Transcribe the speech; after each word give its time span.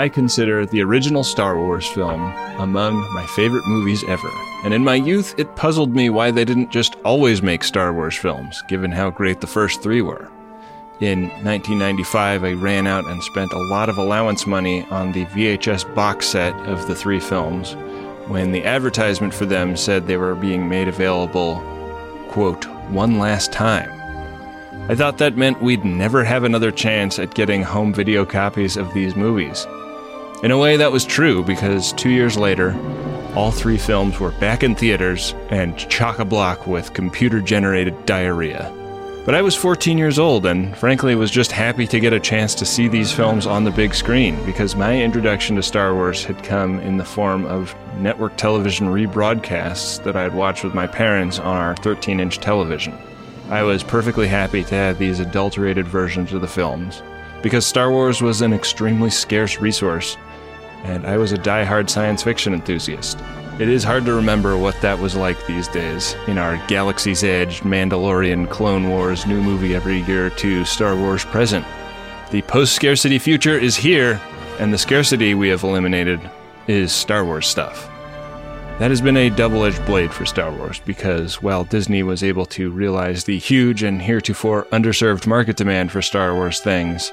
I 0.00 0.08
consider 0.08 0.64
the 0.64 0.80
original 0.80 1.22
Star 1.22 1.58
Wars 1.58 1.86
film 1.86 2.22
among 2.56 2.94
my 3.12 3.26
favorite 3.26 3.66
movies 3.66 4.02
ever. 4.04 4.30
And 4.64 4.72
in 4.72 4.82
my 4.82 4.94
youth, 4.94 5.34
it 5.36 5.56
puzzled 5.56 5.94
me 5.94 6.08
why 6.08 6.30
they 6.30 6.46
didn't 6.46 6.70
just 6.70 6.96
always 7.04 7.42
make 7.42 7.62
Star 7.62 7.92
Wars 7.92 8.16
films, 8.16 8.62
given 8.66 8.90
how 8.92 9.10
great 9.10 9.42
the 9.42 9.46
first 9.46 9.82
three 9.82 10.00
were. 10.00 10.30
In 11.00 11.24
1995, 11.44 12.44
I 12.44 12.52
ran 12.52 12.86
out 12.86 13.04
and 13.04 13.22
spent 13.22 13.52
a 13.52 13.62
lot 13.68 13.90
of 13.90 13.98
allowance 13.98 14.46
money 14.46 14.86
on 14.86 15.12
the 15.12 15.26
VHS 15.26 15.94
box 15.94 16.24
set 16.24 16.54
of 16.66 16.88
the 16.88 16.94
three 16.94 17.20
films 17.20 17.74
when 18.26 18.52
the 18.52 18.64
advertisement 18.64 19.34
for 19.34 19.44
them 19.44 19.76
said 19.76 20.06
they 20.06 20.16
were 20.16 20.34
being 20.34 20.66
made 20.66 20.88
available, 20.88 21.56
quote, 22.30 22.64
one 22.88 23.18
last 23.18 23.52
time. 23.52 23.90
I 24.90 24.94
thought 24.94 25.18
that 25.18 25.36
meant 25.36 25.60
we'd 25.60 25.84
never 25.84 26.24
have 26.24 26.44
another 26.44 26.70
chance 26.70 27.18
at 27.18 27.34
getting 27.34 27.62
home 27.62 27.92
video 27.92 28.24
copies 28.24 28.78
of 28.78 28.94
these 28.94 29.14
movies. 29.14 29.66
In 30.42 30.52
a 30.52 30.58
way, 30.58 30.78
that 30.78 30.90
was 30.90 31.04
true 31.04 31.44
because 31.44 31.92
two 31.92 32.08
years 32.08 32.38
later, 32.38 32.74
all 33.36 33.50
three 33.50 33.76
films 33.76 34.18
were 34.18 34.30
back 34.32 34.62
in 34.62 34.74
theaters 34.74 35.34
and 35.50 35.76
chock 35.76 36.18
a 36.18 36.24
block 36.24 36.66
with 36.66 36.94
computer 36.94 37.42
generated 37.42 38.06
diarrhea. 38.06 38.72
But 39.26 39.34
I 39.34 39.42
was 39.42 39.54
14 39.54 39.98
years 39.98 40.18
old 40.18 40.46
and 40.46 40.74
frankly 40.78 41.14
was 41.14 41.30
just 41.30 41.52
happy 41.52 41.86
to 41.88 42.00
get 42.00 42.14
a 42.14 42.18
chance 42.18 42.54
to 42.54 42.64
see 42.64 42.88
these 42.88 43.12
films 43.12 43.46
on 43.46 43.64
the 43.64 43.70
big 43.70 43.94
screen 43.94 44.42
because 44.46 44.74
my 44.74 44.98
introduction 44.98 45.56
to 45.56 45.62
Star 45.62 45.94
Wars 45.94 46.24
had 46.24 46.42
come 46.42 46.80
in 46.80 46.96
the 46.96 47.04
form 47.04 47.44
of 47.44 47.74
network 47.98 48.34
television 48.38 48.86
rebroadcasts 48.86 50.02
that 50.04 50.16
I 50.16 50.22
had 50.22 50.34
watched 50.34 50.64
with 50.64 50.72
my 50.72 50.86
parents 50.86 51.38
on 51.38 51.54
our 51.54 51.76
13 51.76 52.18
inch 52.18 52.38
television. 52.38 52.96
I 53.50 53.62
was 53.62 53.82
perfectly 53.82 54.26
happy 54.26 54.64
to 54.64 54.74
have 54.74 54.98
these 54.98 55.20
adulterated 55.20 55.86
versions 55.86 56.32
of 56.32 56.40
the 56.40 56.48
films 56.48 57.02
because 57.42 57.66
Star 57.66 57.90
Wars 57.90 58.22
was 58.22 58.40
an 58.40 58.54
extremely 58.54 59.10
scarce 59.10 59.60
resource 59.60 60.16
and 60.84 61.06
I 61.06 61.16
was 61.16 61.32
a 61.32 61.38
die-hard 61.38 61.90
science 61.90 62.22
fiction 62.22 62.54
enthusiast. 62.54 63.18
It 63.58 63.68
is 63.68 63.84
hard 63.84 64.06
to 64.06 64.14
remember 64.14 64.56
what 64.56 64.80
that 64.80 64.98
was 64.98 65.14
like 65.14 65.46
these 65.46 65.68
days 65.68 66.16
in 66.26 66.38
our 66.38 66.56
Galaxy's 66.66 67.22
Edge, 67.22 67.60
Mandalorian, 67.60 68.48
Clone 68.48 68.88
Wars, 68.88 69.26
new 69.26 69.42
movie 69.42 69.74
every 69.74 70.00
year 70.02 70.26
or 70.26 70.30
two, 70.30 70.64
Star 70.64 70.96
Wars 70.96 71.24
present. 71.26 71.66
The 72.30 72.42
post 72.42 72.74
scarcity 72.74 73.18
future 73.18 73.58
is 73.58 73.76
here, 73.76 74.20
and 74.58 74.72
the 74.72 74.78
scarcity 74.78 75.34
we 75.34 75.48
have 75.48 75.62
eliminated 75.62 76.20
is 76.68 76.92
Star 76.92 77.24
Wars 77.24 77.46
stuff. 77.46 77.90
That 78.78 78.90
has 78.90 79.02
been 79.02 79.18
a 79.18 79.28
double 79.28 79.66
edged 79.66 79.84
blade 79.84 80.10
for 80.10 80.24
Star 80.24 80.50
Wars 80.50 80.80
because 80.80 81.42
while 81.42 81.64
Disney 81.64 82.02
was 82.02 82.22
able 82.22 82.46
to 82.46 82.70
realize 82.70 83.24
the 83.24 83.36
huge 83.36 83.82
and 83.82 84.00
heretofore 84.00 84.64
underserved 84.72 85.26
market 85.26 85.56
demand 85.56 85.92
for 85.92 86.00
Star 86.00 86.34
Wars 86.34 86.60
things, 86.60 87.12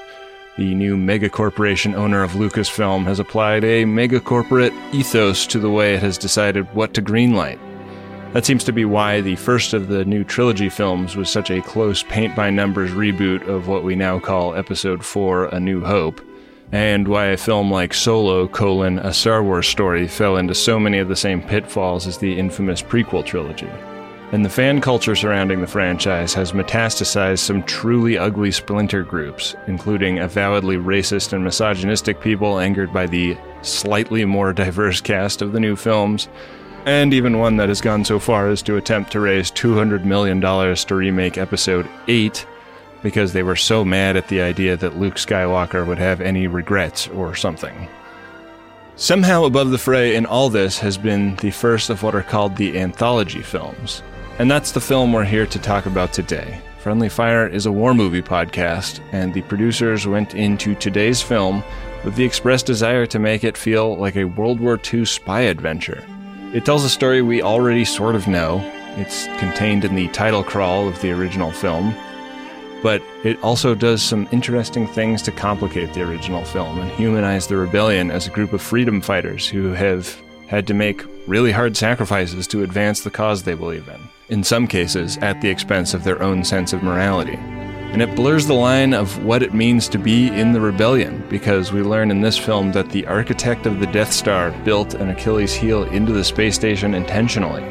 the 0.58 0.74
new 0.74 0.96
megacorporation 0.96 1.94
owner 1.94 2.24
of 2.24 2.32
Lucasfilm 2.32 3.04
has 3.04 3.20
applied 3.20 3.62
a 3.62 3.84
megacorporate 3.84 4.74
ethos 4.92 5.46
to 5.46 5.60
the 5.60 5.70
way 5.70 5.94
it 5.94 6.02
has 6.02 6.18
decided 6.18 6.66
what 6.74 6.92
to 6.94 7.00
greenlight. 7.00 7.60
That 8.32 8.44
seems 8.44 8.64
to 8.64 8.72
be 8.72 8.84
why 8.84 9.20
the 9.20 9.36
first 9.36 9.72
of 9.72 9.86
the 9.86 10.04
new 10.04 10.24
trilogy 10.24 10.68
films 10.68 11.14
was 11.14 11.30
such 11.30 11.52
a 11.52 11.62
close 11.62 12.02
paint 12.02 12.34
by 12.34 12.50
numbers 12.50 12.90
reboot 12.90 13.46
of 13.46 13.68
what 13.68 13.84
we 13.84 13.94
now 13.94 14.18
call 14.18 14.56
Episode 14.56 15.04
4 15.04 15.46
A 15.46 15.60
New 15.60 15.84
Hope, 15.84 16.20
and 16.72 17.06
why 17.06 17.26
a 17.26 17.36
film 17.36 17.70
like 17.70 17.94
Solo, 17.94 18.48
colon, 18.48 18.98
a 18.98 19.14
Star 19.14 19.44
Wars 19.44 19.68
story 19.68 20.08
fell 20.08 20.36
into 20.36 20.56
so 20.56 20.80
many 20.80 20.98
of 20.98 21.06
the 21.06 21.14
same 21.14 21.40
pitfalls 21.40 22.04
as 22.08 22.18
the 22.18 22.36
infamous 22.36 22.82
prequel 22.82 23.24
trilogy 23.24 23.70
and 24.32 24.44
the 24.44 24.50
fan 24.50 24.80
culture 24.80 25.16
surrounding 25.16 25.60
the 25.60 25.66
franchise 25.66 26.34
has 26.34 26.52
metastasized 26.52 27.38
some 27.38 27.62
truly 27.62 28.18
ugly 28.18 28.52
splinter 28.52 29.02
groups, 29.02 29.56
including 29.66 30.18
avowedly 30.18 30.76
racist 30.76 31.32
and 31.32 31.42
misogynistic 31.42 32.20
people 32.20 32.58
angered 32.58 32.92
by 32.92 33.06
the 33.06 33.36
slightly 33.62 34.24
more 34.26 34.52
diverse 34.52 35.00
cast 35.00 35.40
of 35.40 35.52
the 35.52 35.60
new 35.60 35.74
films, 35.74 36.28
and 36.84 37.14
even 37.14 37.38
one 37.38 37.56
that 37.56 37.70
has 37.70 37.80
gone 37.80 38.04
so 38.04 38.18
far 38.18 38.48
as 38.48 38.60
to 38.62 38.76
attempt 38.76 39.12
to 39.12 39.20
raise 39.20 39.50
$200 39.50 40.04
million 40.04 40.40
to 40.40 40.94
remake 40.94 41.38
Episode 41.38 41.88
8 42.06 42.46
because 43.02 43.32
they 43.32 43.42
were 43.42 43.56
so 43.56 43.84
mad 43.84 44.16
at 44.16 44.28
the 44.28 44.42
idea 44.42 44.76
that 44.76 44.98
Luke 44.98 45.14
Skywalker 45.14 45.86
would 45.86 45.98
have 45.98 46.20
any 46.20 46.46
regrets 46.46 47.08
or 47.08 47.34
something. 47.34 47.88
Somehow 48.96 49.44
above 49.44 49.70
the 49.70 49.78
fray 49.78 50.16
in 50.16 50.26
all 50.26 50.50
this 50.50 50.78
has 50.80 50.98
been 50.98 51.36
the 51.36 51.52
first 51.52 51.88
of 51.88 52.02
what 52.02 52.16
are 52.16 52.22
called 52.22 52.56
the 52.56 52.78
anthology 52.78 53.42
films, 53.42 54.02
and 54.38 54.48
that's 54.48 54.70
the 54.70 54.80
film 54.80 55.12
we're 55.12 55.24
here 55.24 55.46
to 55.46 55.58
talk 55.58 55.86
about 55.86 56.12
today. 56.12 56.60
Friendly 56.78 57.08
Fire 57.08 57.48
is 57.48 57.66
a 57.66 57.72
war 57.72 57.92
movie 57.92 58.22
podcast, 58.22 59.00
and 59.10 59.34
the 59.34 59.42
producers 59.42 60.06
went 60.06 60.34
into 60.36 60.76
today's 60.76 61.20
film 61.20 61.64
with 62.04 62.14
the 62.14 62.24
express 62.24 62.62
desire 62.62 63.04
to 63.06 63.18
make 63.18 63.42
it 63.42 63.56
feel 63.56 63.96
like 63.96 64.16
a 64.16 64.24
World 64.24 64.60
War 64.60 64.78
II 64.92 65.04
spy 65.04 65.40
adventure. 65.40 66.06
It 66.54 66.64
tells 66.64 66.84
a 66.84 66.88
story 66.88 67.20
we 67.20 67.42
already 67.42 67.84
sort 67.84 68.14
of 68.14 68.28
know. 68.28 68.60
It's 68.96 69.26
contained 69.38 69.84
in 69.84 69.96
the 69.96 70.06
title 70.08 70.44
crawl 70.44 70.88
of 70.88 71.00
the 71.00 71.10
original 71.10 71.50
film, 71.50 71.92
but 72.80 73.02
it 73.24 73.42
also 73.42 73.74
does 73.74 74.02
some 74.02 74.28
interesting 74.30 74.86
things 74.86 75.20
to 75.22 75.32
complicate 75.32 75.92
the 75.94 76.02
original 76.02 76.44
film 76.44 76.78
and 76.78 76.92
humanize 76.92 77.48
the 77.48 77.56
rebellion 77.56 78.12
as 78.12 78.28
a 78.28 78.30
group 78.30 78.52
of 78.52 78.62
freedom 78.62 79.00
fighters 79.00 79.48
who 79.48 79.72
have 79.72 80.16
had 80.46 80.68
to 80.68 80.74
make 80.74 81.04
really 81.26 81.50
hard 81.50 81.76
sacrifices 81.76 82.46
to 82.46 82.62
advance 82.62 83.00
the 83.00 83.10
cause 83.10 83.42
they 83.42 83.54
believe 83.54 83.88
in 83.88 84.08
in 84.28 84.44
some 84.44 84.66
cases 84.66 85.16
at 85.18 85.40
the 85.40 85.48
expense 85.48 85.94
of 85.94 86.04
their 86.04 86.22
own 86.22 86.44
sense 86.44 86.72
of 86.72 86.82
morality. 86.82 87.38
And 87.90 88.02
it 88.02 88.14
blurs 88.14 88.46
the 88.46 88.54
line 88.54 88.92
of 88.92 89.24
what 89.24 89.42
it 89.42 89.54
means 89.54 89.88
to 89.88 89.98
be 89.98 90.28
in 90.28 90.52
the 90.52 90.60
rebellion, 90.60 91.24
because 91.30 91.72
we 91.72 91.80
learn 91.80 92.10
in 92.10 92.20
this 92.20 92.36
film 92.36 92.70
that 92.72 92.90
the 92.90 93.06
architect 93.06 93.64
of 93.64 93.80
the 93.80 93.86
Death 93.86 94.12
Star 94.12 94.50
built 94.64 94.92
an 94.92 95.08
Achilles 95.08 95.54
heel 95.54 95.84
into 95.84 96.12
the 96.12 96.22
space 96.22 96.54
station 96.54 96.94
intentionally. 96.94 97.62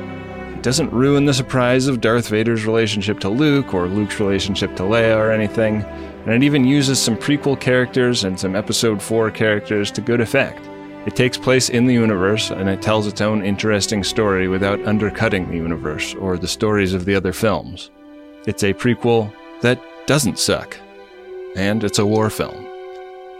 It 0.56 0.64
doesn't 0.64 0.92
ruin 0.92 1.26
the 1.26 1.36
surprise 1.36 1.86
of 1.86 2.02
Darth 2.02 2.30
Vader's 2.30 2.66
relationship 2.66 3.20
to 3.20 3.30
Luke 3.30 3.76
or 3.76 3.88
Luke's 3.88 4.20
relationship 4.20 4.76
to 4.78 4.84
Leia 4.84 5.16
or 5.16 5.32
anything, 5.32 5.84
and 5.84 6.30
it 6.30 6.42
even 6.42 6.66
uses 6.66 7.00
some 7.00 7.16
prequel 7.16 7.60
characters 7.60 8.24
and 8.24 8.40
some 8.40 8.56
Episode 8.56 9.00
4 9.00 9.30
characters 9.30 9.92
to 9.92 10.02
good 10.02 10.20
effect. 10.20 10.68
It 11.08 11.16
takes 11.16 11.38
place 11.38 11.70
in 11.70 11.86
the 11.86 11.94
universe 11.94 12.52
and 12.52 12.68
it 12.68 12.82
tells 12.82 13.08
its 13.08 13.22
own 13.22 13.42
interesting 13.42 14.04
story 14.04 14.50
without 14.50 14.86
undercutting 14.86 15.50
the 15.50 15.56
universe 15.56 16.14
or 16.16 16.38
the 16.38 16.50
stories 16.50 16.94
of 16.94 17.06
the 17.06 17.16
other 17.16 17.32
films. 17.32 17.92
It's 18.46 18.64
a 18.66 18.74
prequel 18.74 19.32
that 19.62 19.82
doesn't 20.06 20.38
suck. 20.38 20.78
And 21.56 21.86
it's 21.86 21.98
a 21.98 22.06
war 22.06 22.30
film. 22.30 22.68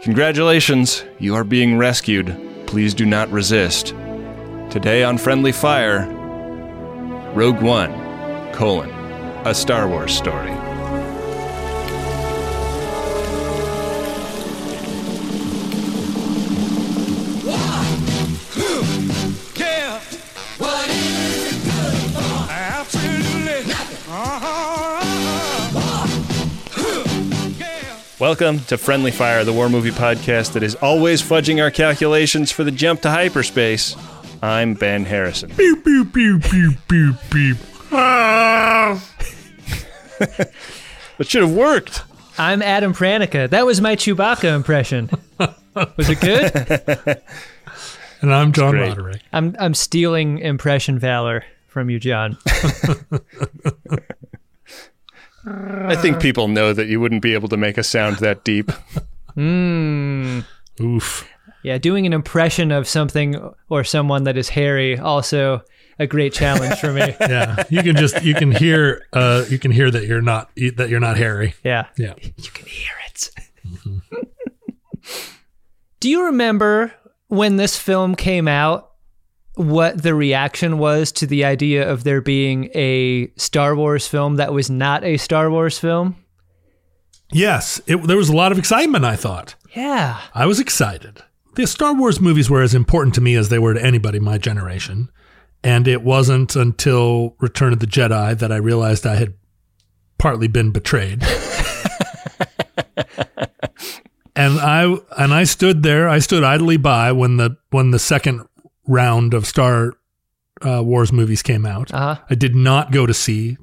Congratulations, 0.00 1.04
you 1.18 1.34
are 1.34 1.44
being 1.44 1.76
rescued. 1.76 2.34
Please 2.66 2.94
do 2.94 3.04
not 3.04 3.30
resist. 3.30 3.88
Today 4.70 5.04
on 5.04 5.18
Friendly 5.18 5.52
Fire, 5.52 6.06
Rogue 7.34 7.60
One, 7.60 7.92
colon, 8.54 8.88
a 9.44 9.54
Star 9.54 9.86
Wars 9.86 10.16
story. 10.16 10.57
Welcome 28.18 28.60
to 28.64 28.76
Friendly 28.76 29.12
Fire, 29.12 29.44
the 29.44 29.52
war 29.52 29.68
movie 29.68 29.90
podcast 29.92 30.54
that 30.54 30.62
is 30.64 30.74
always 30.76 31.22
fudging 31.22 31.62
our 31.62 31.70
calculations 31.70 32.50
for 32.50 32.64
the 32.64 32.72
jump 32.72 33.02
to 33.02 33.10
hyperspace. 33.10 33.94
I'm 34.42 34.74
Ben 34.74 35.04
Harrison. 35.04 35.50
Pew 35.50 35.76
pew 35.76 36.04
pew 36.04 36.40
pew 36.40 36.72
pew 36.88 37.12
pew. 37.30 37.54
Ah. 37.92 39.00
That 40.18 41.26
should 41.28 41.42
have 41.42 41.52
worked. 41.54 42.02
I'm 42.38 42.60
Adam 42.60 42.92
Pranica. 42.92 43.48
That 43.50 43.64
was 43.66 43.80
my 43.80 43.94
Chewbacca 43.94 44.52
impression. 44.54 45.10
Was 45.38 46.08
it 46.10 46.20
good? 46.20 47.22
And 48.20 48.34
I'm 48.34 48.50
John 48.50 48.72
great. 48.72 48.88
Roderick. 48.88 49.20
I'm 49.32 49.54
I'm 49.60 49.74
stealing 49.74 50.40
impression 50.40 50.98
valor 50.98 51.44
from 51.68 51.88
you, 51.88 52.00
John. 52.00 52.36
I 55.46 55.96
think 55.96 56.20
people 56.20 56.48
know 56.48 56.72
that 56.72 56.88
you 56.88 57.00
wouldn't 57.00 57.22
be 57.22 57.34
able 57.34 57.48
to 57.48 57.56
make 57.56 57.78
a 57.78 57.82
sound 57.82 58.16
that 58.16 58.44
deep. 58.44 58.70
Mm. 59.36 60.44
Oof. 60.80 61.28
Yeah, 61.62 61.78
doing 61.78 62.06
an 62.06 62.12
impression 62.12 62.70
of 62.72 62.88
something 62.88 63.36
or 63.68 63.84
someone 63.84 64.24
that 64.24 64.36
is 64.36 64.48
hairy 64.48 64.98
also 64.98 65.62
a 65.98 66.06
great 66.06 66.32
challenge 66.32 66.78
for 66.78 66.92
me. 66.92 67.14
Yeah, 67.20 67.64
you 67.68 67.82
can 67.82 67.96
just 67.96 68.22
you 68.22 68.34
can 68.34 68.52
hear 68.52 69.06
uh 69.12 69.44
you 69.48 69.58
can 69.58 69.70
hear 69.70 69.90
that 69.90 70.04
you're 70.06 70.22
not 70.22 70.50
that 70.76 70.88
you're 70.88 71.00
not 71.00 71.16
hairy. 71.16 71.54
Yeah. 71.64 71.86
Yeah. 71.96 72.14
You 72.20 72.50
can 72.52 72.66
hear 72.66 72.94
it. 73.06 73.30
Do 76.00 76.08
you 76.08 76.26
remember 76.26 76.92
when 77.26 77.56
this 77.56 77.76
film 77.76 78.14
came 78.14 78.48
out 78.48 78.87
what 79.58 80.02
the 80.02 80.14
reaction 80.14 80.78
was 80.78 81.12
to 81.12 81.26
the 81.26 81.44
idea 81.44 81.90
of 81.90 82.04
there 82.04 82.20
being 82.20 82.70
a 82.74 83.30
Star 83.36 83.76
Wars 83.76 84.06
film 84.06 84.36
that 84.36 84.52
was 84.52 84.70
not 84.70 85.04
a 85.04 85.16
Star 85.16 85.50
Wars 85.50 85.78
film? 85.78 86.16
Yes, 87.32 87.80
it, 87.86 87.96
there 88.06 88.16
was 88.16 88.30
a 88.30 88.36
lot 88.36 88.52
of 88.52 88.58
excitement. 88.58 89.04
I 89.04 89.16
thought 89.16 89.54
Yeah. 89.74 90.18
I 90.34 90.46
was 90.46 90.58
excited 90.60 91.22
the 91.58 91.66
Star 91.66 91.92
Wars 91.92 92.20
movies 92.20 92.48
were 92.48 92.62
as 92.62 92.72
important 92.72 93.16
to 93.16 93.20
me 93.20 93.34
as 93.34 93.48
they 93.48 93.58
were 93.58 93.74
to 93.74 93.84
anybody 93.84 94.20
my 94.20 94.38
generation. 94.38 95.10
And 95.64 95.88
it 95.88 96.02
wasn't 96.04 96.54
until 96.54 97.34
Return 97.40 97.72
of 97.72 97.80
the 97.80 97.86
Jedi 97.86 98.38
that 98.38 98.52
I 98.52 98.56
realized 98.56 99.04
I 99.04 99.16
had 99.16 99.34
partly 100.18 100.46
been 100.46 100.70
betrayed. 100.70 101.24
and 104.36 104.60
I 104.60 104.96
and 105.16 105.34
I 105.34 105.42
stood 105.42 105.82
there. 105.82 106.08
I 106.08 106.20
stood 106.20 106.44
idly 106.44 106.76
by 106.76 107.10
when 107.10 107.38
the 107.38 107.56
when 107.70 107.90
the 107.90 107.98
second 107.98 108.46
round 108.88 109.34
of 109.34 109.46
Star 109.46 109.92
uh, 110.66 110.82
Wars 110.82 111.12
movies 111.12 111.42
came 111.42 111.64
out. 111.64 111.92
Uh 111.94 112.16
huh. 112.16 112.22
I 112.28 112.34
did 112.34 112.54
not 112.56 112.90
go 112.90 113.06
to 113.06 113.14
see 113.14 113.56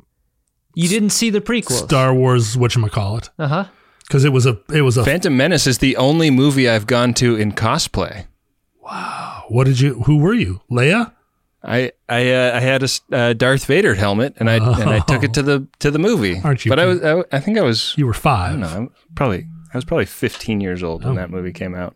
You 0.75 0.87
didn't 0.87 1.09
see 1.09 1.29
the 1.29 1.41
prequels. 1.41 1.83
Star 1.83 2.13
Wars 2.13 2.55
whatchamacallit 2.55 3.29
Uh 3.37 3.47
huh. 3.47 3.65
because 4.07 4.23
it 4.23 4.31
was 4.31 4.45
a 4.45 4.57
it 4.73 4.81
was 4.83 4.95
a 4.97 5.03
Phantom 5.03 5.35
Menace 5.35 5.67
is 5.67 5.79
the 5.79 5.97
only 5.97 6.29
movie 6.31 6.69
I've 6.69 6.87
gone 6.87 7.13
to 7.15 7.35
in 7.35 7.51
cosplay. 7.51 8.27
Wow. 8.81 9.43
What 9.49 9.65
did 9.65 9.79
you 9.79 10.01
who 10.03 10.17
were 10.19 10.33
you 10.33 10.61
Leia 10.71 11.11
I 11.63 11.91
I 12.07 12.31
uh, 12.31 12.51
I 12.57 12.59
had 12.59 12.83
a 12.83 12.89
uh, 13.11 13.33
Darth 13.33 13.65
Vader 13.65 13.95
helmet 13.95 14.35
and 14.37 14.49
I 14.49 14.55
and 14.57 14.89
I 14.89 14.99
took 14.99 15.23
it 15.23 15.33
to 15.33 15.41
the 15.43 15.67
to 15.79 15.89
the 15.91 15.99
movie. 15.99 16.39
Aren't 16.43 16.63
you 16.65 16.69
But 16.69 16.79
I 16.79 16.85
was 16.85 17.03
I, 17.03 17.23
I 17.31 17.39
think 17.39 17.57
I 17.57 17.61
was 17.63 17.93
you 17.97 18.05
were 18.05 18.13
I 18.13 18.17
five 18.17 18.51
don't 18.51 18.59
know 18.61 18.67
I'm 18.67 18.89
probably 19.15 19.47
I 19.73 19.77
was 19.77 19.83
probably 19.85 20.05
15 20.05 20.61
years 20.61 20.81
old 20.83 21.03
Oh. 21.03 21.07
when 21.07 21.15
that 21.17 21.29
movie 21.31 21.51
came 21.51 21.75
out. 21.75 21.95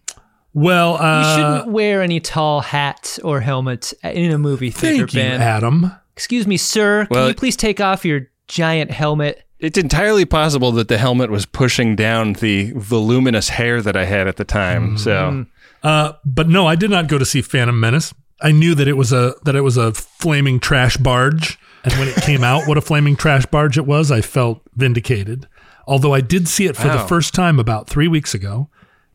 Well 0.53 0.93
You 0.93 0.97
uh, 0.99 1.35
shouldn't 1.35 1.73
wear 1.73 2.01
any 2.01 2.19
tall 2.19 2.61
hats 2.61 3.19
or 3.19 3.41
helmets 3.41 3.93
in 4.03 4.31
a 4.31 4.37
movie 4.37 4.71
theater, 4.71 4.97
thank 5.07 5.13
you 5.13 5.19
Ben. 5.19 5.41
Adam 5.41 5.91
Excuse 6.13 6.45
me, 6.45 6.57
sir. 6.57 7.07
Well- 7.09 7.21
Can 7.23 7.27
you 7.29 7.35
please 7.35 7.55
take 7.55 7.79
off 7.79 8.03
your 8.03 8.27
giant 8.47 8.91
helmet? 8.91 9.43
It's 9.59 9.77
entirely 9.77 10.25
possible 10.25 10.71
that 10.73 10.87
the 10.87 10.97
helmet 10.97 11.29
was 11.29 11.45
pushing 11.45 11.95
down 11.95 12.33
the 12.33 12.71
voluminous 12.75 13.49
hair 13.49 13.81
that 13.81 13.95
I 13.95 14.05
had 14.05 14.27
at 14.27 14.35
the 14.37 14.45
time. 14.45 14.97
So 14.97 15.45
Uh, 15.83 16.13
but 16.25 16.49
no, 16.49 16.67
I 16.67 16.75
did 16.75 16.89
not 16.89 17.07
go 17.07 17.17
to 17.17 17.25
see 17.25 17.41
Phantom 17.41 17.77
Menace. 17.79 18.13
I 18.41 18.51
knew 18.51 18.75
that 18.75 18.87
it 18.87 18.97
was 18.97 19.11
a 19.13 19.35
that 19.43 19.55
it 19.55 19.61
was 19.61 19.77
a 19.77 19.93
flaming 19.93 20.59
trash 20.59 20.97
barge, 20.97 21.57
and 21.83 21.93
when 21.93 22.07
it 22.07 22.15
came 22.15 22.43
out, 22.43 22.67
what 22.67 22.77
a 22.77 22.81
flaming 22.81 23.15
trash 23.15 23.45
barge 23.45 23.77
it 23.77 23.85
was, 23.85 24.11
I 24.11 24.21
felt 24.21 24.61
vindicated. 24.75 25.47
Although 25.87 26.13
I 26.13 26.21
did 26.21 26.47
see 26.47 26.65
it 26.65 26.75
for 26.75 26.87
the 26.87 26.99
first 26.99 27.33
time 27.33 27.59
about 27.59 27.89
three 27.89 28.07
weeks 28.07 28.33
ago, 28.33 28.69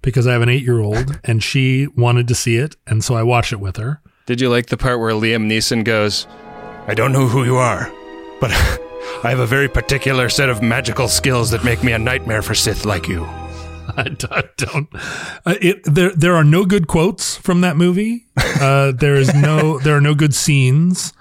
because 0.05 0.27
I 0.27 0.33
have 0.33 0.43
an 0.43 0.49
eight 0.49 0.63
year 0.63 0.81
old 0.81 1.19
and 1.25 1.43
she 1.43 1.89
wanted 1.97 2.29
to 2.29 2.35
see 2.35 2.57
it, 2.57 2.77
and 2.87 3.03
so 3.03 3.15
I 3.17 3.23
watched 3.23 3.53
it 3.53 3.61
with 3.61 3.77
her. 3.79 4.01
Did 4.27 4.41
you 4.41 4.49
like 4.49 4.67
the 4.67 4.77
part 4.77 5.01
where 5.01 5.13
Liam 5.13 5.51
Neeson 5.51 5.85
goes, 5.85 6.27
I 6.87 6.95
don't 6.95 7.13
know 7.13 7.27
who 7.27 7.45
you 7.45 7.57
are, 7.57 7.91
but 8.41 8.51
I 9.25 9.31
have 9.31 9.41
a 9.41 9.47
very 9.47 9.69
particular 9.69 10.29
set 10.29 10.49
of 10.49 10.63
magical 10.63 11.09
skills 11.09 11.51
that 11.51 11.65
make 11.65 11.83
me 11.83 11.93
a 11.93 11.99
nightmare 11.99 12.43
for 12.43 12.55
Sith 12.55 12.85
like 12.85 13.09
you. 13.09 13.25
I 13.97 14.45
don't. 14.57 14.89
Uh, 15.47 15.55
it 15.61 15.83
there 15.85 16.11
there 16.11 16.35
are 16.35 16.45
no 16.45 16.65
good 16.65 16.89
quotes 16.89 17.37
from 17.37 17.61
that 17.61 17.77
movie. 17.77 18.27
Uh, 18.37 18.93
there 18.93 19.15
is 19.15 19.35
no 19.35 19.79
there 19.79 19.97
are 19.97 20.01
no 20.01 20.15
good 20.15 20.35
scenes. 20.35 21.13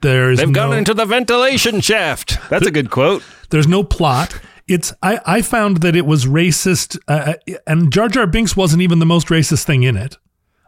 There's 0.00 0.38
They've 0.38 0.48
no, 0.48 0.54
gone 0.54 0.78
into 0.78 0.94
the 0.94 1.04
ventilation 1.04 1.80
shaft. 1.80 2.38
That's 2.50 2.66
a 2.66 2.70
good 2.70 2.90
quote. 2.90 3.22
There's 3.50 3.66
no 3.66 3.82
plot. 3.82 4.40
It's 4.68 4.92
I, 5.02 5.20
I 5.24 5.42
found 5.42 5.78
that 5.78 5.96
it 5.96 6.06
was 6.06 6.26
racist, 6.26 6.98
uh, 7.08 7.34
and 7.66 7.92
Jar 7.92 8.08
Jar 8.08 8.26
Binks 8.26 8.56
wasn't 8.56 8.82
even 8.82 8.98
the 8.98 9.06
most 9.06 9.28
racist 9.28 9.64
thing 9.64 9.82
in 9.82 9.96
it. 9.96 10.16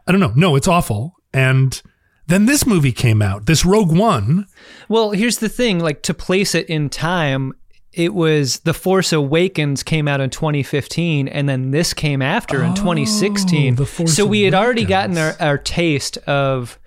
I 0.07 0.11
don't 0.11 0.21
know. 0.21 0.33
No, 0.35 0.55
it's 0.55 0.67
awful. 0.67 1.15
And 1.33 1.81
then 2.27 2.45
this 2.45 2.65
movie 2.65 2.91
came 2.91 3.21
out, 3.21 3.45
this 3.45 3.65
Rogue 3.65 3.95
One. 3.95 4.47
Well, 4.89 5.11
here's 5.11 5.37
the 5.37 5.49
thing 5.49 5.79
like 5.79 6.01
to 6.03 6.13
place 6.13 6.55
it 6.55 6.67
in 6.67 6.89
time, 6.89 7.53
it 7.93 8.13
was 8.13 8.59
The 8.59 8.73
Force 8.73 9.11
Awakens 9.11 9.83
came 9.83 10.07
out 10.07 10.21
in 10.21 10.29
2015 10.29 11.27
and 11.27 11.49
then 11.49 11.71
this 11.71 11.93
came 11.93 12.21
after 12.21 12.63
in 12.63 12.73
2016. 12.73 13.73
Oh, 13.73 13.75
The 13.75 13.85
Force 13.85 14.15
so 14.15 14.25
we 14.25 14.43
had 14.43 14.53
already 14.53 14.85
gotten 14.85 15.17
our, 15.17 15.35
our 15.39 15.57
taste 15.57 16.17
of 16.19 16.79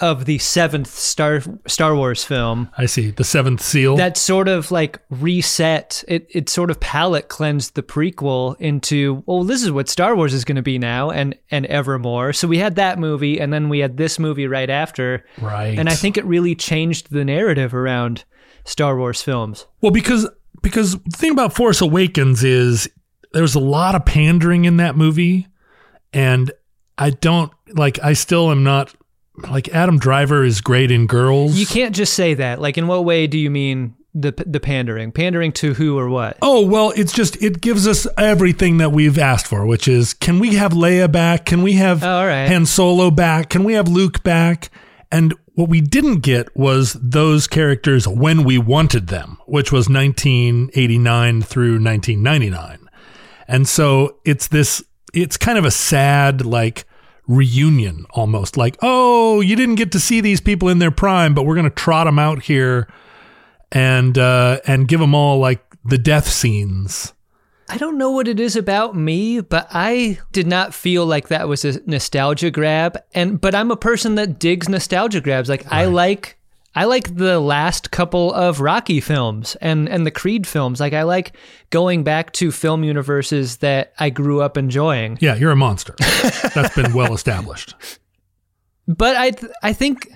of 0.00 0.24
the 0.24 0.38
seventh 0.38 0.88
Star 0.88 1.42
Star 1.66 1.94
Wars 1.94 2.24
film 2.24 2.68
I 2.76 2.86
see 2.86 3.10
the 3.10 3.24
Seventh 3.24 3.60
Seal. 3.60 3.96
that 3.96 4.16
sort 4.16 4.48
of 4.48 4.70
like 4.70 5.00
reset 5.10 6.04
it 6.08 6.26
it 6.30 6.48
sort 6.48 6.70
of 6.70 6.80
palette 6.80 7.28
cleansed 7.28 7.74
the 7.74 7.82
prequel 7.82 8.58
into 8.60 9.22
well 9.26 9.44
this 9.44 9.62
is 9.62 9.70
what 9.70 9.88
Star 9.88 10.16
Wars 10.16 10.34
is 10.34 10.44
going 10.44 10.56
to 10.56 10.62
be 10.62 10.78
now 10.78 11.10
and 11.10 11.36
and 11.50 11.66
evermore 11.66 12.32
so 12.32 12.48
we 12.48 12.58
had 12.58 12.76
that 12.76 12.98
movie 12.98 13.40
and 13.40 13.52
then 13.52 13.68
we 13.68 13.78
had 13.78 13.96
this 13.96 14.18
movie 14.18 14.46
right 14.46 14.70
after 14.70 15.24
right. 15.40 15.78
and 15.78 15.88
I 15.88 15.94
think 15.94 16.16
it 16.16 16.24
really 16.24 16.54
changed 16.54 17.10
the 17.10 17.24
narrative 17.24 17.74
around 17.74 18.24
Star 18.64 18.96
Wars 18.96 19.22
films 19.22 19.66
well 19.80 19.92
because 19.92 20.28
because 20.62 20.98
the 20.98 21.16
thing 21.16 21.30
about 21.30 21.52
Force 21.52 21.80
Awakens 21.80 22.42
is 22.42 22.88
there's 23.34 23.54
a 23.54 23.60
lot 23.60 23.94
of 23.94 24.04
pandering 24.04 24.64
in 24.64 24.78
that 24.78 24.96
movie, 24.96 25.46
and 26.12 26.50
I 26.96 27.10
don't 27.10 27.52
like. 27.68 28.02
I 28.02 28.14
still 28.14 28.50
am 28.50 28.64
not 28.64 28.94
like 29.36 29.68
Adam 29.70 29.98
Driver 29.98 30.44
is 30.44 30.60
great 30.60 30.90
in 30.90 31.06
Girls. 31.06 31.54
you 31.54 31.66
can't 31.66 31.94
just 31.94 32.14
say 32.14 32.34
that 32.34 32.60
like 32.60 32.78
in 32.78 32.86
what 32.86 33.04
way 33.04 33.26
do 33.26 33.38
you 33.38 33.50
mean 33.50 33.94
the 34.14 34.32
the 34.46 34.60
pandering 34.60 35.10
pandering 35.10 35.50
to 35.52 35.74
who 35.74 35.98
or 35.98 36.08
what 36.08 36.38
Oh, 36.40 36.64
well, 36.64 36.92
it's 36.94 37.12
just, 37.12 37.42
it 37.42 37.60
gives 37.60 37.88
us 37.88 38.06
everything 38.16 38.76
that 38.78 38.92
we've 38.92 39.18
asked 39.18 39.48
for, 39.48 39.66
which 39.66 39.88
is 39.88 40.14
can 40.14 40.38
we 40.38 40.54
have 40.54 40.72
Leia 40.72 41.10
back? 41.10 41.46
Can 41.46 41.62
we 41.62 41.72
have 41.72 42.04
Oh, 42.04 42.18
all 42.18 42.26
right. 42.26 42.46
Han 42.46 42.64
Solo 42.66 43.10
back? 43.10 43.50
Can 43.50 43.64
we 43.64 43.72
have 43.72 43.88
Luke 43.88 44.22
back? 44.22 44.70
And 45.10 45.34
what 45.54 45.68
we 45.68 45.80
didn't 45.80 46.20
get 46.20 46.56
was 46.56 46.92
those 47.00 47.46
characters 47.48 48.06
when 48.06 48.44
we 48.44 48.56
wanted 48.58 49.08
them, 49.08 49.38
which 49.46 49.72
was 49.72 49.88
1989 49.88 51.42
through 51.42 51.80
1999. 51.82 52.88
And 53.48 53.68
so 53.68 54.18
it's 54.24 54.48
this, 54.48 54.82
it's 55.12 55.36
kind 55.36 55.58
of 55.58 55.64
a 55.64 55.70
sad, 55.70 56.44
like, 56.44 56.84
reunion 57.26 58.06
almost 58.10 58.56
like, 58.56 58.76
oh, 58.82 59.40
you 59.40 59.56
didn't 59.56 59.76
get 59.76 59.92
to 59.92 60.00
see 60.00 60.20
these 60.20 60.40
people 60.40 60.68
in 60.68 60.78
their 60.78 60.90
prime, 60.90 61.34
but 61.34 61.44
we're 61.44 61.54
going 61.54 61.64
to 61.64 61.70
trot 61.70 62.06
them 62.06 62.18
out 62.18 62.42
here 62.42 62.88
and 63.72 64.16
uh, 64.18 64.60
and 64.66 64.88
give 64.88 65.00
them 65.00 65.14
all 65.14 65.38
like 65.38 65.64
the 65.84 65.98
death 65.98 66.28
scenes. 66.28 67.12
I 67.68 67.78
don't 67.78 67.96
know 67.96 68.10
what 68.10 68.28
it 68.28 68.38
is 68.38 68.56
about 68.56 68.94
me, 68.94 69.40
but 69.40 69.66
I 69.70 70.18
did 70.32 70.46
not 70.46 70.74
feel 70.74 71.06
like 71.06 71.28
that 71.28 71.48
was 71.48 71.64
a 71.64 71.80
nostalgia 71.88 72.50
grab. 72.50 72.98
And 73.14 73.40
but 73.40 73.54
I'm 73.54 73.70
a 73.70 73.76
person 73.76 74.16
that 74.16 74.38
digs 74.38 74.68
nostalgia 74.68 75.20
grabs. 75.20 75.48
Like 75.48 75.66
I 75.72 75.86
like 75.86 76.38
I 76.76 76.84
like 76.86 77.16
the 77.16 77.38
last 77.40 77.90
couple 77.90 78.32
of 78.32 78.60
Rocky 78.60 79.00
films 79.00 79.56
and 79.60 79.88
and 79.88 80.04
the 80.04 80.10
Creed 80.10 80.46
films. 80.46 80.80
Like 80.80 80.92
I 80.92 81.02
like 81.02 81.36
going 81.70 82.02
back 82.04 82.32
to 82.34 82.50
film 82.50 82.82
universes 82.84 83.58
that 83.58 83.92
I 83.98 84.10
grew 84.10 84.42
up 84.42 84.56
enjoying. 84.56 85.18
Yeah, 85.20 85.36
you're 85.36 85.52
a 85.52 85.56
monster. 85.56 85.94
That's 86.54 86.74
been 86.74 86.92
well 86.92 87.14
established. 87.14 87.74
But 88.86 89.16
I 89.16 89.30
th- 89.30 89.50
I 89.62 89.72
think 89.72 90.12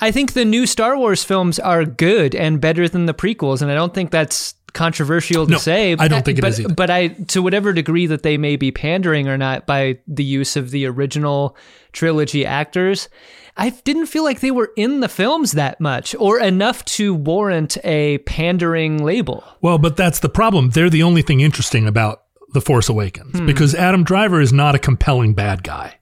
I 0.00 0.12
think 0.12 0.34
the 0.34 0.44
new 0.44 0.66
Star 0.66 0.96
Wars 0.96 1.24
films 1.24 1.58
are 1.58 1.84
good 1.84 2.34
and 2.36 2.60
better 2.60 2.88
than 2.88 3.06
the 3.06 3.14
prequels, 3.14 3.60
and 3.60 3.70
I 3.70 3.74
don't 3.74 3.92
think 3.92 4.12
that's 4.12 4.54
controversial 4.72 5.46
to 5.46 5.52
No, 5.52 5.58
say. 5.58 5.96
I 5.98 6.08
don't 6.08 6.24
think 6.24 6.38
it 6.38 6.42
but, 6.42 6.50
is 6.50 6.60
either. 6.60 6.74
But 6.74 6.90
I, 6.90 7.08
to 7.08 7.42
whatever 7.42 7.72
degree 7.72 8.06
that 8.06 8.22
they 8.22 8.36
may 8.36 8.56
be 8.56 8.70
pandering 8.70 9.28
or 9.28 9.36
not 9.38 9.66
by 9.66 9.98
the 10.06 10.24
use 10.24 10.56
of 10.56 10.70
the 10.70 10.86
original 10.86 11.56
trilogy 11.92 12.44
actors, 12.44 13.08
I 13.56 13.70
didn't 13.70 14.06
feel 14.06 14.24
like 14.24 14.40
they 14.40 14.50
were 14.50 14.70
in 14.76 15.00
the 15.00 15.08
films 15.08 15.52
that 15.52 15.80
much 15.80 16.14
or 16.18 16.40
enough 16.40 16.84
to 16.86 17.14
warrant 17.14 17.76
a 17.84 18.18
pandering 18.18 19.04
label. 19.04 19.44
Well, 19.60 19.78
but 19.78 19.96
that's 19.96 20.18
the 20.20 20.28
problem. 20.28 20.70
They're 20.70 20.90
the 20.90 21.04
only 21.04 21.22
thing 21.22 21.40
interesting 21.40 21.86
about 21.86 22.22
The 22.52 22.60
Force 22.60 22.88
Awakens 22.88 23.38
Hmm. 23.38 23.46
because 23.46 23.74
Adam 23.74 24.02
Driver 24.02 24.40
is 24.40 24.52
not 24.52 24.74
a 24.74 24.78
compelling 24.80 25.34
bad 25.34 25.62
guy. 25.62 25.98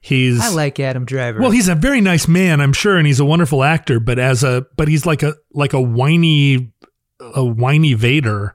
He's 0.00 0.40
I 0.40 0.48
like 0.50 0.80
Adam 0.80 1.04
Driver. 1.04 1.40
well, 1.40 1.50
he's 1.50 1.68
a 1.68 1.74
very 1.74 2.00
nice 2.00 2.26
man, 2.28 2.60
I'm 2.60 2.72
sure, 2.72 2.96
and 2.96 3.06
he's 3.06 3.20
a 3.20 3.24
wonderful 3.24 3.62
actor. 3.64 4.00
But 4.00 4.18
as 4.18 4.42
a 4.44 4.64
but 4.76 4.88
he's 4.88 5.04
like 5.04 5.22
a 5.22 5.34
like 5.52 5.72
a 5.74 5.80
whiny 5.80 6.72
a 7.34 7.44
whiny 7.44 7.94
Vader. 7.94 8.54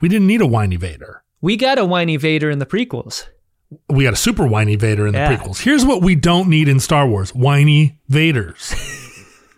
We 0.00 0.08
didn't 0.08 0.26
need 0.26 0.40
a 0.42 0.46
whiny 0.46 0.76
Vader. 0.76 1.22
we 1.40 1.56
got 1.56 1.78
a 1.78 1.84
whiny 1.84 2.16
Vader 2.16 2.50
in 2.50 2.58
the 2.58 2.66
prequels. 2.66 3.26
We 3.90 4.04
got 4.04 4.14
a 4.14 4.16
super 4.16 4.46
whiny 4.46 4.76
Vader 4.76 5.06
in 5.06 5.12
the 5.12 5.18
Yeah. 5.18 5.36
prequels. 5.36 5.60
Here's 5.62 5.84
what 5.84 6.02
we 6.02 6.14
don't 6.14 6.48
need 6.48 6.68
in 6.68 6.80
Star 6.80 7.06
Wars: 7.06 7.34
whiny 7.34 7.98
Vaders. 8.10 8.72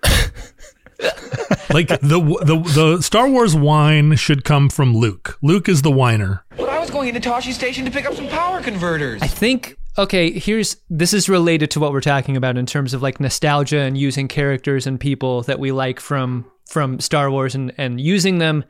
like 1.72 1.88
the 1.88 2.20
the 2.44 2.58
the 2.74 3.02
Star 3.02 3.28
Wars 3.28 3.54
wine 3.54 4.16
should 4.16 4.44
come 4.44 4.68
from 4.68 4.96
Luke. 4.96 5.38
Luke 5.42 5.68
is 5.68 5.82
the 5.82 5.90
whiner. 5.90 6.44
But 6.56 6.68
I 6.68 6.78
was 6.78 6.90
going 6.90 7.08
into 7.14 7.20
Tosche 7.28 7.52
Station 7.52 7.84
to 7.84 7.90
pick 7.90 8.06
up 8.06 8.14
some 8.14 8.28
power 8.28 8.60
converters. 8.60 9.22
I 9.22 9.26
think 9.28 9.76
okay, 9.96 10.30
here's 10.38 10.76
this 10.88 11.12
is 11.14 11.28
related 11.28 11.70
to 11.72 11.80
what 11.80 11.92
we're 11.92 12.00
talking 12.00 12.36
about 12.36 12.56
in 12.56 12.66
terms 12.66 12.94
of 12.94 13.02
like 13.02 13.20
nostalgia 13.20 13.80
and 13.80 13.96
using 13.96 14.28
characters 14.28 14.86
and 14.86 14.98
people 14.98 15.42
that 15.42 15.58
we 15.58 15.72
like 15.72 16.00
from 16.00 16.50
from 16.66 16.98
Star 17.00 17.30
Wars 17.30 17.54
and 17.54 17.72
and 17.78 18.00
using 18.00 18.38
them 18.38 18.64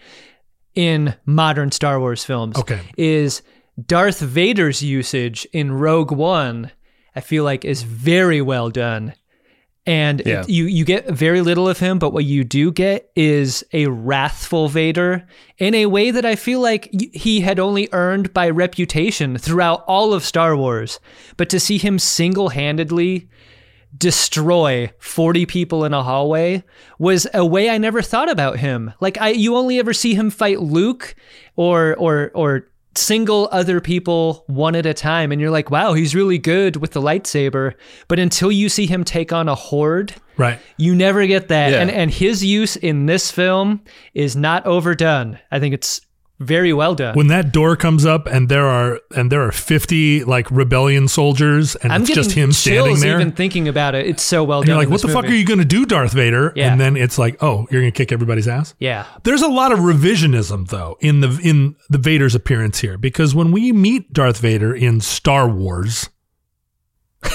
in 0.75 1.15
modern 1.27 1.73
Star 1.73 1.99
Wars 1.99 2.25
films. 2.25 2.57
Okay. 2.59 2.81
Is 2.97 3.43
Darth 3.87 4.21
Vader's 4.21 4.83
usage 4.83 5.47
in 5.53 5.73
Rogue 5.73 6.11
One 6.13 6.71
I 7.15 7.21
feel 7.21 7.45
like 7.45 7.65
is 7.65 7.83
very 7.83 8.41
well 8.41 8.71
done. 8.71 9.15
And 9.87 10.23
Yeah. 10.25 10.45
you 10.47 10.67
you 10.67 10.85
get 10.85 11.09
very 11.11 11.41
little 11.41 11.69
of 11.69 11.79
him, 11.81 11.99
but 11.99 12.13
what 12.13 12.25
you 12.25 12.45
do 12.45 12.71
get 12.71 13.11
is 13.17 13.65
a 13.73 13.87
wrathful 13.87 14.69
Vader 14.69 15.27
in 15.59 15.75
a 15.75 15.87
way 15.87 16.11
that 16.11 16.25
I 16.25 16.37
feel 16.37 16.61
like 16.61 16.89
he 17.13 17.41
had 17.41 17.59
only 17.59 17.89
earned 17.93 18.33
by 18.33 18.49
reputation 18.51 19.39
throughout 19.39 19.83
all 19.89 20.13
of 20.15 20.25
Star 20.25 20.57
Wars. 20.57 21.01
But 21.37 21.49
to 21.51 21.59
see 21.59 21.79
him 21.79 21.99
single-handedly 21.99 23.29
destroy 23.97 24.91
40 24.99 25.47
people 25.47 25.85
in 25.85 25.93
a 25.93 26.03
hallway 26.03 26.63
was 26.99 27.27
a 27.35 27.45
way 27.45 27.69
I 27.71 27.79
never 27.79 28.03
thought 28.03 28.31
about 28.31 28.59
him. 28.59 28.93
Like 29.01 29.21
I 29.21 29.31
you 29.31 29.57
only 29.57 29.79
ever 29.79 29.93
see 29.93 30.15
him 30.15 30.31
fight 30.31 30.61
Luke 30.61 31.17
or 31.57 31.97
or 31.97 32.31
or 32.35 32.67
single 32.95 33.49
other 33.53 33.81
people 33.81 34.45
one 34.47 34.75
at 34.75 34.85
a 34.87 34.95
time 34.95 35.33
and 35.33 35.41
you're 35.41 35.51
like, 35.51 35.71
"Wow, 35.71 35.95
he's 35.95 36.15
really 36.15 36.39
good 36.39 36.77
with 36.77 36.91
the 36.93 37.01
lightsaber." 37.01 37.75
But 38.09 38.19
until 38.19 38.51
you 38.51 38.69
see 38.69 38.87
him 38.87 39.05
take 39.05 39.33
on 39.33 39.49
a 39.49 39.55
horde, 39.55 40.15
Right. 40.37 40.59
you 40.77 40.95
never 40.95 41.27
get 41.27 41.49
that. 41.49 41.73
Yeah. 41.73 41.81
And 41.81 41.91
and 41.91 42.11
his 42.11 42.45
use 42.45 42.77
in 42.77 43.07
this 43.07 43.31
film 43.31 43.81
is 44.15 44.35
not 44.37 44.67
overdone. 44.67 45.39
I 45.53 45.61
think 45.61 45.75
it's 45.75 46.01
very 46.41 46.73
well 46.73 46.95
done. 46.95 47.15
When 47.15 47.27
that 47.27 47.53
door 47.53 47.77
comes 47.77 48.07
up 48.07 48.27
and 48.27 48.49
there 48.49 48.67
are 48.67 48.99
and 49.15 49.31
there 49.31 49.43
are 49.43 49.53
50 49.53 50.25
like 50.25 50.51
rebellion 50.51 51.07
soldiers 51.07 51.77
and 51.77 51.93
I'm 51.93 52.03
it's 52.03 52.11
just 52.11 52.33
him 52.33 52.51
standing 52.53 52.99
there. 52.99 53.21
even 53.21 53.33
thinking 53.33 53.69
about 53.69 53.95
it. 53.95 54.07
It's 54.07 54.23
so 54.23 54.43
well 54.43 54.61
and 54.61 54.67
done. 54.67 54.75
you're 54.75 54.83
like, 54.83 54.91
what 54.91 55.03
the 55.03 55.09
fuck 55.09 55.27
are 55.27 55.35
you 55.35 55.45
going 55.45 55.59
to 55.59 55.67
do, 55.67 55.85
Darth 55.85 56.13
Vader? 56.13 56.55
Yeah. 56.57 56.73
And 56.73 56.81
then 56.81 56.97
it's 56.97 57.19
like, 57.19 57.37
oh, 57.43 57.69
you're 57.71 57.83
going 57.83 57.93
to 57.93 57.97
kick 57.97 58.11
everybody's 58.11 58.49
ass. 58.49 58.75
Yeah. 58.79 59.05
There's 59.23 59.43
a 59.43 59.49
lot 59.49 59.71
of 59.71 59.81
revisionism 59.81 60.69
though 60.69 60.97
in 61.01 61.21
the 61.21 61.39
in 61.43 61.77
the 61.91 61.99
Vader's 61.99 62.35
appearance 62.35 62.81
here 62.81 62.97
because 62.97 63.35
when 63.35 63.53
we 63.53 63.71
meet 63.71 64.13
Darth 64.13 64.39
Vader 64.39 64.75
in 64.75 65.03
Star 65.03 65.47
Wars, 65.47 66.09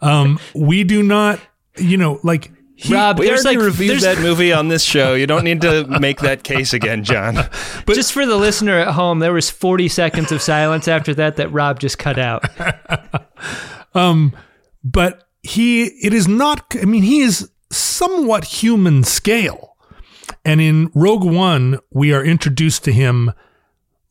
um, 0.00 0.40
we 0.54 0.84
do 0.84 1.02
not, 1.02 1.38
you 1.76 1.98
know, 1.98 2.18
like 2.22 2.50
he, 2.82 2.94
Rob, 2.94 3.18
We 3.18 3.28
already 3.28 3.42
like 3.42 3.58
reviewed 3.58 4.00
that 4.00 4.18
movie 4.18 4.52
on 4.52 4.68
this 4.68 4.82
show. 4.82 5.14
You 5.14 5.26
don't 5.26 5.44
need 5.44 5.60
to 5.62 5.86
make 6.00 6.20
that 6.20 6.44
case 6.44 6.72
again, 6.72 7.04
John. 7.04 7.34
But, 7.86 7.94
just 7.94 8.12
for 8.12 8.24
the 8.24 8.36
listener 8.36 8.78
at 8.78 8.94
home, 8.94 9.18
there 9.18 9.32
was 9.32 9.50
40 9.50 9.88
seconds 9.88 10.32
of 10.32 10.40
silence 10.40 10.88
after 10.88 11.12
that 11.14 11.36
that 11.36 11.52
Rob 11.52 11.80
just 11.80 11.98
cut 11.98 12.18
out. 12.18 12.44
Um, 13.92 14.36
but 14.84 15.26
he 15.42 15.84
it 15.84 16.12
is 16.12 16.28
not 16.28 16.74
i 16.80 16.84
mean 16.84 17.02
he 17.02 17.20
is 17.20 17.50
somewhat 17.70 18.44
human 18.44 19.02
scale 19.02 19.76
and 20.44 20.60
in 20.60 20.90
rogue 20.94 21.24
one 21.24 21.78
we 21.90 22.12
are 22.12 22.24
introduced 22.24 22.84
to 22.84 22.92
him 22.92 23.32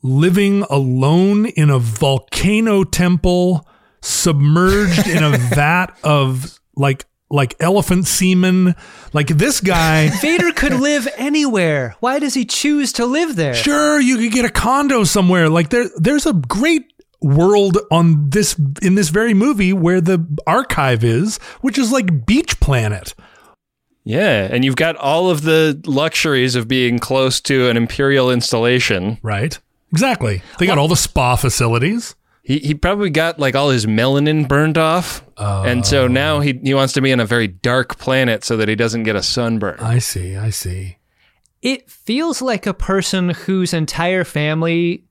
living 0.02 0.64
alone 0.64 1.46
in 1.46 1.70
a 1.70 1.80
volcano 1.80 2.84
temple 2.84 3.68
submerged 4.02 5.08
in 5.08 5.24
a 5.24 5.38
vat 5.38 5.88
of 6.04 6.60
like 6.76 7.06
like 7.30 7.56
elephant 7.60 8.08
semen 8.08 8.76
like 9.14 9.28
this 9.28 9.62
guy 9.62 10.10
Vader 10.22 10.52
could 10.52 10.74
live 10.80 11.08
anywhere. 11.18 11.96
Why 12.00 12.20
does 12.20 12.34
he 12.34 12.46
choose 12.46 12.94
to 12.94 13.06
live 13.06 13.36
there? 13.36 13.54
Sure, 13.54 14.00
you 14.00 14.18
could 14.18 14.32
get 14.32 14.46
a 14.46 14.50
condo 14.50 15.04
somewhere. 15.04 15.50
Like 15.50 15.70
there, 15.70 15.90
there's 15.98 16.26
a 16.26 16.34
great 16.34 16.86
world 17.22 17.78
on 17.92 18.30
this 18.30 18.60
in 18.82 18.96
this 18.96 19.10
very 19.10 19.34
movie 19.34 19.74
where 19.74 20.02
the 20.02 20.26
archive 20.48 21.04
is, 21.04 21.38
which 21.62 21.78
is 21.78 21.92
like 21.92 22.26
Beach 22.26 22.60
Planet. 22.60 23.14
Yeah, 24.06 24.48
and 24.50 24.66
you've 24.66 24.76
got 24.76 24.96
all 24.96 25.30
of 25.30 25.44
the 25.44 25.80
luxuries 25.86 26.56
of 26.56 26.68
being 26.68 26.98
close 26.98 27.40
to 27.42 27.70
an 27.70 27.78
imperial 27.78 28.32
installation. 28.32 29.20
Right. 29.22 29.60
Exactly. 29.92 30.42
They 30.58 30.66
got 30.66 30.78
all 30.78 30.88
the 30.88 30.96
spa 30.96 31.36
facilities. 31.36 32.16
He 32.50 32.58
he 32.58 32.74
probably 32.74 33.12
got 33.12 33.38
like 33.38 33.53
all 33.53 33.70
his 33.70 33.86
melanin 33.86 34.48
burned 34.48 34.79
off, 34.79 35.24
and 35.38 35.86
so 35.86 36.06
oh. 36.06 36.08
now 36.08 36.39
he 36.39 36.60
he 36.63 36.74
wants 36.74 36.94
to 36.94 37.01
be 37.01 37.13
on 37.13 37.20
a 37.20 37.25
very 37.25 37.48
dark 37.48 38.00
planet 38.00 38.44
so 38.44 38.58
that 38.58 38.68
he 38.68 38.75
doesn't 38.75 39.03
get 39.03 39.15
a 39.15 39.22
sunburn. 39.22 39.79
I 39.79 40.00
see. 40.00 40.36
I 40.36 40.50
see. 40.50 40.98
It 41.62 41.91
feels 41.91 42.41
like 42.41 42.65
a 42.65 42.74
person 42.74 43.29
whose 43.29 43.72
entire 43.72 44.24
family 44.24 45.03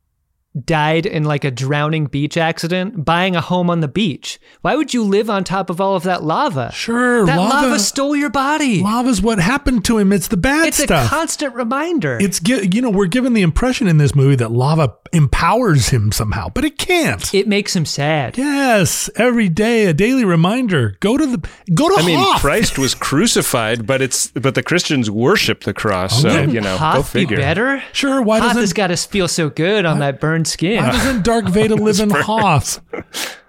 died 0.67 1.07
in 1.07 1.25
like 1.25 1.45
a 1.45 1.51
drowning 1.51 2.07
beach 2.07 2.37
accident 2.37 3.05
buying 3.05 3.37
a 3.37 3.41
home 3.41 3.71
on 3.71 3.81
the 3.81 3.89
beach. 3.89 4.39
Why 4.63 4.77
would 4.77 4.95
you 4.95 5.03
live 5.05 5.29
on 5.31 5.45
top 5.45 5.71
of 5.71 5.81
all 5.81 5.97
of 5.97 6.03
that 6.05 6.23
lava? 6.23 6.71
Sure, 6.73 7.25
That 7.27 7.37
lava, 7.37 7.67
lava. 7.69 7.79
stole 7.79 8.17
your 8.17 8.31
body. 8.31 8.83
Lava's 8.83 9.21
what 9.23 9.39
happened 9.39 9.85
to 9.87 9.99
him. 9.99 10.13
It's 10.13 10.29
the 10.29 10.37
bad 10.37 10.69
it's 10.69 10.83
stuff. 10.83 11.05
It's 11.05 11.13
a 11.13 11.15
constant 11.17 11.55
reminder. 11.55 12.19
it's 12.21 12.41
gi- 12.41 12.71
you 12.73 12.81
know 12.83 12.91
we're 12.91 13.07
given 13.07 13.33
the 13.35 13.43
impression 13.43 13.87
in 13.89 13.99
this 13.99 14.15
movie 14.15 14.37
that 14.37 14.51
lava 14.53 14.95
empowers 15.13 15.89
him 15.89 16.13
somehow, 16.13 16.49
but 16.49 16.65
it 16.65 16.79
can't. 16.79 17.33
it 17.35 17.47
makes 17.49 17.75
him 17.77 17.85
sad. 17.87 18.37
yes, 18.39 19.09
every 19.17 19.49
day 19.49 19.87
a 19.87 19.93
daily 19.95 20.25
reminder. 20.25 20.97
Go 21.01 21.17
to 21.17 21.27
the 21.27 21.49
go 21.75 21.89
to 21.89 22.03
I 22.03 22.07
mean, 22.07 22.37
Christ 22.39 22.79
was 22.79 22.95
crucified, 22.95 23.87
but 23.87 24.01
it's 24.03 24.29
but 24.33 24.55
the 24.55 24.63
Christians 24.63 25.11
worship 25.11 25.65
the 25.65 25.75
cross, 25.75 26.23
so 26.23 26.41
you 26.43 26.61
know, 26.61 26.75
go 26.75 26.79
Hoth 26.79 27.13
be 27.13 27.21
figure. 27.21 27.37
better? 27.37 27.83
Sure, 27.93 28.21
why 28.23 28.39
Hoth 28.39 28.49
doesn't 28.51 28.63
has 28.63 28.73
got 28.73 28.87
to 28.89 28.97
feel 28.97 29.29
so 29.29 29.49
good 29.51 29.85
on 29.85 29.99
that 30.01 30.21
burned 30.21 30.48
skin. 30.49 30.83
Why 30.83 30.91
doesn't 30.93 31.25
Dark 31.25 31.45
Vader 31.49 31.77
live 31.77 32.01
in 32.01 32.11
Hoth? 32.11 32.81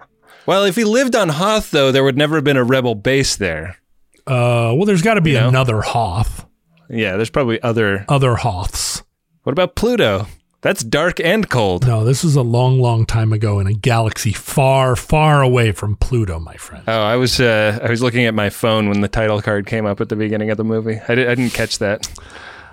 Well, 0.46 0.64
if 0.64 0.76
he 0.76 0.84
lived 0.84 1.16
on 1.16 1.30
Hoth, 1.30 1.70
though, 1.70 1.92
there 1.92 2.04
would 2.04 2.18
never 2.18 2.34
have 2.36 2.44
been 2.44 2.58
a 2.58 2.64
rebel 2.64 2.96
base 2.96 3.36
there. 3.36 3.78
Uh, 4.26 4.74
well, 4.76 4.86
there's 4.86 5.04
got 5.04 5.14
to 5.14 5.22
be 5.22 5.34
know? 5.34 5.48
another 5.48 5.82
Hoth, 5.82 6.48
Yeah, 6.90 7.18
there's 7.18 7.30
probably 7.30 7.62
other. 7.62 8.04
other 8.10 8.36
Hoths. 8.36 9.04
What 9.44 9.52
about 9.52 9.76
Pluto? 9.76 10.26
That's 10.62 10.84
dark 10.84 11.20
and 11.20 11.48
cold. 11.50 11.86
No, 11.86 12.04
this 12.04 12.24
was 12.24 12.36
a 12.36 12.42
long, 12.42 12.80
long 12.82 13.06
time 13.06 13.32
ago 13.32 13.60
in 13.60 13.68
a 13.68 13.74
galaxy 13.74 14.34
far, 14.34 14.96
far 14.96 15.44
away 15.44 15.72
from 15.72 15.96
Pluto, 15.98 16.40
my 16.40 16.56
friend. 16.56 16.84
Oh, 16.88 17.00
I 17.00 17.16
was 17.16 17.40
uh, 17.40 17.78
I 17.84 17.90
was 17.92 18.02
looking 18.02 18.26
at 18.26 18.34
my 18.34 18.50
phone 18.50 18.90
when 18.90 19.02
the 19.02 19.08
title 19.08 19.42
card 19.44 19.68
came 19.68 19.86
up 19.86 20.02
at 20.02 20.10
the 20.10 20.16
beginning 20.16 20.50
of 20.50 20.58
the 20.58 20.64
movie. 20.66 21.00
I, 21.08 21.14
di- 21.16 21.28
I 21.28 21.36
didn't 21.36 21.54
catch 21.54 21.78
that. 21.78 22.10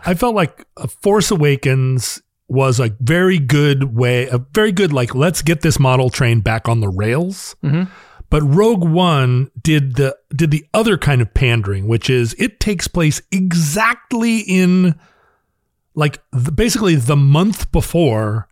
I 0.07 0.15
felt 0.15 0.35
like 0.35 0.65
uh, 0.79 0.87
Force 0.87 1.31
Awakens 1.31 2.23
was 2.49 2.79
a 2.79 2.95
very 3.01 3.39
good 3.39 3.95
way, 3.95 4.29
a 4.29 4.39
very 4.39 4.73
good 4.73 4.93
like 4.93 5.15
let's 5.15 5.43
get 5.43 5.63
this 5.63 5.79
model 5.79 6.11
train 6.11 6.41
back 6.41 6.69
on 6.69 6.81
the 6.81 6.89
rails. 6.89 7.57
Mm-hmm. 7.63 7.91
But 8.29 8.43
Rogue 8.43 8.85
One 8.85 9.51
did 9.61 9.97
the 9.97 10.17
did 10.35 10.51
the 10.51 10.67
other 10.75 10.99
kind 10.99 11.23
of 11.23 11.33
pandering, 11.35 11.87
which 11.87 12.11
is 12.11 12.35
it 12.39 12.61
takes 12.61 12.89
place 12.89 13.23
exactly 13.31 14.41
in 14.41 14.95
like 15.95 16.21
the, 16.33 16.53
basically 16.53 16.97
the 16.97 17.17
month 17.17 17.71
before 17.73 18.49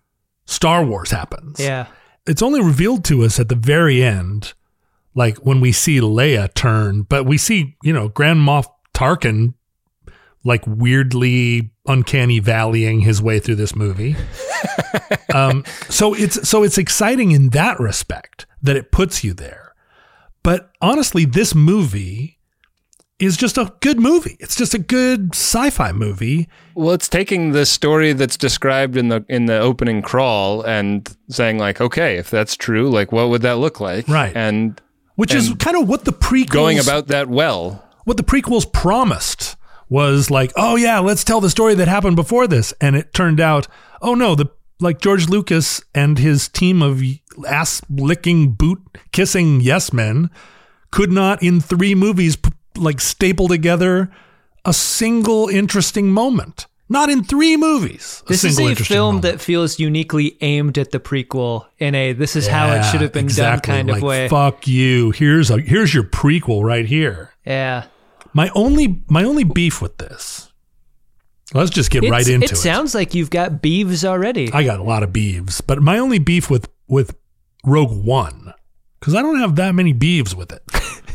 Star 0.47 0.85
Wars 0.85 1.11
happens. 1.11 1.61
yeah. 1.61 1.87
It's 2.27 2.41
only 2.41 2.63
revealed 2.63 3.05
to 3.07 3.23
us 3.23 3.39
at 3.39 3.51
the 3.51 3.55
very 3.55 4.03
end, 4.03 4.55
like 5.15 5.37
when 5.39 5.61
we 5.61 5.73
see 5.73 6.01
Leia 6.01 6.53
turn, 6.55 7.03
but 7.03 7.25
we 7.27 7.37
see, 7.37 7.77
you 7.83 7.93
know, 7.93 8.09
Grand 8.09 8.41
Moff 8.41 8.67
Tarkin 8.95 9.53
like 10.45 10.63
weirdly 10.67 11.73
uncanny 11.87 12.41
valleying 12.41 13.03
his 13.03 13.21
way 13.21 13.41
through 13.41 13.57
this 13.57 13.75
movie. 13.75 14.15
um, 15.35 15.65
so 15.89 16.15
it's 16.15 16.49
so 16.49 16.63
it's 16.63 16.79
exciting 16.79 17.33
in 17.33 17.51
that 17.51 17.81
respect 17.81 18.47
that 18.63 18.77
it 18.77 18.93
puts 18.93 19.25
you 19.25 19.33
there. 19.35 19.75
But 20.43 20.71
honestly, 20.81 21.25
this 21.25 21.55
movie 21.55 22.39
is 23.19 23.37
just 23.37 23.57
a 23.57 23.73
good 23.81 23.99
movie. 23.99 24.37
It's 24.41 24.57
just 24.57 24.75
a 24.75 24.79
good 24.79 25.35
sci-fi 25.35 25.93
movie. 25.93 26.49
Well, 26.75 26.93
it's 26.93 27.09
taking 27.09 27.53
the 27.53 27.65
story 27.65 28.13
that's 28.13 28.37
described 28.37 28.97
in 28.97 29.09
the 29.09 29.25
in 29.29 29.47
the 29.47 29.59
opening 29.59 30.03
crawl 30.03 30.63
and 30.63 31.09
saying 31.29 31.59
like, 31.59 31.81
okay, 31.81 32.17
if 32.17 32.31
that's 32.31 32.57
true, 32.57 32.91
like 32.91 33.13
what 33.13 33.31
would 33.31 33.43
that 33.43 33.57
look 33.57 33.81
like? 33.81 34.09
Right. 34.09 34.37
And 34.37 34.81
Which 35.15 35.35
is 35.35 35.55
kind 35.59 35.77
of 35.77 35.89
what 35.89 36.05
the 36.05 36.13
prequels 36.13 36.51
going 36.51 36.79
about 36.79 37.07
that 37.09 37.29
well. 37.29 37.83
what 38.05 38.17
the 38.17 38.23
prequels 38.25 38.71
promised 38.71 39.57
was 39.89 40.31
like, 40.31 40.53
oh 40.57 40.77
yeah, 40.77 40.99
let's 40.99 41.25
tell 41.25 41.41
the 41.41 41.51
story 41.51 41.75
that 41.75 41.89
happened 41.89 42.17
before 42.17 42.47
this, 42.47 42.73
and 42.81 42.97
it 42.97 43.13
turned 43.13 43.41
out, 43.41 43.69
oh 44.03 44.15
no, 44.15 44.35
the 44.35 44.47
like 44.81 45.01
George 45.01 45.29
Lucas 45.29 45.83
and 45.95 46.19
his 46.19 46.49
team 46.49 46.83
of 46.83 47.03
ass 47.49 47.81
licking, 47.89 48.53
boot 48.53 48.81
kissing 49.13 49.61
yes 49.61 49.93
men 49.93 50.31
could 50.91 51.11
not 51.11 51.43
in 51.43 51.61
three 51.61 51.95
movies 51.95 52.37
like 52.77 53.01
staple 53.01 53.49
together 53.49 54.11
a 54.65 54.73
single 54.73 55.49
interesting 55.49 56.11
moment. 56.11 56.67
Not 56.89 57.09
in 57.09 57.25
three 57.25 57.57
movies. 57.57 58.23
This 58.29 58.45
is 58.45 58.61
a 58.61 58.75
film 58.75 59.17
moment. 59.17 59.23
that 59.23 59.41
feels 59.41 59.79
uniquely 59.79 60.37
aimed 60.43 60.77
at 60.77 60.91
the 60.91 61.01
prequel 61.01 61.67
in 61.79 61.95
a 61.95 62.13
this 62.13 62.37
is 62.37 62.47
how 62.47 62.73
it 62.73 62.83
should 62.85 63.01
have 63.01 63.13
been 63.13 63.25
exactly. 63.25 63.73
done 63.73 63.77
kind 63.79 63.91
of 63.91 63.97
Like, 63.97 64.05
way. 64.05 64.29
Fuck 64.29 64.69
you. 64.69 65.11
Here's 65.11 65.51
a 65.51 65.61
here's 65.61 65.95
your 65.95 66.05
prequel 66.05 66.63
right 66.63 66.85
here. 66.85 67.33
Yeah. 67.47 67.87
My 68.35 68.51
only 68.55 69.03
my 69.09 69.25
only 69.25 69.45
beef 69.45 69.81
with 69.81 69.97
this. 69.99 70.53
Let's 71.55 71.71
just 71.71 71.91
get 71.91 72.11
right 72.11 72.27
into 72.27 72.47
it 72.47 72.53
it. 72.53 72.57
sounds 72.57 72.95
like 72.95 73.15
you've 73.15 73.31
got 73.31 73.63
beeves 73.63 74.05
already. 74.05 74.53
I 74.53 74.65
got 74.65 74.81
a 74.81 74.83
lot 74.83 75.05
of 75.05 75.13
beeves, 75.13 75.61
but 75.61 75.81
my 75.81 75.99
only 75.99 76.19
beef 76.19 76.51
with 76.51 76.69
with 76.89 77.17
Rogue 77.65 78.05
One 78.05 78.53
because 78.99 79.15
I 79.15 79.23
don't 79.23 79.39
have 79.39 79.57
that 79.57 79.75
many 79.75 79.93
beeves 79.93 80.35
with 80.35 80.51
it. 80.53 80.63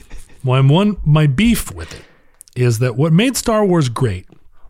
my 0.44 0.62
one 0.62 0.98
my 1.04 1.28
beef 1.28 1.74
with 1.74 1.94
it 1.94 2.04
is 2.56 2.80
that 2.80 2.96
what 2.96 3.12
made 3.12 3.36
Star 3.36 3.66
Wars 3.66 3.90
great. 3.90 4.28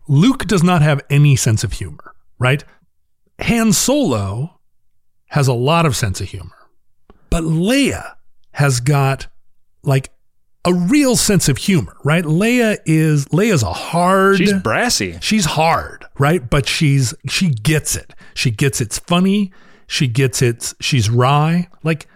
Luke 0.08 0.46
does 0.46 0.64
not 0.64 0.82
have 0.82 1.00
any 1.08 1.36
sense 1.36 1.62
of 1.62 1.74
humor, 1.74 2.14
right? 2.38 2.64
Han 3.42 3.72
Solo 3.72 4.58
has 5.26 5.46
a 5.46 5.52
lot 5.52 5.86
of 5.86 5.94
sense 5.94 6.20
of 6.20 6.28
humor, 6.28 6.56
but 7.30 7.44
Leia 7.44 8.14
has 8.52 8.80
got 8.80 9.28
like 9.84 10.10
a 10.64 10.74
real 10.74 11.16
sense 11.16 11.48
of 11.48 11.56
humor, 11.58 11.96
right? 12.04 12.24
Leia 12.24 12.78
is 12.84 13.24
Leia's 13.26 13.62
a 13.62 13.72
hard 13.72 14.36
She's 14.38 14.52
brassy. 14.52 15.18
she's 15.20 15.44
hard, 15.46 16.04
right? 16.18 16.48
But 16.50 16.68
she's 16.68 17.14
she 17.28 17.48
gets 17.50 17.96
it. 17.96 18.12
She 18.34 18.50
gets 18.50 18.80
it's 18.80 18.98
funny. 18.98 19.52
She 19.86 20.06
gets 20.06 20.42
it's 20.42 20.74
she's 20.80 21.08
wry. 21.08 21.68
Like 21.82 22.06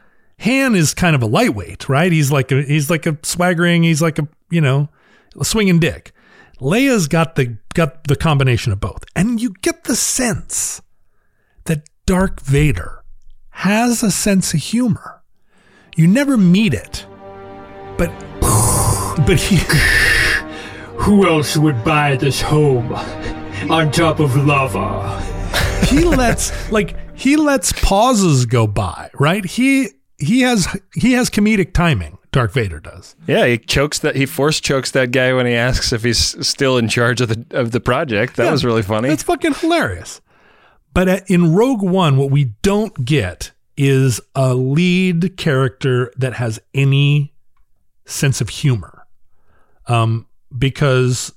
Han 0.41 0.75
is 0.75 0.93
kind 0.95 1.17
of 1.17 1.23
a 1.23 1.27
lightweight, 1.27 1.89
right? 1.89 2.13
He's 2.13 2.31
like 2.31 2.53
a 2.53 2.63
he's 2.63 2.91
like 2.91 3.07
a 3.07 3.17
swaggering. 3.23 3.83
He's 3.83 4.03
like 4.03 4.19
a 4.19 4.29
you 4.51 4.61
know 4.61 4.89
a 5.41 5.45
swinging 5.45 5.79
dick. 5.79 6.13
Leia's 6.61 7.09
got 7.09 7.37
the 7.37 7.57
got 7.75 8.05
the 8.09 8.17
combination 8.17 8.73
of 8.73 8.81
both, 8.81 9.05
and 9.17 9.41
you 9.41 9.55
get 9.63 9.85
the 9.85 9.97
sense 9.97 10.83
that 11.65 11.89
Dark 12.07 12.41
Vader 12.43 13.03
has 13.51 14.03
a 14.03 14.11
sense 14.11 14.53
of 14.55 14.61
humor. 14.61 15.23
You 15.97 16.07
never 16.07 16.37
meet 16.37 16.75
it, 16.75 17.07
but 17.97 18.09
but 19.27 19.39
he 19.41 19.59
Who 20.99 21.27
else 21.29 21.57
would 21.57 21.85
buy 21.85 22.17
this 22.17 22.41
home 22.41 22.93
on 23.71 23.91
top 23.91 24.21
of 24.21 24.37
lava? 24.37 25.21
he 25.87 26.05
lets 26.05 26.71
like 26.73 26.97
he 27.19 27.37
lets 27.37 27.73
pauses 27.73 28.47
go 28.47 28.67
by, 28.67 29.11
right? 29.15 29.45
He 29.45 29.91
he 30.19 30.41
has 30.43 30.67
he 30.95 31.13
has 31.13 31.31
comedic 31.31 31.73
timing. 31.75 32.19
Dark 32.33 32.53
Vader 32.53 32.81
does. 32.81 33.15
Yeah, 33.29 33.47
he 33.47 33.59
chokes 33.59 34.01
that. 34.01 34.17
He 34.17 34.27
force 34.27 34.61
chokes 34.61 34.91
that 34.93 35.13
guy 35.13 35.33
when 35.33 35.47
he 35.47 35.53
asks 35.55 35.93
if 35.93 36.03
he's 36.03 36.19
still 36.47 36.77
in 36.79 36.89
charge 36.89 37.21
of 37.21 37.29
the 37.29 37.45
of 37.57 37.71
the 37.71 37.81
project. 37.81 38.37
That 38.37 38.45
Yeah, 38.47 38.51
was 38.53 38.65
really 38.65 38.83
funny. 38.83 39.09
That's 39.09 39.23
fucking 39.23 39.55
hilarious. 39.55 40.21
But 40.95 41.09
at, 41.09 41.31
in 41.31 41.53
Rogue 41.55 41.83
One, 41.83 42.17
what 42.17 42.31
we 42.31 42.45
don't 42.63 43.05
get 43.05 43.53
is 43.77 44.21
a 44.35 44.55
lead 44.55 45.37
character 45.37 46.13
that 46.17 46.35
has 46.35 46.61
any 46.73 47.34
sense 48.05 48.41
of 48.41 48.49
humor. 48.49 49.07
Um, 49.87 50.27
because, 50.57 51.33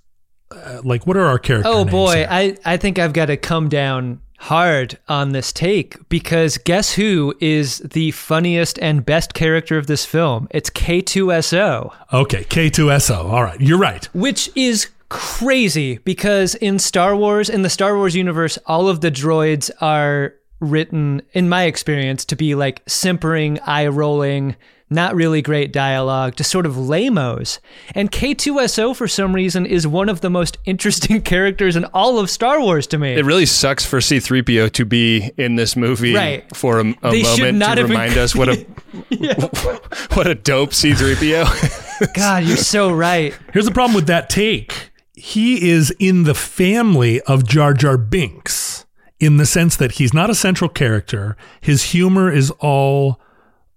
uh, 0.52 0.82
like, 0.84 1.06
what 1.06 1.18
are 1.18 1.26
our 1.26 1.40
characters? 1.40 1.72
Oh 1.74 1.86
boy, 1.86 2.26
I, 2.30 2.58
I 2.66 2.78
think 2.78 3.00
I've 3.00 3.14
got 3.14 3.26
to 3.26 3.38
come 3.38 3.68
down 3.70 4.22
hard 4.40 4.98
on 5.08 5.32
this 5.32 5.52
take 5.52 5.98
because 6.10 6.60
guess 6.60 6.94
who 6.94 7.34
is 7.40 7.80
the 7.80 8.12
funniest 8.12 8.78
and 8.80 9.06
best 9.06 9.34
character 9.34 9.78
of 9.78 9.88
this 9.88 10.06
film? 10.06 10.48
It's 10.52 10.70
K2SO, 10.70 11.94
okay, 12.14 12.44
K2SO. 12.44 13.26
All 13.26 13.44
right, 13.44 13.60
you're 13.60 13.80
right. 13.80 14.06
which 14.14 14.50
is 14.56 14.88
crazy 15.10 15.98
because 16.00 16.56
in 16.56 16.80
Star 16.80 17.16
Wars, 17.16 17.50
in 17.50 17.62
the 17.62 17.70
Star 17.70 17.96
Wars 17.96 18.16
universe, 18.16 18.58
all 18.66 18.88
of 18.88 19.02
the 19.02 19.12
droids 19.12 19.72
are 19.82 20.36
written, 20.60 21.22
in 21.34 21.50
my 21.50 21.64
experience, 21.64 22.26
to 22.26 22.36
be 22.36 22.56
like 22.56 22.82
simpering, 22.88 23.60
eye 23.62 23.88
rolling, 23.88 24.56
not 24.90 25.16
really 25.16 25.42
great 25.42 25.74
dialogue, 25.74 26.36
just 26.38 26.50
sort 26.50 26.66
of 26.66 26.78
lamos. 26.78 27.60
And 27.94 28.12
K2SO, 28.12 28.96
for 28.96 29.08
some 29.08 29.34
reason, 29.36 29.66
is 29.66 29.86
one 29.86 30.08
of 30.10 30.22
the 30.22 30.30
most 30.30 30.58
interesting 30.66 31.22
characters 31.22 31.76
in 31.76 31.86
all 31.94 32.20
of 32.20 32.30
Star 32.30 32.62
Wars 32.62 32.88
to 32.88 32.98
me. 32.98 33.14
it 33.14 33.26
really 33.26 33.46
sucks 33.46 33.86
for 33.86 34.00
C-3PO 34.00 34.72
to 34.72 34.86
be 34.86 35.32
in 35.38 35.56
this 35.56 35.76
movie 35.76 36.14
Right. 36.16 36.56
for 36.56 36.80
a, 36.80 36.90
a 37.04 37.12
They 37.12 37.24
moment 37.24 37.58
not 37.58 37.76
to 37.76 37.82
have 37.82 37.90
remind 37.90 38.18
us 38.18 38.34
what 38.36 38.50
a 38.50 38.56
what 40.14 40.28
a 40.28 40.36
dope 40.36 40.74
C-3PO. 40.74 42.14
God, 42.14 42.44
you're 42.44 42.58
so 42.58 42.92
right. 42.92 43.38
Here's 43.54 43.66
the 43.66 43.72
problem 43.72 43.96
with 43.96 44.08
that 44.08 44.30
take. 44.30 44.92
He 45.14 45.70
is 45.70 45.92
in 46.00 46.24
the 46.24 46.36
family 46.36 47.22
of 47.22 47.46
Jar 47.46 47.74
Jar 47.74 47.98
Binks 47.98 48.86
in 49.20 49.38
the 49.38 49.46
sense 49.48 49.76
that 49.76 49.94
he's 49.94 50.14
not 50.14 50.30
a 50.30 50.36
central 50.36 50.70
character. 50.70 51.36
His 51.60 51.86
humor 51.92 52.32
is 52.32 52.52
all, 52.60 53.20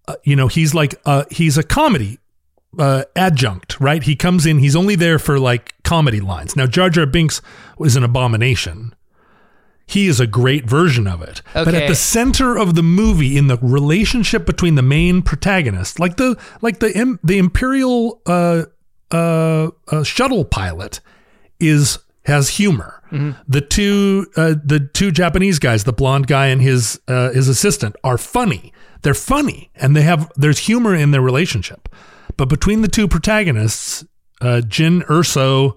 uh, 0.08 0.16
you 0.24 0.36
know, 0.36 0.48
he's 0.48 0.74
like, 0.74 1.00
uh, 1.04 1.24
he's 1.30 1.56
a 1.58 1.62
comedy 1.62 2.18
uh, 2.78 3.04
adjunct, 3.16 3.78
right? 3.80 4.02
He 4.02 4.16
comes 4.16 4.46
in, 4.46 4.58
he's 4.58 4.76
only 4.76 4.94
there 4.94 5.18
for 5.18 5.38
like 5.38 5.74
comedy 5.82 6.20
lines. 6.20 6.56
Now, 6.56 6.66
Jar 6.66 6.90
Jar 6.90 7.06
Binks 7.06 7.40
was 7.78 7.96
an 7.96 8.04
abomination. 8.04 8.94
He 9.86 10.06
is 10.06 10.20
a 10.20 10.26
great 10.26 10.66
version 10.66 11.08
of 11.08 11.20
it. 11.20 11.42
But 11.52 11.74
at 11.74 11.88
the 11.88 11.96
center 11.96 12.56
of 12.56 12.76
the 12.76 12.82
movie, 12.82 13.36
in 13.36 13.48
the 13.48 13.58
relationship 13.60 14.46
between 14.46 14.76
the 14.76 14.82
main 14.82 15.20
protagonist, 15.20 15.98
like 15.98 16.16
the 16.16 16.38
like 16.60 16.78
the 16.78 17.18
the 17.24 17.38
Imperial 17.38 18.20
uh, 18.24 18.66
uh, 19.10 19.70
uh, 19.88 20.04
shuttle 20.04 20.44
pilot, 20.44 21.00
is 21.58 21.98
has 22.24 22.50
humor. 22.50 23.02
The 23.48 23.60
two 23.60 24.26
uh, 24.36 24.54
the 24.64 24.78
two 24.78 25.10
Japanese 25.10 25.58
guys, 25.58 25.82
the 25.82 25.92
blonde 25.92 26.28
guy 26.28 26.46
and 26.46 26.62
his 26.62 27.00
uh, 27.08 27.30
his 27.32 27.48
assistant, 27.48 27.96
are 28.04 28.16
funny. 28.16 28.72
They're 29.02 29.14
funny, 29.14 29.70
and 29.74 29.96
they 29.96 30.02
have 30.02 30.30
there's 30.36 30.58
humor 30.58 30.94
in 30.94 31.10
their 31.10 31.22
relationship. 31.22 31.88
But 32.36 32.48
between 32.48 32.82
the 32.82 32.88
two 32.88 33.08
protagonists, 33.08 34.04
uh, 34.40 34.62
Jyn 34.64 35.02
Erso 35.06 35.76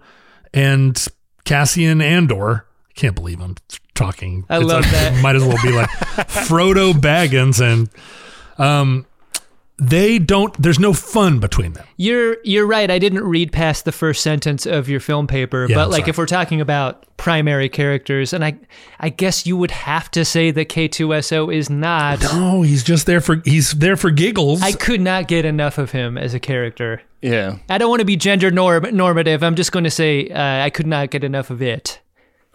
and 0.54 1.06
Cassian 1.46 2.02
Andor, 2.02 2.66
I 2.90 2.94
can't 2.96 3.16
believe 3.16 3.42
I'm 3.42 3.56
talking. 3.96 4.46
I 4.50 4.58
love 4.60 4.84
that. 4.84 5.22
Might 5.22 5.36
as 5.36 5.44
well 5.44 5.58
be 5.64 5.72
like 5.72 5.90
Frodo 6.30 6.94
Baggins 6.94 7.60
and 7.62 7.90
um, 8.58 9.06
they 9.90 10.20
don't. 10.20 10.54
There's 10.62 10.80
no 10.80 10.94
fun 10.94 11.40
between 11.40 11.74
them. 11.74 11.86
You're 11.98 12.38
you're 12.44 12.66
right. 12.66 12.90
I 12.90 13.00
didn't 13.00 13.24
read 13.24 13.52
past 13.52 13.86
the 13.86 13.92
first 13.92 14.22
sentence 14.22 14.66
of 14.66 14.88
your 14.90 15.00
film 15.00 15.28
paper, 15.28 15.68
Yeah, 15.70 15.76
but 15.76 15.84
I'm 15.86 15.90
like 15.92 16.02
sorry. 16.02 16.10
if 16.12 16.18
we're 16.18 16.26
talking 16.26 16.62
about 16.62 17.06
primary 17.18 17.70
characters, 17.70 18.34
and 18.34 18.44
I 18.44 18.56
I 19.00 19.10
guess 19.10 19.46
you 19.46 19.56
would 19.58 19.72
have 19.72 20.10
to 20.12 20.26
say 20.26 20.52
that 20.52 20.70
K2SO 20.70 21.54
is 21.54 21.70
not. 21.70 22.22
No, 22.22 22.62
he's 22.62 22.84
just 22.84 23.06
there 23.06 23.22
for 23.22 23.42
he's 23.46 23.72
there 23.72 23.96
for 23.96 24.12
giggles. 24.12 24.62
I 24.62 24.72
could 24.74 25.02
not 25.02 25.28
get 25.28 25.46
enough 25.46 25.78
of 25.78 25.92
him 25.92 26.18
as 26.18 26.34
a 26.34 26.40
character. 26.40 27.02
yeah, 27.22 27.58
I 27.70 27.78
don't 27.78 27.90
want 27.90 28.00
to 28.02 28.06
be 28.06 28.16
gender 28.16 28.52
norm- 28.52 28.96
normative. 28.96 29.44
I'm 29.44 29.56
just 29.56 29.72
going 29.72 29.86
to 29.86 29.92
say 29.92 30.30
uh, 30.30 30.64
I 30.66 30.70
could 30.70 30.88
not 30.88 31.10
get 31.12 31.24
enough 31.24 31.50
of 31.50 31.62
it. 31.62 32.00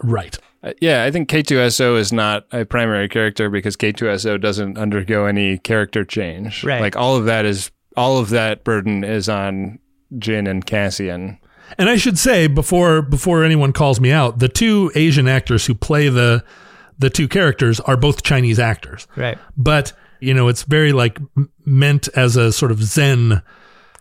right. 0.03 0.39
Uh, 0.63 0.73
yeah. 0.81 1.05
I 1.05 1.11
think 1.11 1.29
K2SO 1.29 1.99
is 1.99 2.13
not 2.13 2.47
a 2.53 2.65
primary 2.65 3.09
character 3.09 3.49
because 3.49 3.77
K2SO 3.77 4.41
doesn't 4.41 4.77
undergo 4.79 5.27
any 5.27 5.59
character 5.59 6.05
change. 6.05 6.65
Right. 6.65 6.81
Like 6.81 6.97
all 6.97 7.17
of 7.17 7.27
that 7.27 7.45
is 7.45 7.71
all 7.97 8.19
of 8.19 8.31
that 8.31 8.65
burden 8.65 9.05
is 9.05 9.29
on 9.29 9.79
Jyn 10.15 10.49
and 10.49 10.65
Cassian. 10.65 11.39
And 11.77 11.89
I 11.89 11.97
should 11.97 12.19
say 12.19 12.47
before 12.47 13.03
before 13.03 13.45
anyone 13.45 13.73
calls 13.73 14.01
me 14.01 14.11
out, 14.11 14.39
the 14.39 14.49
two 14.49 14.91
Asian 14.95 15.29
actors 15.29 15.67
who 15.67 15.75
play 15.75 16.09
the 16.09 16.43
the 16.99 17.11
two 17.11 17.29
characters 17.29 17.79
are 17.81 17.97
both 17.97 18.23
Chinese 18.23 18.59
actors. 18.59 19.07
Right. 19.17 19.39
But 19.57 19.93
you 20.21 20.35
know, 20.35 20.49
it's 20.49 20.63
very 20.65 20.93
like 20.93 21.19
meant 21.65 22.09
as 22.17 22.37
a 22.37 22.53
sort 22.53 22.73
of 22.73 22.83
Zen 22.83 23.43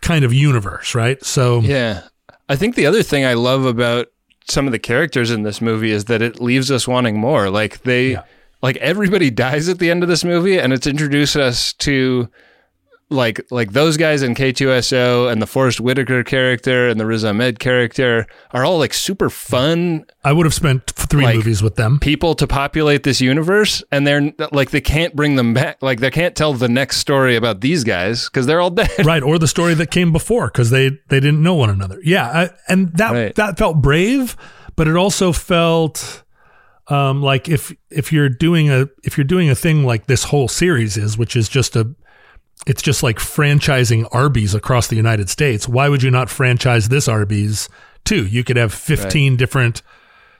kind 0.00 0.24
of 0.24 0.32
universe, 0.32 0.94
right? 0.94 1.22
So 1.24 1.60
Yeah. 1.60 2.02
I 2.48 2.56
think 2.56 2.74
the 2.74 2.86
other 2.86 3.02
thing 3.02 3.24
I 3.26 3.34
love 3.34 3.66
about 3.66 4.06
some 4.48 4.66
of 4.66 4.72
the 4.72 4.78
characters 4.78 5.30
in 5.30 5.42
this 5.42 5.60
movie 5.60 5.90
is 5.90 6.06
that 6.06 6.22
it 6.22 6.40
leaves 6.40 6.70
us 6.70 6.88
wanting 6.88 7.18
more. 7.18 7.50
Like 7.50 7.82
they 7.82 8.12
Yeah. 8.12 8.22
like 8.62 8.76
everybody 8.78 9.30
dies 9.46 9.68
at 9.68 9.78
the 9.78 9.90
end 9.90 10.02
of 10.02 10.08
this 10.08 10.24
movie 10.24 10.58
and 10.58 10.72
it's 10.72 10.86
introduced 10.86 11.36
us 11.36 11.72
to 11.74 12.28
like 13.10 13.40
like 13.50 13.72
those 13.72 13.96
guys 13.96 14.22
in 14.22 14.34
K2SO 14.34 15.32
and 15.32 15.40
the 15.40 15.46
Forest 15.46 15.80
Whitaker 15.80 16.22
character 16.22 16.88
and 16.88 17.00
the 17.00 17.06
Riz 17.06 17.24
Ahmed 17.24 17.58
character 17.58 18.26
are 18.52 18.64
all 18.64 18.78
like 18.78 18.92
super 18.92 19.30
fun 19.30 20.04
I 20.24 20.32
would 20.32 20.44
have 20.44 20.52
spent 20.52 20.90
three 20.90 21.24
Like- 21.24 21.36
movies 21.36 21.62
with 21.62 21.76
them. 21.76 21.98
people 22.00 22.34
to 22.34 22.46
populate 22.46 23.04
this 23.04 23.20
universe 23.22 23.82
and 23.90 24.06
they're 24.06 24.32
like 24.52 24.72
they 24.72 24.82
can't 24.82 25.16
bring 25.16 25.36
them 25.36 25.54
back 25.54 25.78
like 25.80 26.00
they 26.00 26.10
can't 26.10 26.36
tell 26.36 26.52
the 26.52 26.68
next 26.68 26.98
story 26.98 27.34
about 27.34 27.62
these 27.62 27.82
guys 27.82 28.28
because 28.28 28.44
they're 28.44 28.60
all 28.60 28.68
dead 28.70 28.90
right 29.06 29.22
or 29.22 29.38
the 29.38 29.48
story 29.48 29.72
that 29.72 29.90
came 29.90 30.12
before 30.12 30.48
because 30.48 30.68
they 30.68 30.90
they 31.08 31.18
didn't 31.18 31.42
know 31.42 31.54
one 31.54 31.70
another 31.70 31.98
yeah 32.04 32.26
I, 32.28 32.50
and 32.68 32.92
that 32.98 33.12
Right. 33.12 33.34
that 33.36 33.56
felt 33.56 33.80
brave 33.80 34.36
but 34.76 34.86
it 34.86 34.96
also 34.96 35.32
felt 35.32 36.24
um 36.88 37.22
like 37.22 37.48
if 37.48 37.74
if 37.90 38.12
you're 38.12 38.28
doing 38.28 38.70
a 38.70 38.86
if 39.02 39.16
you're 39.16 39.24
doing 39.24 39.48
a 39.48 39.54
thing 39.54 39.84
like 39.84 40.06
this 40.08 40.24
whole 40.24 40.48
series 40.48 40.98
is 40.98 41.16
which 41.16 41.36
is 41.36 41.48
just 41.48 41.74
a 41.74 41.94
it's 42.66 42.82
just 42.82 43.02
like 43.02 43.18
franchising 43.18 44.06
arby's 44.12 44.54
across 44.54 44.88
the 44.88 44.96
united 44.96 45.30
states. 45.30 45.68
Why 45.68 45.88
would 45.88 46.02
you 46.02 46.10
not 46.10 46.30
franchise 46.30 46.88
this 46.88 47.08
arby's 47.08 47.68
too? 48.04 48.26
You 48.26 48.44
could 48.44 48.56
have 48.56 48.72
15 48.74 49.36
different 49.36 49.82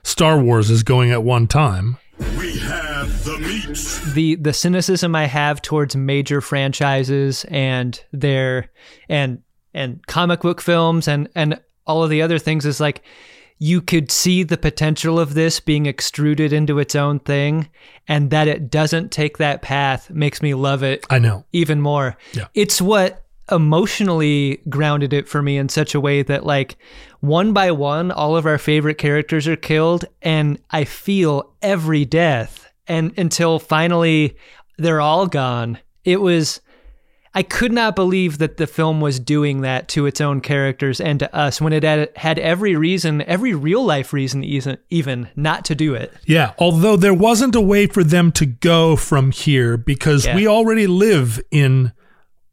star 0.02 0.38
wars 0.40 0.70
is 0.70 0.82
going 0.82 1.10
at 1.10 1.22
one 1.22 1.46
time. 1.46 1.98
We 2.38 2.58
have 2.58 3.24
the 3.24 3.38
meat. 3.38 4.14
the 4.14 4.34
the 4.36 4.52
cynicism 4.52 5.14
I 5.14 5.26
have 5.26 5.62
towards 5.62 5.94
major 5.94 6.40
franchises 6.40 7.44
and 7.48 8.00
their 8.12 8.70
and 9.08 9.42
and 9.72 10.04
comic 10.06 10.40
book 10.40 10.60
films 10.60 11.06
and 11.06 11.28
and 11.34 11.60
all 11.86 12.02
of 12.02 12.10
the 12.10 12.22
other 12.22 12.38
things 12.38 12.66
is 12.66 12.80
like 12.80 13.02
you 13.58 13.80
could 13.80 14.10
see 14.10 14.42
the 14.42 14.56
potential 14.56 15.18
of 15.18 15.34
this 15.34 15.58
being 15.60 15.86
extruded 15.86 16.52
into 16.52 16.78
its 16.78 16.94
own 16.94 17.18
thing 17.18 17.68
and 18.06 18.30
that 18.30 18.46
it 18.48 18.70
doesn't 18.70 19.10
take 19.10 19.38
that 19.38 19.62
path 19.62 20.10
makes 20.10 20.40
me 20.40 20.54
love 20.54 20.82
it 20.82 21.04
i 21.10 21.18
know 21.18 21.44
even 21.52 21.80
more. 21.80 22.16
Yeah. 22.32 22.46
It's 22.54 22.80
what 22.80 23.24
emotionally 23.50 24.60
grounded 24.68 25.12
it 25.12 25.28
for 25.28 25.42
me 25.42 25.56
in 25.56 25.68
such 25.68 25.94
a 25.94 26.00
way 26.00 26.22
that 26.22 26.44
like 26.44 26.76
one 27.20 27.52
by 27.52 27.70
one 27.70 28.10
all 28.10 28.36
of 28.36 28.44
our 28.44 28.58
favorite 28.58 28.98
characters 28.98 29.48
are 29.48 29.56
killed 29.56 30.04
and 30.20 30.60
I 30.70 30.84
feel 30.84 31.54
every 31.62 32.04
death 32.04 32.68
and 32.86 33.18
until 33.18 33.58
finally 33.58 34.36
they're 34.76 35.00
all 35.00 35.26
gone. 35.26 35.78
It 36.04 36.20
was 36.20 36.60
I 37.34 37.42
could 37.42 37.72
not 37.72 37.94
believe 37.94 38.38
that 38.38 38.56
the 38.56 38.66
film 38.66 39.00
was 39.00 39.20
doing 39.20 39.60
that 39.60 39.88
to 39.88 40.06
its 40.06 40.20
own 40.20 40.40
characters 40.40 41.00
and 41.00 41.18
to 41.20 41.34
us 41.36 41.60
when 41.60 41.72
it 41.72 41.82
had, 41.84 42.10
had 42.16 42.38
every 42.38 42.74
reason, 42.74 43.22
every 43.22 43.54
real 43.54 43.84
life 43.84 44.12
reason, 44.12 44.42
even, 44.44 44.78
even 44.90 45.28
not 45.36 45.64
to 45.66 45.74
do 45.74 45.94
it. 45.94 46.12
Yeah, 46.26 46.52
although 46.58 46.96
there 46.96 47.14
wasn't 47.14 47.54
a 47.54 47.60
way 47.60 47.86
for 47.86 48.02
them 48.02 48.32
to 48.32 48.46
go 48.46 48.96
from 48.96 49.30
here 49.30 49.76
because 49.76 50.26
Yeah. 50.26 50.34
we 50.36 50.48
already 50.48 50.86
live 50.86 51.40
in 51.50 51.92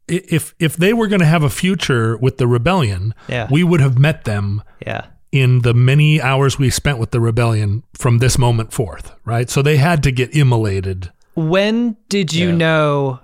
if 0.08 0.54
if 0.60 0.76
they 0.76 0.92
were 0.92 1.08
going 1.08 1.18
to 1.20 1.26
have 1.26 1.42
a 1.42 1.50
future 1.50 2.16
with 2.18 2.38
the 2.38 2.46
rebellion, 2.46 3.12
Yeah. 3.28 3.48
we 3.50 3.64
would 3.64 3.80
have 3.80 3.98
met 3.98 4.24
them 4.24 4.62
Yeah. 4.86 5.06
in 5.32 5.62
the 5.62 5.74
many 5.74 6.20
hours 6.22 6.58
we 6.60 6.70
spent 6.70 6.98
with 6.98 7.10
the 7.10 7.20
rebellion 7.20 7.82
from 7.92 8.18
this 8.18 8.38
moment 8.38 8.72
forth, 8.72 9.10
right? 9.24 9.50
So 9.50 9.62
they 9.62 9.78
had 9.78 10.04
to 10.04 10.12
get 10.12 10.32
immolated. 10.32 11.10
When 11.34 11.96
did 12.08 12.32
you 12.32 12.50
Yeah. 12.50 12.54
know 12.56 13.20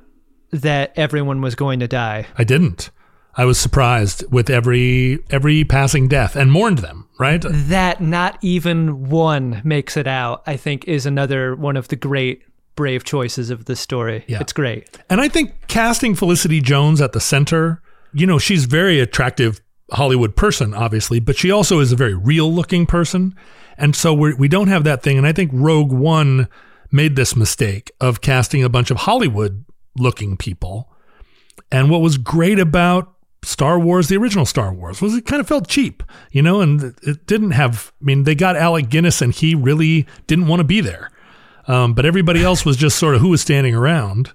that 0.52 0.92
everyone 0.96 1.40
was 1.40 1.54
going 1.54 1.80
to 1.80 1.88
die? 1.88 2.26
I 2.36 2.44
didn't. 2.44 2.90
I 3.34 3.44
was 3.46 3.58
surprised 3.58 4.24
with 4.30 4.50
every 4.50 5.18
every 5.30 5.64
passing 5.64 6.06
death 6.06 6.36
and 6.36 6.52
mourned 6.52 6.78
them, 6.78 7.08
right? 7.18 7.42
That 7.48 8.02
not 8.02 8.38
even 8.42 9.08
one 9.08 9.62
makes 9.64 9.96
it 9.96 10.06
out, 10.06 10.42
I 10.46 10.56
think, 10.56 10.86
is 10.86 11.06
another 11.06 11.56
one 11.56 11.76
of 11.76 11.88
the 11.88 11.96
great 11.96 12.42
brave 12.76 13.04
choices 13.04 13.50
of 13.50 13.64
the 13.64 13.76
story. 13.76 14.24
Yeah. 14.28 14.40
It's 14.40 14.52
great. 14.52 14.98
And 15.08 15.20
I 15.20 15.28
think 15.28 15.54
casting 15.68 16.14
Felicity 16.14 16.60
Jones 16.60 17.00
at 17.00 17.12
the 17.12 17.20
center, 17.20 17.82
you 18.12 18.26
know, 18.26 18.38
she's 18.38 18.66
very 18.66 19.00
attractive 19.00 19.60
Hollywood 19.92 20.36
person, 20.36 20.74
obviously, 20.74 21.20
but 21.20 21.36
she 21.36 21.50
also 21.50 21.80
is 21.80 21.92
a 21.92 21.96
very 21.96 22.14
real 22.14 22.52
looking 22.52 22.86
person. 22.86 23.34
And 23.76 23.96
so 23.96 24.14
we're, 24.14 24.36
we 24.36 24.48
don't 24.48 24.68
have 24.68 24.84
that 24.84 25.02
thing. 25.02 25.18
And 25.18 25.26
I 25.26 25.32
think 25.32 25.50
Rogue 25.54 25.92
One 25.92 26.48
made 26.90 27.16
this 27.16 27.34
mistake 27.36 27.90
of 28.00 28.20
casting 28.20 28.62
a 28.62 28.68
bunch 28.68 28.90
of 28.90 28.98
Hollywood 28.98 29.64
looking 29.96 30.36
people. 30.36 30.88
And 31.70 31.90
what 31.90 32.00
was 32.00 32.18
great 32.18 32.58
about 32.58 33.12
Star 33.44 33.78
Wars, 33.78 34.08
the 34.08 34.16
original 34.16 34.46
Star 34.46 34.72
Wars, 34.72 35.00
was 35.02 35.14
it 35.14 35.26
kind 35.26 35.40
of 35.40 35.48
felt 35.48 35.66
cheap, 35.68 36.02
you 36.30 36.42
know, 36.42 36.60
and 36.60 36.94
it 37.02 37.26
didn't 37.26 37.52
have, 37.52 37.92
I 38.00 38.04
mean, 38.04 38.24
they 38.24 38.34
got 38.34 38.56
Alec 38.56 38.88
Guinness 38.88 39.20
and 39.20 39.34
he 39.34 39.54
really 39.54 40.06
didn't 40.26 40.46
want 40.46 40.60
to 40.60 40.64
be 40.64 40.80
there. 40.80 41.10
Um, 41.66 41.94
but 41.94 42.06
everybody 42.06 42.42
else 42.44 42.64
was 42.64 42.76
just 42.76 42.98
sort 42.98 43.14
of 43.14 43.20
who 43.20 43.28
was 43.30 43.40
standing 43.40 43.74
around. 43.74 44.32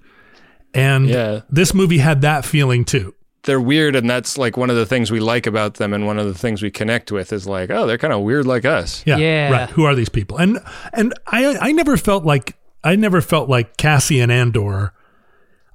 And 0.74 1.08
Yeah. 1.08 1.40
this 1.50 1.72
movie 1.74 1.98
had 1.98 2.20
that 2.22 2.44
feeling 2.44 2.84
too. 2.84 3.14
They're 3.44 3.60
weird, 3.60 3.96
and 3.96 4.10
that's 4.10 4.36
like 4.36 4.56
one 4.58 4.68
of 4.68 4.76
the 4.76 4.84
things 4.84 5.10
we 5.10 5.20
like 5.20 5.46
about 5.46 5.74
them, 5.74 5.94
and 5.94 6.04
one 6.06 6.18
of 6.18 6.26
the 6.26 6.34
things 6.34 6.60
we 6.60 6.70
connect 6.70 7.10
with 7.10 7.32
is 7.32 7.46
like, 7.46 7.70
oh, 7.70 7.86
they're 7.86 7.96
kind 7.96 8.12
of 8.12 8.20
weird 8.20 8.46
like 8.46 8.64
us. 8.66 9.02
Yeah, 9.06 9.16
Yeah. 9.16 9.50
Right. 9.50 9.70
Who 9.70 9.84
are 9.84 9.94
these 9.94 10.08
people? 10.10 10.36
And 10.38 10.58
and 10.92 11.14
I 11.28 11.56
I 11.58 11.72
never 11.72 11.96
felt 11.96 12.24
like 12.24 12.56
I 12.84 12.96
never 12.96 13.20
felt 13.22 13.48
like 13.48 13.76
Cassian 13.78 14.30
Andor. 14.30 14.92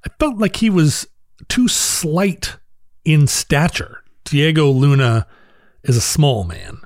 I 0.04 0.10
felt 0.18 0.38
like 0.38 0.56
he 0.56 0.70
was 0.70 1.06
too 1.48 1.68
slight 1.68 2.56
in 3.04 3.26
stature. 3.26 4.02
Diego 4.24 4.70
Luna 4.70 5.26
is 5.82 5.96
a 5.96 6.00
small 6.00 6.44
man. 6.44 6.78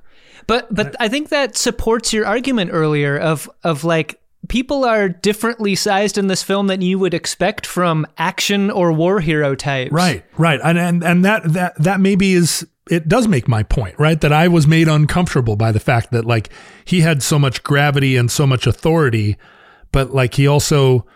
But 0.46 0.74
but 0.74 0.96
I 0.98 1.08
think 1.08 1.28
that 1.28 1.56
supports 1.56 2.12
your 2.12 2.26
argument 2.26 2.70
earlier 2.72 3.18
of 3.18 3.50
of 3.64 3.84
like 3.84 4.20
people 4.48 4.84
are 4.84 5.08
differently 5.08 5.74
sized 5.74 6.16
in 6.16 6.28
this 6.28 6.42
film 6.42 6.68
than 6.68 6.80
you 6.80 6.98
would 6.98 7.12
expect 7.12 7.66
from 7.66 8.06
action 8.16 8.70
or 8.70 8.92
war 8.92 9.20
hero 9.20 9.54
types. 9.54 9.92
Right, 9.92 10.24
right. 10.38 10.60
And 10.62 10.78
and 10.78 11.04
and 11.04 11.24
that 11.24 11.52
that 11.52 11.74
that 11.82 12.00
maybe 12.00 12.32
is 12.32 12.66
it 12.90 13.08
does 13.08 13.28
make 13.28 13.46
my 13.46 13.62
point, 13.62 13.94
right? 13.98 14.20
That 14.20 14.32
I 14.32 14.48
was 14.48 14.66
made 14.66 14.88
uncomfortable 14.88 15.56
by 15.56 15.70
the 15.70 15.80
fact 15.80 16.12
that 16.12 16.24
like 16.24 16.48
he 16.84 17.02
had 17.02 17.22
so 17.22 17.38
much 17.38 17.62
gravity 17.62 18.16
and 18.16 18.30
so 18.30 18.46
much 18.46 18.66
authority, 18.66 19.36
but 19.92 20.14
like 20.14 20.34
he 20.34 20.46
also 20.46 21.06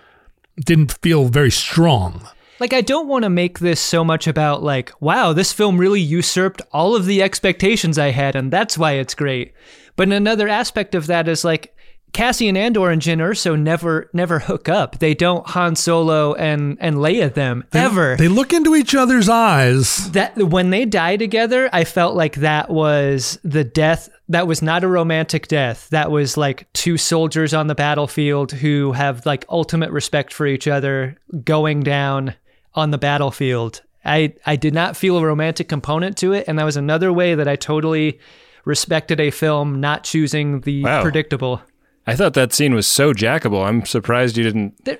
didn't 0.56 0.98
feel 1.02 1.28
very 1.28 1.50
strong. 1.50 2.26
Like 2.60 2.72
I 2.72 2.80
don't 2.80 3.08
want 3.08 3.24
to 3.24 3.30
make 3.30 3.58
this 3.58 3.80
so 3.80 4.04
much 4.04 4.26
about 4.26 4.62
like, 4.62 4.92
wow, 5.00 5.32
this 5.32 5.52
film 5.52 5.78
really 5.78 6.00
usurped 6.00 6.62
all 6.72 6.94
of 6.94 7.06
the 7.06 7.22
expectations 7.22 7.98
I 7.98 8.10
had 8.10 8.36
and 8.36 8.52
that's 8.52 8.78
why 8.78 8.92
it's 8.92 9.14
great. 9.14 9.54
But 9.96 10.12
another 10.12 10.48
aspect 10.48 10.94
of 10.94 11.06
that 11.08 11.28
is 11.28 11.44
like 11.44 11.74
Cassian 12.12 12.56
and 12.56 12.58
Andor 12.58 12.90
and 12.90 13.00
Jyn 13.00 13.18
Erso 13.18 13.58
never 13.58 14.10
never 14.12 14.38
hook 14.38 14.68
up. 14.68 14.98
They 14.98 15.14
don't 15.14 15.46
Han 15.48 15.76
Solo 15.76 16.34
and 16.34 16.76
and 16.80 16.96
Leia 16.96 17.32
them 17.32 17.64
ever. 17.72 18.16
They 18.16 18.28
look 18.28 18.52
into 18.52 18.74
each 18.74 18.94
other's 18.94 19.28
eyes. 19.28 20.10
that 20.12 20.36
when 20.36 20.70
they 20.70 20.84
die 20.84 21.16
together, 21.16 21.70
I 21.72 21.84
felt 21.84 22.14
like 22.14 22.36
that 22.36 22.68
was 22.68 23.38
the 23.42 23.64
death. 23.64 24.10
That 24.28 24.46
was 24.46 24.60
not 24.60 24.84
a 24.84 24.88
romantic 24.88 25.48
death. 25.48 25.88
That 25.90 26.10
was 26.10 26.36
like 26.36 26.70
two 26.74 26.98
soldiers 26.98 27.54
on 27.54 27.66
the 27.66 27.74
battlefield 27.74 28.52
who 28.52 28.92
have 28.92 29.24
like 29.24 29.44
ultimate 29.48 29.90
respect 29.90 30.32
for 30.34 30.46
each 30.46 30.68
other 30.68 31.16
going 31.44 31.80
down 31.80 32.34
on 32.74 32.90
the 32.90 32.98
battlefield. 32.98 33.80
I 34.04 34.34
I 34.44 34.56
did 34.56 34.74
not 34.74 34.96
feel 34.98 35.16
a 35.16 35.24
romantic 35.24 35.68
component 35.68 36.16
to 36.18 36.32
it, 36.34 36.44
and 36.46 36.58
that 36.58 36.64
was 36.64 36.76
another 36.76 37.10
way 37.12 37.34
that 37.34 37.48
I 37.48 37.56
totally 37.56 38.18
respected 38.64 39.18
a 39.18 39.30
film 39.30 39.80
not 39.80 40.04
choosing 40.04 40.60
the 40.60 40.84
Wow. 40.84 41.02
predictable. 41.02 41.62
I 42.06 42.16
thought 42.16 42.34
that 42.34 42.52
scene 42.52 42.74
was 42.74 42.86
so 42.86 43.12
jackable. 43.12 43.64
I'm 43.64 43.84
surprised 43.84 44.36
you 44.36 44.44
didn't. 44.44 44.88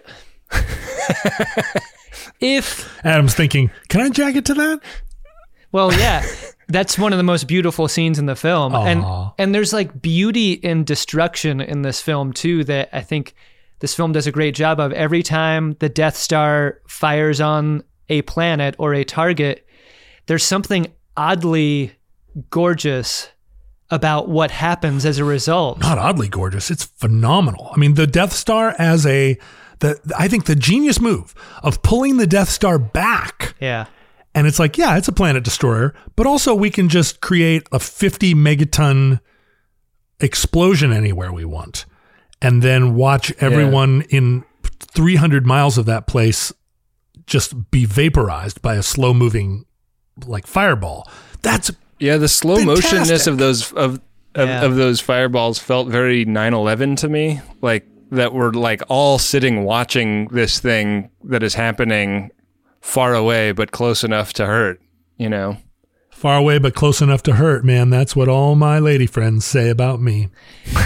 If 2.43 3.05
Adam's 3.05 3.35
thinking, 3.35 3.71
"Can 3.89 4.01
I 4.01 4.09
jack 4.09 4.35
it 4.35 4.45
to 4.47 4.55
that?" 4.55 4.81
Well, 5.71 5.93
yeah. 5.93 6.25
That's 6.69 6.99
one 6.99 7.13
of 7.13 7.17
the 7.17 7.23
most 7.23 7.47
beautiful 7.47 7.87
scenes 7.87 8.19
in 8.19 8.27
the 8.27 8.37
film. 8.37 8.75
And 8.75 9.05
and 9.39 9.55
there's 9.55 9.73
like 9.73 10.03
beauty 10.03 10.53
in 10.53 10.85
destruction 10.85 11.61
in 11.61 11.83
this 11.83 12.01
film 12.01 12.33
too 12.33 12.65
that 12.65 12.89
I 12.93 13.01
think 13.03 13.35
this 13.81 13.95
film 13.95 14.13
does 14.13 14.27
a 14.27 14.33
great 14.33 14.55
job 14.55 14.81
of. 14.81 14.93
Every 14.93 15.23
time 15.23 15.77
the 15.81 15.89
Death 15.89 16.17
Star 16.17 16.81
fires 16.89 17.41
on 17.41 17.85
a 18.09 18.23
planet 18.23 18.75
or 18.79 18.95
a 18.95 19.05
target, 19.05 19.67
there's 20.27 20.45
something 20.45 20.87
oddly 21.17 21.93
gorgeous 22.51 23.29
about 23.93 24.27
what 24.27 24.51
happens 24.51 25.05
as 25.05 25.19
a 25.19 25.25
result. 25.25 25.79
Not 25.79 25.99
oddly 25.99 26.27
gorgeous. 26.27 26.71
It's 26.71 26.85
phenomenal. 26.85 27.71
I 27.73 27.79
mean, 27.79 27.95
the 27.95 28.07
Death 28.07 28.33
Star 28.33 28.75
as 28.79 29.07
a 29.07 29.39
the 29.79 30.01
I 30.19 30.27
think 30.27 30.47
the 30.47 30.57
genius 30.57 30.99
move 31.01 31.35
of 31.63 31.83
pulling 31.83 32.17
the 32.17 32.27
Death 32.27 32.49
Star 32.49 32.79
back 32.79 33.55
Yeah. 33.61 33.87
And 34.35 34.47
it's 34.47 34.59
like, 34.59 34.79
yeah, 34.79 34.97
it's 34.97 35.09
a 35.09 35.13
planet 35.13 35.45
destroyer, 35.45 35.95
but 36.17 36.27
also 36.27 36.55
we 36.55 36.71
can 36.71 36.89
just 36.89 37.21
create 37.21 37.69
a 37.71 37.79
50 37.79 38.35
megaton 38.35 39.21
explosion 40.21 40.91
anywhere 40.91 41.31
we 41.31 41.45
want. 41.45 41.85
And 42.41 42.63
then 42.63 42.95
watch 42.95 43.33
everyone 43.41 44.03
in 44.09 44.45
300 44.81 45.47
miles 45.47 45.77
of 45.77 45.85
that 45.87 46.07
place 46.07 46.51
just 47.27 47.71
be 47.71 47.85
vaporized 47.85 48.63
by 48.63 48.77
a 48.77 48.83
slow 48.83 49.13
moving 49.13 49.67
like 50.27 50.47
fireball. 50.47 51.07
That's 51.43 51.71
Yeah, 52.03 52.17
the 52.17 52.29
slow 52.29 52.57
Fantastic. 52.57 52.91
motionness 52.99 53.27
of 53.29 53.39
those 53.39 53.73
of 53.73 54.01
of, 54.35 54.49
Yeah. 54.49 54.65
of 54.65 54.77
those 54.77 54.99
fireballs 55.01 55.59
felt 55.59 55.89
very 55.89 56.25
9/11 56.25 56.97
to 56.97 57.09
me. 57.09 57.41
Like 57.61 57.87
that 58.11 58.35
we're 58.35 58.51
like 58.51 58.83
all 58.89 59.19
sitting 59.19 59.65
watching 59.65 60.27
this 60.29 60.59
thing 60.59 61.11
that 61.25 61.43
is 61.43 61.55
happening 61.55 62.31
far 62.81 63.15
away 63.15 63.53
but 63.53 63.71
close 63.71 64.03
enough 64.05 64.33
to 64.35 64.47
hurt. 64.47 64.81
You 65.17 65.29
know. 65.29 65.59
far 66.11 66.37
away 66.37 66.59
but 66.59 66.75
close 66.75 67.01
enough 67.01 67.23
to 67.25 67.35
hurt, 67.35 67.65
man. 67.65 67.91
That's 67.91 68.15
what 68.17 68.29
all 68.29 68.55
my 68.55 68.79
lady 68.79 69.07
friends 69.07 69.45
say 69.45 69.69
about 69.71 70.01
me. 70.01 70.29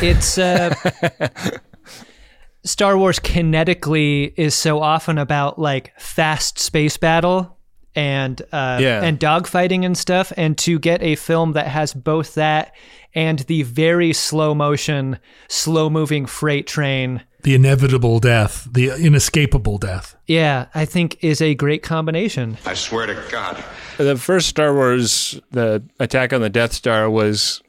It's 0.02 0.36
uh 0.38 0.74
Star 2.64 2.98
Wars 2.98 3.20
kinetically 3.20 4.32
is 4.36 4.54
so 4.54 4.80
often 4.82 5.18
about 5.18 5.58
like 5.58 5.92
fast 5.98 6.58
space 6.58 6.96
battle 6.96 7.55
and 7.96 8.40
uh 8.52 8.78
Yeah. 8.80 9.02
and 9.02 9.18
dogfighting 9.18 9.84
and 9.84 9.96
stuff 9.98 10.32
and 10.36 10.56
to 10.58 10.78
get 10.78 11.02
a 11.02 11.16
film 11.16 11.52
that 11.54 11.66
has 11.66 11.92
both 11.94 12.34
that 12.34 12.72
and 13.14 13.38
the 13.40 13.62
very 13.62 14.12
slow 14.12 14.54
motion 14.54 15.18
slow 15.48 15.88
moving 15.90 16.26
freight 16.26 16.66
train 16.66 17.22
The 17.42 17.54
inevitable 17.54 18.20
death, 18.20 18.68
the 18.70 18.90
inescapable 18.90 19.78
death. 19.78 20.14
yeah 20.26 20.66
I 20.74 20.84
think 20.84 21.16
is 21.24 21.40
a 21.40 21.54
great 21.54 21.82
combination 21.82 22.58
I 22.66 22.74
swear 22.74 23.06
to 23.06 23.16
God. 23.30 23.62
The 23.96 24.16
first 24.16 24.48
Star 24.48 24.74
Wars, 24.74 25.40
the 25.52 25.82
attack 25.98 26.32
on 26.34 26.42
the 26.42 26.50
Death 26.50 26.74
Star 26.74 27.08
was, 27.08 27.62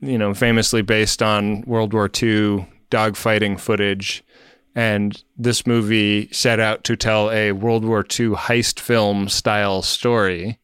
you 0.00 0.18
know, 0.18 0.34
famously 0.34 0.82
based 0.82 1.22
on 1.22 1.62
World 1.62 1.92
War 1.94 2.06
II 2.20 2.66
dogfighting 2.90 3.60
footage. 3.60 4.24
And 4.74 5.22
this 5.36 5.66
movie 5.66 6.28
set 6.32 6.60
out 6.60 6.84
to 6.84 6.96
tell 6.96 7.30
a 7.30 7.52
World 7.52 7.84
War 7.84 8.00
II 8.00 8.30
heist 8.30 8.78
film 8.78 9.28
style 9.28 9.82
story. 9.82 10.58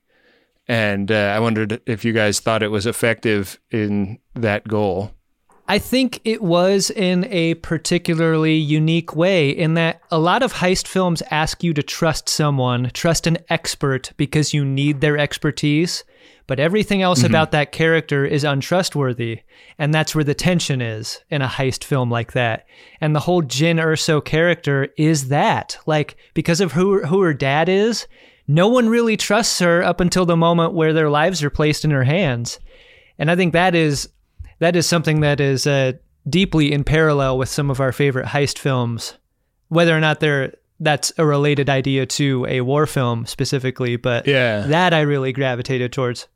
And 0.69 1.11
uh, 1.11 1.33
I 1.35 1.41
wondered 1.41 1.81
if 1.87 2.05
you 2.05 2.13
guys 2.13 2.41
thought 2.41 2.63
it 2.63 2.71
was 2.71 2.87
effective 2.87 3.59
in 3.71 4.19
that 4.35 4.67
goal. 4.67 5.13
I 5.69 5.79
think 5.81 6.21
it 6.25 6.43
was 6.43 6.91
in 6.91 7.25
a 7.25 7.55
particularly 7.55 8.55
unique 8.55 9.17
way 9.17 9.51
in 9.51 9.75
that 9.75 10.01
a 10.13 10.19
lot 10.19 10.45
of 10.45 10.53
heist 10.53 10.87
films 10.87 11.23
ask 11.31 11.65
you 11.65 11.75
to 11.75 11.83
trust 11.83 12.29
someone, 12.29 12.91
trust 12.95 13.27
an 13.27 13.39
expert 13.49 14.13
because 14.17 14.55
you 14.55 14.65
need 14.65 15.01
their 15.01 15.19
expertise, 15.19 16.05
but 16.47 16.61
everything 16.61 17.03
else 17.03 17.23
about 17.23 17.51
that 17.53 17.73
character 17.73 18.25
is 18.25 18.45
untrustworthy. 18.45 19.41
And 19.79 19.93
that's 19.93 20.15
where 20.15 20.25
the 20.25 20.35
tension 20.35 20.81
is 20.81 21.21
in 21.31 21.43
a 21.43 21.49
heist 21.49 21.83
film 21.85 22.11
like 22.11 22.33
that. 22.33 22.67
And 23.01 23.15
the 23.15 23.21
whole 23.21 23.43
Jyn 23.43 23.83
Erso 23.83 24.25
character 24.25 24.89
is 24.97 25.29
that. 25.29 25.77
Like, 25.87 26.17
because 26.35 26.61
of 26.61 26.73
who, 26.73 27.05
who 27.05 27.21
her 27.23 27.35
dad 27.35 27.69
is, 27.69 28.07
no 28.47 28.69
one 28.69 28.89
really 28.89 29.17
trusts 29.17 29.59
her 29.59 29.83
up 29.83 30.01
until 30.01 30.25
the 30.25 30.37
moment 30.37 30.73
where 30.73 30.93
their 30.93 31.11
lives 31.11 31.43
are 31.43 31.51
placed 31.51 31.85
in 31.85 31.91
her 31.91 32.05
hands. 32.05 32.61
And 33.19 33.31
I 33.31 33.37
think 33.37 33.53
that 33.55 33.75
is 33.75 34.09
that 34.59 34.77
is 34.77 34.87
something 34.87 35.21
that 35.21 35.41
is 35.41 35.67
uh, 35.67 35.93
deeply 36.29 36.73
in 36.73 36.85
parallel 36.85 37.39
with 37.39 37.49
some 37.49 37.71
of 37.71 37.81
our 37.81 37.93
favorite 37.93 38.27
heist 38.27 38.59
films, 38.59 39.15
whether 39.69 39.97
or 39.97 40.01
not 40.01 40.21
they're 40.21 40.55
that's 40.79 41.13
a 41.19 41.25
related 41.27 41.69
idea 41.71 42.05
to 42.07 42.47
a 42.49 42.61
war 42.61 42.87
film 42.87 43.25
specifically, 43.27 43.97
but 43.97 44.27
Yeah. 44.27 44.61
that 44.67 44.93
I 44.95 45.01
really 45.01 45.33
gravitated 45.33 45.93
towards. 45.93 46.29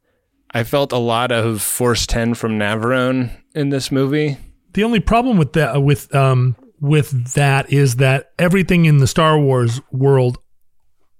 I 0.53 0.65
felt 0.65 0.93
a 0.93 0.99
lot 0.99 1.31
of 1.31 1.63
Force 1.63 2.07
10 2.07 2.35
from 2.35 2.59
Navarone 2.59 3.31
in 3.55 3.69
this 3.69 3.93
movie. 3.93 4.37
The 4.73 4.85
only 4.85 5.01
problem 5.01 5.37
with 5.37 5.53
that 5.55 5.83
with 5.83 6.15
um 6.15 6.57
with 6.81 7.35
that 7.35 7.73
is 7.73 7.97
that 7.97 8.33
everything 8.39 8.87
in 8.87 8.99
the 8.99 9.07
Star 9.07 9.39
Wars 9.39 9.81
world 9.93 10.39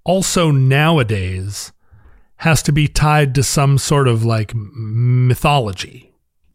also 0.03 0.51
nowadays 0.51 1.71
has 2.37 2.63
to 2.63 2.71
be 2.71 2.87
tied 2.87 3.35
to 3.35 3.43
some 3.43 3.77
sort 3.77 4.07
of 4.07 4.25
like 4.25 4.51
mythology. 4.55 6.11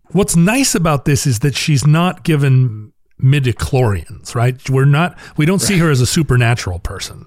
What's 0.09 0.35
nice 0.35 0.75
about 0.75 1.05
this 1.05 1.27
is 1.27 1.41
that 1.41 1.55
she's 1.55 1.87
not 1.87 2.25
given 2.25 2.93
midichlorians, 3.23 4.35
right? 4.35 4.69
We're 4.69 4.85
not 4.85 5.19
we 5.37 5.47
don't 5.47 5.61
see 5.61 5.79
her 5.79 5.91
as 5.91 6.01
a 6.01 6.07
supernatural 6.07 6.81
person. 6.81 7.27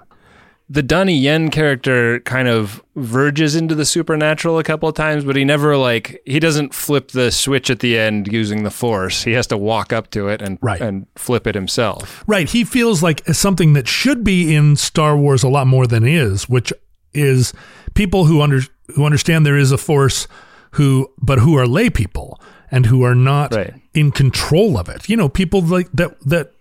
The 0.71 0.83
Donnie 0.83 1.17
Yen 1.17 1.49
character 1.49 2.19
kind 2.19 2.47
of 2.47 2.83
verges 2.95 3.55
into 3.55 3.73
the 3.73 3.85
supernatural 3.85 4.59
a 4.59 4.63
couple 4.63 4.87
of 4.87 4.93
times, 4.93 5.25
but 5.25 5.35
he 5.35 5.43
never 5.43 5.75
like 5.75 6.21
he 6.27 6.39
doesn't 6.39 6.75
flip 6.75 7.09
the 7.09 7.31
switch 7.31 7.71
at 7.71 7.79
the 7.79 7.97
end 7.97 8.31
using 8.31 8.61
the 8.63 8.69
force. 8.69 9.23
He 9.23 9.31
has 9.31 9.47
to 9.47 9.57
walk 9.57 9.91
up 9.91 10.11
to 10.11 10.27
it 10.27 10.43
and 10.43 10.59
Right. 10.61 10.79
and 10.79 11.07
flip 11.15 11.47
it 11.47 11.55
himself. 11.55 12.23
Right. 12.27 12.47
He 12.47 12.63
feels 12.63 13.01
like 13.01 13.25
something 13.29 13.73
that 13.73 13.87
should 13.87 14.23
be 14.23 14.53
in 14.55 14.75
Star 14.75 15.17
Wars 15.17 15.41
a 15.41 15.49
lot 15.49 15.65
more 15.65 15.87
than 15.87 16.05
is, 16.07 16.47
which 16.47 16.71
is 17.15 17.51
people 17.95 18.25
who 18.25 18.39
under 18.41 18.61
who 18.95 19.05
understand 19.05 19.45
there 19.47 19.57
is 19.57 19.71
a 19.71 19.77
force 19.77 20.27
who 20.73 21.09
but 21.19 21.39
who 21.39 21.57
are 21.57 21.65
lay 21.65 21.89
people 21.89 22.39
and 22.69 22.85
who 22.85 23.01
are 23.01 23.15
not 23.15 23.55
Right. 23.55 23.73
in 23.95 24.11
control 24.11 24.77
of 24.77 24.87
it. 24.87 25.09
You 25.09 25.17
know, 25.17 25.29
people 25.29 25.63
like 25.63 25.89
that 25.93 26.15
that 26.27 26.51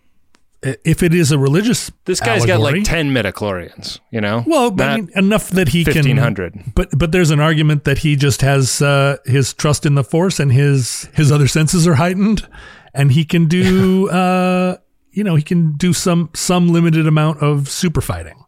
if 0.63 1.03
it 1.03 1.15
is 1.15 1.31
a 1.31 1.39
religious 1.39 1.91
This 2.05 2.19
guy's 2.21 2.43
allegory- 2.45 2.49
got 2.49 2.61
like 2.79 2.85
10 2.85 3.11
midichlorians, 3.11 4.01
you 4.11 4.21
know? 4.21 4.43
well, 4.47 4.71
but 4.71 4.89
I 4.89 4.97
mean, 4.97 5.11
enough 5.15 5.51
that 5.51 5.69
he 5.69 5.85
can 5.85 5.95
1500. 6.05 6.75
But 6.75 6.89
but 6.99 7.13
there's 7.13 7.31
an 7.31 7.39
argument 7.41 7.85
that 7.85 7.99
he 7.99 8.17
just 8.17 8.43
has 8.43 8.83
uh, 8.83 9.19
his 9.25 9.53
trust 9.55 9.87
in 9.87 9.95
the 9.95 10.05
force 10.05 10.41
and 10.41 10.51
his 10.53 11.09
his 11.15 11.31
other 11.31 11.47
senses 11.47 11.87
are 11.87 11.95
heightened, 11.95 12.49
and 12.93 13.13
he 13.13 13.25
can 13.25 13.47
do 13.47 14.09
uh, 14.11 14.77
you 15.13 15.23
know 15.25 15.37
he 15.37 15.43
can 15.43 15.77
do 15.77 15.93
some 15.93 16.31
some 16.35 16.69
limited 16.69 17.07
amount 17.07 17.41
of 17.43 17.69
super 17.69 18.01
fighting. 18.01 18.45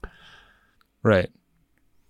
Right. 1.03 1.31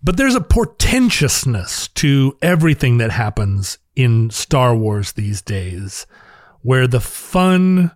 But 0.03 0.17
there's 0.17 0.35
a 0.35 0.41
portentousness 0.41 1.93
to 1.95 2.37
everything 2.41 2.97
that 2.99 3.11
happens 3.11 3.77
in 3.95 4.31
Star 4.31 4.75
Wars 4.75 5.13
these 5.13 5.43
days, 5.43 6.07
where 6.63 6.87
the 6.87 7.01
fun 7.01 7.91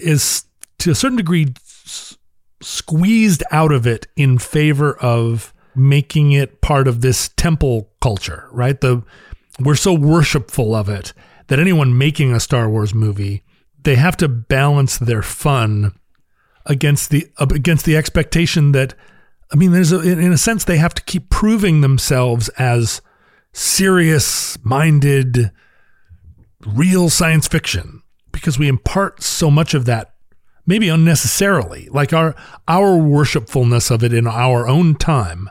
is 0.00 0.44
to 0.80 0.90
a 0.90 0.94
certain 0.94 1.16
degree 1.16 1.54
s- 1.84 2.16
squeezed 2.60 3.42
out 3.50 3.72
of 3.72 3.86
it 3.86 4.06
in 4.16 4.38
favor 4.38 4.96
of 4.98 5.52
making 5.74 6.32
it 6.32 6.60
part 6.60 6.88
of 6.88 7.00
this 7.00 7.28
temple 7.36 7.90
culture, 8.00 8.48
right? 8.52 8.80
The 8.80 9.02
we're 9.60 9.74
so 9.74 9.92
worshipful 9.92 10.74
of 10.74 10.88
it 10.88 11.12
that 11.48 11.58
anyone 11.58 11.98
making 11.98 12.32
a 12.32 12.40
Star 12.40 12.68
Wars 12.68 12.94
movie, 12.94 13.42
they 13.82 13.96
have 13.96 14.16
to 14.18 14.28
balance 14.28 14.98
their 14.98 15.22
fun 15.22 15.92
against 16.66 17.10
the 17.10 17.26
against 17.38 17.84
the 17.84 17.96
expectation 17.96 18.72
that 18.72 18.94
I 19.52 19.56
mean, 19.56 19.72
there's 19.72 19.92
a, 19.92 20.00
in 20.00 20.32
a 20.32 20.38
sense 20.38 20.64
they 20.64 20.76
have 20.76 20.94
to 20.94 21.02
keep 21.02 21.30
proving 21.30 21.80
themselves 21.80 22.50
as 22.50 23.00
serious-minded, 23.54 25.50
real 26.66 27.08
science 27.08 27.48
fiction 27.48 28.02
because 28.30 28.58
we 28.58 28.68
impart 28.68 29.22
so 29.22 29.50
much 29.50 29.72
of 29.72 29.86
that, 29.86 30.14
maybe 30.68 30.88
unnecessarily, 30.88 31.88
like 31.90 32.12
our 32.12 32.36
our 32.68 32.96
worshipfulness 32.96 33.90
of 33.90 34.04
it 34.04 34.12
in 34.12 34.26
our 34.28 34.68
own 34.68 34.94
time 34.94 35.50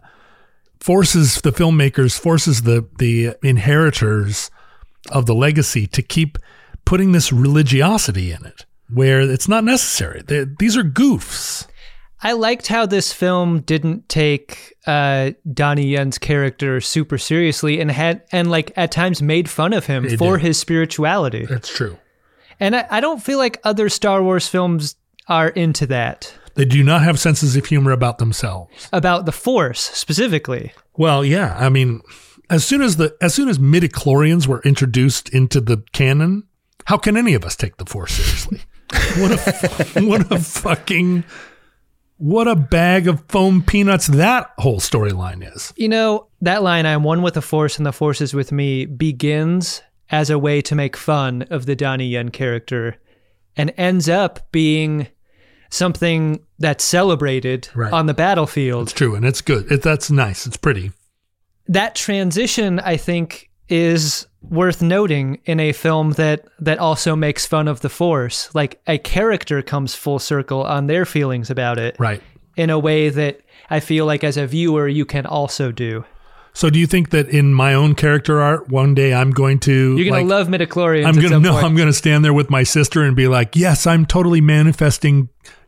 forces 0.80 1.42
the 1.42 1.52
filmmakers, 1.52 2.18
forces 2.18 2.62
the 2.62 2.88
the 3.00 3.36
inheritors 3.44 4.50
of 5.12 5.26
the 5.26 5.36
legacy 5.36 5.88
to 5.88 6.02
keep 6.02 6.38
putting 6.86 7.12
this 7.12 7.34
religiosity 7.34 8.32
in 8.32 8.46
it, 8.46 8.66
where 8.94 9.20
it's 9.22 9.48
not 9.50 9.64
necessary. 9.64 10.22
They, 10.26 10.46
these 10.60 10.78
are 10.78 10.84
goofs. 10.84 11.68
I 12.24 12.32
liked 12.34 12.68
how 12.68 12.86
this 12.88 13.14
film 13.14 13.62
didn't 13.62 14.10
take 14.10 14.74
uh, 14.88 15.32
Donnie 15.54 15.90
Yen's 15.90 16.18
character 16.18 16.82
super 16.82 17.18
seriously 17.20 17.80
and 17.80 17.92
had 17.92 18.24
and 18.32 18.50
like 18.50 18.72
at 18.76 18.92
times 18.92 19.22
made 19.22 19.50
fun 19.50 19.72
of 19.74 19.86
him 19.86 20.06
It 20.06 20.18
for 20.18 20.38
did. 20.38 20.46
his 20.48 20.58
spirituality. 20.60 21.46
That's 21.46 21.70
true. 21.70 21.98
And 22.60 22.76
I, 22.76 22.88
I 22.90 23.00
don't 23.02 23.22
feel 23.22 23.38
like 23.38 23.60
other 23.64 23.88
Star 23.88 24.24
Wars 24.24 24.48
films 24.48 24.96
are 25.30 25.50
into 25.50 25.86
that 25.88 26.34
They 26.56 26.66
do 26.66 26.84
not 26.84 27.04
have 27.04 27.20
senses 27.20 27.56
of 27.56 27.66
humor 27.66 27.92
about 27.92 28.18
themselves. 28.18 28.90
about 28.92 29.26
the 29.26 29.32
Force 29.32 29.82
specifically. 29.82 30.72
Well, 30.96 31.24
yeah, 31.24 31.56
I 31.60 31.70
mean, 31.70 32.02
as 32.50 32.66
soon 32.66 32.82
as 32.82 32.98
the 32.98 33.16
as 33.22 33.34
soon 33.34 33.50
as 33.50 33.60
midichlorians 33.60 34.48
were 34.48 34.62
introduced 34.64 35.30
into 35.30 35.62
the 35.62 35.84
canon, 35.94 36.44
how 36.86 36.98
can 36.98 37.18
any 37.18 37.34
of 37.34 37.44
us 37.46 37.56
take 37.56 37.78
the 37.78 37.86
Force 37.86 38.14
seriously? 38.14 38.62
what 39.18 39.32
a 39.32 40.02
what 40.08 40.32
a 40.32 40.40
fucking 40.40 41.24
what 42.18 42.48
a 42.48 42.56
bag 42.56 43.08
of 43.08 43.24
foam 43.28 43.62
peanuts 43.62 44.08
that 44.08 44.52
whole 44.58 44.80
storyline 44.80 45.48
is. 45.56 45.72
You 45.76 45.90
know, 45.90 46.28
that 46.42 46.64
line, 46.64 46.86
I'm 46.86 47.04
one 47.04 47.22
with 47.22 47.36
the 47.36 47.42
Force 47.42 47.78
and 47.78 47.86
the 47.86 47.92
Force 47.92 48.22
is 48.22 48.34
with 48.34 48.52
me, 48.52 48.86
begins 48.86 49.84
as 50.10 50.30
a 50.30 50.40
way 50.40 50.62
to 50.62 50.74
make 50.74 50.96
fun 50.98 51.44
of 51.52 51.66
the 51.66 51.76
Donnie 51.76 52.08
Yen 52.08 52.30
character 52.30 52.96
and 53.56 53.74
ends 53.78 54.08
up 54.10 54.52
being 54.52 55.08
something 55.70 56.40
that's 56.60 56.84
celebrated 56.84 57.70
Right. 57.76 57.92
on 57.94 58.06
the 58.06 58.14
battlefield. 58.14 58.84
It's 58.84 58.94
true, 58.94 59.16
and 59.16 59.26
it's 59.26 59.42
good. 59.42 59.72
It, 59.72 59.82
that's 59.82 60.10
nice. 60.12 60.46
It's 60.48 60.58
pretty. 60.58 60.92
that 61.70 61.96
transition 61.96 62.80
I 62.80 62.96
think 62.98 63.50
is 63.68 64.26
worth 64.42 64.82
noting 64.82 65.40
in 65.46 65.60
a 65.60 65.74
film 65.74 66.12
that 66.14 66.46
that 66.60 66.80
also 66.80 67.14
makes 67.16 67.46
fun 67.46 67.68
of 67.68 67.82
the 67.82 67.90
force 67.90 68.50
like 68.56 68.80
a 68.88 68.98
character 68.98 69.62
comes 69.62 69.94
full 69.94 70.20
circle 70.20 70.64
on 70.64 70.88
their 70.88 71.04
feelings 71.06 71.50
about 71.50 71.78
it 71.78 71.98
Right. 72.00 72.22
in 72.56 72.70
a 72.70 72.80
way 72.80 73.10
that 73.10 73.42
I 73.70 73.82
feel 73.82 74.06
like 74.06 74.24
as 74.24 74.38
a 74.38 74.48
viewer 74.48 74.88
you 74.88 75.04
can 75.06 75.26
also 75.26 75.74
do. 75.74 76.06
So, 76.54 76.70
do 76.70 76.80
you 76.80 76.88
think 76.88 77.10
that 77.10 77.28
in 77.28 77.54
my 77.54 77.74
own 77.74 77.94
character 77.94 78.42
art, 78.42 78.70
one 78.70 78.96
day 78.96 79.14
I'm 79.14 79.30
going 79.32 79.60
to 79.60 79.96
You're 79.98 80.10
gonna 80.10 80.22
like, 80.24 80.30
love 80.30 80.48
midichlorians. 80.48 81.06
I'm 81.06 81.16
gonna 81.22 81.40
no, 81.48 81.52
point. 81.52 81.66
I'm 81.66 81.76
gonna 81.76 81.92
stand 81.94 82.24
there 82.24 82.34
with 82.34 82.50
my 82.50 82.64
sister 82.64 83.04
and 83.04 83.16
be 83.16 83.28
like, 83.28 83.58
yes, 83.58 83.86
I'm 83.86 84.06
totally 84.06 84.40
manifesting 84.42 85.28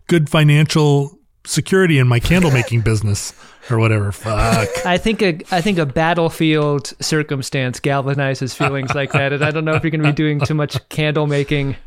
good 0.10 0.30
financial 0.30 1.18
security 1.46 1.98
in 2.00 2.08
my 2.08 2.20
candle 2.20 2.52
making 2.52 2.82
business 2.92 3.34
or 3.70 3.80
whatever. 3.80 4.12
Fuck. 4.12 4.68
I 4.86 4.98
think 4.98 5.22
a 5.22 5.40
I 5.52 5.62
think 5.62 5.78
a 5.78 5.86
battlefield 5.86 6.94
circumstance 7.02 7.80
galvanizes 7.80 8.54
feelings 8.56 8.94
like 8.94 9.14
that, 9.14 9.32
and 9.32 9.44
I 9.46 9.52
don't 9.52 9.64
know 9.64 9.74
if 9.76 9.84
you're 9.84 9.92
going 9.92 10.02
to 10.04 10.10
be 10.10 10.14
doing 10.14 10.42
too 10.42 10.54
much 10.56 10.78
candle 10.90 11.28
making 11.28 11.78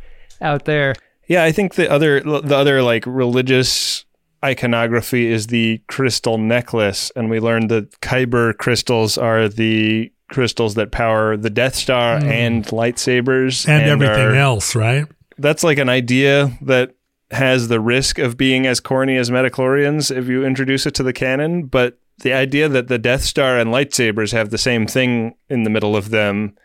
out 0.40 0.64
there. 0.64 0.94
Yeah, 1.28 1.44
I 1.44 1.52
think 1.52 1.74
the 1.74 1.90
other 1.90 2.20
the 2.20 2.56
other 2.56 2.82
like 2.82 3.04
religious 3.06 4.04
iconography 4.44 5.26
is 5.30 5.46
the 5.48 5.80
crystal 5.88 6.38
necklace, 6.38 7.12
and 7.14 7.30
we 7.30 7.38
learned 7.40 7.70
that 7.70 8.00
Kyber 8.00 8.56
crystals 8.58 9.16
are 9.18 9.48
the 9.48 10.12
crystals 10.30 10.74
that 10.74 10.90
power 10.90 11.37
the 11.37 11.50
Death 11.50 11.74
Star 11.74 12.16
and 12.16 12.64
lightsabers 12.66 13.64
Hmm. 13.66 13.70
and, 13.70 13.82
everything 13.90 14.26
are- 14.28 14.35
else, 14.35 14.74
right? 14.74 15.06
That's 15.38 15.62
like 15.62 15.78
an 15.78 15.88
idea 15.88 16.56
that 16.62 16.94
has 17.33 17.68
the 17.68 17.81
risk 17.81 18.18
of 18.18 18.37
being 18.37 18.66
as 18.66 18.81
corny 18.81 19.16
as 19.16 19.31
midichlorians 19.31 20.14
if 20.14 20.29
you 20.29 20.45
introduce 20.45 20.87
it 20.87 20.95
to 20.95 21.03
the 21.03 21.12
canon, 21.12 21.66
but 21.66 21.99
the 22.21 22.33
idea 22.33 22.68
that 22.68 22.88
the 22.88 22.99
Death 22.99 23.23
Star 23.23 23.59
and 23.59 23.71
lightsabers 23.71 24.33
have 24.33 24.51
the 24.51 24.59
same 24.59 24.87
thing 24.87 25.35
in 25.49 25.64
the 25.64 25.71
middle 25.71 25.97
of 25.97 26.11
them, 26.11 26.57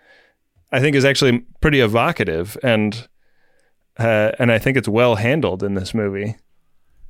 I 0.72 0.80
think 0.80 0.96
is 0.96 1.06
actually 1.06 1.40
pretty 1.62 1.80
evocative 1.80 2.58
and 2.64 3.08
uh, 3.98 4.32
and 4.38 4.52
I 4.52 4.60
think 4.60 4.78
it's 4.78 4.88
well 4.88 5.16
handled 5.16 5.64
in 5.64 5.74
this 5.74 5.94
movie. 5.94 6.36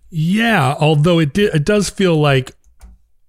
Yeah, 0.09 0.75
although 0.79 1.19
it 1.19 1.33
did, 1.33 1.53
it 1.53 1.65
does 1.65 1.89
feel 1.89 2.15
like, 2.17 2.53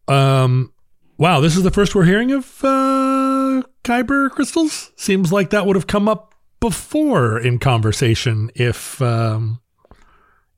um, 0.06 0.72
wow, 1.16 1.40
this 1.40 1.56
is 1.56 1.64
the 1.64 1.72
first 1.72 1.94
we're 1.94 2.04
hearing 2.04 2.30
of 2.30 2.62
uh, 2.62 3.62
Kyber 3.82 4.30
crystals. 4.30 4.92
Seems 4.94 5.32
like 5.32 5.50
that 5.50 5.66
would 5.66 5.74
have 5.74 5.88
come 5.88 6.08
up 6.08 6.34
before 6.60 7.36
in 7.36 7.58
conversation 7.58 8.50
if 8.54 9.02
um, 9.02 9.60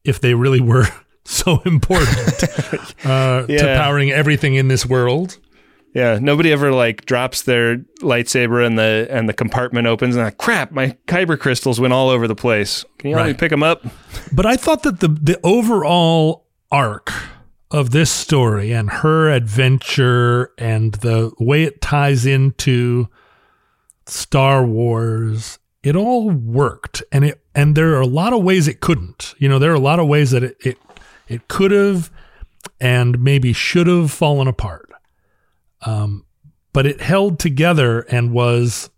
if 0.04 0.20
they 0.20 0.34
really 0.34 0.60
were 0.60 0.86
so 1.24 1.62
important 1.64 2.44
uh, 3.04 3.46
to 3.46 3.74
powering 3.76 4.10
everything 4.10 4.54
in 4.54 4.68
this 4.68 4.86
world. 4.86 5.38
Yeah, 5.94 6.20
nobody 6.20 6.52
ever 6.52 6.72
like 6.72 7.04
drops 7.04 7.42
their 7.42 7.78
lightsaber 8.00 8.64
and 8.64 8.78
the 8.78 9.08
and 9.10 9.28
the 9.28 9.32
compartment 9.32 9.88
opens 9.88 10.14
and 10.14 10.24
like 10.24 10.38
crap, 10.38 10.70
my 10.70 10.96
kyber 11.08 11.38
crystals 11.38 11.80
went 11.80 11.92
all 11.92 12.10
over 12.10 12.28
the 12.28 12.36
place. 12.36 12.84
Can 12.98 13.10
you 13.10 13.16
help 13.16 13.26
me 13.26 13.34
pick 13.34 13.50
them 13.50 13.64
up? 13.64 13.84
But 14.32 14.46
I 14.46 14.56
thought 14.56 14.84
that 14.84 15.00
the 15.00 15.08
the 15.08 15.40
overall 15.42 16.46
arc 16.70 17.10
of 17.70 17.90
this 17.90 18.10
story 18.10 18.72
and 18.72 18.90
her 18.90 19.30
adventure 19.30 20.52
and 20.58 20.94
the 20.94 21.32
way 21.38 21.64
it 21.64 21.80
ties 21.80 22.26
into 22.26 23.08
Star 24.06 24.64
Wars, 24.64 25.58
it 25.82 25.94
all 25.94 26.30
worked. 26.30 27.02
And 27.12 27.24
it 27.24 27.40
and 27.54 27.76
there 27.76 27.94
are 27.94 28.00
a 28.00 28.06
lot 28.06 28.32
of 28.32 28.42
ways 28.42 28.68
it 28.68 28.80
couldn't. 28.80 29.34
You 29.38 29.48
know, 29.48 29.58
there 29.58 29.70
are 29.70 29.74
a 29.74 29.80
lot 29.80 30.00
of 30.00 30.06
ways 30.06 30.30
that 30.30 30.42
it 30.42 30.56
it, 30.60 30.78
it 31.28 31.48
could 31.48 31.70
have 31.70 32.10
and 32.80 33.22
maybe 33.22 33.52
should 33.52 33.86
have 33.86 34.10
fallen 34.10 34.48
apart. 34.48 34.90
Um, 35.82 36.24
but 36.72 36.86
it 36.86 37.00
held 37.00 37.38
together 37.38 38.00
and 38.02 38.32
was 38.32 38.90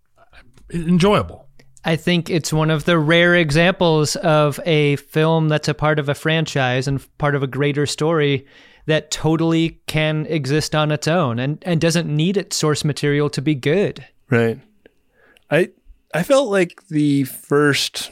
enjoyable. 0.72 1.48
I 1.84 1.96
think 1.96 2.30
it's 2.30 2.52
one 2.52 2.70
of 2.70 2.84
the 2.84 2.98
rare 2.98 3.34
examples 3.34 4.14
of 4.16 4.60
a 4.64 4.96
film 4.96 5.48
that's 5.48 5.68
a 5.68 5.74
part 5.74 5.98
of 5.98 6.08
a 6.08 6.14
franchise 6.14 6.86
and 6.86 7.04
part 7.18 7.34
of 7.34 7.42
a 7.42 7.48
greater 7.48 7.86
story 7.86 8.46
that 8.86 9.10
totally 9.10 9.80
can 9.86 10.26
exist 10.26 10.74
on 10.74 10.92
its 10.92 11.08
own 11.08 11.38
and, 11.38 11.58
and 11.62 11.80
doesn't 11.80 12.08
need 12.08 12.36
its 12.36 12.56
source 12.56 12.84
material 12.84 13.30
to 13.30 13.42
be 13.42 13.54
good. 13.54 14.04
Right. 14.30 14.60
I 15.50 15.70
I 16.14 16.22
felt 16.22 16.50
like 16.50 16.86
the 16.88 17.24
first 17.24 18.10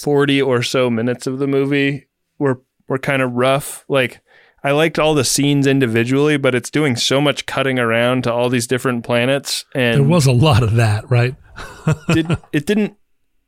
40 0.00 0.42
or 0.42 0.62
so 0.62 0.90
minutes 0.90 1.26
of 1.26 1.38
the 1.38 1.46
movie 1.46 2.06
were 2.38 2.60
were 2.88 2.98
kind 2.98 3.22
of 3.22 3.32
rough. 3.32 3.84
Like 3.88 4.20
I 4.62 4.72
liked 4.72 4.98
all 4.98 5.14
the 5.14 5.24
scenes 5.24 5.66
individually, 5.66 6.36
but 6.36 6.54
it's 6.54 6.70
doing 6.70 6.96
so 6.96 7.20
much 7.20 7.46
cutting 7.46 7.78
around 7.78 8.24
to 8.24 8.32
all 8.32 8.48
these 8.48 8.66
different 8.66 9.04
planets 9.04 9.64
and 9.74 10.02
There 10.02 10.08
was 10.08 10.26
a 10.26 10.32
lot 10.32 10.62
of 10.62 10.74
that, 10.74 11.08
right? 11.10 11.34
did, 12.12 12.36
it 12.52 12.66
didn't 12.66 12.96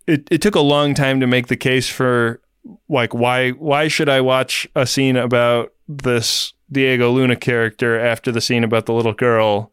it, 0.06 0.26
it 0.30 0.40
took 0.40 0.54
a 0.54 0.60
long 0.60 0.94
time 0.94 1.20
to 1.20 1.26
make 1.26 1.48
the 1.48 1.56
case 1.56 1.88
for 1.88 2.40
like 2.88 3.14
why 3.14 3.50
why 3.50 3.88
should 3.88 4.08
I 4.08 4.20
watch 4.20 4.66
a 4.74 4.86
scene 4.86 5.16
about 5.16 5.72
this 5.86 6.52
Diego 6.70 7.10
Luna 7.10 7.36
character 7.36 7.98
after 7.98 8.32
the 8.32 8.40
scene 8.40 8.64
about 8.64 8.86
the 8.86 8.92
little 8.94 9.12
girl 9.12 9.72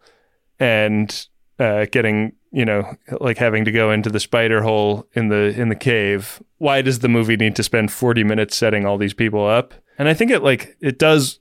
and 0.59 1.27
uh, 1.59 1.85
getting 1.91 2.33
you 2.51 2.65
know 2.65 2.95
like 3.19 3.37
having 3.37 3.65
to 3.65 3.71
go 3.71 3.91
into 3.91 4.09
the 4.09 4.19
spider 4.19 4.61
hole 4.61 5.07
in 5.13 5.29
the 5.29 5.59
in 5.59 5.69
the 5.69 5.75
cave. 5.75 6.41
Why 6.57 6.81
does 6.81 6.99
the 6.99 7.09
movie 7.09 7.37
need 7.37 7.55
to 7.55 7.63
spend 7.63 7.91
40 7.91 8.23
minutes 8.23 8.55
setting 8.55 8.85
all 8.85 8.97
these 8.97 9.13
people 9.13 9.45
up? 9.45 9.73
And 9.97 10.09
i 10.09 10.13
think 10.13 10.31
it 10.31 10.43
like 10.43 10.75
it 10.81 10.99
does 10.99 11.39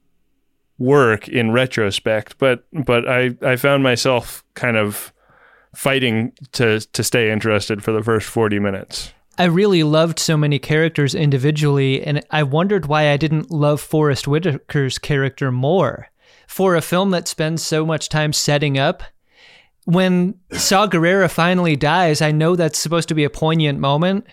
work 0.79 1.29
in 1.29 1.53
retrospect 1.53 2.37
but 2.39 2.67
but 2.85 3.09
i 3.09 3.31
i 3.43 3.55
found 3.55 3.83
myself 3.83 4.45
kind 4.55 4.77
of 4.77 5.13
fighting 5.75 6.33
to 6.53 6.81
to 6.81 7.05
stay 7.05 7.31
interested 7.31 7.83
for 7.83 7.93
the 7.93 8.03
first 8.03 8.27
40 8.27 8.59
minutes. 8.59 9.13
I 9.37 9.45
really 9.45 9.83
loved 9.83 10.21
so 10.21 10.37
many 10.37 10.61
characters 10.61 11.15
individually, 11.15 12.05
and 12.05 12.25
I 12.31 12.45
wondered 12.45 12.87
why 12.87 13.11
I 13.11 13.17
didn't 13.17 13.51
love 13.51 13.81
Forest 13.81 14.27
Whitaker's 14.27 14.99
character 14.99 15.51
more. 15.51 16.09
For 16.47 16.77
a 16.77 16.83
film 16.83 17.11
that 17.11 17.27
spends 17.27 17.63
so 17.63 17.85
much 17.85 18.09
time 18.09 18.33
setting 18.33 18.79
up, 18.79 19.03
when 19.85 20.35
Saw 20.53 20.87
Gerrera 20.87 21.31
finally 21.31 21.77
dies, 21.77 22.21
I 22.23 22.31
know 22.33 22.57
that's 22.57 22.79
supposed 22.79 23.09
to 23.09 23.15
be 23.15 23.25
a 23.25 23.31
poignant 23.31 23.79
moment, 23.79 24.27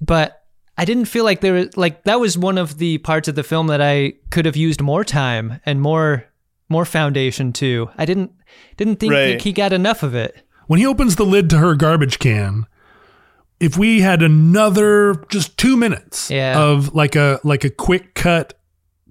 but 0.00 0.42
I 0.76 0.84
didn't 0.84 1.04
feel 1.06 1.24
like 1.24 1.40
there 1.40 1.52
was 1.54 1.76
like 1.76 2.04
that 2.04 2.20
was 2.20 2.36
one 2.36 2.58
of 2.58 2.78
the 2.78 2.98
parts 2.98 3.28
of 3.28 3.34
the 3.34 3.42
film 3.42 3.68
that 3.68 3.80
I 3.80 4.14
could 4.30 4.44
have 4.44 4.56
used 4.56 4.80
more 4.82 5.04
time 5.04 5.60
and 5.64 5.80
more 5.80 6.24
more 6.68 6.84
foundation 6.84 7.52
to. 7.54 7.88
I 7.96 8.04
didn't 8.04 8.32
didn't 8.76 8.96
think 8.96 9.12
Right. 9.12 9.30
like 9.32 9.42
he 9.42 9.52
got 9.52 9.72
enough 9.72 10.02
of 10.02 10.14
it. 10.14 10.36
when 10.66 10.80
he 10.80 10.86
opens 10.86 11.16
the 11.16 11.24
lid 11.24 11.50
to 11.50 11.58
her 11.58 11.74
garbage 11.74 12.18
can 12.18 12.66
if 13.60 13.76
we 13.78 14.00
had 14.00 14.22
another 14.22 15.14
just 15.30 15.56
two 15.58 15.76
minutes 15.76 16.30
Yeah. 16.30 16.58
of 16.60 16.94
like 16.94 17.14
a 17.16 17.38
like 17.44 17.64
a 17.64 17.70
quick 17.70 18.14
cut 18.14 18.54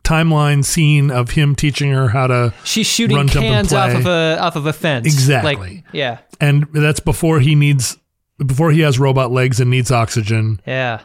timeline 0.04 0.64
scene 0.66 1.10
of 1.10 1.32
him 1.32 1.56
teaching 1.56 1.92
her 1.92 2.10
how 2.10 2.28
to 2.28 2.54
She's 2.64 2.88
shooting 2.88 3.18
Run, 3.18 3.28
jump, 3.28 3.46
and 3.46 3.54
cans 3.70 3.74
off 3.74 3.94
of 3.96 4.06
a 4.06 4.38
off 4.40 4.56
of 4.56 4.66
a 4.66 4.74
fence. 4.74 5.06
Exactly. 5.06 5.56
Like, 5.56 5.84
yeah. 5.94 6.20
and 6.42 6.68
that's 6.74 7.00
before 7.00 7.40
he 7.40 7.56
needs 7.56 7.98
before 8.46 8.72
he 8.72 8.82
has 8.82 9.00
robot 9.00 9.32
legs 9.32 9.60
and 9.60 9.70
needs 9.70 9.92
oxygen 9.92 10.60
Yeah. 10.66 11.02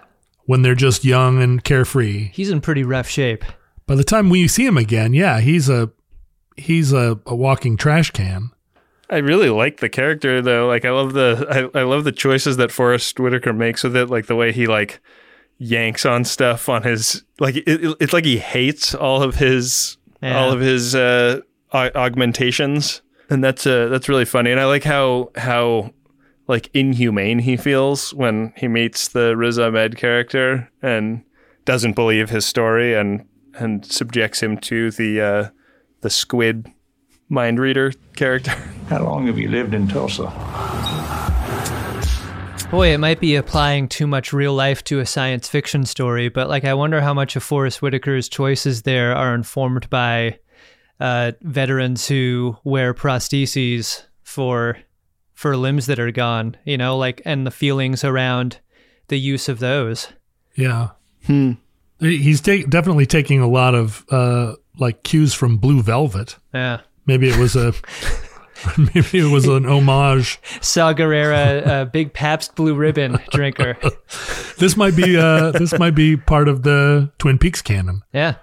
when 0.46 0.62
they're 0.62 0.74
just 0.74 1.04
young 1.04 1.40
and 1.42 1.62
carefree 1.62 2.30
He's 2.32 2.50
in 2.50 2.61
pretty 2.61 2.82
rough 2.82 3.08
shape. 3.08 3.44
by 3.87 3.94
the 3.94 4.04
time 4.04 4.30
we 4.30 4.48
see 4.48 4.66
him 4.66 4.76
again 4.76 5.12
yeah 5.14 5.40
he's 5.40 5.68
a 5.68 5.90
he's 6.56 6.92
a, 6.92 7.20
a 7.26 7.37
walking 7.37 7.76
trash 7.76 8.11
can 8.11 8.50
I 9.11 9.18
really 9.18 9.48
like 9.48 9.78
the 9.80 9.88
character 9.88 10.42
though. 10.42 10.66
Like 10.66 10.84
I 10.84 10.90
love 10.90 11.14
the 11.14 11.70
I, 11.74 11.78
I 11.78 11.82
love 11.84 12.04
the 12.04 12.12
choices 12.12 12.58
that 12.58 12.70
Forest 12.70 13.18
Whitaker 13.18 13.54
makes 13.54 13.82
with 13.82 13.96
it. 13.96 14.11
Like 14.11 14.26
the 14.26 14.37
way 14.37 14.52
he 14.52 14.66
like 14.66 15.00
yanks 15.59 16.07
on 16.07 16.25
stuff 16.25 16.68
on 16.68 16.83
his 16.85 17.25
like 17.40 17.57
it, 17.57 17.66
it- 17.68 17.97
it's 18.01 18.12
like 18.12 18.25
he 18.25 18.38
hates 18.38 18.94
all 18.94 19.23
of 19.23 19.35
his 19.37 19.97
Yeah. 20.23 20.38
all 20.38 20.53
of 20.53 20.61
his 20.61 20.94
uh, 20.94 21.40
augmentations, 21.73 23.03
and 23.31 23.42
that's 23.44 23.66
uh 23.66 23.88
that's 23.88 24.09
really 24.09 24.25
funny. 24.25 24.51
And 24.51 24.61
I 24.61 24.64
like 24.66 24.85
how 24.85 25.31
how 25.37 25.92
like 26.47 26.71
inhumane 26.75 27.40
he 27.40 27.57
feels 27.57 28.14
when 28.14 28.53
he 28.57 28.68
meets 28.68 29.09
the 29.09 29.37
Riz 29.37 29.59
Ahmed 29.59 29.97
character 29.97 30.71
and 30.83 31.23
doesn't 31.64 31.94
believe 31.94 32.31
his 32.31 32.47
story 32.47 32.94
and 32.94 33.27
and 33.55 33.85
subjects 33.85 34.42
him 34.42 34.57
to 34.59 34.90
the 34.92 35.21
uh, 35.21 35.49
the 36.01 36.11
squid 36.11 36.66
mind 37.29 37.59
reader 37.59 37.92
character. 38.16 38.53
How 38.88 39.03
long 39.05 39.27
have 39.27 39.38
you 39.38 39.49
lived 39.51 39.75
in 39.75 39.87
Tulsa? 39.88 40.27
Boy, 42.70 42.92
it 42.92 42.98
might 42.98 43.18
be 43.18 43.35
applying 43.35 43.88
too 43.88 44.07
much 44.07 44.33
real 44.33 44.52
life 44.54 44.85
to 44.85 44.98
a 45.00 45.07
science 45.07 45.48
fiction 45.48 45.87
story, 45.87 46.28
but 46.28 46.50
like 46.50 46.64
I 46.66 46.74
wonder 46.74 47.00
how 47.00 47.14
much 47.14 47.35
of 47.35 47.42
Forest 47.42 47.81
Whitaker's 47.81 48.28
choices 48.28 48.83
there 48.83 49.16
are 49.16 49.35
informed 49.35 49.88
by 49.88 50.38
uh, 51.00 51.33
veterans 51.40 52.07
who 52.09 52.59
wear 52.64 52.92
prostheses 52.92 54.04
for 54.22 54.76
for 55.33 55.57
limbs 55.57 55.87
that 55.87 55.98
are 55.98 56.11
gone, 56.11 56.57
you 56.66 56.76
know, 56.76 56.96
like 56.98 57.22
and 57.24 57.46
the 57.46 57.50
feelings 57.50 58.04
around 58.04 58.59
the 59.09 59.18
use 59.18 59.48
of 59.48 59.61
those. 59.61 60.09
yeah 60.54 60.88
he's 62.00 62.40
ta- 62.42 62.66
definitely 62.68 63.07
taking 63.07 63.40
a 63.40 63.48
lot 63.48 63.74
of 63.74 64.04
uh 64.11 64.52
like 64.78 65.02
cues 65.02 65.33
from 65.35 65.57
blue 65.57 65.83
velvet 65.83 66.37
Yeah. 66.54 66.81
maybe 67.07 67.28
it 67.28 67.37
was 67.38 67.57
a 67.57 67.72
maybe 68.94 69.18
it 69.18 69.31
was 69.33 69.47
an 69.47 69.66
homage 69.66 70.40
Saw 70.61 70.92
Gerrera, 70.92 71.83
a 71.83 71.87
big 71.87 72.12
Pabst 72.12 72.55
Blue 72.57 72.75
Ribbon 72.75 73.18
drinker. 73.31 73.77
this 74.59 74.77
might 74.77 74.97
be 74.97 75.16
uh 75.16 75.53
this 75.53 75.79
might 75.79 75.94
be 75.94 76.16
part 76.16 76.49
of 76.49 76.62
the 76.62 77.11
twin 77.18 77.38
peaks 77.38 77.62
canon 77.62 78.03
Yeah. 78.12 78.35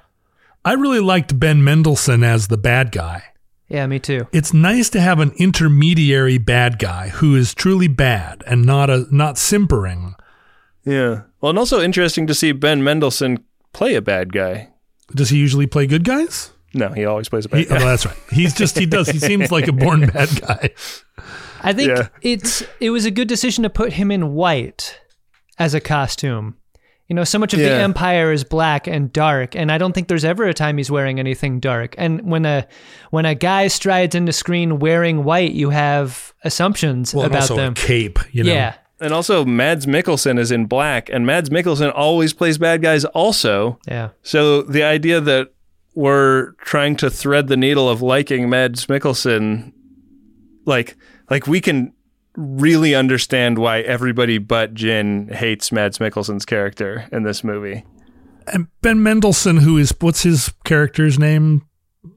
i 0.64 0.74
really 0.74 1.00
liked 1.00 1.40
ben 1.40 1.64
mendelsohn 1.64 2.24
as 2.24 2.48
the 2.48 2.58
bad 2.58 2.92
guy 2.92 3.24
Yeah, 3.68 3.88
me 3.88 4.00
too. 4.00 4.28
it's 4.32 4.54
nice 4.54 4.90
to 4.92 5.02
have 5.02 5.20
an 5.20 5.32
intermediary 5.38 6.38
bad 6.38 6.80
guy 6.80 7.10
who 7.10 7.36
is 7.36 7.54
truly 7.54 7.88
bad 7.88 8.44
and 8.48 8.66
not 8.66 8.90
a 8.90 9.06
not 9.12 9.38
simpering 9.38 10.16
Yeah. 10.86 11.24
Well, 11.42 11.50
and 11.52 11.60
also 11.60 11.82
interesting 11.82 12.26
to 12.28 12.34
see 12.34 12.52
Ben 12.54 12.84
Mendelsohn 12.84 13.44
play 13.74 13.96
a 13.96 14.02
bad 14.02 14.32
guy. 14.34 14.70
does 15.14 15.30
he 15.30 15.38
usually 15.38 15.68
play 15.68 15.86
good 15.88 16.04
guys 16.04 16.52
No, 16.76 16.90
he 16.90 17.06
always 17.06 17.30
plays 17.30 17.46
a 17.46 17.50
bad 17.50 17.60
he, 17.62 17.66
guy. 17.66 17.78
oh, 17.82 17.86
that's 17.86 18.06
right 18.06 18.18
he's 18.32 18.54
just 18.54 18.78
he 18.78 18.86
does 18.86 19.08
he 19.10 19.18
seems 19.20 19.52
like 19.52 19.68
a 19.68 19.74
born 19.74 20.06
bad 20.14 20.30
guy 20.42 20.70
I 21.62 21.74
think 21.74 21.90
Yeah. 21.90 22.08
it's 22.22 22.64
it 22.80 22.92
was 22.92 23.06
a 23.06 23.12
good 23.12 23.28
decision 23.28 23.64
to 23.64 23.70
put 23.70 23.94
him 23.94 24.12
in 24.12 24.34
white 24.34 25.00
as 25.58 25.74
a 25.74 25.80
costume. 25.80 26.58
You 27.08 27.16
know, 27.16 27.24
so 27.24 27.38
much 27.38 27.54
of 27.54 27.60
the 27.60 27.72
empire 27.72 28.32
is 28.32 28.44
black 28.44 28.88
and 28.88 29.14
dark, 29.14 29.56
and 29.56 29.72
I 29.72 29.78
don't 29.78 29.94
think 29.94 30.08
there's 30.08 30.26
ever 30.26 30.46
a 30.46 30.56
time 30.56 30.78
he's 30.78 30.90
wearing 30.90 31.20
anything 31.20 31.60
dark. 31.60 31.94
And 32.00 32.22
when 32.30 32.46
a 32.46 32.68
when 33.12 33.26
a 33.26 33.36
guy 33.36 33.68
strides 33.68 34.16
into 34.16 34.34
screen 34.34 34.80
wearing 34.80 35.24
white, 35.24 35.52
you 35.52 35.70
have 35.70 36.34
assumptions 36.44 37.14
well, 37.14 37.26
and 37.26 37.32
about 37.34 37.42
also 37.44 37.56
them. 37.58 37.74
a 37.74 37.76
cape 37.76 38.20
you 38.32 38.44
know 38.44 38.52
Yeah. 38.52 38.76
And 39.00 39.14
also, 39.14 39.44
Mads 39.46 39.86
Mikkelsen 39.86 40.40
is 40.40 40.52
in 40.52 40.66
black, 40.68 41.10
and 41.12 41.26
Mads 41.28 41.50
Mikkelsen 41.50 41.92
always 41.94 42.32
plays 42.34 42.58
bad 42.58 42.82
guys 42.82 43.06
also. 43.06 43.78
Yeah. 43.88 44.10
So 44.24 44.62
the 44.62 44.84
idea 44.84 45.20
that 45.22 45.50
we're 45.96 46.52
trying 46.62 46.96
to 46.98 47.10
thread 47.10 47.48
the 47.48 47.58
needle 47.58 47.90
of 47.90 48.02
liking 48.02 48.50
Mads 48.50 48.86
Mikkelsen, 48.86 49.74
like, 50.66 50.96
like 51.30 51.48
we 51.48 51.62
can 51.62 51.94
really 52.36 52.94
understand 52.94 53.58
why 53.58 53.80
everybody 53.80 54.38
but 54.38 54.74
Jyn 54.74 55.34
hates 55.34 55.72
Mads 55.72 55.98
Mikkelsen's 56.00 56.46
character 56.46 57.08
in 57.12 57.24
this 57.24 57.44
movie. 57.44 57.86
and 58.48 58.68
ben 58.82 59.02
mendelsohn 59.02 59.58
who 59.58 59.78
is 59.78 59.94
what's 60.02 60.22
his 60.24 60.54
character's 60.66 61.18
name 61.18 61.66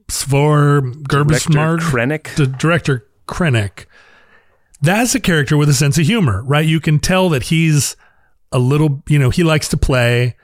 svor 0.09 0.81
Director 1.07 1.49
Krennic. 1.49 2.35
the 2.35 2.45
director 2.45 3.07
Krennic, 3.27 3.85
that's 4.81 5.15
a 5.15 5.19
character 5.19 5.57
with 5.57 5.69
a 5.69 5.73
sense 5.73 5.97
of 5.97 6.05
humor, 6.05 6.43
right? 6.43 6.65
You 6.65 6.79
can 6.79 6.99
tell 6.99 7.29
that 7.29 7.43
he's 7.43 7.95
a 8.51 8.59
little, 8.59 9.03
you 9.07 9.19
know, 9.19 9.29
he 9.29 9.43
likes 9.43 9.69
to 9.69 9.77
play. 9.77 10.35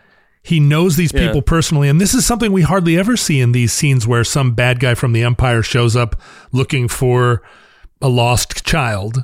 He 0.45 0.59
knows 0.59 0.95
these 0.95 1.11
Yeah. 1.11 1.25
people 1.25 1.41
personally, 1.41 1.89
and 1.89 1.99
this 1.99 2.13
is 2.13 2.23
something 2.23 2.51
we 2.51 2.61
hardly 2.61 2.99
ever 2.99 3.17
see 3.17 3.41
in 3.41 3.51
these 3.51 3.73
scenes 3.73 4.05
where 4.05 4.23
some 4.23 4.51
bad 4.53 4.79
guy 4.79 4.93
from 4.93 5.11
the 5.11 5.23
Empire 5.23 5.63
shows 5.63 5.95
up 5.95 6.21
looking 6.51 6.87
for 6.87 7.41
a 7.99 8.07
lost 8.09 8.63
child. 8.63 9.23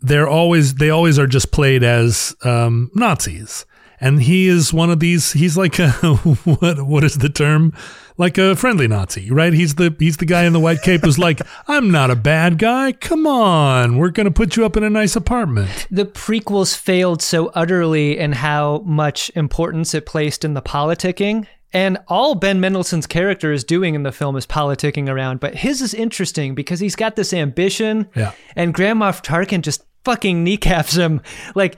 They're 0.00 0.28
always 0.28 0.76
they 0.76 0.88
always 0.90 1.18
are 1.18 1.26
just 1.26 1.50
played 1.50 1.82
as 1.82 2.36
um, 2.44 2.90
Nazis, 2.94 3.66
and 4.00 4.22
he 4.22 4.48
is 4.48 4.72
one 4.72 4.90
of 4.90 5.00
these. 5.00 5.32
He's 5.32 5.56
like 5.56 5.78
a, 5.78 5.90
what 6.44 6.82
what 6.82 7.04
is 7.04 7.18
the 7.18 7.28
term? 7.28 7.72
like 8.18 8.38
a 8.38 8.56
friendly 8.56 8.88
Nazi, 8.88 9.30
right? 9.30 9.52
He's 9.52 9.74
the 9.74 9.94
he's 9.98 10.16
the 10.16 10.24
guy 10.24 10.44
in 10.44 10.54
the 10.54 10.60
white 10.60 10.80
cape 10.80 11.02
who's 11.04 11.18
like, 11.18 11.40
"I'm 11.68 11.90
not 11.90 12.10
a 12.10 12.16
bad 12.16 12.56
guy. 12.58 12.92
Come 12.92 13.26
on, 13.26 13.98
we're 13.98 14.08
gonna 14.10 14.30
put 14.30 14.56
you 14.56 14.64
up 14.64 14.76
in 14.76 14.82
a 14.84 14.88
nice 14.90 15.16
apartment." 15.16 15.86
the 15.90 16.06
prequels 16.06 16.74
failed 16.76 17.20
so 17.20 17.48
utterly 17.48 18.16
in 18.18 18.32
how 18.32 18.78
much 18.86 19.30
importance 19.34 19.92
it 19.94 20.06
placed 20.06 20.44
in 20.44 20.54
the 20.54 20.62
politicking. 20.62 21.46
And 21.72 21.98
all 22.08 22.34
Ben 22.36 22.58
Mendelsohn's 22.58 23.06
character 23.06 23.52
is 23.52 23.64
doing 23.64 23.94
in 23.94 24.02
the 24.02 24.12
film 24.12 24.34
is 24.36 24.46
politicking 24.46 25.10
around, 25.10 25.40
but 25.40 25.56
his 25.56 25.82
is 25.82 25.92
interesting 25.92 26.54
because 26.54 26.80
he's 26.80 26.96
got 26.96 27.16
this 27.16 27.34
ambition, 27.34 28.08
Yeah. 28.14 28.32
and 28.54 28.72
Grand 28.72 29.00
Moff 29.00 29.22
Tarkin 29.22 29.60
just 29.60 29.84
fucking 30.04 30.42
kneecaps 30.42 30.94
him. 30.94 31.20
Like, 31.54 31.76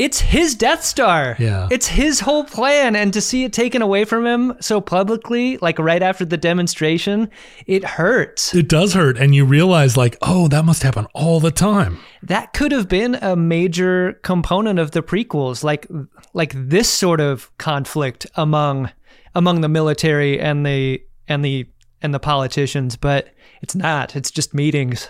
it's 0.00 0.20
his 0.20 0.54
Death 0.54 0.82
Star. 0.84 1.36
Yeah. 1.38 1.68
It's 1.70 1.86
his 1.88 2.20
whole 2.20 2.44
plan, 2.44 2.96
and 2.96 3.12
to 3.12 3.20
see 3.20 3.44
it 3.44 3.52
taken 3.52 3.82
away 3.82 4.04
from 4.04 4.26
him 4.26 4.54
so 4.60 4.80
publicly, 4.80 5.58
like 5.58 5.78
right 5.78 6.02
after 6.02 6.24
the 6.24 6.36
demonstration, 6.36 7.30
it 7.66 7.84
hurts. 7.84 8.54
It 8.54 8.68
does 8.68 8.94
hurt, 8.94 9.18
and 9.18 9.34
you 9.34 9.44
realize 9.44 9.96
like, 9.96 10.16
oh, 10.22 10.48
that 10.48 10.64
must 10.64 10.82
happen 10.82 11.06
all 11.14 11.40
the 11.40 11.50
time. 11.50 11.98
that 12.22 12.52
could 12.52 12.72
have 12.72 12.88
been 12.88 13.14
a 13.16 13.36
major 13.36 14.14
component 14.22 14.78
of 14.78 14.90
the 14.90 15.02
prequels 15.02 15.64
like 15.64 15.86
like 16.34 16.52
this 16.54 16.88
sort 16.88 17.20
of 17.20 17.50
conflict 17.58 18.26
among 18.34 18.90
among 19.34 19.60
the 19.60 19.68
military 19.68 20.38
and 20.40 20.66
the 20.66 21.00
and 21.28 21.44
the 21.44 21.66
and 22.02 22.12
the 22.12 22.20
politicians 22.20 22.96
but 22.96 23.28
it's 23.62 23.74
not 23.74 24.14
it's 24.16 24.30
just 24.30 24.52
meetings 24.54 25.08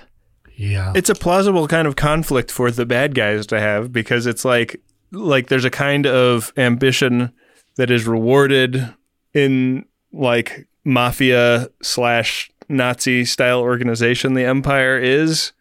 Yeah, 0.61 0.93
it's 0.95 1.09
a 1.09 1.15
plausible 1.15 1.67
kind 1.67 1.89
of 1.89 1.97
conflict 1.97 2.51
for 2.51 2.71
the 2.71 2.85
bad 2.87 3.15
guys 3.15 3.47
to 3.47 3.59
have 3.61 3.93
because 3.93 4.27
it's 4.27 4.45
like 4.45 4.81
like 5.13 5.49
there's 5.49 5.65
a 5.65 5.71
kind 5.71 6.07
of 6.07 6.53
ambition 6.57 7.33
that 7.77 7.91
is 7.91 8.07
rewarded 8.07 8.95
in 9.33 9.85
like 10.13 10.67
mafia 10.85 11.69
slash 11.83 12.51
Nazi 12.69 13.25
style 13.25 13.61
organization 13.61 14.35
the 14.35 14.45
empire 14.45 14.99
is 14.99 15.53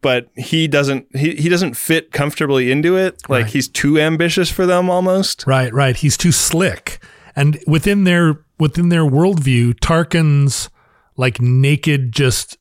but 0.00 0.28
he 0.36 0.66
doesn't 0.68 1.06
he, 1.16 1.34
he 1.36 1.48
doesn't 1.48 1.74
fit 1.74 2.12
comfortably 2.12 2.70
into 2.70 2.96
it 2.96 3.22
like 3.28 3.44
Right. 3.44 3.52
he's 3.52 3.68
too 3.68 3.98
ambitious 3.98 4.50
for 4.50 4.66
them 4.66 4.88
almost 4.90 5.46
Right, 5.46 5.72
right. 5.72 5.96
He's 5.96 6.16
too 6.16 6.32
slick. 6.32 7.00
And 7.36 7.58
within 7.66 8.04
their 8.04 8.44
within 8.58 8.88
their 8.88 9.04
worldview, 9.04 9.74
Tarkin's 9.80 10.68
like 11.16 11.40
naked 11.40 12.12
just 12.12 12.57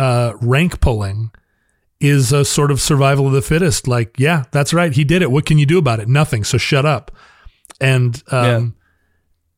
uh 0.00 0.32
rank 0.40 0.80
pulling 0.80 1.30
is 2.00 2.32
a 2.32 2.44
sort 2.44 2.70
of 2.70 2.80
survival 2.80 3.26
of 3.26 3.32
the 3.34 3.42
fittest. 3.42 3.86
Like, 3.86 4.18
yeah, 4.18 4.44
that's 4.52 4.72
right. 4.72 4.92
He 4.92 5.04
did 5.04 5.20
it. 5.22 5.30
What 5.30 5.44
can 5.44 5.58
you 5.58 5.66
do 5.66 5.78
about 5.78 6.00
it? 6.00 6.08
Nothing. 6.08 6.44
So 6.44 6.56
shut 6.58 6.86
up. 6.86 7.10
And 7.80 8.22
um 8.32 8.74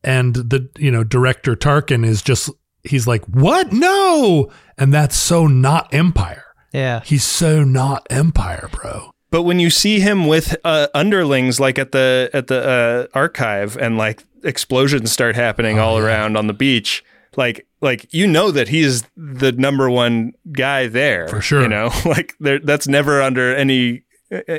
and 0.03 0.35
the 0.35 0.69
you 0.77 0.91
know, 0.91 1.03
director 1.03 1.55
Tarkin 1.55 2.05
is 2.05 2.21
just 2.21 2.49
he's 2.83 3.07
like, 3.07 3.23
What? 3.25 3.71
No. 3.71 4.51
And 4.77 4.93
that's 4.93 5.15
so 5.15 5.47
not 5.47 5.93
Empire. 5.93 6.43
yeah 6.73 7.01
He's 7.05 7.23
so 7.23 7.63
not 7.63 8.05
Empire, 8.09 8.69
bro. 8.71 9.11
But 9.31 9.43
when 9.43 9.59
you 9.59 9.69
see 9.71 9.99
him 9.99 10.27
with 10.27 10.55
uh, 10.63 10.87
underlings, 10.93 11.59
like 11.59 11.79
at 11.79 11.91
the 11.91 12.29
at 12.33 12.47
the 12.47 12.61
uh, 12.67 13.17
archive, 13.17 13.75
and 13.77 13.97
like 13.97 14.23
explosions 14.43 15.11
start 15.11 15.35
happening 15.35 15.79
Oh, 15.79 15.83
all 15.83 15.97
around 15.97 16.37
on 16.37 16.45
the 16.47 16.53
beach, 16.53 17.03
like 17.35 17.65
like 17.83 18.11
you 18.11 18.25
know 18.25 18.49
that 18.49 18.69
he's 18.69 19.03
the 19.15 19.51
number 19.51 19.89
one 19.89 20.33
guy 20.51 20.87
there 20.87 21.27
For 21.27 21.41
sure. 21.41 21.61
You 21.61 21.67
know, 21.67 21.91
like 22.05 22.33
that's 22.39 22.87
never 22.87 23.21
under 23.21 23.55
any 23.55 24.03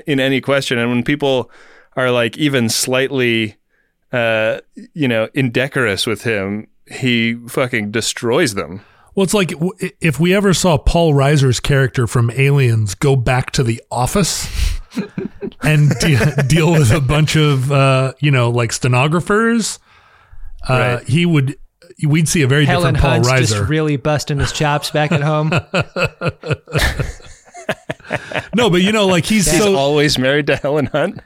in 0.06 0.20
any 0.20 0.40
question. 0.40 0.78
And 0.78 0.90
when 0.90 1.02
people 1.02 1.50
are 1.96 2.10
like 2.10 2.36
even 2.38 2.68
slightly, 2.68 3.56
uh, 4.12 4.60
you 4.92 5.08
know, 5.08 5.28
indecorous 5.34 6.06
with 6.06 6.22
him, 6.22 6.68
he 6.90 7.34
fucking 7.48 7.90
destroys 7.90 8.54
them. 8.54 8.82
Well, 9.14 9.24
it's 9.24 9.34
like 9.34 9.52
if 10.00 10.18
we 10.20 10.34
ever 10.34 10.52
saw 10.52 10.76
Paul 10.76 11.14
Reiser's 11.14 11.60
character 11.60 12.06
from 12.08 12.30
Aliens 12.32 12.94
go 12.94 13.14
back 13.16 13.52
to 13.52 13.62
the 13.62 13.80
office 13.90 14.48
and 15.62 15.90
de- 16.00 16.42
deal 16.48 16.72
with 16.72 16.90
a 16.90 17.00
bunch 17.00 17.36
of, 17.36 17.70
uh, 17.70 18.12
you 18.20 18.30
know, 18.32 18.50
like 18.50 18.72
stenographers, 18.72 19.78
uh, 20.68 20.96
Right. 20.98 21.08
he 21.08 21.26
would. 21.26 21.56
We'd 22.02 22.28
see 22.28 22.42
a 22.42 22.48
very 22.48 22.66
helen 22.66 22.94
different 22.94 23.24
Paul 23.24 23.30
hunt's 23.30 23.50
just 23.50 23.62
Reiser. 23.62 23.68
really 23.68 23.96
busting 23.96 24.40
his 24.40 24.52
chops 24.52 24.90
back 24.90 25.12
at 25.12 25.22
home 25.22 25.50
no, 28.54 28.70
but 28.70 28.82
you 28.82 28.92
know, 28.92 29.06
like 29.06 29.24
he's 29.24 29.50
He's 29.50 29.62
so 29.62 29.76
always 29.76 30.18
married 30.18 30.46
to 30.48 30.56
Helen 30.56 30.86
Hunt. 30.86 31.20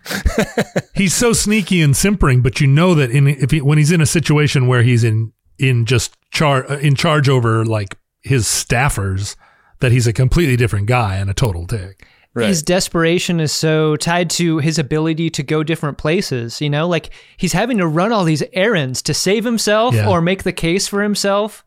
he's 0.95 1.14
so 1.14 1.33
sneaky 1.33 1.83
and 1.83 1.97
simpering, 1.97 2.43
but 2.43 2.61
you 2.61 2.66
know 2.66 2.95
that 2.95 3.11
in 3.11 3.27
if 3.27 3.51
he, 3.51 3.61
when 3.61 3.79
he's 3.79 3.93
in 3.93 4.01
a 4.01 4.07
situation 4.07 4.66
where 4.66 4.83
he's 4.83 5.05
in 5.05 5.33
in 5.59 5.87
just 5.87 6.16
char 6.31 6.71
uh, 6.71 6.79
in 6.79 6.95
charge 6.95 7.29
over 7.29 7.64
like 7.64 7.97
his 8.21 8.45
staffers, 8.45 9.37
that 9.81 9.93
he's 9.93 10.07
a 10.07 10.12
completely 10.12 10.57
different 10.57 10.87
guy 10.87 11.16
and 11.16 11.31
a 11.31 11.35
total 11.35 11.66
dick. 11.66 12.07
His 12.47 12.62
desperation 12.62 13.41
is 13.41 13.53
so 13.53 13.97
tied 13.97 14.30
to 14.30 14.59
his 14.59 14.78
ability 14.78 15.30
to 15.30 15.43
go 15.43 15.62
different 15.62 15.99
places 15.99 16.61
you 16.61 16.70
know? 16.70 16.86
Like 16.89 17.11
he's 17.36 17.53
having 17.53 17.78
to 17.78 17.86
run 17.86 18.12
all 18.12 18.24
these 18.24 18.43
errands 18.53 19.03
to 19.03 19.14
save 19.14 19.45
himself 19.45 19.95
Yeah. 19.95 20.09
or 20.09 20.20
make 20.20 20.43
the 20.45 20.53
case 20.53 20.86
for 20.86 21.03
himself. 21.03 21.64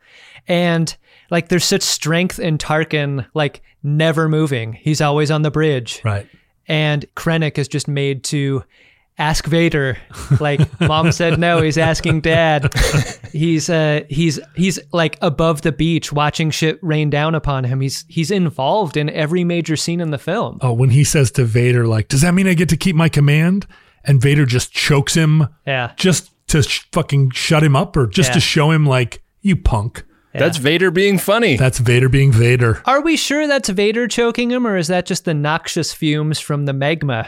And 0.48 0.96
like 1.30 1.50
there's 1.50 1.66
such 1.66 1.82
strength 1.84 2.40
in 2.40 2.58
tarkin 2.58 3.26
like 3.34 3.62
never 3.84 4.28
moving. 4.30 4.74
He's 4.74 5.02
always 5.02 5.32
on 5.32 5.42
the 5.42 5.52
bridge. 5.52 6.02
Right. 6.04 6.28
and 6.68 7.06
krennic 7.16 7.58
is 7.58 7.68
just 7.68 7.88
made 7.88 8.24
to 8.26 8.64
ask 9.18 9.46
vader 9.46 9.98
like 10.40 10.60
mom 10.82 11.12
said 11.12 11.38
no 11.40 11.62
he's 11.62 11.78
asking 11.78 12.22
dad 12.22 12.74
he's 13.32 13.70
uh 13.70 14.02
he's 14.10 14.40
he's 14.56 14.80
like 14.94 15.18
above 15.22 15.62
the 15.62 15.72
beach 15.72 16.12
watching 16.12 16.50
shit 16.50 16.80
rain 16.82 17.10
down 17.10 17.36
upon 17.36 17.64
him 17.66 17.82
he's 17.82 18.04
he's 18.08 18.32
involved 18.32 18.98
in 18.98 19.10
every 19.12 19.44
major 19.44 19.76
scene 19.76 20.00
in 20.02 20.10
the 20.12 20.18
film 20.18 20.58
Oh, 20.62 20.74
when 20.74 20.90
he 20.92 21.04
says 21.04 21.30
to 21.32 21.44
Vader, 21.44 21.86
like, 21.88 22.08
does 22.08 22.22
that 22.22 22.34
mean 22.34 22.48
I 22.48 22.54
get 22.54 22.70
to 22.70 22.78
keep 22.78 22.96
my 22.96 23.10
command? 23.10 23.68
And 24.04 24.20
Vader 24.22 24.46
just 24.46 24.72
chokes 24.72 25.14
him 25.14 25.48
yeah 25.68 25.92
just 25.98 26.32
to 26.48 26.64
sh- 26.64 26.88
fucking 26.92 27.32
shut 27.32 27.64
him 27.64 27.76
up 27.76 27.96
or 27.96 28.08
just 28.08 28.30
Yeah. 28.30 28.34
to 28.36 28.40
show 28.40 28.72
him, 28.72 28.86
like, 28.86 29.22
you 29.42 29.56
punk. 29.56 30.04
That's 30.34 30.58
Vader 30.58 30.92
being 30.92 31.18
funny. 31.18 31.58
That's 31.58 31.80
Vader 31.80 32.08
being 32.10 32.32
Vader. 32.32 32.82
Are 32.86 33.02
we 33.02 33.18
sure 33.18 33.48
that's 33.48 33.68
Vader 33.70 34.08
choking 34.08 34.50
him, 34.52 34.66
or 34.66 34.78
is 34.78 34.88
that 34.88 35.06
just 35.06 35.26
the 35.26 35.34
noxious 35.34 35.94
fumes 35.94 36.40
from 36.40 36.66
the 36.66 36.74
magma 36.74 37.28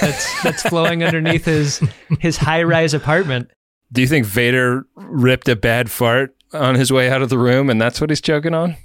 that's 0.00 0.42
that's 0.42 0.62
flowing 0.62 1.02
underneath 1.02 1.44
his 1.44 1.80
his 2.18 2.36
high 2.36 2.62
rise 2.62 2.94
apartment? 2.94 3.50
Do 3.92 4.00
you 4.00 4.06
think 4.06 4.26
Vader 4.26 4.84
ripped 4.96 5.48
a 5.48 5.56
bad 5.56 5.90
fart 5.90 6.34
on 6.52 6.74
his 6.74 6.92
way 6.92 7.10
out 7.10 7.22
of 7.22 7.28
the 7.28 7.38
room 7.38 7.70
and 7.70 7.80
that's 7.80 8.00
what 8.00 8.10
he's 8.10 8.20
choking 8.20 8.54
on? 8.54 8.76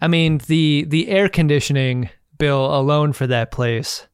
I 0.00 0.08
mean, 0.08 0.38
the 0.46 0.84
the 0.88 1.08
air 1.08 1.28
conditioning 1.28 2.10
bill 2.38 2.74
alone 2.74 3.12
for 3.12 3.26
that 3.26 3.50
place 3.50 4.06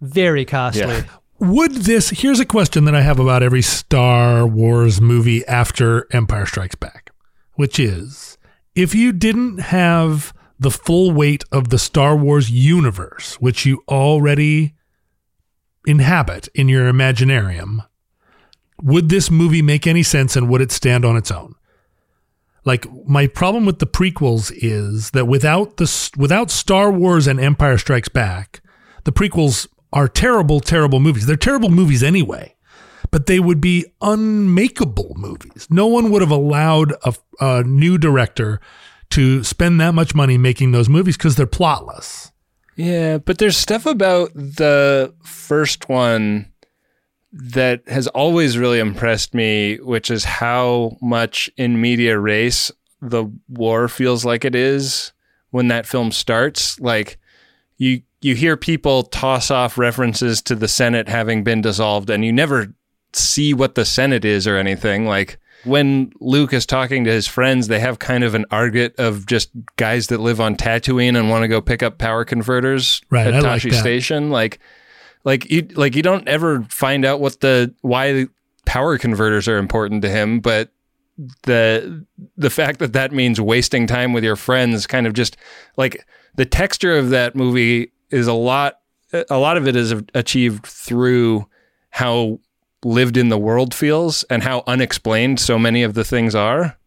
very 0.00 0.44
costly. 0.44 0.82
Yeah. 0.82 1.04
Would 1.38 1.72
this, 1.72 2.10
here's 2.10 2.40
a 2.40 2.46
question 2.46 2.86
that 2.86 2.94
I 2.94 3.02
have 3.02 3.18
about 3.18 3.42
every 3.42 3.60
Star 3.60 4.46
Wars 4.46 5.02
movie 5.02 5.44
after 5.46 6.06
Empire 6.10 6.46
Strikes 6.46 6.76
Back, 6.76 7.10
which 7.54 7.78
is 7.78 8.38
if 8.74 8.94
you 8.94 9.12
didn't 9.12 9.58
have 9.58 10.32
the 10.58 10.70
full 10.70 11.10
weight 11.12 11.44
of 11.52 11.68
the 11.68 11.78
Star 11.78 12.16
Wars 12.16 12.50
universe, 12.50 13.34
which 13.34 13.66
you 13.66 13.82
already 13.88 14.75
inhabit 15.86 16.48
in 16.54 16.68
your 16.68 16.90
imaginarium, 16.92 17.86
would 18.82 19.08
this 19.08 19.30
movie 19.30 19.62
make 19.62 19.86
any 19.86 20.02
sense 20.02 20.36
and 20.36 20.48
would 20.48 20.60
it 20.60 20.72
stand 20.72 21.04
on 21.04 21.16
its 21.16 21.30
own? 21.30 21.54
Like 22.64 22.86
my 23.06 23.28
problem 23.28 23.64
with 23.64 23.78
the 23.78 23.86
prequels 23.86 24.52
is 24.54 25.12
that 25.12 25.26
without 25.26 25.76
the 25.76 26.10
without 26.16 26.50
Star 26.50 26.90
Wars 26.90 27.26
and 27.26 27.38
Empire 27.38 27.78
Strikes 27.78 28.08
Back, 28.08 28.60
the 29.04 29.12
prequels 29.12 29.68
are 29.92 30.08
terrible, 30.08 30.60
terrible 30.60 30.98
movies. 30.98 31.26
They're 31.26 31.36
terrible 31.36 31.70
movies 31.70 32.02
anyway, 32.02 32.56
but 33.12 33.26
they 33.26 33.38
would 33.38 33.60
be 33.60 33.86
unmakeable 34.02 35.14
movies. 35.16 35.68
No 35.70 35.86
one 35.86 36.10
would 36.10 36.22
have 36.22 36.30
allowed 36.30 36.92
a, 37.04 37.14
a 37.40 37.62
new 37.62 37.98
director 37.98 38.60
to 39.10 39.44
spend 39.44 39.80
that 39.80 39.94
much 39.94 40.14
money 40.14 40.36
making 40.36 40.72
those 40.72 40.88
movies 40.88 41.16
because 41.16 41.36
they're 41.36 41.46
plotless. 41.46 42.32
Yeah, 42.76 43.18
but 43.18 43.38
there's 43.38 43.56
stuff 43.56 43.86
about 43.86 44.34
the 44.34 45.14
first 45.22 45.88
one 45.88 46.52
that 47.32 47.86
has 47.88 48.06
always 48.08 48.56
really 48.56 48.78
impressed 48.78 49.34
me, 49.34 49.76
which 49.78 50.10
is 50.10 50.24
how 50.24 50.96
much 51.00 51.50
in 51.56 51.80
medias 51.80 52.16
res 52.18 52.70
the 53.02 53.26
war 53.48 53.88
feels 53.88 54.24
like 54.24 54.44
it 54.44 54.54
is 54.54 55.12
when 55.50 55.68
that 55.68 55.86
film 55.86 56.12
starts. 56.12 56.78
Like 56.80 57.18
you 57.76 58.02
you 58.20 58.34
hear 58.34 58.56
people 58.56 59.04
toss 59.04 59.50
off 59.50 59.78
references 59.78 60.42
to 60.42 60.54
the 60.54 60.68
Senate 60.68 61.08
having 61.08 61.44
been 61.44 61.60
dissolved 61.60 62.10
and 62.10 62.24
you 62.24 62.32
never 62.32 62.74
see 63.12 63.54
what 63.54 63.74
the 63.74 63.84
Senate 63.84 64.24
is 64.24 64.46
or 64.46 64.56
anything. 64.56 65.06
Like 65.06 65.38
when 65.66 66.12
Luke 66.20 66.52
is 66.52 66.64
talking 66.64 67.04
to 67.04 67.10
his 67.10 67.26
friends, 67.26 67.68
they 67.68 67.80
have 67.80 67.98
kind 67.98 68.24
of 68.24 68.34
an 68.34 68.44
argot 68.50 68.94
of 68.98 69.26
just 69.26 69.50
guys 69.76 70.06
that 70.08 70.20
live 70.20 70.40
on 70.40 70.56
Tatooine 70.56 71.18
and 71.18 71.28
want 71.28 71.42
to 71.42 71.48
go 71.48 71.60
pick 71.60 71.82
up 71.82 71.98
power 71.98 72.24
converters 72.24 73.02
Right, 73.10 73.26
at 73.26 73.34
I 73.34 73.40
Tosche 73.40 73.70
that. 73.70 73.80
Station. 73.80 74.30
Like, 74.30 74.60
like 75.24 75.50
you, 75.50 75.62
like 75.74 75.96
you 75.96 76.02
don't 76.02 76.26
ever 76.28 76.62
find 76.70 77.04
out 77.04 77.20
what 77.20 77.40
the 77.40 77.74
why 77.82 78.26
power 78.64 78.96
converters 78.98 79.48
are 79.48 79.58
important 79.58 80.02
to 80.02 80.08
him, 80.08 80.40
but 80.40 80.70
the 81.44 82.04
the 82.36 82.50
fact 82.50 82.78
that 82.78 82.92
that 82.92 83.10
means 83.12 83.40
wasting 83.40 83.86
time 83.86 84.12
with 84.12 84.22
your 84.22 84.36
friends 84.36 84.86
kind 84.86 85.06
of 85.06 85.14
just 85.14 85.36
like 85.78 86.06
the 86.34 86.44
texture 86.44 86.96
of 86.96 87.08
that 87.10 87.34
movie 87.34 87.90
is 88.10 88.26
a 88.26 88.34
lot 88.34 88.80
a 89.30 89.38
lot 89.38 89.56
of 89.56 89.66
it 89.66 89.74
is 89.76 89.94
achieved 90.14 90.66
through 90.66 91.48
how 91.88 92.38
lived 92.86 93.16
in 93.16 93.28
the 93.28 93.38
world 93.38 93.74
feels 93.74 94.22
and 94.24 94.42
how 94.42 94.62
unexplained 94.66 95.40
so 95.40 95.58
many 95.58 95.82
of 95.82 95.94
the 95.94 96.04
things 96.04 96.34
are. 96.34 96.78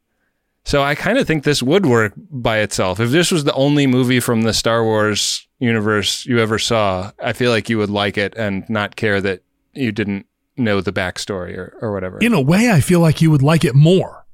So 0.63 0.81
I 0.81 0.95
kind 0.95 1.17
of 1.17 1.27
think 1.27 1.43
this 1.43 1.63
would 1.63 1.85
work 1.85 2.13
by 2.15 2.59
itself. 2.59 2.99
If 2.99 3.11
this 3.11 3.31
was 3.31 3.43
the 3.43 3.53
only 3.53 3.87
movie 3.87 4.19
from 4.19 4.43
the 4.43 4.53
Star 4.53 4.83
Wars 4.83 5.47
universe 5.59 6.25
you 6.25 6.39
ever 6.39 6.59
saw, 6.59 7.11
I 7.21 7.33
feel 7.33 7.51
like 7.51 7.69
you 7.69 7.77
would 7.77 7.89
like 7.89 8.17
it 8.17 8.33
and 8.37 8.69
not 8.69 8.95
care 8.95 9.19
that 9.21 9.41
you 9.73 9.91
didn't 9.91 10.25
know 10.57 10.81
the 10.81 10.93
backstory 10.93 11.57
or, 11.57 11.77
or 11.81 11.91
whatever. 11.91 12.19
In 12.19 12.33
a 12.33 12.41
way, 12.41 12.71
I 12.71 12.81
feel 12.81 12.99
like 12.99 13.21
you 13.21 13.31
would 13.31 13.41
like 13.41 13.65
it 13.65 13.75
more. 13.75 14.25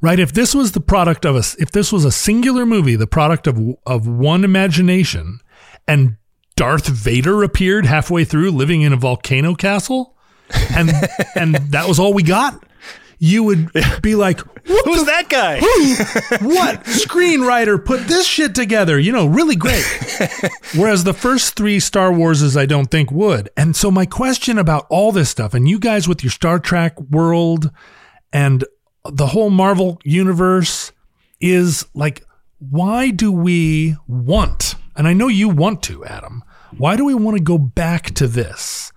Right? 0.00 0.18
If 0.18 0.32
this 0.32 0.54
was 0.54 0.72
the 0.72 0.80
product 0.80 1.24
of 1.24 1.36
a 1.36 1.44
if 1.58 1.70
this 1.70 1.90
was 1.90 2.04
a 2.04 2.12
singular 2.12 2.66
movie, 2.66 2.96
the 2.96 3.06
product 3.06 3.46
of 3.46 3.58
of 3.86 4.06
one 4.06 4.44
imagination, 4.44 5.40
and 5.88 6.16
Darth 6.56 6.86
Vader 6.86 7.42
appeared 7.42 7.86
halfway 7.86 8.24
through 8.24 8.50
living 8.50 8.82
in 8.82 8.92
a 8.92 8.98
volcano 8.98 9.54
castle, 9.54 10.13
and 10.76 10.90
and 11.34 11.54
that 11.72 11.86
was 11.88 11.98
all 11.98 12.12
we 12.12 12.22
got, 12.22 12.62
you 13.18 13.44
would 13.44 13.70
be 14.02 14.14
like, 14.14 14.40
Who's 14.66 15.04
that 15.04 15.28
guy? 15.28 15.58
Who, 15.58 16.48
what 16.54 16.84
screenwriter 16.84 17.82
put 17.82 18.06
this 18.06 18.26
shit 18.26 18.54
together? 18.54 18.98
You 18.98 19.12
know, 19.12 19.26
really 19.26 19.56
great. 19.56 19.84
Whereas 20.74 21.04
the 21.04 21.12
first 21.12 21.54
three 21.54 21.80
Star 21.80 22.10
Warses, 22.10 22.56
I 22.56 22.64
don't 22.64 22.90
think 22.90 23.10
would. 23.10 23.50
And 23.58 23.76
so 23.76 23.90
my 23.90 24.06
question 24.06 24.58
about 24.58 24.86
all 24.88 25.12
this 25.12 25.28
stuff, 25.28 25.52
and 25.52 25.68
you 25.68 25.78
guys 25.78 26.08
with 26.08 26.24
your 26.24 26.30
Star 26.30 26.58
Trek 26.58 26.98
world 26.98 27.70
and 28.32 28.64
the 29.04 29.26
whole 29.28 29.50
Marvel 29.50 30.00
universe 30.02 30.92
is 31.40 31.84
like, 31.92 32.24
why 32.58 33.10
do 33.10 33.30
we 33.30 33.96
want, 34.08 34.76
and 34.96 35.06
I 35.06 35.12
know 35.12 35.28
you 35.28 35.50
want 35.50 35.82
to, 35.84 36.06
Adam, 36.06 36.42
why 36.78 36.96
do 36.96 37.04
we 37.04 37.14
want 37.14 37.36
to 37.36 37.42
go 37.42 37.58
back 37.58 38.14
to 38.14 38.26
this? 38.26 38.92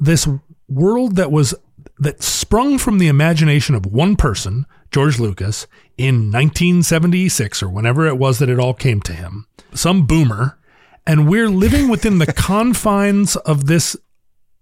This 0.00 0.26
world 0.68 1.16
that 1.16 1.30
was 1.30 1.54
that 1.98 2.22
sprung 2.22 2.78
from 2.78 2.98
the 2.98 3.08
imagination 3.08 3.74
of 3.74 3.86
one 3.86 4.16
person, 4.16 4.66
George 4.90 5.18
Lucas, 5.18 5.66
in 5.96 6.30
1976 6.30 7.62
or 7.62 7.68
whenever 7.68 8.06
it 8.06 8.18
was 8.18 8.38
that 8.38 8.48
it 8.48 8.58
all 8.58 8.74
came 8.74 9.00
to 9.02 9.12
him, 9.12 9.46
some 9.74 10.06
boomer, 10.06 10.58
and 11.06 11.28
we're 11.28 11.48
living 11.48 11.88
within 11.88 12.18
the 12.18 12.32
confines 12.32 13.36
of 13.36 13.66
this 13.66 13.96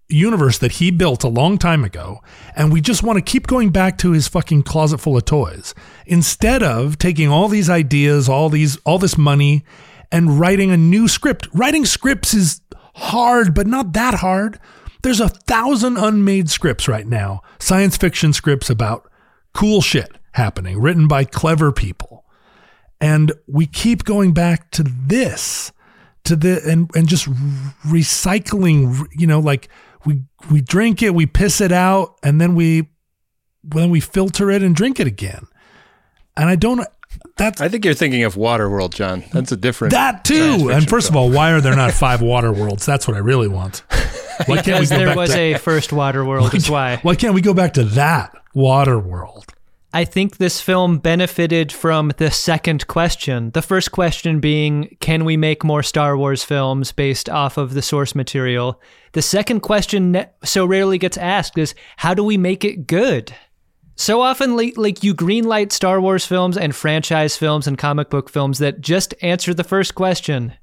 universe 0.07 0.57
that 0.57 0.73
he 0.73 0.91
built 0.91 1.23
a 1.23 1.29
long 1.29 1.57
time 1.57 1.83
ago, 1.83 2.21
and 2.55 2.71
we 2.71 2.81
just 2.81 3.03
want 3.03 3.17
to 3.17 3.31
keep 3.31 3.47
going 3.47 3.69
back 3.69 3.97
to 3.99 4.11
his 4.11 4.27
fucking 4.27 4.63
closet 4.63 4.99
full 4.99 5.17
of 5.17 5.25
toys 5.25 5.73
instead 6.05 6.61
of 6.61 6.97
taking 6.97 7.29
all 7.29 7.47
these 7.47 7.69
ideas, 7.69 8.27
all 8.27 8.49
these 8.49 8.77
all 8.77 8.99
this 8.99 9.17
money 9.17 9.63
and 10.11 10.39
writing 10.39 10.71
a 10.71 10.77
new 10.77 11.07
script. 11.07 11.47
Writing 11.53 11.85
scripts 11.85 12.33
is 12.33 12.61
hard, 12.95 13.53
but 13.55 13.67
not 13.67 13.93
that 13.93 14.15
hard. 14.15 14.59
There's 15.03 15.19
a 15.19 15.29
thousand 15.29 15.97
unmade 15.97 16.49
scripts 16.49 16.87
right 16.87 17.07
now, 17.07 17.41
science 17.59 17.97
fiction 17.97 18.33
scripts 18.33 18.69
about 18.69 19.09
cool 19.53 19.81
shit 19.81 20.11
happening, 20.33 20.79
written 20.79 21.07
by 21.07 21.25
clever 21.25 21.71
people. 21.71 22.25
And 22.99 23.31
we 23.47 23.65
keep 23.65 24.03
going 24.03 24.33
back 24.33 24.69
to 24.71 24.83
this, 24.83 25.71
to 26.25 26.35
the 26.35 26.61
and 26.69 26.89
and 26.95 27.07
just 27.07 27.27
recycling, 27.85 29.07
you 29.15 29.25
know, 29.25 29.39
like 29.39 29.69
we 30.05 30.21
we 30.51 30.61
drink 30.61 31.01
it, 31.01 31.15
we 31.15 31.25
piss 31.25 31.61
it 31.61 31.71
out, 31.71 32.19
and 32.21 32.39
then 32.39 32.53
we 32.53 32.89
then 33.63 33.89
we 33.89 33.99
filter 33.99 34.51
it 34.51 34.61
and 34.61 34.75
drink 34.75 34.99
it 34.99 35.07
again. 35.07 35.47
And 36.37 36.47
I 36.47 36.55
don't 36.55 36.85
that's 37.37 37.59
I 37.59 37.69
think 37.69 37.85
you're 37.85 37.95
thinking 37.95 38.23
of 38.23 38.35
Waterworld, 38.35 38.93
John. 38.93 39.23
That's 39.33 39.51
a 39.51 39.57
different 39.57 39.93
That 39.93 40.23
too. 40.23 40.69
And 40.71 40.87
first 40.87 41.07
film. 41.07 41.17
of 41.17 41.31
all, 41.31 41.35
why 41.35 41.51
are 41.51 41.61
there 41.61 41.75
not 41.75 41.91
five 41.91 42.21
water 42.21 42.51
worlds? 42.51 42.85
That's 42.85 43.07
what 43.07 43.17
I 43.17 43.19
really 43.19 43.47
want. 43.47 43.83
Why 44.47 44.55
can't 44.61 44.65
because 44.65 44.89
there 44.89 45.15
was 45.15 45.31
to, 45.31 45.39
a 45.39 45.57
first 45.57 45.93
water 45.93 46.25
world. 46.25 46.51
That's 46.51 46.69
why. 46.69 46.97
Why 46.97 47.15
can't 47.15 47.33
we 47.33 47.41
go 47.41 47.53
back 47.53 47.73
to 47.73 47.83
that 47.83 48.33
water 48.53 48.99
world? 48.99 49.53
I 49.93 50.05
think 50.05 50.37
this 50.37 50.61
film 50.61 50.99
benefited 50.99 51.71
from 51.71 52.13
the 52.17 52.31
second 52.31 52.87
question. 52.87 53.51
The 53.51 53.61
first 53.61 53.91
question 53.91 54.39
being, 54.39 54.95
can 55.01 55.25
we 55.25 55.35
make 55.35 55.65
more 55.65 55.83
Star 55.83 56.15
Wars 56.15 56.45
films 56.45 56.93
based 56.93 57.29
off 57.29 57.57
of 57.57 57.73
the 57.73 57.81
source 57.81 58.15
material? 58.15 58.79
The 59.11 59.21
second 59.21 59.59
question 59.59 60.25
so 60.45 60.65
rarely 60.65 60.97
gets 60.97 61.17
asked 61.17 61.57
is, 61.57 61.75
how 61.97 62.13
do 62.13 62.23
we 62.23 62.37
make 62.37 62.63
it 62.63 62.87
good? 62.87 63.35
So 63.97 64.21
often, 64.21 64.55
like, 64.55 64.77
like 64.77 65.03
you 65.03 65.13
greenlight 65.13 65.73
Star 65.73 65.99
Wars 65.99 66.25
films 66.25 66.57
and 66.57 66.73
franchise 66.73 67.35
films 67.35 67.67
and 67.67 67.77
comic 67.77 68.09
book 68.09 68.29
films 68.29 68.59
that 68.59 68.79
just 68.79 69.13
answer 69.21 69.53
the 69.53 69.65
first 69.65 69.93
question 69.93 70.53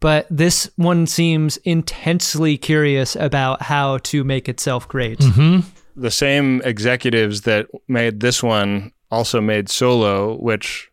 but 0.00 0.26
this 0.30 0.70
one 0.76 1.06
seems 1.06 1.56
intensely 1.58 2.56
curious 2.56 3.16
about 3.16 3.62
how 3.62 3.98
to 3.98 4.24
make 4.24 4.48
itself 4.48 4.86
great. 4.88 5.18
Mm-hmm. 5.18 5.68
The 6.00 6.10
same 6.10 6.62
executives 6.64 7.42
that 7.42 7.66
made 7.88 8.20
this 8.20 8.42
one 8.42 8.92
also 9.10 9.40
made 9.40 9.68
Solo, 9.68 10.36
which 10.36 10.90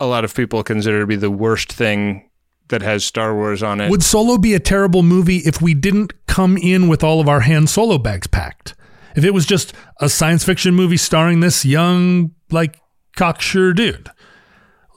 a 0.00 0.06
lot 0.06 0.24
of 0.24 0.34
people 0.34 0.62
consider 0.62 1.00
to 1.00 1.06
be 1.06 1.16
the 1.16 1.30
worst 1.30 1.72
thing 1.72 2.30
that 2.68 2.82
has 2.82 3.04
Star 3.04 3.34
Wars 3.34 3.62
on 3.62 3.80
it. 3.80 3.90
Would 3.90 4.02
Solo 4.02 4.38
be 4.38 4.54
a 4.54 4.60
terrible 4.60 5.02
movie 5.02 5.38
if 5.38 5.60
we 5.60 5.74
didn't 5.74 6.26
come 6.26 6.56
in 6.56 6.88
with 6.88 7.04
all 7.04 7.20
of 7.20 7.28
our 7.28 7.40
Han 7.40 7.66
Solo 7.66 7.98
bags 7.98 8.26
packed? 8.26 8.74
If 9.14 9.24
it 9.24 9.32
was 9.32 9.46
just 9.46 9.72
a 10.00 10.08
science 10.08 10.44
fiction 10.44 10.74
movie 10.74 10.96
starring 10.96 11.40
this 11.40 11.64
young, 11.64 12.32
like, 12.50 12.80
cocksure 13.16 13.72
dude? 13.72 14.10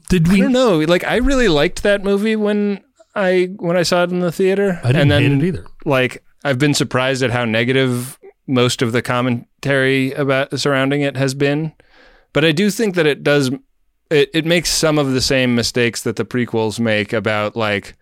Did 0.09 0.27
we? 0.27 0.39
I 0.39 0.43
don't 0.43 0.51
know. 0.51 0.79
Like, 0.79 1.03
I 1.03 1.17
really 1.17 1.47
liked 1.47 1.83
that 1.83 2.03
movie 2.03 2.35
when 2.35 2.83
I 3.19 3.45
when 3.57 3.77
I 3.77 3.83
saw 3.83 4.03
it 4.03 4.11
in 4.11 4.19
the 4.19 4.31
theater. 4.31 4.79
I 4.83 4.87
didn't 4.87 5.01
and 5.01 5.11
then, 5.11 5.21
hate 5.21 5.31
it 5.31 5.47
either. 5.47 5.67
Like 5.85 6.23
I've 6.43 6.59
been 6.59 6.73
surprised 6.73 7.23
at 7.23 7.31
how 7.31 7.45
negative 7.45 8.17
most 8.47 8.81
of 8.81 8.91
the 8.91 9.01
commentary 9.01 10.13
about 10.13 10.57
surrounding 10.59 11.01
it 11.01 11.17
has 11.17 11.33
been, 11.33 11.73
but 12.33 12.43
I 12.43 12.51
do 12.51 12.69
think 12.71 12.95
that 12.95 13.05
it 13.05 13.23
does. 13.23 13.51
It, 14.09 14.31
it 14.33 14.45
makes 14.45 14.71
some 14.71 14.97
of 14.97 15.11
the 15.11 15.21
same 15.21 15.53
mistakes 15.53 16.01
that 16.01 16.15
the 16.15 16.25
prequels 16.25 16.79
make 16.79 17.13
about 17.13 17.55
like 17.55 17.95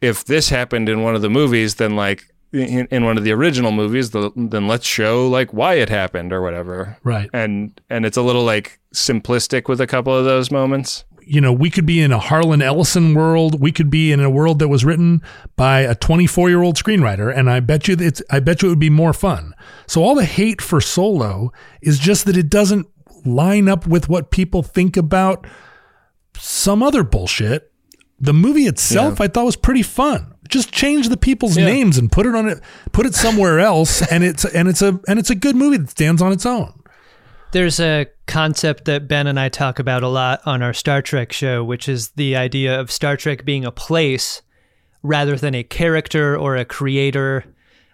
if 0.00 0.24
this 0.24 0.50
happened 0.50 0.88
in 0.88 1.02
one 1.02 1.16
of 1.16 1.22
the 1.22 1.30
movies, 1.30 1.76
then 1.76 1.96
like 1.96 2.22
in, 2.52 2.86
in, 2.90 3.04
one 3.04 3.18
of 3.18 3.24
the 3.24 3.32
original 3.32 3.72
movies, 3.72 4.10
the, 4.10 4.30
then 4.36 4.68
let's 4.68 4.86
show 4.86 5.28
like 5.28 5.52
why 5.52 5.74
it 5.74 5.88
happened 5.88 6.32
or 6.32 6.42
whatever. 6.42 6.96
Right. 7.02 7.28
And 7.32 7.80
and 7.90 8.06
it's 8.06 8.16
a 8.16 8.22
little 8.22 8.44
like 8.44 8.78
simplistic 8.94 9.68
with 9.68 9.80
a 9.80 9.86
couple 9.86 10.14
of 10.14 10.24
those 10.24 10.50
moments 10.50 11.04
you 11.26 11.40
know, 11.40 11.52
we 11.52 11.70
could 11.70 11.84
be 11.84 12.00
in 12.00 12.12
a 12.12 12.20
Harlan 12.20 12.62
Ellison 12.62 13.12
world. 13.12 13.60
We 13.60 13.72
could 13.72 13.90
be 13.90 14.12
in 14.12 14.20
a 14.20 14.30
world 14.30 14.60
that 14.60 14.68
was 14.68 14.84
written 14.84 15.22
by 15.56 15.80
a 15.80 15.96
24 15.96 16.48
year 16.48 16.62
old 16.62 16.76
screenwriter. 16.76 17.36
And 17.36 17.50
I 17.50 17.58
bet 17.58 17.88
you 17.88 17.96
it's, 17.98 18.22
I 18.30 18.38
bet 18.38 18.62
you 18.62 18.68
it 18.68 18.72
would 18.72 18.78
be 18.78 18.90
more 18.90 19.12
fun. 19.12 19.52
So 19.88 20.02
all 20.02 20.14
the 20.14 20.24
hate 20.24 20.62
for 20.62 20.80
Solo 20.80 21.52
is 21.82 21.98
just 21.98 22.26
that 22.26 22.36
it 22.36 22.48
doesn't 22.48 22.86
line 23.24 23.68
up 23.68 23.88
with 23.88 24.08
what 24.08 24.30
people 24.30 24.62
think 24.62 24.96
about 24.96 25.46
some 26.36 26.80
other 26.80 27.02
bullshit. 27.02 27.72
The 28.20 28.32
movie 28.32 28.66
itself, 28.66 29.18
yeah. 29.18 29.24
I 29.24 29.28
thought 29.28 29.44
was 29.44 29.56
pretty 29.56 29.82
fun. 29.82 30.32
Just 30.48 30.72
change 30.72 31.08
the 31.08 31.16
people's 31.16 31.58
yeah. 31.58 31.66
names 31.66 31.98
and 31.98 32.10
put 32.10 32.24
it 32.24 32.36
on 32.36 32.48
it, 32.48 32.60
put 32.92 33.04
it 33.04 33.16
somewhere 33.16 33.58
else. 33.58 34.00
and 34.12 34.22
it's, 34.22 34.44
and 34.44 34.68
it's 34.68 34.80
a, 34.80 35.00
and 35.08 35.18
it's 35.18 35.30
a 35.30 35.34
good 35.34 35.56
movie 35.56 35.78
that 35.78 35.90
stands 35.90 36.22
on 36.22 36.30
its 36.30 36.46
own. 36.46 36.72
There's 37.52 37.80
a 37.80 38.06
concept 38.26 38.84
that 38.86 39.08
Ben 39.08 39.26
and 39.26 39.38
I 39.38 39.48
talk 39.48 39.78
about 39.78 40.02
a 40.02 40.08
lot 40.08 40.40
on 40.44 40.62
our 40.62 40.74
Star 40.74 41.00
Trek 41.00 41.32
show, 41.32 41.64
which 41.64 41.88
is 41.88 42.10
the 42.10 42.36
idea 42.36 42.78
of 42.78 42.90
Star 42.90 43.16
Trek 43.16 43.44
being 43.44 43.64
a 43.64 43.72
place 43.72 44.42
rather 45.02 45.36
than 45.36 45.54
a 45.54 45.62
character 45.62 46.36
or 46.36 46.56
a 46.56 46.64
creator 46.64 47.44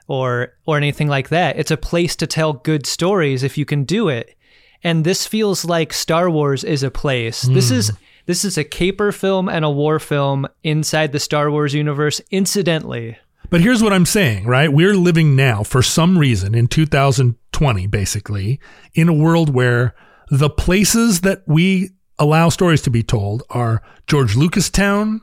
or 0.09 0.55
or 0.67 0.77
anything 0.77 1.09
like 1.09 1.29
that. 1.29 1.59
It's 1.59 1.71
a 1.71 1.77
place 1.77 2.17
to 2.17 2.27
tell 2.27 2.55
good 2.55 2.87
stories 2.87 3.43
if 3.43 3.57
you 3.57 3.65
can 3.65 3.85
do 3.85 4.09
it. 4.09 4.37
And 4.83 5.05
this 5.05 5.27
feels 5.27 5.65
like 5.65 5.93
Star 5.93 6.29
Wars 6.29 6.65
is 6.65 6.83
a 6.83 6.91
place. 6.91 7.45
Mm. 7.45 7.55
This 7.55 7.71
is 7.71 7.91
hmm. 7.91 7.97
this 8.27 8.45
is 8.45 8.59
a 8.59 8.65
caper 8.65 9.13
film 9.13 9.49
and 9.49 9.65
a 9.65 9.71
war 9.71 9.99
film 9.99 10.47
inside 10.63 11.13
the 11.13 11.21
Star 11.21 11.51
Wars 11.51 11.75
universe 11.75 12.21
incidentally. 12.31 13.17
But 13.53 13.61
here's 13.61 13.83
what 13.83 13.93
I'm 13.93 14.07
saying, 14.07 14.47
right? 14.47 14.73
We're 14.73 14.95
living 14.95 15.37
now 15.37 15.63
for 15.63 15.83
some 15.83 16.17
reason 16.17 16.55
in 16.55 16.69
2020, 16.69 17.87
basically, 17.87 18.59
in 18.95 19.11
a 19.11 19.13
world 19.13 19.53
where 19.53 19.95
the 20.31 20.49
places 20.49 21.21
that 21.21 21.43
we 21.47 21.91
allow 22.19 22.49
stories 22.49 22.81
to 22.81 22.91
be 22.91 23.03
told 23.03 23.43
are 23.51 23.83
George 24.07 24.37
Lucas 24.37 24.71
Town 24.71 25.21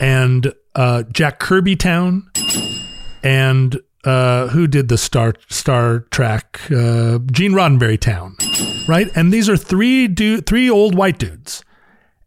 and 0.00 0.52
uh, 0.74 1.04
Jack 1.12 1.38
Kirby 1.38 1.76
Town 1.76 2.28
and 3.22 3.78
uh, 4.02 4.48
who 4.48 4.66
did 4.66 4.88
the 4.88 4.98
Star 4.98 5.34
Star 5.48 6.00
Trek? 6.10 6.60
Uh, 6.72 7.20
Gene 7.30 7.52
Roddenberry 7.52 8.00
Town, 8.00 8.36
right? 8.88 9.06
And 9.14 9.32
these 9.32 9.48
are 9.48 9.56
three 9.56 10.08
du- 10.08 10.40
three 10.40 10.68
old 10.68 10.96
white 10.96 11.18
dudes, 11.18 11.64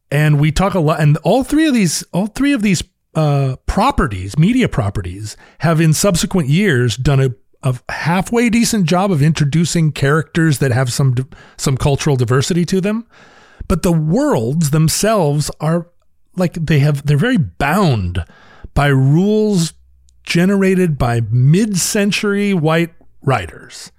and 0.10 0.40
we 0.40 0.54
talk 0.54 0.74
a 0.74 0.80
lot. 0.80 1.02
And 1.02 1.18
all 1.18 1.44
three 1.44 1.68
of 1.68 1.74
these 1.74 2.06
all 2.14 2.28
three 2.28 2.54
of 2.54 2.62
these 2.62 2.82
uh, 3.18 3.55
properties, 3.65 4.38
media 4.38 4.70
properties, 4.70 5.36
have 5.59 5.82
in 5.82 5.91
subsequent 5.93 6.47
years 6.49 6.95
done 6.95 7.20
a, 7.20 7.30
a 7.63 7.76
halfway 7.91 8.47
decent 8.49 8.86
job 8.86 9.11
of 9.11 9.22
introducing 9.24 9.91
characters 9.91 10.59
that 10.59 10.72
have 10.72 10.93
some 10.93 11.15
some 11.57 11.76
cultural 11.78 12.15
diversity 12.15 12.63
to 12.65 12.80
them, 12.80 13.07
but 13.68 13.82
the 13.82 13.91
worlds 13.91 14.70
themselves 14.70 15.49
are 15.59 15.88
like 16.36 16.53
they 16.53 16.80
have 16.80 17.05
they're 17.07 17.18
very 17.18 17.38
bound 17.38 18.24
by 18.76 18.88
rules 18.88 19.74
generated 20.24 20.97
by 20.99 21.22
mid-century 21.32 22.53
white 22.53 22.93
writers. 23.24 23.91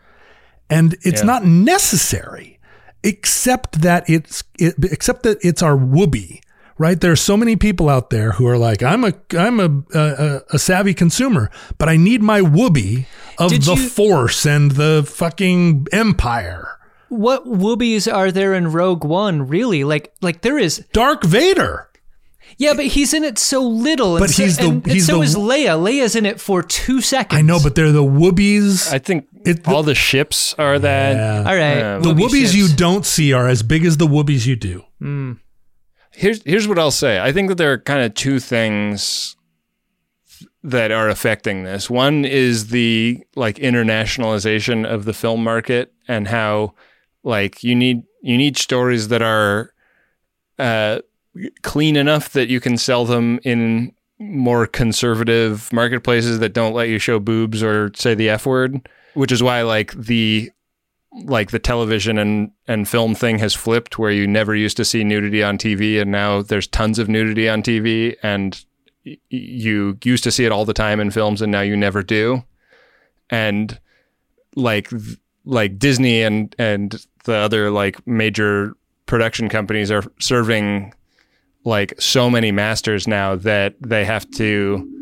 And 0.70 0.94
it's 1.02 1.22
Yeah. 1.22 1.26
not 1.26 1.44
necessary 1.44 2.60
except 3.02 3.80
that 3.82 4.08
it's 4.08 4.44
it, 4.60 4.74
except 4.92 5.24
that 5.24 5.38
it's 5.42 5.62
our 5.62 5.76
whoopee 5.76 6.40
right 6.79 7.01
there 7.01 7.12
are 7.12 7.16
so 7.16 7.37
many 7.37 7.57
people 7.57 7.89
out 7.89 8.11
there 8.11 8.33
who 8.33 8.47
are 8.47 8.57
like 8.59 8.83
i'm 8.83 9.05
a 9.05 9.12
i'm 9.39 9.61
a 9.61 9.99
a, 9.99 10.41
a 10.51 10.59
savvy 10.59 10.95
consumer 10.95 11.51
but 11.79 11.89
i 11.89 11.97
need 11.97 12.22
my 12.22 12.41
whoopee 12.41 13.07
of 13.39 13.51
Did 13.51 13.62
the 13.62 13.74
you- 13.74 13.89
force 13.89 14.47
and 14.47 14.72
the 14.72 15.05
fucking 15.07 15.87
empire 15.93 16.68
What 17.09 17.47
whoobies 17.47 18.05
are 18.12 18.31
there 18.31 18.53
in 18.53 18.68
Rogue 18.72 19.03
One? 19.05 19.49
Really, 19.49 19.83
like 19.83 20.12
like 20.20 20.43
there 20.43 20.59
is. 20.59 20.85
dark 20.93 21.24
vader 21.24 21.89
Yeah, 22.59 22.74
but 22.76 22.87
he's 22.87 23.14
in 23.14 23.24
it 23.24 23.39
so 23.39 23.61
little. 23.62 24.16
And 24.16 24.22
But 24.24 24.31
so, 24.31 24.43
he's 24.43 24.57
the- 24.59 24.68
and, 24.68 24.87
and 24.87 25.01
so 25.03 25.16
the- 25.16 25.22
is 25.24 25.35
Leia. 25.37 25.74
Leia's 25.81 26.14
in 26.16 26.26
it 26.26 26.39
for 26.41 26.62
two 26.62 27.01
seconds. 27.01 27.39
i 27.39 27.43
know 27.43 27.59
but 27.62 27.74
they're 27.76 27.93
the 27.93 28.05
whoobies 28.05 28.93
I 28.93 28.99
think 28.99 29.24
It- 29.47 29.64
all 29.68 29.83
the 29.83 29.95
ships 29.95 30.55
are 30.59 30.79
that. 30.79 31.16
Yeah. 31.16 31.39
all 31.49 31.57
right. 31.57 31.79
Yeah. 31.81 31.99
the 31.99 32.12
Whoopee 32.12 32.45
whoobies 32.45 32.53
you 32.55 32.68
don't 32.76 33.07
see 33.07 33.33
are 33.33 33.49
as 33.49 33.62
big 33.62 33.85
as 33.89 33.97
the 33.97 34.07
whoobies 34.07 34.45
you 34.47 34.57
do 34.57 34.83
hmm. 35.01 35.33
Here's 36.18 36.42
here's 36.42 36.66
what 36.66 36.80
I'll 36.80 36.90
say. 36.90 37.20
I 37.20 37.30
think 37.30 37.48
that 37.48 37.58
there 37.58 37.72
are 37.72 37.78
kind 37.78 38.02
of 38.02 38.12
two 38.12 38.40
things 38.40 39.36
that 40.64 40.90
are 40.90 41.08
affecting 41.08 41.62
this. 41.62 41.88
One 41.88 42.24
is 42.24 42.70
the 42.70 43.22
like 43.36 43.54
internationalization 43.58 44.84
of 44.84 45.04
the 45.04 45.12
film 45.12 45.44
market 45.44 45.92
and 46.08 46.26
how 46.26 46.74
like 47.22 47.62
you 47.62 47.76
need 47.76 48.02
you 48.20 48.36
need 48.36 48.56
stories 48.56 49.06
that 49.08 49.22
are 49.22 49.72
uh, 50.58 51.02
clean 51.62 51.94
enough 51.94 52.30
that 52.30 52.48
you 52.48 52.58
can 52.58 52.76
sell 52.76 53.04
them 53.04 53.38
in 53.44 53.92
more 54.18 54.66
conservative 54.66 55.72
marketplaces 55.72 56.40
that 56.40 56.52
don't 56.52 56.74
let 56.74 56.88
you 56.88 56.98
show 56.98 57.20
boobs 57.20 57.62
or 57.62 57.92
say 57.94 58.16
the 58.16 58.28
f 58.28 58.44
word, 58.44 58.88
which 59.14 59.30
is 59.30 59.40
why 59.40 59.62
like 59.62 59.92
the 59.92 60.50
like 61.12 61.50
the 61.50 61.59
television 61.59 62.18
and 62.18 62.50
and 62.66 62.88
film 62.88 63.14
thing 63.14 63.38
has 63.38 63.54
flipped 63.54 63.98
where 63.98 64.11
you 64.11 64.26
never 64.26 64.54
used 64.54 64.76
to 64.76 64.84
see 64.84 65.04
nudity 65.04 65.42
on 65.42 65.56
TV 65.59 66.00
and 66.00 66.11
now 66.11 66.42
there's 66.42 66.66
tons 66.66 66.98
of 66.98 67.09
nudity 67.09 67.48
on 67.48 67.62
TV 67.62 68.14
and 68.22 68.64
you 69.30 69.96
used 70.04 70.24
to 70.24 70.30
see 70.30 70.44
it 70.44 70.52
all 70.52 70.64
the 70.64 70.74
time 70.74 71.00
in 71.00 71.11
films 71.11 71.40
and 71.40 71.50
now 71.50 71.61
you 71.62 71.76
never 71.76 72.02
do. 72.02 72.42
And 73.30 73.78
like 74.54 74.90
like 75.44 75.78
Disney 75.78 76.22
and 76.22 76.54
and 76.59 77.06
the 77.24 77.34
other 77.34 77.70
like 77.70 78.06
major 78.06 78.74
production 79.06 79.48
companies 79.48 79.90
are 79.90 80.04
serving 80.18 80.92
like 81.64 81.94
so 82.00 82.30
many 82.30 82.52
masters 82.52 83.09
now 83.09 83.34
that 83.36 83.74
they 83.80 84.04
have 84.04 84.30
to 84.32 84.97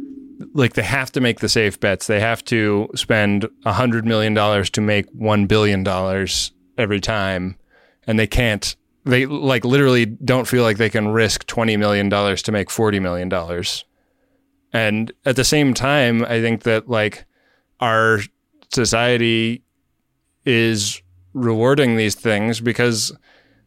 like 0.52 0.74
they 0.74 0.82
have 0.82 1.12
to 1.12 1.20
make 1.20 1.40
the 1.40 1.48
safe 1.48 1.78
bets. 1.80 2.06
They 2.06 2.20
have 2.20 2.44
to 2.46 2.88
spend 2.94 3.48
a 3.64 3.72
hundred 3.72 4.04
million 4.04 4.34
dollars 4.34 4.70
to 4.70 4.80
make 4.80 5.06
one 5.10 5.46
billion 5.46 5.82
dollars 5.82 6.52
every 6.78 7.00
time, 7.00 7.56
and 8.06 8.18
they 8.18 8.26
can't. 8.26 8.76
They 9.04 9.26
like 9.26 9.64
literally 9.64 10.04
don't 10.06 10.48
feel 10.48 10.62
like 10.62 10.78
they 10.78 10.90
can 10.90 11.08
risk 11.08 11.46
twenty 11.46 11.76
million 11.76 12.08
dollars 12.08 12.42
to 12.42 12.52
make 12.52 12.70
forty 12.70 13.00
million 13.00 13.28
dollars. 13.28 13.84
And 14.72 15.12
at 15.24 15.36
the 15.36 15.44
same 15.44 15.74
time, 15.74 16.24
I 16.24 16.40
think 16.40 16.64
that 16.64 16.88
like 16.88 17.24
our 17.80 18.20
society 18.72 19.62
is 20.44 21.00
rewarding 21.32 21.96
these 21.96 22.14
things 22.14 22.60
because 22.60 23.16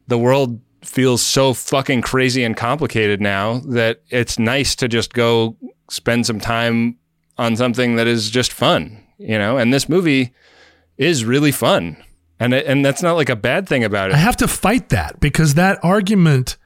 the 0.07 0.17
world 0.17 0.59
feels 0.83 1.21
so 1.21 1.53
fucking 1.53 2.01
crazy 2.01 2.43
and 2.43 2.55
complicated 2.55 3.21
now 3.21 3.59
that 3.59 4.01
it's 4.09 4.39
nice 4.39 4.75
to 4.75 4.87
just 4.87 5.13
go 5.13 5.55
spend 5.89 6.25
some 6.25 6.39
time 6.39 6.97
on 7.37 7.55
something 7.55 7.95
that 7.95 8.07
is 8.07 8.29
just 8.29 8.51
fun, 8.53 9.03
you 9.17 9.37
know? 9.37 9.57
And 9.57 9.73
this 9.73 9.87
movie 9.89 10.33
is 10.97 11.25
really 11.25 11.51
fun. 11.51 11.97
And 12.39 12.53
it, 12.53 12.65
and 12.65 12.85
that's 12.85 13.01
not 13.01 13.13
like 13.13 13.29
a 13.29 13.35
bad 13.35 13.67
thing 13.67 13.83
about 13.83 14.09
it. 14.11 14.15
I 14.15 14.19
have 14.19 14.37
to 14.37 14.47
fight 14.47 14.89
that 14.89 15.19
because 15.19 15.55
that 15.55 15.79
argument, 15.83 16.57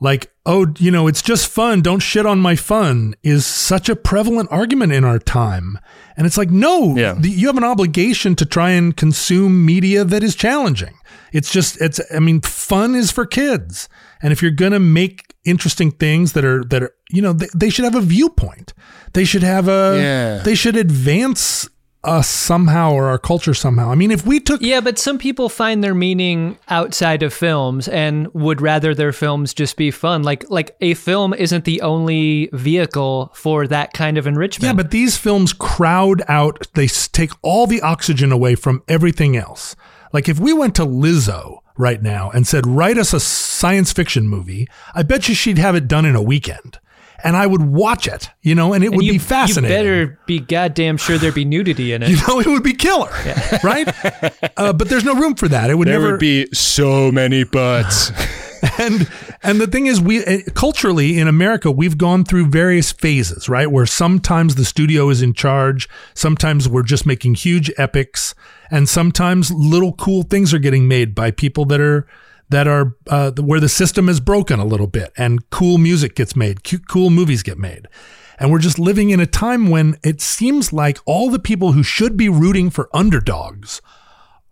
like, 0.00 0.30
oh, 0.46 0.66
you 0.78 0.90
know, 0.92 1.08
it's 1.08 1.22
just 1.22 1.48
fun, 1.48 1.80
don't 1.82 1.98
shit 2.00 2.24
on 2.26 2.38
my 2.38 2.54
fun, 2.56 3.14
is 3.22 3.44
such 3.46 3.88
a 3.88 3.96
prevalent 3.96 4.48
argument 4.52 4.92
in 4.92 5.04
our 5.04 5.18
time. 5.18 5.78
And 6.16 6.26
it's 6.26 6.38
like, 6.38 6.50
no, 6.50 6.94
Yeah. 6.96 7.14
the, 7.18 7.28
you 7.28 7.46
have 7.48 7.56
an 7.56 7.64
obligation 7.64 8.36
to 8.36 8.46
try 8.46 8.70
and 8.70 8.96
consume 8.96 9.64
media 9.66 10.04
that 10.04 10.22
is 10.22 10.34
challenging. 10.36 10.94
It's 11.32 11.52
just, 11.52 11.80
it's, 11.80 12.00
I 12.14 12.20
mean, 12.20 12.40
fun 12.40 12.94
is 12.94 13.10
for 13.10 13.26
kids. 13.26 13.88
And 14.22 14.32
if 14.32 14.40
you're 14.40 14.50
going 14.52 14.72
to 14.72 14.80
make 14.80 15.27
interesting 15.48 15.90
things 15.90 16.32
that 16.34 16.44
are, 16.44 16.62
that 16.64 16.82
are, 16.82 16.94
you 17.10 17.22
know, 17.22 17.32
they, 17.32 17.48
they 17.54 17.70
should 17.70 17.84
have 17.84 17.94
a 17.94 18.00
viewpoint. 18.00 18.74
They 19.14 19.24
should 19.24 19.42
have 19.42 19.68
a, 19.68 19.98
Yeah. 20.00 20.38
they 20.44 20.54
should 20.54 20.76
advance 20.76 21.68
us 22.04 22.28
somehow 22.28 22.92
or 22.92 23.08
our 23.08 23.18
culture 23.18 23.52
somehow. 23.54 23.90
I 23.90 23.96
mean, 23.96 24.12
if 24.12 24.24
we 24.24 24.38
took 24.38 24.62
Yeah, 24.62 24.80
but 24.80 24.98
some 25.00 25.18
people 25.18 25.48
find 25.48 25.82
their 25.82 25.94
meaning 25.94 26.56
outside 26.68 27.24
of 27.24 27.34
films 27.34 27.88
and 27.88 28.28
would 28.34 28.60
rather 28.60 28.94
their 28.94 29.12
films 29.12 29.52
just 29.52 29.76
be 29.76 29.90
fun. 29.90 30.22
Like 30.22 30.48
like 30.48 30.76
a 30.80 30.94
film 30.94 31.34
isn't 31.34 31.64
the 31.64 31.80
only 31.82 32.50
vehicle 32.52 33.32
for 33.34 33.66
that 33.66 33.92
kind 33.94 34.16
of 34.16 34.28
enrichment. 34.28 34.64
Yeah, 34.68 34.80
but 34.80 34.92
these 34.92 35.16
films 35.18 35.52
crowd 35.52 36.22
out, 36.28 36.68
they 36.74 36.86
take 36.86 37.32
all 37.42 37.66
the 37.66 37.80
oxygen 37.82 38.30
away 38.30 38.54
from 38.54 38.82
everything 38.86 39.36
else. 39.36 39.74
Like 40.12 40.28
if 40.28 40.38
we 40.38 40.52
went 40.52 40.76
to 40.76 40.86
Lizzo 40.86 41.58
right 41.78 42.02
now 42.02 42.30
and 42.30 42.46
said, 42.46 42.66
write 42.66 42.98
us 42.98 43.14
a 43.14 43.20
science 43.20 43.92
fiction 43.92 44.28
movie, 44.28 44.68
I 44.94 45.02
bet 45.02 45.28
you 45.28 45.34
she'd 45.34 45.58
have 45.58 45.74
it 45.74 45.88
done 45.88 46.04
in 46.04 46.14
a 46.14 46.22
weekend. 46.22 46.78
And 47.24 47.36
I 47.36 47.48
would 47.48 47.62
watch 47.62 48.06
it, 48.06 48.30
you 48.42 48.54
know, 48.54 48.72
and 48.72 48.84
it 48.84 48.92
would 48.92 49.04
you, 49.04 49.12
be 49.12 49.18
fascinating. 49.18 49.76
You 49.76 49.82
better 49.82 50.20
be 50.26 50.38
goddamn 50.38 50.98
sure 50.98 51.18
there'd 51.18 51.34
be 51.34 51.44
nudity 51.44 51.92
in 51.92 52.04
it. 52.04 52.10
you 52.10 52.16
know, 52.28 52.38
it 52.38 52.46
would 52.46 52.62
be 52.62 52.74
killer, 52.74 53.10
right? 53.64 53.88
Uh, 54.56 54.72
but 54.72 54.88
there's 54.88 55.02
no 55.02 55.14
room 55.16 55.34
for 55.34 55.48
that. 55.48 55.68
It 55.68 55.74
would 55.74 55.88
There 55.88 55.98
never 55.98 56.12
would 56.12 56.20
be 56.20 56.46
so 56.52 57.10
many 57.10 57.42
butts. 57.42 58.12
and 58.78 59.08
and 59.42 59.60
the 59.60 59.66
thing 59.66 59.86
is 59.86 60.00
we 60.00 60.24
uh, 60.24 60.38
culturally 60.54 61.18
in 61.18 61.28
America 61.28 61.70
we've 61.70 61.98
gone 61.98 62.24
through 62.24 62.46
various 62.46 62.92
phases 62.92 63.48
right 63.48 63.70
where 63.70 63.86
sometimes 63.86 64.56
the 64.56 64.64
studio 64.64 65.10
is 65.10 65.22
in 65.22 65.32
charge 65.32 65.88
sometimes 66.14 66.68
we're 66.68 66.82
just 66.82 67.06
making 67.06 67.34
huge 67.34 67.70
epics 67.76 68.34
and 68.70 68.88
sometimes 68.88 69.50
little 69.50 69.92
cool 69.92 70.22
things 70.22 70.52
are 70.52 70.58
getting 70.58 70.88
made 70.88 71.14
by 71.14 71.30
people 71.30 71.64
that 71.66 71.80
are 71.80 72.06
that 72.50 72.66
are 72.66 72.96
uh, 73.08 73.32
where 73.32 73.60
the 73.60 73.68
system 73.68 74.08
is 74.08 74.20
broken 74.20 74.58
a 74.58 74.64
little 74.64 74.86
bit 74.86 75.12
and 75.16 75.50
cool 75.50 75.78
music 75.78 76.14
gets 76.14 76.34
made 76.34 76.62
cool 76.88 77.10
movies 77.10 77.42
get 77.42 77.58
made. 77.58 77.86
And 78.40 78.52
we're 78.52 78.60
just 78.60 78.78
living 78.78 79.10
in 79.10 79.18
a 79.18 79.26
time 79.26 79.68
when 79.68 79.96
it 80.04 80.20
seems 80.20 80.72
like 80.72 80.98
all 81.06 81.28
the 81.28 81.40
people 81.40 81.72
who 81.72 81.82
should 81.82 82.16
be 82.16 82.28
rooting 82.28 82.70
for 82.70 82.88
underdogs 82.94 83.82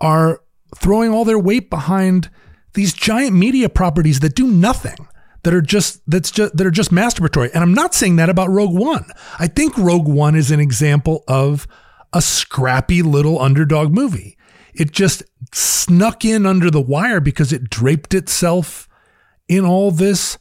are 0.00 0.42
throwing 0.74 1.12
all 1.12 1.24
their 1.24 1.38
weight 1.38 1.70
behind 1.70 2.28
these 2.74 2.92
giant 2.92 3.34
media 3.34 3.68
properties 3.68 4.20
that 4.20 4.34
do 4.34 4.48
nothing 4.48 5.08
that 5.44 5.54
are 5.54 5.62
just 5.62 6.02
that's 6.10 6.30
just 6.30 6.56
that 6.56 6.66
are 6.66 6.72
just 6.72 6.90
masturbatory. 6.90 7.50
And 7.54 7.62
i'm 7.62 7.72
not 7.72 7.94
saying 7.94 8.16
that 8.16 8.28
about 8.28 8.50
rogue 8.50 8.76
one. 8.76 9.06
I 9.38 9.46
think 9.46 9.78
rogue 9.78 10.08
one 10.08 10.34
is 10.34 10.50
an 10.50 10.60
example 10.60 11.22
of 11.28 11.68
a 12.12 12.22
scrappy 12.22 13.02
little 13.02 13.40
underdog 13.40 13.92
movie 13.92 14.36
it 14.74 14.92
just 14.92 15.22
snuck 15.52 16.24
in 16.24 16.44
under 16.46 16.70
the 16.70 16.80
wire 16.80 17.20
because 17.20 17.52
it 17.52 17.70
draped 17.70 18.14
itself 18.14 18.88
in 19.48 19.64
all 19.64 19.90
this 19.90 20.38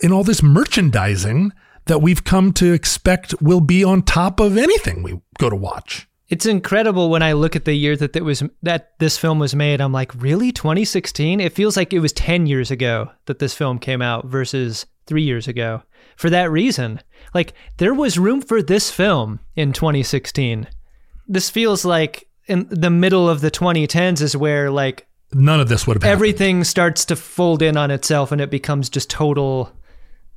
in 0.00 0.12
all 0.12 0.24
this 0.24 0.42
merchandising 0.42 1.52
that 1.86 2.00
we've 2.00 2.24
come 2.24 2.52
to 2.52 2.72
expect 2.72 3.40
will 3.40 3.60
be 3.60 3.84
on 3.84 4.02
top 4.02 4.40
of 4.40 4.56
anything 4.56 5.02
we 5.02 5.20
go 5.38 5.48
to 5.48 5.56
watch 5.56 6.08
It's 6.28 6.46
incredible 6.46 7.10
when 7.10 7.22
I 7.22 7.32
look 7.32 7.56
at 7.56 7.64
the 7.64 7.74
year 7.74 7.96
that 7.96 8.16
it 8.16 8.24
was 8.24 8.42
that 8.62 8.98
this 8.98 9.18
film 9.18 9.38
was 9.38 9.54
made. 9.54 9.80
I'm 9.82 9.92
like, 9.92 10.14
really, 10.14 10.50
2016? 10.50 11.40
It 11.40 11.52
feels 11.52 11.76
like 11.76 11.92
it 11.92 12.00
was 12.00 12.12
10 12.14 12.46
years 12.46 12.70
ago 12.70 13.10
that 13.26 13.38
this 13.38 13.54
film 13.54 13.78
came 13.78 14.00
out 14.00 14.24
versus 14.26 14.86
three 15.06 15.22
years 15.24 15.46
ago. 15.46 15.82
For 16.16 16.30
that 16.30 16.50
reason, 16.50 17.00
like 17.34 17.52
there 17.78 17.94
was 17.94 18.18
room 18.18 18.40
for 18.40 18.62
this 18.62 18.90
film 18.90 19.40
in 19.56 19.72
2016. 19.72 20.68
This 21.28 21.50
feels 21.50 21.84
like 21.84 22.28
in 22.46 22.66
the 22.70 22.90
middle 22.90 23.28
of 23.28 23.40
the 23.40 23.50
2010s 23.50 24.20
is 24.20 24.36
where 24.36 24.70
like 24.70 25.06
none 25.32 25.60
of 25.60 25.68
this 25.68 25.86
would 25.86 25.94
have 25.96 26.02
happened. 26.02 26.12
everything 26.16 26.64
starts 26.64 27.04
to 27.06 27.16
fold 27.16 27.62
in 27.62 27.76
on 27.76 27.90
itself 27.90 28.32
and 28.32 28.40
it 28.40 28.50
becomes 28.50 28.88
just 28.90 29.08
total. 29.08 29.72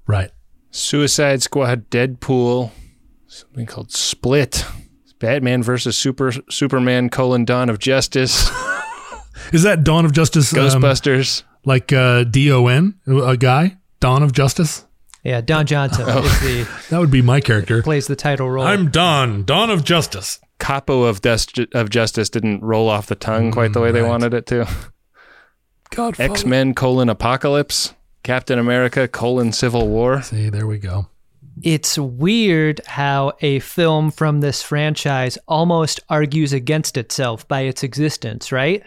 right 0.08 0.32
Suicide 0.72 1.42
Squad, 1.42 1.90
Deadpool, 1.90 2.72
something 3.28 3.66
called 3.66 3.92
Split, 3.92 4.66
Batman 5.20 5.64
versus 5.64 5.98
Super 5.98 6.34
Superman: 6.50 7.10
colon 7.10 7.46
Dawn 7.46 7.70
of 7.70 7.80
Justice, 7.80 8.50
Is 9.54 9.64
that 9.64 9.84
Dawn 9.84 10.06
of 10.06 10.12
Justice? 10.12 10.54
um, 10.54 10.60
Ghostbusters. 10.82 11.44
like 11.66 11.92
uh, 11.94 12.24
D 12.26 12.52
O 12.52 12.68
N, 12.68 12.96
a 13.08 13.38
guy, 13.38 13.78
Dawn 14.00 14.22
of 14.24 14.34
Justice. 14.34 14.86
Yeah, 15.26 15.42
Don 15.42 15.66
Johnson 15.66 16.06
oh. 16.08 16.24
is 16.24 16.40
the 16.42 16.70
That 16.92 17.00
would 17.00 17.10
be 17.10 17.24
my 17.24 17.42
character. 17.42 17.82
plays 17.82 18.06
the 18.06 18.16
title 18.16 18.50
role. 18.50 18.64
I'm 18.64 18.92
Don, 18.92 19.44
Dawn 19.44 19.72
of 19.72 19.84
Justice. 19.84 20.40
capo 20.60 21.02
of, 21.04 21.22
dest- 21.22 21.60
of 21.74 21.90
justice 21.90 22.30
didn't 22.30 22.62
roll 22.62 22.88
off 22.88 23.08
the 23.08 23.16
tongue 23.16 23.52
quite 23.52 23.74
the 23.74 23.82
way 23.82 23.92
they 23.92 24.04
wanted 24.04 24.36
it 24.36 24.46
to. 24.48 24.68
Godfather. 25.90 26.32
X 26.32 26.46
Men 26.46 26.76
colon 26.76 27.10
apocalypse, 27.10 27.96
Captain 28.22 28.60
America 28.60 29.08
colon 29.08 29.52
Civil 29.52 29.88
War. 29.88 30.22
See, 30.22 30.50
there 30.50 30.68
we 30.68 30.78
go. 30.78 31.08
It's 31.64 31.98
weird 31.98 32.82
how 32.86 33.34
a 33.42 33.60
film 33.60 34.12
from 34.12 34.42
this 34.42 34.62
franchise 34.62 35.40
almost 35.48 36.02
argues 36.08 36.54
against 36.54 36.98
itself 36.98 37.48
by 37.48 37.62
its 37.62 37.82
existence, 37.82 38.52
right? 38.52 38.84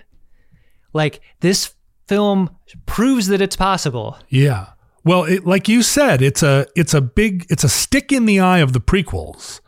Like 0.92 1.20
this 1.40 1.74
film 2.06 2.56
proves 2.86 3.26
that 3.28 3.40
it's 3.40 3.56
possible. 3.56 4.18
Yeah. 4.28 4.66
Well, 5.08 5.24
it, 5.24 5.46
like 5.46 5.70
you 5.70 5.82
said, 5.82 6.20
it's 6.20 6.42
a 6.42 6.66
it's 6.76 6.92
a 6.92 7.00
big 7.00 7.46
it's 7.48 7.64
a 7.64 7.68
stick 7.70 8.12
in 8.12 8.26
the 8.26 8.40
eye 8.40 8.58
of 8.58 8.74
the 8.74 8.78
prequels, 8.78 9.60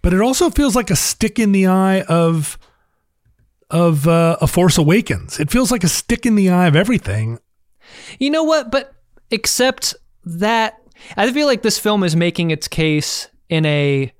but 0.00 0.14
it 0.14 0.22
also 0.22 0.48
feels 0.48 0.74
like 0.74 0.90
a 0.90 0.96
stick 0.96 1.38
in 1.38 1.52
the 1.52 1.66
eye 1.66 2.00
of 2.08 2.56
of 3.68 4.08
uh, 4.08 4.38
a 4.40 4.46
Force 4.46 4.78
Awakens. 4.78 5.38
It 5.38 5.50
feels 5.50 5.70
like 5.70 5.84
a 5.84 5.88
stick 5.88 6.24
in 6.24 6.34
the 6.34 6.48
eye 6.48 6.66
of 6.66 6.76
everything. 6.76 7.40
You 8.18 8.30
know 8.30 8.42
what? 8.42 8.70
But 8.70 8.94
except 9.30 9.94
that 10.24 10.80
I 11.14 11.30
feel 11.30 11.46
like 11.46 11.60
this 11.60 11.78
film 11.78 12.02
is 12.02 12.16
making 12.16 12.50
its 12.50 12.66
case 12.66 13.28
in 13.50 13.66
a 13.66 14.10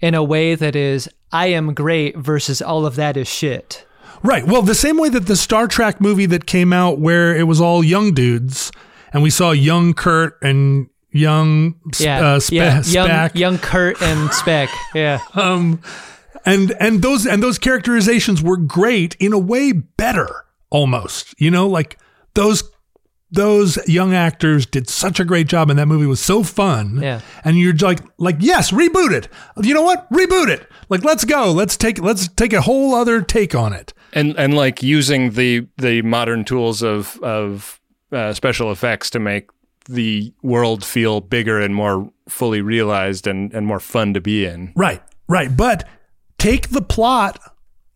in 0.00 0.14
a 0.14 0.22
way 0.22 0.54
that 0.54 0.76
is 0.76 1.08
I 1.32 1.46
am 1.46 1.72
great 1.72 2.14
versus 2.18 2.60
all 2.60 2.84
of 2.84 2.94
that 2.96 3.16
is 3.16 3.26
shit. 3.26 3.86
Right. 4.22 4.46
Well, 4.46 4.60
the 4.60 4.74
same 4.74 4.98
way 4.98 5.08
that 5.08 5.28
the 5.28 5.34
Star 5.34 5.66
Trek 5.66 5.98
movie 5.98 6.26
that 6.26 6.44
came 6.44 6.74
out 6.74 6.98
where 6.98 7.34
it 7.34 7.44
was 7.44 7.58
all 7.58 7.82
young 7.82 8.12
dudes 8.12 8.70
and 9.12 9.22
we 9.22 9.30
saw 9.30 9.50
young 9.52 9.94
Kurt 9.94 10.38
and 10.42 10.88
young 11.12 11.74
Sp- 11.94 12.04
Yeah, 12.04 12.20
uh, 12.26 12.40
Spe- 12.40 12.52
yeah, 12.52 12.82
young 12.86 13.08
Spack. 13.08 13.34
young 13.34 13.58
Kurt 13.58 14.00
and 14.02 14.32
Speck. 14.40 14.68
Yeah, 14.94 15.20
um 15.34 15.80
and 16.46 16.72
and 16.80 17.02
those 17.02 17.26
and 17.26 17.42
those 17.42 17.58
characterizations 17.58 18.42
were 18.42 18.56
great 18.56 19.14
in 19.20 19.32
a 19.32 19.38
way 19.38 19.72
better 19.72 20.44
almost 20.70 21.34
you 21.40 21.50
know? 21.50 21.66
Like 21.68 21.98
those 22.34 22.62
those 23.32 23.78
young 23.88 24.12
actors 24.14 24.66
did 24.66 24.88
such 24.88 25.20
a 25.20 25.24
great 25.24 25.46
job 25.46 25.70
and 25.70 25.78
that 25.78 25.86
movie 25.86 26.06
was 26.06 26.20
so 26.20 26.42
fun. 26.42 27.00
Yeah. 27.00 27.20
and 27.44 27.58
you're 27.58 27.74
like 27.74 28.00
like 28.18 28.36
yes 28.40 28.70
reboot 28.72 29.12
it. 29.12 29.28
You 29.62 29.74
know 29.74 29.82
what? 29.82 30.10
Reboot 30.12 30.48
it. 30.48 30.66
Like 30.88 31.04
let's 31.04 31.24
go. 31.24 31.52
Let's 31.52 31.76
take 31.76 32.00
let's 32.00 32.26
take 32.28 32.52
a 32.52 32.60
whole 32.62 32.94
other 32.94 33.20
take 33.22 33.54
on 33.54 33.72
it. 33.72 33.92
And 34.12 34.36
and 34.38 34.54
like 34.54 34.82
using 34.82 35.30
the 35.32 35.66
the 35.78 36.02
modern 36.02 36.44
tools 36.44 36.82
of 36.82 37.18
of 37.22 37.79
uh, 38.12 38.32
special 38.32 38.70
effects 38.72 39.10
to 39.10 39.18
make 39.18 39.50
the 39.88 40.32
world 40.42 40.84
feel 40.84 41.20
bigger 41.20 41.60
and 41.60 41.74
more 41.74 42.10
fully 42.28 42.60
realized 42.60 43.26
and 43.26 43.52
and 43.52 43.66
more 43.66 43.80
fun 43.80 44.14
to 44.14 44.20
be 44.20 44.44
in. 44.44 44.72
right 44.76 45.02
right 45.28 45.56
but 45.56 45.88
take 46.38 46.68
the 46.70 46.82
plot 46.82 47.38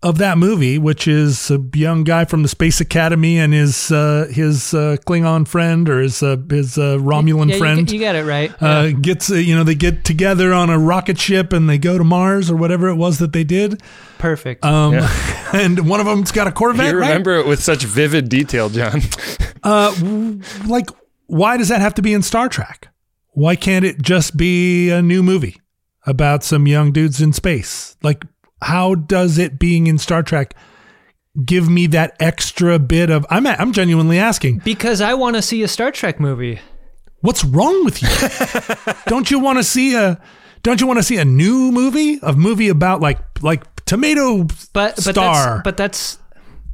of 0.04 0.18
that 0.18 0.38
movie 0.38 0.78
which 0.78 1.08
is 1.08 1.50
a 1.50 1.58
young 1.74 2.04
guy 2.04 2.24
from 2.24 2.42
the 2.42 2.48
space 2.48 2.80
academy 2.80 3.38
and 3.38 3.52
his 3.52 3.90
uh 3.90 4.28
his 4.30 4.72
uh 4.74 4.96
klingon 5.06 5.48
friend 5.48 5.88
or 5.88 6.00
his 6.00 6.22
uh, 6.22 6.36
his 6.50 6.78
uh, 6.78 6.96
romulan 7.00 7.48
yeah, 7.48 7.54
you 7.54 7.58
friend 7.60 7.86
get- 7.86 7.94
You, 7.94 8.00
got 8.00 8.14
it 8.14 8.24
right. 8.24 8.52
uh, 8.62 8.90
gets 8.92 9.30
uh, 9.30 9.34
you 9.34 9.56
know 9.56 9.64
they 9.64 9.74
get 9.74 10.04
together 10.04 10.52
on 10.52 10.70
a 10.70 10.78
rocket 10.78 11.18
ship 11.18 11.52
and 11.52 11.68
they 11.68 11.78
go 11.78 11.98
to 11.98 12.04
Mars 12.04 12.50
or 12.50 12.56
whatever 12.56 12.88
it 12.88 12.96
was 12.96 13.18
that 13.18 13.32
they 13.32 13.44
did. 13.44 13.82
Perfect. 14.18 14.64
Um, 14.64 14.94
and 15.52 15.88
one 15.88 16.00
of 16.00 16.06
them's 16.06 16.30
got 16.32 16.46
a 16.46 16.52
Corvette. 16.52 16.92
you 16.92 16.98
right? 17.00 17.08
remember 17.08 17.34
it 17.36 17.46
with 17.46 17.62
such 17.62 17.82
vivid 17.84 18.28
detail, 18.28 18.68
John. 18.68 19.00
Uh, 19.64 19.94
w- 19.94 20.40
like, 20.66 20.90
why 21.26 21.56
does 21.56 21.68
that 21.68 21.80
have 21.80 21.94
to 21.94 22.02
be 22.02 22.12
in 22.12 22.20
Star 22.20 22.50
Trek? 22.50 22.88
Why 23.30 23.56
can't 23.56 23.82
it 23.82 24.02
just 24.02 24.36
be 24.36 24.90
a 24.90 25.00
new 25.00 25.22
movie 25.22 25.58
about 26.06 26.44
some 26.44 26.66
young 26.66 26.92
dudes 26.92 27.22
in 27.22 27.32
space? 27.32 27.96
Like, 28.02 28.22
how 28.64 28.94
does 28.94 29.38
it 29.38 29.58
being 29.58 29.86
in 29.86 29.98
Star 29.98 30.22
Trek 30.22 30.54
give 31.44 31.68
me 31.68 31.86
that 31.88 32.16
extra 32.20 32.78
bit 32.78 33.10
of? 33.10 33.26
I'm 33.30 33.46
I'm 33.46 33.72
genuinely 33.72 34.18
asking. 34.18 34.58
because 34.64 35.00
I 35.00 35.14
want 35.14 35.36
to 35.36 35.42
see 35.42 35.62
a 35.62 35.68
Star 35.68 35.90
Trek 35.90 36.18
movie. 36.20 36.60
What's 37.20 37.44
wrong 37.44 37.84
with 37.84 38.02
you? 38.02 38.08
don't 39.06 39.30
you 39.30 39.38
want 39.38 39.58
to 39.58 39.64
see 39.64 39.94
a 39.96 40.20
don't 40.62 40.80
you 40.80 40.86
want 40.86 40.98
to 40.98 41.02
see 41.02 41.16
a 41.18 41.24
new 41.24 41.70
movie? 41.72 42.18
A 42.22 42.32
movie 42.32 42.68
about 42.68 43.00
like 43.00 43.18
like 43.42 43.62
tomato 43.84 44.44
But 44.72 44.96
but 45.04 45.14
that's, 45.14 45.62
but 45.64 45.76
that's 45.76 46.18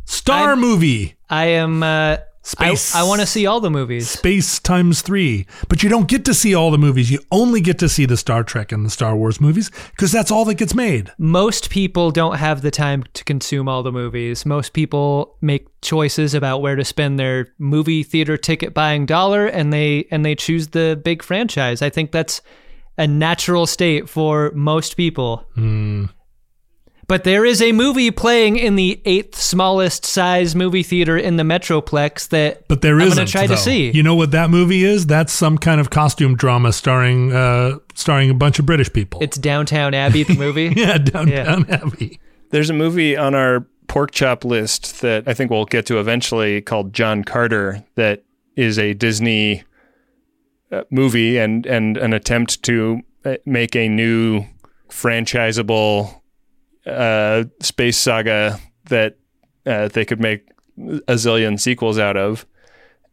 star 0.04 0.50
I'm- 0.50 0.60
movie 0.60 1.16
I 1.28 1.44
am. 1.46 1.82
Uh, 1.82 2.16
Space. 2.42 2.94
I, 2.94 3.00
I 3.00 3.02
want 3.02 3.20
to 3.20 3.26
see 3.26 3.46
all 3.46 3.60
the 3.60 3.70
movies. 3.70 4.08
space 4.08 4.58
times 4.58 5.02
3. 5.02 5.46
But 5.68 5.82
you 5.82 5.90
don't 5.90 6.08
get 6.08 6.24
to 6.24 6.32
see 6.32 6.54
all 6.54 6.70
the 6.70 6.78
movies. 6.78 7.10
You 7.10 7.20
only 7.30 7.60
get 7.60 7.78
to 7.80 7.88
see 7.88 8.06
the 8.06 8.16
Star 8.16 8.42
Trek 8.42 8.72
and 8.72 8.84
the 8.84 8.90
Star 8.90 9.14
Wars 9.14 9.40
movies 9.40 9.70
because 9.90 10.10
that's 10.10 10.30
all 10.30 10.46
that 10.46 10.54
gets 10.54 10.74
made. 10.74 11.12
Most 11.18 11.68
people 11.68 12.10
don't 12.10 12.36
have 12.36 12.62
the 12.62 12.70
time 12.70 13.04
to 13.12 13.24
consume 13.24 13.68
all 13.68 13.82
the 13.82 13.92
movies. 13.92 14.46
Most 14.46 14.72
people 14.72 15.36
make 15.42 15.68
choices 15.82 16.32
about 16.32 16.62
where 16.62 16.76
to 16.76 16.84
spend 16.84 17.18
their 17.18 17.48
movie 17.58 18.02
theater 18.02 18.38
ticket 18.38 18.72
buying 18.72 19.04
dollar, 19.04 19.46
and 19.46 19.72
they 19.72 20.06
and 20.10 20.24
they 20.24 20.34
choose 20.34 20.68
the 20.68 21.00
big 21.02 21.22
franchise. 21.22 21.82
I 21.82 21.90
think 21.90 22.10
that's 22.10 22.40
a 22.96 23.06
natural 23.06 23.66
state 23.66 24.08
for 24.08 24.50
most 24.54 24.96
people. 24.96 25.46
Hmm. 25.54 26.06
But 27.10 27.24
there 27.24 27.44
is 27.44 27.60
a 27.60 27.72
movie 27.72 28.12
playing 28.12 28.56
in 28.56 28.76
the 28.76 29.00
eighth 29.04 29.34
smallest 29.34 30.04
size 30.04 30.54
movie 30.54 30.84
theater 30.84 31.16
in 31.16 31.38
the 31.38 31.42
Metroplex 31.42 32.28
that 32.28 32.68
But 32.68 32.82
there 32.82 33.00
I'm 33.00 33.08
gonna 33.08 33.26
try 33.26 33.48
though. 33.48 33.56
to 33.56 33.60
see. 33.60 33.90
You 33.90 34.04
know 34.04 34.14
what 34.14 34.30
that 34.30 34.48
movie 34.48 34.84
is? 34.84 35.08
That's 35.08 35.32
some 35.32 35.58
kind 35.58 35.80
of 35.80 35.90
costume 35.90 36.36
drama 36.36 36.72
starring 36.72 37.32
uh 37.32 37.78
starring 37.96 38.30
a 38.30 38.34
bunch 38.34 38.60
of 38.60 38.66
British 38.66 38.92
people. 38.92 39.20
it's 39.24 39.36
Downtown 39.36 39.92
Abbey, 39.92 40.22
the 40.22 40.36
movie. 40.36 40.72
yeah, 40.76 40.98
downtown 40.98 41.68
Abbey. 41.68 42.20
There's 42.50 42.70
a 42.70 42.74
movie 42.74 43.16
on 43.16 43.34
our 43.34 43.66
pork 43.88 44.12
chop 44.12 44.44
list 44.44 45.00
that 45.00 45.26
I 45.26 45.34
think 45.34 45.50
we'll 45.50 45.64
get 45.64 45.86
to 45.86 45.98
eventually 45.98 46.60
called 46.60 46.92
John 46.92 47.24
Carter 47.24 47.82
that 47.96 48.22
is 48.54 48.78
a 48.78 48.94
Disney 48.94 49.64
uh, 50.70 50.84
movie 50.90 51.38
and 51.38 51.66
and 51.66 51.96
an 51.96 52.12
attempt 52.12 52.62
to 52.62 53.00
uh, 53.24 53.34
make 53.44 53.74
a 53.74 53.88
new 53.88 54.44
franchisable 54.88 56.19
uh, 56.90 57.44
space 57.60 57.96
saga 57.96 58.58
that 58.88 59.16
uh, 59.66 59.88
they 59.88 60.04
could 60.04 60.20
make 60.20 60.48
a 60.78 61.14
zillion 61.14 61.58
sequels 61.58 61.98
out 61.98 62.16
of. 62.16 62.46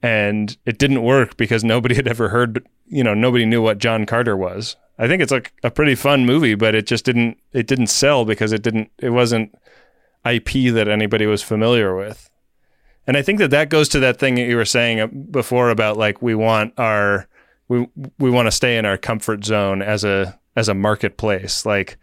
And 0.01 0.55
it 0.65 0.77
didn't 0.77 1.03
work 1.03 1.37
because 1.37 1.63
nobody 1.63 1.95
had 1.95 2.07
ever 2.07 2.29
heard, 2.29 2.67
you 2.87 3.03
know, 3.03 3.13
nobody 3.13 3.45
knew 3.45 3.61
what 3.61 3.79
John 3.79 4.05
Carter 4.05 4.37
was. 4.37 4.75
I 4.99 5.07
think 5.07 5.21
it's 5.21 5.31
like 5.31 5.53
a 5.63 5.71
pretty 5.71 5.95
fun 5.95 6.25
movie, 6.25 6.55
but 6.55 6.73
it 6.73 6.87
just 6.87 7.05
didn't 7.05 7.37
it 7.53 7.67
didn't 7.67 7.87
sell 7.87 8.25
because 8.25 8.51
it 8.51 8.63
didn't 8.63 8.89
it 8.97 9.11
wasn't 9.11 9.53
IP 10.25 10.73
that 10.73 10.87
anybody 10.87 11.25
was 11.25 11.43
familiar 11.43 11.95
with. 11.95 12.29
And 13.05 13.15
I 13.15 13.21
think 13.21 13.39
that 13.39 13.51
that 13.51 13.69
goes 13.69 13.87
to 13.89 13.99
that 13.99 14.17
thing 14.17 14.35
that 14.35 14.47
you 14.47 14.55
were 14.55 14.65
saying 14.65 14.99
uh, 14.99 15.07
before 15.07 15.69
about 15.69 15.97
like 15.97 16.21
we 16.21 16.33
want 16.35 16.73
our 16.77 17.27
we 17.67 17.87
we 18.17 18.29
want 18.29 18.47
to 18.47 18.51
stay 18.51 18.77
in 18.77 18.85
our 18.85 18.97
comfort 18.97 19.45
zone 19.45 19.81
as 19.81 20.03
a 20.03 20.39
as 20.55 20.67
a 20.67 20.73
marketplace. 20.73 21.65
Like 21.65 21.97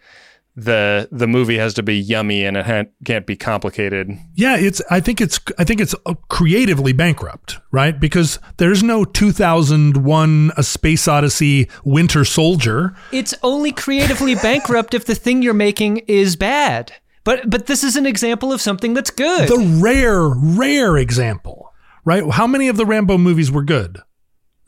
the 0.56 1.08
the 1.10 1.26
movie 1.26 1.58
has 1.58 1.74
to 1.74 1.82
be 1.82 1.96
yummy 1.96 2.44
and 2.44 2.56
it 2.56 2.66
ha- 2.66 2.84
can't 3.04 3.26
be 3.26 3.36
complicated. 3.36 4.10
Yeah, 4.34 4.56
it's. 4.56 4.80
I 4.90 5.00
think 5.00 5.20
it's. 5.20 5.40
I 5.58 5.64
think 5.64 5.80
it's 5.80 5.94
uh, 6.06 6.14
creatively 6.28 6.92
bankrupt, 6.92 7.58
right? 7.72 7.98
Because 7.98 8.38
there's 8.58 8.82
no 8.82 9.04
2001: 9.04 10.52
A 10.56 10.62
Space 10.62 11.08
Odyssey 11.08 11.68
Winter 11.84 12.24
Soldier. 12.24 12.94
It's 13.10 13.34
only 13.42 13.72
creatively 13.72 14.34
bankrupt 14.42 14.94
if 14.94 15.04
the 15.04 15.14
thing 15.14 15.42
you're 15.42 15.54
making 15.54 15.98
is 16.06 16.36
bad. 16.36 16.92
But 17.24 17.50
but 17.50 17.66
this 17.66 17.82
is 17.82 17.96
an 17.96 18.06
example 18.06 18.52
of 18.52 18.60
something 18.60 18.94
that's 18.94 19.10
good. 19.10 19.48
The 19.48 19.80
rare, 19.82 20.28
rare 20.28 20.96
example, 20.96 21.72
right? 22.04 22.22
How 22.30 22.46
many 22.46 22.68
of 22.68 22.76
the 22.76 22.86
Rambo 22.86 23.18
movies 23.18 23.50
were 23.50 23.64
good? 23.64 23.98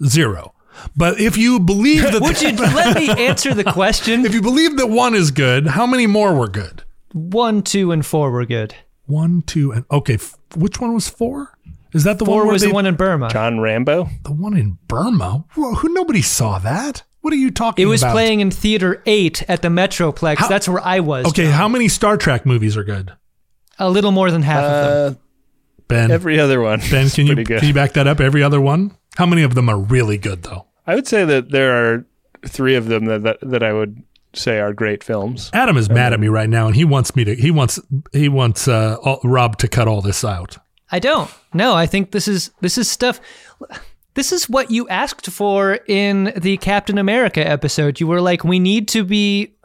Zero. 0.05 0.53
But 0.97 1.21
if 1.21 1.37
you 1.37 1.59
believe 1.61 2.03
that, 2.03 2.21
Would 2.21 2.41
you 2.43 2.53
let 2.53 2.97
me 2.97 3.09
answer 3.27 3.55
the 3.55 3.65
question? 3.73 4.25
if 4.27 4.35
you 4.35 4.43
believe 4.43 4.77
that 4.77 4.89
one 4.89 5.15
is 5.15 5.31
good, 5.31 5.67
how 5.69 5.87
many 5.87 6.07
more 6.07 6.35
were 6.35 6.49
good? 6.49 6.83
One, 7.13 7.63
two, 7.63 7.93
and 7.93 8.05
four 8.05 8.31
were 8.31 8.45
good. 8.47 8.75
One, 9.07 9.43
two, 9.43 9.73
and 9.73 9.85
okay. 9.91 10.15
F- 10.15 10.35
which 10.57 10.81
one 10.81 10.93
was 10.95 11.09
four? 11.09 11.57
Is 11.93 12.05
that 12.05 12.19
the 12.19 12.27
Four 12.27 12.39
one 12.39 12.47
where 12.47 12.53
was 12.53 12.63
they, 12.63 12.69
the 12.69 12.75
one 12.75 12.85
in 12.87 12.95
Burma. 12.95 13.31
John 13.31 13.61
Rambo? 13.61 14.09
the 14.25 14.33
one 14.33 14.57
in 14.57 14.77
Burma? 14.89 15.45
Whoa, 15.55 15.75
who? 15.77 15.89
Nobody 15.95 16.21
saw 16.21 16.59
that. 16.59 17.05
What 17.23 17.33
are 17.33 17.37
you 17.37 17.51
talking 17.51 17.83
about? 17.85 17.89
It 17.89 17.91
was 17.91 18.03
about? 18.03 18.13
playing 18.13 18.41
in 18.41 18.51
theater 18.51 19.03
eight 19.07 19.43
at 19.49 19.63
the 19.63 19.69
Metroplex. 19.69 20.37
How- 20.37 20.49
That's 20.49 20.69
where 20.69 20.81
I 20.85 21.01
was. 21.01 21.27
Okay, 21.27 21.47
how 21.47 21.69
many 21.69 21.89
Star 21.89 22.17
Trek 22.17 22.45
movies 22.45 22.77
are 22.77 22.85
good? 22.85 23.13
A 23.79 23.89
little 23.89 24.11
more 24.13 24.31
than 24.31 24.43
half 24.43 24.65
of 24.65 24.71
them. 24.71 25.13
Uh, 25.13 25.23
Ben, 25.89 26.11
every 26.11 26.39
other 26.41 26.61
one. 26.61 26.81
Ben, 26.91 27.09
can 27.09 27.27
you 27.29 27.35
good. 27.37 27.61
can 27.61 27.69
you 27.69 27.75
back 27.75 27.93
that 27.95 28.07
up? 28.07 28.21
Every 28.21 28.43
other 28.43 28.61
one? 28.61 28.97
How 29.17 29.27
many 29.27 29.43
of 29.43 29.55
them 29.55 29.69
are 29.69 29.79
really 29.79 30.19
good 30.19 30.43
though? 30.43 30.67
I 30.87 30.95
would 30.95 31.07
say 31.07 31.25
that 31.25 31.51
there 31.51 31.73
are 31.73 32.07
three 32.47 32.75
of 32.75 32.87
them 32.87 33.07
that, 33.07 33.23
that 33.23 33.39
that 33.43 33.63
I 33.63 33.73
would 33.73 34.03
say 34.35 34.61
are 34.61 34.73
great 34.73 35.03
films. 35.03 35.51
Adam 35.53 35.77
is 35.77 35.89
mad 35.89 36.13
at 36.13 36.21
me 36.21 36.29
right 36.29 36.49
now, 36.49 36.67
and 36.67 36.77
he 36.77 36.85
wants 36.85 37.17
me 37.17 37.25
to. 37.25 37.35
He 37.35 37.51
wants 37.51 37.81
he 38.13 38.29
wants 38.29 38.69
uh, 38.69 38.97
all, 39.03 39.21
Rob 39.25 39.59
to 39.59 39.69
cut 39.69 39.89
all 39.89 40.03
this 40.03 40.25
out. 40.25 40.59
I 40.91 40.99
don't. 40.99 41.31
No, 41.53 41.75
I 41.75 41.87
think 41.87 42.13
this 42.13 42.29
is 42.29 42.51
this 42.61 42.79
is 42.79 42.91
stuff. 42.91 43.21
This 44.15 44.33
is 44.33 44.49
what 44.49 44.71
you 44.71 44.89
asked 44.89 45.27
for 45.31 45.79
in 45.87 46.33
the 46.37 46.57
Captain 46.59 46.97
America 46.97 47.47
episode. 47.47 48.01
You 48.01 48.07
were 48.07 48.23
like, 48.23 48.45
we 48.45 48.59
need 48.59 48.89
to 48.89 49.05
be 49.05 49.56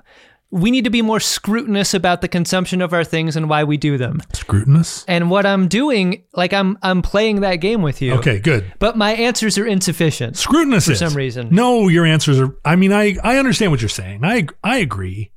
we 0.52 0.70
need 0.70 0.84
to 0.84 0.90
be 0.90 1.02
more 1.02 1.20
scrutinous 1.22 1.94
about 1.94 2.20
the 2.22 2.28
consumption 2.28 2.82
of 2.82 2.92
our 2.92 3.06
things 3.06 3.38
and 3.38 3.50
why 3.50 3.64
we 3.64 3.78
do 3.78 3.98
them. 3.98 4.22
Scrutinous. 4.34 5.06
And 5.08 5.30
what 5.30 5.46
I'm 5.46 5.70
doing, 5.70 6.26
like 6.34 6.52
I'm 6.52 6.78
I'm 6.84 7.02
playing 7.02 7.40
that 7.42 7.56
game 7.56 7.82
with 7.82 8.02
you. 8.02 8.14
Okay, 8.16 8.40
good. 8.40 8.72
But 8.78 8.98
my 8.98 9.14
answers 9.14 9.58
are 9.58 9.66
insufficient. 9.66 10.36
Scrutinous 10.38 10.86
For 10.86 10.92
is. 10.92 11.00
some 11.00 11.14
reason. 11.16 11.50
No, 11.52 11.88
your 11.88 12.06
answers 12.06 12.40
are. 12.40 12.56
I 12.66 12.76
mean, 12.76 12.92
I 12.92 13.16
I 13.24 13.38
understand 13.38 13.72
what 13.72 13.82
you're 13.82 13.90
saying. 13.90 14.26
I 14.26 14.48
I 14.64 14.78
agree. 14.80 15.32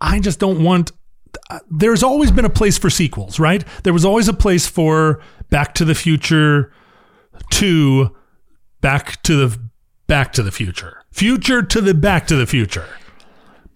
I 0.00 0.18
just 0.20 0.38
don't 0.40 0.64
want. 0.64 0.92
Uh, 1.50 1.58
there's 1.70 2.02
always 2.02 2.30
been 2.30 2.46
a 2.46 2.50
place 2.50 2.78
for 2.78 2.88
sequels, 2.88 3.38
right? 3.38 3.62
There 3.82 3.92
was 3.92 4.04
always 4.06 4.28
a 4.28 4.32
place 4.34 4.66
for 4.66 5.20
Back 5.50 5.74
to 5.74 5.84
the 5.84 5.94
Future 5.94 6.72
Two, 7.50 8.16
Back 8.80 9.22
to 9.24 9.36
the 9.36 9.58
Back 10.06 10.32
to 10.32 10.42
the 10.42 10.50
Future, 10.50 11.02
Future 11.10 11.62
to 11.62 11.80
the 11.82 11.92
Back 11.92 12.26
to 12.28 12.36
the 12.36 12.46
Future. 12.46 12.86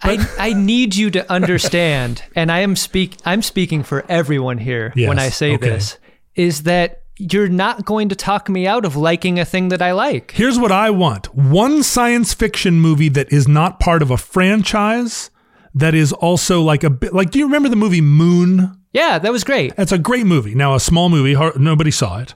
I, 0.03 0.27
I 0.39 0.53
need 0.53 0.95
you 0.95 1.11
to 1.11 1.31
understand, 1.31 2.23
and 2.37 2.51
I 2.51 2.61
am 2.61 2.77
speak 2.77 3.17
I'm 3.25 3.43
speaking 3.43 3.83
for 3.83 4.05
everyone 4.09 4.59
here 4.59 4.93
when 4.97 5.19
I 5.19 5.29
say 5.29 5.55
okay. 5.55 5.69
this, 5.69 5.99
is 6.35 6.65
that 6.65 7.03
you're 7.19 7.49
not 7.49 7.85
going 7.85 8.09
to 8.09 8.15
talk 8.15 8.49
me 8.49 8.67
out 8.67 8.87
of 8.87 8.97
liking 8.97 9.39
a 9.39 9.45
thing 9.45 9.69
that 9.69 9.83
I 9.83 9.93
like. 9.93 10.31
Here's 10.31 10.59
what 10.59 10.73
I 10.73 10.91
want 10.91 11.35
one 11.35 11.83
science 11.83 12.33
fiction 12.33 12.81
movie 12.81 13.11
that 13.11 13.33
is 13.33 13.47
not 13.47 13.79
part 13.79 14.01
of 14.03 14.11
a 14.11 14.17
franchise 14.17 15.31
that 15.75 15.95
is 15.95 16.13
also 16.13 16.63
like 16.63 16.83
a 16.83 16.91
bit 16.91 17.13
like, 17.13 17.31
do 17.31 17.39
you 17.39 17.45
remember 17.47 17.69
the 17.69 17.77
movie 17.77 18.01
Moon? 18.01 18.77
Yeah, 18.93 19.19
that 19.19 19.31
was 19.31 19.45
great. 19.45 19.77
That's 19.77 19.93
a 19.93 19.99
great 19.99 20.27
movie. 20.27 20.55
Now, 20.55 20.75
a 20.75 20.81
small 20.81 21.09
movie, 21.09 21.37
nobody 21.57 21.93
saw 21.93 22.19
it, 22.19 22.35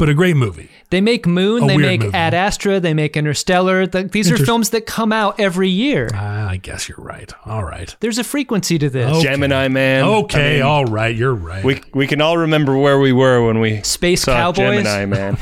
but 0.00 0.08
a 0.08 0.14
great 0.14 0.34
movie. 0.34 0.70
They 0.88 1.02
make 1.02 1.26
Moon, 1.26 1.62
A 1.62 1.66
they 1.66 1.76
make 1.76 2.00
movie. 2.00 2.16
Ad 2.16 2.32
Astra, 2.32 2.80
they 2.80 2.94
make 2.94 3.18
Interstellar. 3.18 3.86
Th- 3.86 4.10
these 4.10 4.30
are 4.30 4.34
Inter- 4.34 4.46
films 4.46 4.70
that 4.70 4.86
come 4.86 5.12
out 5.12 5.38
every 5.38 5.68
year. 5.68 6.08
Ah, 6.14 6.48
I 6.48 6.56
guess 6.56 6.88
you're 6.88 6.98
right. 6.98 7.30
All 7.44 7.62
right. 7.62 7.94
There's 8.00 8.16
a 8.16 8.24
frequency 8.24 8.78
to 8.78 8.88
this. 8.88 9.10
Okay. 9.10 9.22
Gemini 9.22 9.68
Man. 9.68 10.04
Okay, 10.04 10.52
I 10.52 10.54
mean, 10.54 10.62
all 10.62 10.86
right. 10.86 11.14
You're 11.14 11.34
right. 11.34 11.62
we 11.62 11.82
we 11.92 12.06
can 12.06 12.22
all 12.22 12.38
remember 12.38 12.78
where 12.78 12.98
we 12.98 13.12
were 13.12 13.46
when 13.46 13.60
we 13.60 13.82
Space 13.82 14.22
saw 14.22 14.34
Cowboys, 14.34 14.84
Gemini 14.84 15.04
Man. 15.04 15.38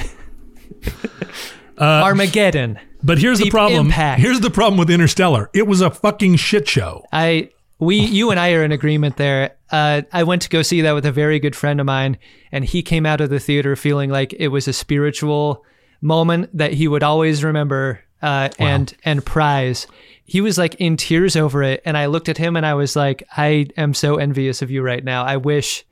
uh, 1.79 1.85
Armageddon. 1.85 2.81
but 3.03 3.19
here's 3.19 3.39
the 3.39 3.51
problem. 3.51 3.87
Impact. 3.87 4.21
Here's 4.21 4.41
the 4.41 4.51
problem 4.51 4.77
with 4.77 4.91
Interstellar. 4.91 5.51
It 5.55 5.69
was 5.69 5.81
a 5.81 5.91
fucking 5.91 6.35
shit 6.35 6.67
show. 6.67 7.05
I 7.13 7.51
we 7.79 7.97
you 8.01 8.31
and 8.31 8.41
I 8.41 8.53
are 8.53 8.65
in 8.65 8.73
agreement 8.73 9.17
there. 9.17 9.57
Uh, 9.71 10.03
I 10.13 10.25
went 10.25 10.43
to 10.43 10.49
go 10.49 10.63
see 10.63 10.81
that 10.83 10.93
with 10.93 11.07
a 11.07 11.13
very 11.13 11.39
good 11.39 11.55
friend 11.55 11.81
of 11.81 11.87
mine, 11.87 12.19
and 12.51 12.65
he 12.65 12.83
came 12.83 13.07
out 13.07 13.21
of 13.21 13.31
the 13.31 13.41
theater 13.41 13.77
feeling 13.77 14.11
like 14.11 14.35
it 14.35 14.49
was 14.49 14.67
a 14.67 14.73
spiritual 14.73 15.65
moment 16.01 16.57
that 16.57 16.73
he 16.73 16.89
would 16.89 17.03
always 17.03 17.45
remember 17.45 18.01
uh, 18.23 18.49
and 18.59 18.95
and 19.05 19.25
prize. 19.25 19.87
He 20.25 20.41
was 20.41 20.59
like 20.59 20.75
in 20.77 20.97
tears 20.97 21.37
over 21.37 21.63
it, 21.63 21.83
and 21.85 21.97
I 21.97 22.07
looked 22.07 22.29
at 22.29 22.37
him 22.37 22.57
and 22.57 22.67
I 22.67 22.75
was 22.75 22.97
like, 22.97 23.23
I 23.37 23.69
am 23.77 23.95
so 23.95 24.17
envious 24.17 24.61
of 24.63 24.71
you 24.71 24.83
right 24.83 25.03
now. 25.03 25.25
I 25.25 25.37
wish. 25.37 25.85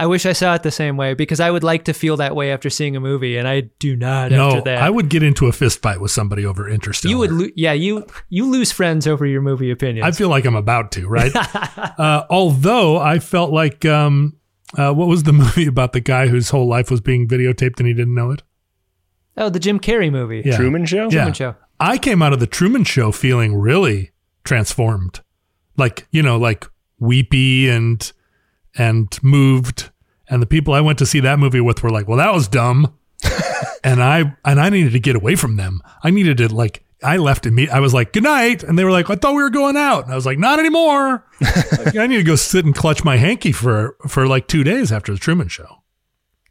I 0.00 0.06
wish 0.06 0.24
I 0.24 0.32
saw 0.32 0.54
it 0.54 0.62
the 0.62 0.70
same 0.70 0.96
way 0.96 1.12
because 1.12 1.40
I 1.40 1.50
would 1.50 1.62
like 1.62 1.84
to 1.84 1.92
feel 1.92 2.16
that 2.16 2.34
way 2.34 2.52
after 2.52 2.70
seeing 2.70 2.96
a 2.96 3.00
movie, 3.00 3.36
and 3.36 3.46
I 3.46 3.60
do 3.78 3.94
not 3.96 4.30
No, 4.30 4.48
after 4.48 4.62
that. 4.62 4.82
I 4.82 4.88
would 4.88 5.10
get 5.10 5.22
into 5.22 5.46
a 5.46 5.52
fist 5.52 5.82
fight 5.82 6.00
with 6.00 6.10
somebody 6.10 6.46
over 6.46 6.66
Interstellar. 6.68 7.10
you 7.12 7.18
would, 7.18 7.30
lo- 7.30 7.48
yeah, 7.54 7.72
you 7.74 8.06
you 8.30 8.46
lose 8.50 8.72
friends 8.72 9.06
over 9.06 9.26
your 9.26 9.42
movie 9.42 9.70
opinions. 9.70 10.06
I 10.06 10.12
feel 10.12 10.30
like 10.30 10.46
I'm 10.46 10.56
about 10.56 10.90
to, 10.92 11.06
right? 11.06 11.30
uh, 11.98 12.24
although 12.30 12.96
I 12.98 13.18
felt 13.18 13.52
like, 13.52 13.84
um, 13.84 14.38
uh, 14.78 14.92
what 14.94 15.06
was 15.06 15.24
the 15.24 15.32
movie 15.44 15.66
about 15.66 15.92
the 15.92 16.00
guy 16.00 16.28
whose 16.28 16.48
whole 16.48 16.66
life 16.66 16.90
was 16.90 17.02
being 17.02 17.28
videotaped 17.28 17.78
and 17.78 17.86
he 17.86 17.92
didn't 17.92 18.14
know 18.14 18.30
it? 18.30 18.42
oh, 19.36 19.48
the 19.50 19.60
Jim 19.60 19.78
Carrey 19.80 20.10
movie. 20.10 20.42
Yeah. 20.44 20.56
Truman 20.56 20.86
Show. 20.86 21.04
Yeah. 21.04 21.10
Truman 21.10 21.32
Show. 21.34 21.54
I 21.78 21.98
came 21.98 22.22
out 22.22 22.32
of 22.32 22.40
the 22.40 22.46
Truman 22.46 22.84
Show 22.84 23.12
feeling 23.12 23.54
really 23.54 24.12
transformed, 24.44 25.20
like 25.76 26.06
you 26.10 26.22
know, 26.22 26.38
like 26.38 26.66
weepy 26.98 27.68
and 27.68 28.12
and 28.80 29.22
moved. 29.22 29.90
And 30.28 30.40
the 30.40 30.46
people 30.46 30.72
I 30.72 30.80
went 30.80 30.98
to 31.00 31.06
see 31.06 31.20
that 31.20 31.38
movie 31.38 31.60
with 31.60 31.82
were 31.82 31.90
like, 31.90 32.08
"Well, 32.08 32.18
that 32.18 32.32
was 32.32 32.48
dumb," 32.48 32.94
and 33.84 34.02
I 34.02 34.36
and 34.44 34.60
I 34.60 34.70
needed 34.70 34.92
to 34.92 35.00
get 35.00 35.16
away 35.16 35.34
from 35.36 35.56
them. 35.56 35.82
I 36.02 36.10
needed 36.10 36.38
to 36.38 36.54
like. 36.54 36.84
I 37.02 37.16
left 37.16 37.46
and 37.46 37.58
I 37.70 37.80
was 37.80 37.94
like, 37.94 38.12
"Good 38.12 38.24
night," 38.24 38.62
and 38.62 38.78
they 38.78 38.84
were 38.84 38.90
like, 38.90 39.08
"I 39.08 39.14
thought 39.14 39.34
we 39.34 39.42
were 39.42 39.50
going 39.50 39.76
out," 39.76 40.04
and 40.04 40.12
I 40.12 40.16
was 40.16 40.26
like, 40.26 40.38
"Not 40.38 40.58
anymore." 40.58 41.24
Like, 41.84 41.96
I 41.96 42.06
need 42.06 42.18
to 42.18 42.22
go 42.22 42.36
sit 42.36 42.66
and 42.66 42.74
clutch 42.74 43.04
my 43.04 43.16
hanky 43.16 43.52
for 43.52 43.96
for 44.06 44.26
like 44.26 44.46
two 44.46 44.62
days 44.62 44.92
after 44.92 45.12
the 45.12 45.18
Truman 45.18 45.48
Show. 45.48 45.82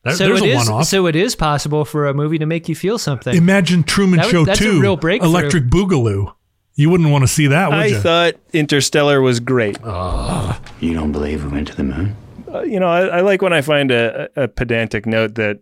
So 0.08 0.28
there's 0.28 0.42
it 0.42 0.46
a 0.46 0.52
is. 0.52 0.56
one 0.56 0.70
off. 0.70 0.86
So 0.86 1.06
it 1.06 1.16
is 1.16 1.36
possible 1.36 1.86
for 1.86 2.08
a 2.08 2.14
movie 2.14 2.40
to 2.40 2.48
make 2.48 2.68
you 2.68 2.76
feel 2.76 2.98
something. 2.98 3.36
Imagine 3.36 3.84
Truman 3.84 4.18
That 4.18 4.30
Show 4.30 4.46
that's 4.46 4.62
a 4.62 4.80
real 4.80 4.96
breakthrough. 4.96 5.30
Electric 5.30 5.66
Boogaloo. 5.66 6.34
You 6.80 6.90
wouldn't 6.90 7.10
want 7.10 7.24
to 7.24 7.28
see 7.28 7.48
that, 7.48 7.72
would 7.72 7.78
I 7.78 7.86
you? 7.88 8.00
thought 8.00 8.36
Interstellar 8.54 9.20
was 9.20 9.42
great. 9.42 9.78
You 9.82 10.94
don't 10.94 11.12
believe 11.12 11.44
we 11.44 11.52
went 11.52 11.68
to 11.68 11.76
the 11.76 11.84
moon? 11.84 12.16
Uh, 12.48 12.62
you 12.62 12.80
know, 12.80 12.88
I, 12.88 13.18
I 13.18 13.20
like 13.20 13.42
when 13.42 13.52
I 13.52 13.60
find 13.60 13.92
a, 13.92 14.30
a 14.42 14.48
pedantic 14.48 15.06
note 15.06 15.36
that 15.36 15.60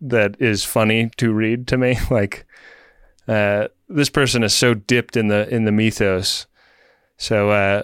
that 0.00 0.40
is 0.40 0.64
funny 0.64 1.10
to 1.18 1.34
read 1.34 1.66
to 1.66 1.76
me. 1.76 1.98
Like, 2.10 2.46
uh, 3.28 3.68
this 3.90 4.08
person 4.08 4.42
is 4.42 4.54
so 4.54 4.72
dipped 4.72 5.18
in 5.18 5.28
the 5.28 5.46
in 5.54 5.66
the 5.66 5.70
mythos. 5.70 6.46
So, 7.18 7.50
uh, 7.50 7.82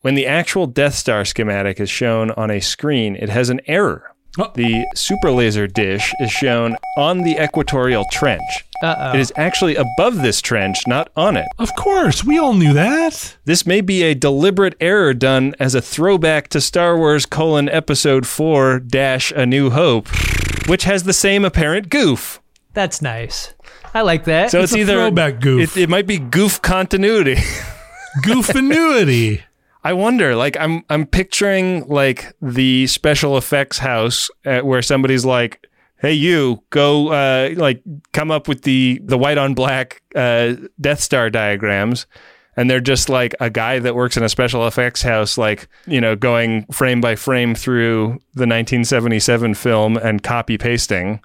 when 0.00 0.14
the 0.14 0.26
actual 0.26 0.66
Death 0.66 0.94
Star 0.94 1.26
schematic 1.26 1.78
is 1.80 1.90
shown 1.90 2.30
on 2.30 2.50
a 2.50 2.60
screen, 2.60 3.14
it 3.14 3.28
has 3.28 3.50
an 3.50 3.60
error. 3.66 4.11
Oh. 4.38 4.50
The 4.54 4.86
super 4.94 5.30
laser 5.30 5.66
dish 5.66 6.12
is 6.20 6.30
shown 6.30 6.76
on 6.96 7.18
the 7.22 7.36
equatorial 7.42 8.04
trench. 8.10 8.42
Uh 8.82 9.12
It 9.14 9.20
is 9.20 9.32
actually 9.36 9.76
above 9.76 10.22
this 10.22 10.40
trench, 10.40 10.78
not 10.86 11.10
on 11.16 11.36
it. 11.36 11.46
Of 11.58 11.74
course, 11.76 12.24
we 12.24 12.38
all 12.38 12.54
knew 12.54 12.72
that. 12.72 13.36
This 13.44 13.66
may 13.66 13.80
be 13.82 14.02
a 14.02 14.14
deliberate 14.14 14.74
error 14.80 15.12
done 15.14 15.54
as 15.60 15.74
a 15.74 15.82
throwback 15.82 16.48
to 16.48 16.60
Star 16.60 16.96
Wars 16.96 17.26
colon 17.26 17.68
episode 17.68 18.26
4 18.26 18.80
dash 18.80 19.32
A 19.36 19.44
New 19.46 19.70
Hope, 19.70 20.08
which 20.66 20.84
has 20.84 21.02
the 21.04 21.12
same 21.12 21.44
apparent 21.44 21.90
goof. 21.90 22.40
That's 22.74 23.02
nice. 23.02 23.52
I 23.94 24.00
like 24.00 24.24
that. 24.24 24.50
So 24.50 24.60
It's 24.62 24.72
it's, 24.72 24.78
a 24.78 24.80
either 24.80 24.94
throwback 24.94 25.40
goof. 25.40 25.76
It, 25.76 25.82
it 25.82 25.88
might 25.90 26.06
be 26.06 26.18
goof 26.18 26.62
continuity. 26.62 27.36
Goofinity. 28.24 29.42
I 29.84 29.92
wonder. 29.92 30.36
Like 30.36 30.56
I'm 30.58 30.84
I'm 30.88 31.06
picturing 31.06 31.86
like 31.88 32.32
the 32.40 32.86
special 32.86 33.36
effects 33.36 33.78
house 33.78 34.30
uh, 34.46 34.60
where 34.60 34.82
somebody's 34.82 35.24
like, 35.24 35.68
"Hey, 35.96 36.12
you 36.12 36.62
go 36.70 37.08
uh, 37.08 37.54
like 37.56 37.82
come 38.12 38.30
up 38.30 38.48
with 38.48 38.62
the 38.62 39.00
the 39.04 39.18
white 39.18 39.38
on 39.38 39.54
black 39.54 40.02
uh, 40.14 40.54
Death 40.80 41.00
Star 41.00 41.30
diagrams." 41.30 42.06
And 42.54 42.68
they're 42.68 42.80
just 42.80 43.08
like 43.08 43.34
a 43.40 43.48
guy 43.48 43.78
that 43.78 43.94
works 43.94 44.16
in 44.16 44.22
a 44.22 44.28
special 44.28 44.66
effects 44.66 45.00
house, 45.00 45.38
like, 45.38 45.68
you 45.86 46.02
know, 46.02 46.14
going 46.14 46.66
frame 46.66 47.00
by 47.00 47.16
frame 47.16 47.54
through 47.54 48.08
the 48.34 48.44
1977 48.44 49.54
film 49.54 49.96
and 49.96 50.22
copy 50.22 50.58
pasting. 50.58 51.22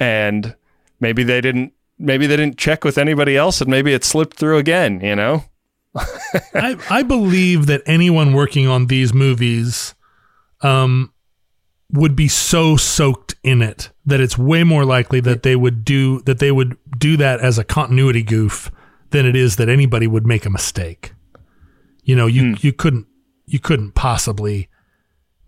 And 0.00 0.56
maybe 0.98 1.22
they 1.22 1.40
didn't, 1.40 1.74
maybe 2.00 2.26
they 2.26 2.36
didn't 2.36 2.58
check 2.58 2.82
with 2.82 2.98
anybody 2.98 3.36
else 3.36 3.60
and 3.60 3.70
maybe 3.70 3.92
it 3.92 4.02
slipped 4.02 4.36
through 4.36 4.58
again, 4.58 5.00
you 5.00 5.14
know? 5.14 5.44
I, 5.96 6.76
I 6.90 7.02
believe 7.02 7.66
that 7.66 7.82
anyone 7.86 8.32
working 8.32 8.66
on 8.66 8.86
these 8.86 9.14
movies 9.14 9.94
um, 10.62 11.12
would 11.92 12.16
be 12.16 12.28
so 12.28 12.76
soaked 12.76 13.34
in 13.42 13.62
it 13.62 13.90
that 14.06 14.20
it's 14.20 14.36
way 14.36 14.64
more 14.64 14.84
likely 14.84 15.20
that 15.20 15.42
they 15.42 15.54
would 15.54 15.84
do 15.84 16.20
that 16.22 16.38
they 16.38 16.50
would 16.50 16.76
do 16.98 17.16
that 17.16 17.40
as 17.40 17.58
a 17.58 17.64
continuity 17.64 18.22
goof 18.22 18.70
than 19.10 19.26
it 19.26 19.36
is 19.36 19.56
that 19.56 19.68
anybody 19.68 20.06
would 20.06 20.26
make 20.26 20.44
a 20.44 20.50
mistake. 20.50 21.12
You 22.02 22.16
know, 22.16 22.26
you 22.26 22.56
you 22.60 22.72
couldn't 22.72 23.06
you 23.46 23.60
couldn't 23.60 23.92
possibly 23.92 24.68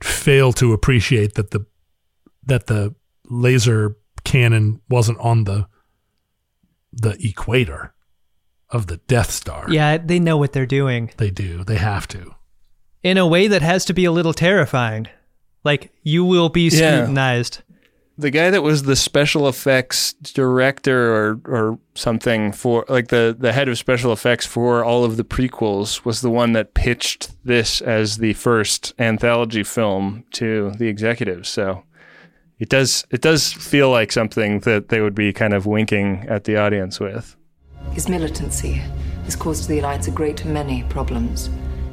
fail 0.02 0.52
to 0.52 0.72
appreciate 0.72 1.34
that 1.34 1.50
the 1.50 1.66
that 2.44 2.66
the 2.66 2.94
laser 3.24 3.96
cannon 4.24 4.80
wasn't 4.88 5.18
on 5.18 5.44
the 5.44 5.66
the 6.92 7.16
equator 7.20 7.92
of 8.70 8.86
the 8.88 8.96
Death 9.08 9.30
Star. 9.30 9.66
yeah, 9.68 9.96
they 9.98 10.18
know 10.18 10.36
what 10.36 10.52
they're 10.52 10.66
doing 10.66 11.12
They 11.18 11.30
do. 11.30 11.64
They 11.64 11.76
have 11.76 12.06
to. 12.08 12.34
in 13.02 13.16
a 13.18 13.26
way 13.26 13.46
that 13.48 13.62
has 13.62 13.84
to 13.86 13.92
be 13.94 14.04
a 14.04 14.12
little 14.12 14.34
terrifying. 14.34 15.06
Like 15.64 15.92
you 16.02 16.24
will 16.24 16.48
be 16.48 16.68
Yeah. 16.68 16.96
scrutinized. 16.98 17.62
the 18.18 18.30
guy 18.30 18.48
that 18.50 18.62
was 18.62 18.84
the 18.84 18.96
special 18.96 19.46
effects 19.48 20.14
director 20.22 21.14
or 21.14 21.40
or 21.44 21.78
something 21.94 22.50
for 22.52 22.84
like 22.88 23.08
the 23.08 23.36
the 23.38 23.52
head 23.52 23.68
of 23.68 23.76
special 23.78 24.10
effects 24.12 24.46
for 24.46 24.82
all 24.84 25.04
of 25.04 25.16
the 25.18 25.24
prequels 25.24 26.04
was 26.04 26.20
the 26.22 26.30
one 26.30 26.52
that 26.52 26.72
pitched 26.74 27.30
this 27.44 27.80
as 27.82 28.16
the 28.18 28.32
first 28.32 28.94
anthology 28.98 29.62
film 29.62 30.24
to 30.32 30.72
the 30.78 30.86
executives 30.88 31.48
so 31.48 31.82
it 32.58 32.68
does 32.70 33.04
it 33.10 33.20
does 33.20 33.52
feel 33.52 33.90
like 33.90 34.10
something 34.10 34.60
that 34.60 34.88
they 34.88 35.00
would 35.02 35.14
be 35.14 35.30
kind 35.32 35.52
of 35.52 35.66
winking 35.66 36.24
at 36.28 36.44
the 36.44 36.56
audience 36.56 36.98
with 36.98 37.35
His 37.92 38.08
militancy 38.08 38.82
has 39.24 39.36
caused 39.36 39.68
the 39.68 39.78
Alliance 39.78 40.06
a 40.06 40.10
great 40.10 40.44
many 40.44 40.82
problems. 40.84 41.50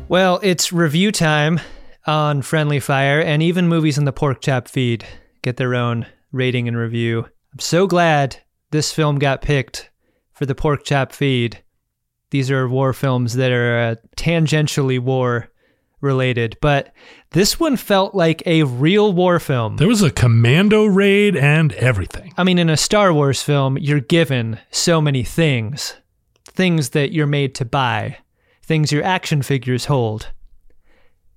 Well, 0.09 0.39
it's 0.43 0.73
review 0.73 1.11
time 1.11 1.59
on 2.05 2.41
Friendly 2.41 2.79
Fire, 2.79 3.21
and 3.21 3.41
even 3.41 3.67
movies 3.67 3.97
in 3.97 4.05
the 4.05 4.11
Pork 4.11 4.41
Chop 4.41 4.67
feed 4.67 5.05
get 5.41 5.57
their 5.57 5.75
own 5.75 6.05
rating 6.31 6.67
and 6.67 6.75
review. 6.77 7.25
I'm 7.53 7.59
so 7.59 7.87
glad 7.87 8.37
this 8.71 8.91
film 8.91 9.19
got 9.19 9.41
picked 9.41 9.89
for 10.33 10.45
the 10.45 10.55
Pork 10.55 10.83
Chop 10.83 11.13
feed. 11.13 11.63
these 12.31 12.49
are 12.49 12.67
war 12.67 12.93
films 12.93 13.33
that 13.35 13.51
are 13.51 13.77
uh, 13.77 13.95
tangentially 14.17 14.99
war 14.99 15.49
related, 16.03 16.57
but 16.61 16.93
this 17.31 17.59
one 17.59 17.77
felt 17.77 18.13
like 18.13 18.43
a 18.45 18.63
real 18.63 19.13
war 19.13 19.39
film. 19.39 19.77
There 19.77 19.87
was 19.87 20.03
a 20.03 20.11
commando 20.11 20.85
raid 20.85 21.35
and 21.35 21.73
everything. 21.73 22.33
I 22.37 22.43
mean, 22.43 22.59
in 22.59 22.69
a 22.69 22.77
Star 22.77 23.13
Wars 23.13 23.41
film, 23.41 23.77
you're 23.77 23.99
given 23.99 24.59
so 24.69 25.01
many 25.01 25.23
things 25.23 25.95
things 26.45 26.89
that 26.89 27.11
you're 27.11 27.25
made 27.25 27.55
to 27.55 27.65
buy, 27.65 28.17
things 28.61 28.91
your 28.91 29.03
action 29.03 29.41
figures 29.41 29.85
hold, 29.85 30.29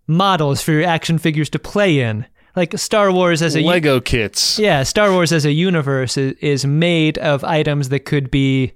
models 0.06 0.62
for 0.62 0.72
your 0.72 0.84
action 0.84 1.16
figures 1.18 1.48
to 1.50 1.58
play 1.58 2.00
in. 2.00 2.26
Like 2.54 2.78
Star 2.78 3.12
Wars 3.12 3.42
as 3.42 3.54
a 3.54 3.62
Lego 3.62 4.00
kits. 4.00 4.58
yeah, 4.58 4.82
Star 4.82 5.12
Wars 5.12 5.32
as 5.32 5.44
a 5.44 5.52
universe 5.52 6.16
is, 6.16 6.34
is 6.40 6.64
made 6.64 7.18
of 7.18 7.44
items 7.44 7.90
that 7.90 8.06
could 8.06 8.30
be 8.30 8.72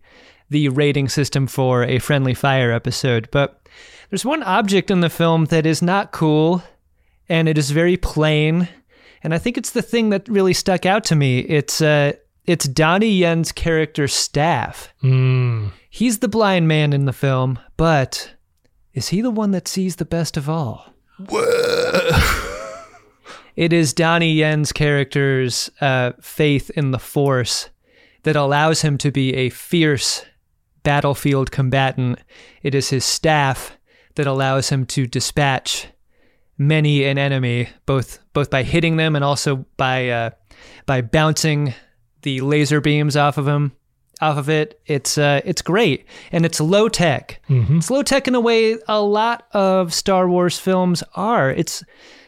the 0.51 0.69
rating 0.69 1.09
system 1.09 1.47
for 1.47 1.85
a 1.85 1.99
friendly 1.99 2.35
fire 2.35 2.73
episode. 2.73 3.29
But 3.31 3.60
there's 4.11 4.25
one 4.25 4.43
object 4.43 4.91
in 4.91 5.01
the 5.01 5.11
film 5.11 5.47
that 5.47 5.67
is 5.67 5.81
not 5.81 6.13
cool 6.13 6.63
and 7.29 7.49
it 7.49 7.57
is 7.57 7.71
very 7.71 7.97
plain. 7.97 8.69
And 9.23 9.33
I 9.33 9.39
think 9.39 9.57
it's 9.57 9.71
the 9.71 9.83
thing 9.83 10.11
that 10.11 10.29
really 10.29 10.53
stuck 10.53 10.85
out 10.85 11.05
to 11.05 11.17
me. 11.17 11.41
It's 11.41 11.81
uh 11.81 12.13
it's 12.45 12.67
Donnie 12.67 13.13
Yen's 13.13 13.53
character's 13.53 14.13
staff. 14.13 14.93
Mm. 15.03 15.71
He's 15.89 16.19
the 16.19 16.29
blind 16.29 16.67
man 16.67 16.93
in 16.93 17.05
the 17.05 17.13
film, 17.13 17.59
but 17.77 18.35
is 18.93 19.09
he 19.09 19.21
the 19.21 19.31
one 19.31 19.53
that 19.53 19.69
sees 19.69 19.97
the 19.97 20.05
best 20.05 20.37
of 20.37 20.49
all? 20.49 20.93
it 23.57 23.73
is 23.73 23.93
Donnie 23.93 24.33
Yen's 24.33 24.73
character's 24.73 25.71
uh, 25.81 26.13
faith 26.21 26.71
in 26.71 26.91
the 26.91 26.99
Force 26.99 27.69
that 28.23 28.37
allows 28.37 28.83
him 28.83 28.99
to 28.99 29.13
be 29.13 29.35
a 29.35 29.51
fierce 29.51 30.25
battlefield 30.83 31.53
combatant. 31.53 32.19
It 32.63 32.75
is 32.75 32.91
his 32.91 33.05
staff 33.05 33.77
that 34.17 34.27
allows 34.27 34.69
him 34.69 34.87
to 34.87 35.07
dispatch 35.07 35.89
many 36.59 37.05
an 37.05 37.19
enemy, 37.19 37.69
both 37.87 38.19
both 38.33 38.51
by 38.51 38.63
hitting 38.63 38.97
them 38.97 39.17
and 39.17 39.25
also 39.25 39.65
by 39.77 40.09
uh, 40.09 40.31
by 40.87 41.01
bouncing 41.01 41.75
the 42.23 42.41
laser 42.41 42.81
beams 42.81 43.17
off 43.17 43.39
of 43.39 43.49
him 43.49 43.73
off 44.21 44.37
of 44.37 44.49
it. 44.51 44.81
It's 44.87 45.17
uh, 45.19 45.41
it's 45.45 45.63
great 45.63 46.05
and 46.33 46.45
it's 46.45 46.61
low 46.61 46.89
tech. 46.89 47.41
It's 47.79 47.91
low 47.91 48.03
tech 48.03 48.29
in 48.29 48.35
a 48.35 48.41
way 48.41 48.77
a 48.87 49.01
lot 49.01 49.47
of 49.53 49.95
Star 49.95 50.29
Wars 50.29 50.59
films 50.59 51.03
are. 51.15 51.51
It's 51.51 51.83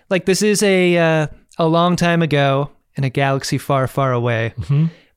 like 0.09 0.25
this 0.25 0.43
is 0.43 0.63
a 0.63 0.97
uh, 0.97 1.27
a 1.59 1.67
long 1.67 1.97
time 1.97 2.23
ago 2.23 2.71
in 2.95 3.05
a 3.05 3.11
galaxy 3.11 3.59
far, 3.59 3.87
far 3.87 4.13
away. 4.13 4.55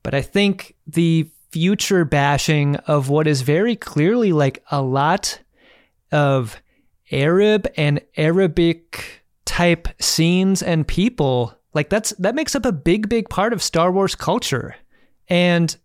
But 0.02 0.14
I 0.14 0.22
think 0.22 0.74
the 0.86 1.28
future 1.50 2.04
bashing 2.04 2.76
of 2.76 3.08
what 3.08 3.26
is 3.26 3.40
very 3.42 3.76
clearly 3.76 4.32
like 4.32 4.62
a 4.70 4.82
lot 4.82 5.40
of 6.12 6.60
Arab 7.10 7.66
and 7.76 8.00
Arabic 8.16 9.24
type 9.44 9.88
scenes 10.00 10.62
and 10.62 10.86
people 10.86 11.54
like 11.72 11.88
that's 11.88 12.10
that 12.18 12.34
makes 12.34 12.56
up 12.56 12.64
a 12.64 12.72
big 12.72 13.08
big 13.08 13.28
part 13.28 13.52
of 13.52 13.62
Star 13.62 13.92
Wars 13.92 14.14
culture. 14.14 14.74
And 15.28 15.76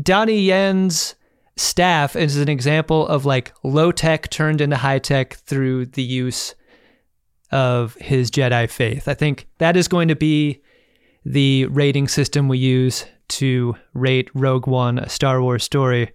Donnie 0.00 0.40
Yen's 0.40 1.14
staff 1.56 2.16
is 2.16 2.36
an 2.36 2.48
example 2.48 3.06
of 3.06 3.24
like 3.24 3.52
low 3.62 3.92
tech 3.92 4.28
turned 4.30 4.60
into 4.60 4.76
high 4.76 4.98
tech 4.98 5.34
through 5.34 5.86
the 5.86 6.02
use 6.02 6.54
of 7.50 7.94
his 7.94 8.30
Jedi 8.30 8.68
faith. 8.68 9.08
I 9.08 9.14
think 9.14 9.48
that 9.58 9.76
is 9.76 9.88
going 9.88 10.08
to 10.08 10.16
be 10.16 10.62
the 11.24 11.66
rating 11.66 12.08
system 12.08 12.48
we 12.48 12.58
use 12.58 13.04
to 13.28 13.76
rate 13.94 14.30
Rogue 14.34 14.66
One, 14.66 14.98
a 14.98 15.08
Star 15.08 15.42
Wars 15.42 15.64
story. 15.64 16.12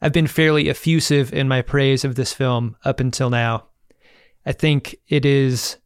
I've 0.00 0.12
been 0.12 0.26
fairly 0.26 0.68
effusive 0.68 1.32
in 1.32 1.48
my 1.48 1.62
praise 1.62 2.04
of 2.04 2.14
this 2.14 2.32
film 2.32 2.76
up 2.84 3.00
until 3.00 3.30
now. 3.30 3.66
I 4.46 4.52
think 4.52 4.96
it 5.08 5.24
is 5.24 5.76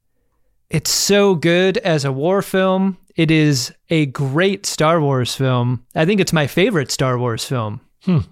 it's 0.71 0.91
so 0.91 1.35
good 1.35 1.79
as 1.79 2.05
a 2.05 2.13
war 2.13 2.41
film. 2.41 2.97
It 3.15 3.31
is 3.31 3.75
a 3.91 4.07
great 4.07 4.65
Star 4.65 5.01
Wars 5.01 5.35
film. 5.35 5.85
I 5.95 6.07
think 6.07 6.21
it's 6.21 6.33
my 6.33 6.47
favorite 6.47 6.91
Star 6.91 7.19
Wars 7.19 7.45
film. 7.45 7.81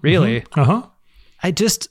Really. 0.01 0.43
Uh 0.55 0.63
huh. 0.63 0.87
I 1.43 1.51
just 1.51 1.87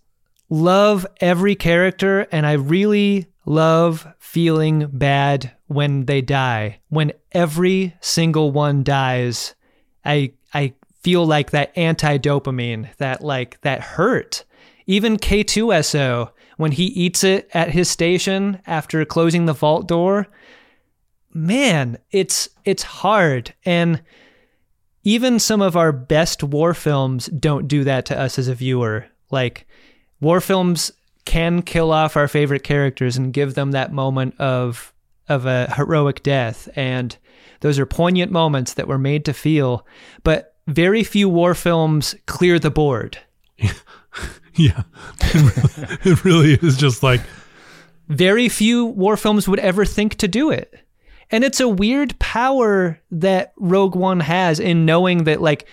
love 0.49 1.07
every 1.21 1.55
character 1.55 2.27
and 2.33 2.47
I 2.47 2.53
really 2.53 3.27
love 3.47 4.07
feeling 4.19 4.89
bad 4.93 5.53
when 5.67 6.07
they 6.07 6.21
die. 6.21 6.81
When 6.89 7.13
every 7.33 7.95
single 8.01 8.51
one 8.51 8.83
dies, 8.83 9.55
I 10.05 10.33
I 10.53 10.75
feel 11.03 11.27
like 11.27 11.51
that 11.51 11.77
anti-dopamine, 11.77 12.95
that 12.97 13.23
like 13.23 13.61
that 13.63 13.81
hurt. 13.81 14.45
Even 14.87 15.17
K2SO 15.17 16.31
when 16.57 16.73
he 16.73 16.85
eats 16.85 17.25
it 17.25 17.49
at 17.55 17.71
his 17.71 17.89
station 17.89 18.61
after 18.67 19.05
closing 19.07 19.47
the 19.47 19.55
vault 19.55 19.89
door, 19.89 20.29
man, 21.33 21.97
it's 22.11 22.51
it's 22.65 22.83
hard 22.83 23.55
and 23.65 24.03
even 25.03 25.39
some 25.39 25.63
of 25.63 25.77
our 25.77 25.93
best 25.93 26.43
war 26.43 26.75
films 26.75 27.27
don't 27.29 27.67
do 27.67 27.85
that 27.85 28.05
to 28.05 28.19
us 28.19 28.39
as 28.39 28.49
a 28.49 28.55
viewer. 28.55 29.07
Like 29.31 29.67
war 30.21 30.41
films 30.41 30.93
can 31.25 31.63
kill 31.63 31.93
off 31.93 32.17
our 32.17 32.29
favorite 32.29 32.63
characters 32.65 33.17
and 33.17 33.33
give 33.33 33.55
them 33.55 33.71
that 33.71 33.93
moment 33.93 34.39
of 34.39 34.93
of 35.29 35.47
a 35.47 35.73
heroic 35.75 36.23
death 36.23 36.69
and 36.77 37.17
those 37.61 37.79
are 37.79 37.87
poignant 37.87 38.33
moments 38.33 38.75
that 38.75 38.89
we're 38.89 38.99
made 38.99 39.25
to 39.27 39.33
feel, 39.33 39.87
but 40.25 40.50
very 40.71 41.05
few 41.05 41.29
war 41.29 41.55
films 41.55 42.15
clear 42.27 42.59
the 42.59 42.71
board. 42.71 43.19
Yeah. 44.55 44.83
it 45.21 46.25
really 46.25 46.55
is 46.55 46.77
just 46.77 47.03
like, 47.03 47.21
very 48.09 48.49
few 48.49 48.85
war 48.85 49.17
films 49.17 49.49
would 49.49 49.61
ever 49.61 49.85
think 49.85 50.17
to 50.17 50.29
do 50.29 50.51
it. 50.51 50.75
And 51.31 51.45
it's 51.45 51.61
a 51.61 51.69
weird 51.69 52.19
power 52.19 53.01
that 53.13 53.53
Rogue 53.57 53.95
One 53.95 54.21
has 54.21 54.59
in 54.59 54.85
knowing 54.85 55.25
that, 55.25 55.41
like, 55.41 55.67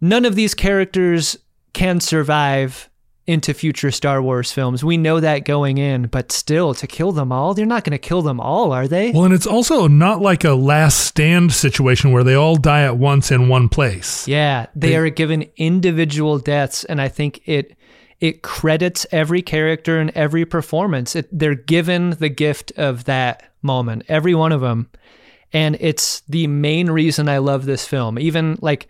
none 0.00 0.24
of 0.26 0.34
these 0.36 0.54
characters 0.54 1.38
can 1.72 2.00
survive 2.00 2.87
into 3.28 3.52
future 3.52 3.90
Star 3.90 4.22
Wars 4.22 4.50
films. 4.50 4.82
We 4.82 4.96
know 4.96 5.20
that 5.20 5.44
going 5.44 5.76
in, 5.76 6.06
but 6.06 6.32
still, 6.32 6.72
to 6.74 6.86
kill 6.86 7.12
them 7.12 7.30
all, 7.30 7.52
they're 7.52 7.66
not 7.66 7.84
going 7.84 7.92
to 7.92 7.98
kill 7.98 8.22
them 8.22 8.40
all, 8.40 8.72
are 8.72 8.88
they? 8.88 9.12
well, 9.12 9.24
and 9.26 9.34
it's 9.34 9.46
also 9.46 9.86
not 9.86 10.22
like 10.22 10.44
a 10.44 10.54
last 10.54 10.98
stand 11.06 11.52
situation 11.52 12.10
where 12.10 12.24
they 12.24 12.34
all 12.34 12.56
die 12.56 12.82
at 12.82 12.96
once 12.96 13.30
in 13.30 13.46
one 13.48 13.68
place. 13.68 14.26
Yeah, 14.26 14.66
they 14.74 14.88
They- 14.90 14.96
are 14.96 15.10
given 15.10 15.44
individual 15.56 16.38
deaths, 16.38 16.84
and 16.84 17.00
I 17.00 17.08
think 17.08 17.42
it 17.46 17.74
it 18.20 18.42
credits 18.42 19.06
every 19.12 19.42
character 19.42 20.00
and 20.00 20.10
every 20.16 20.44
performance. 20.44 21.14
It, 21.14 21.28
they're 21.30 21.54
given 21.54 22.10
the 22.18 22.28
gift 22.28 22.72
of 22.76 23.04
that 23.04 23.44
moment, 23.62 24.02
every 24.08 24.34
one 24.34 24.50
of 24.50 24.60
them, 24.60 24.88
and 25.52 25.76
it's 25.80 26.20
the 26.28 26.46
main 26.48 26.90
reason 26.90 27.28
I 27.28 27.38
love 27.38 27.64
this 27.66 27.86
film. 27.86 28.18
Even 28.18 28.58
like 28.60 28.88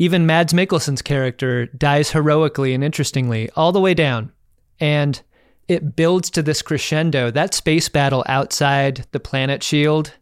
even 0.00 0.26
Mads 0.26 0.52
Mikkelsen's 0.52 1.02
character 1.02 1.66
dies 1.66 2.10
heroically 2.10 2.74
and 2.74 2.82
interestingly 2.82 3.50
all 3.54 3.70
the 3.70 3.80
way 3.80 3.94
down, 3.94 4.32
and 4.80 5.22
it 5.68 5.94
builds 5.94 6.30
to 6.30 6.42
this 6.42 6.62
crescendo. 6.62 7.30
That 7.30 7.54
space 7.54 7.88
battle 7.88 8.24
outside 8.26 9.06
the 9.12 9.20
planet 9.20 9.62
shield 9.62 10.14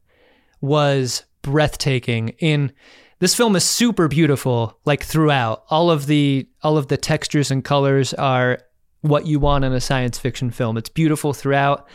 was 0.60 1.24
breathtaking. 1.40 2.30
In 2.38 2.72
this 3.20 3.34
film 3.34 3.56
is 3.56 3.64
super 3.64 4.08
beautiful 4.08 4.78
like 4.84 5.02
throughout. 5.02 5.64
All 5.70 5.90
of 5.90 6.06
the 6.06 6.46
all 6.62 6.76
of 6.76 6.88
the 6.88 6.96
textures 6.98 7.50
and 7.50 7.64
colors 7.64 8.12
are 8.14 8.58
what 9.00 9.26
you 9.26 9.40
want 9.40 9.64
in 9.64 9.72
a 9.72 9.80
science 9.80 10.18
fiction 10.18 10.50
film. 10.50 10.76
It's 10.76 10.90
beautiful 10.90 11.32
throughout 11.32 11.88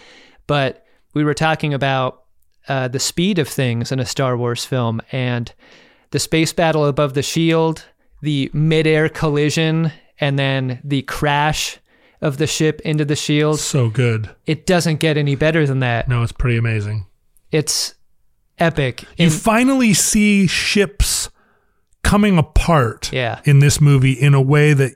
but 0.47 0.85
we 1.13 1.23
were 1.23 1.33
talking 1.33 1.73
about 1.73 2.23
uh, 2.67 2.87
the 2.87 2.99
speed 2.99 3.39
of 3.39 3.47
things 3.47 3.91
in 3.91 3.99
a 3.99 4.05
star 4.05 4.37
wars 4.37 4.65
film 4.65 5.01
and 5.11 5.53
the 6.13 6.19
space 6.19 6.53
battle 6.53 6.85
above 6.85 7.13
the 7.13 7.21
shield 7.21 7.85
the 8.21 8.49
midair 8.53 9.09
collision 9.09 9.91
and 10.19 10.39
then 10.39 10.79
the 10.83 11.01
crash 11.03 11.77
of 12.21 12.37
the 12.37 12.47
ship 12.47 12.79
into 12.85 13.03
the 13.03 13.15
shield 13.17 13.59
So 13.59 13.89
good. 13.89 14.29
it 14.45 14.65
doesn't 14.65 15.01
get 15.01 15.17
any 15.17 15.35
better 15.35 15.67
than 15.67 15.79
that 15.79 16.07
No, 16.07 16.23
it's 16.23 16.31
pretty 16.31 16.55
amazing. 16.57 17.05
it's 17.51 17.95
epic 18.57 19.03
You 19.17 19.25
In- 19.25 19.31
finally 19.31 19.93
see 19.93 20.47
ships 20.47 21.29
coming 22.03 22.37
apart 22.37 23.11
Yeah. 23.11 23.41
in 23.43 23.59
this 23.59 23.81
movie 23.81 24.13
in 24.13 24.33
a 24.33 24.41
way 24.41 24.73
that 24.73 24.93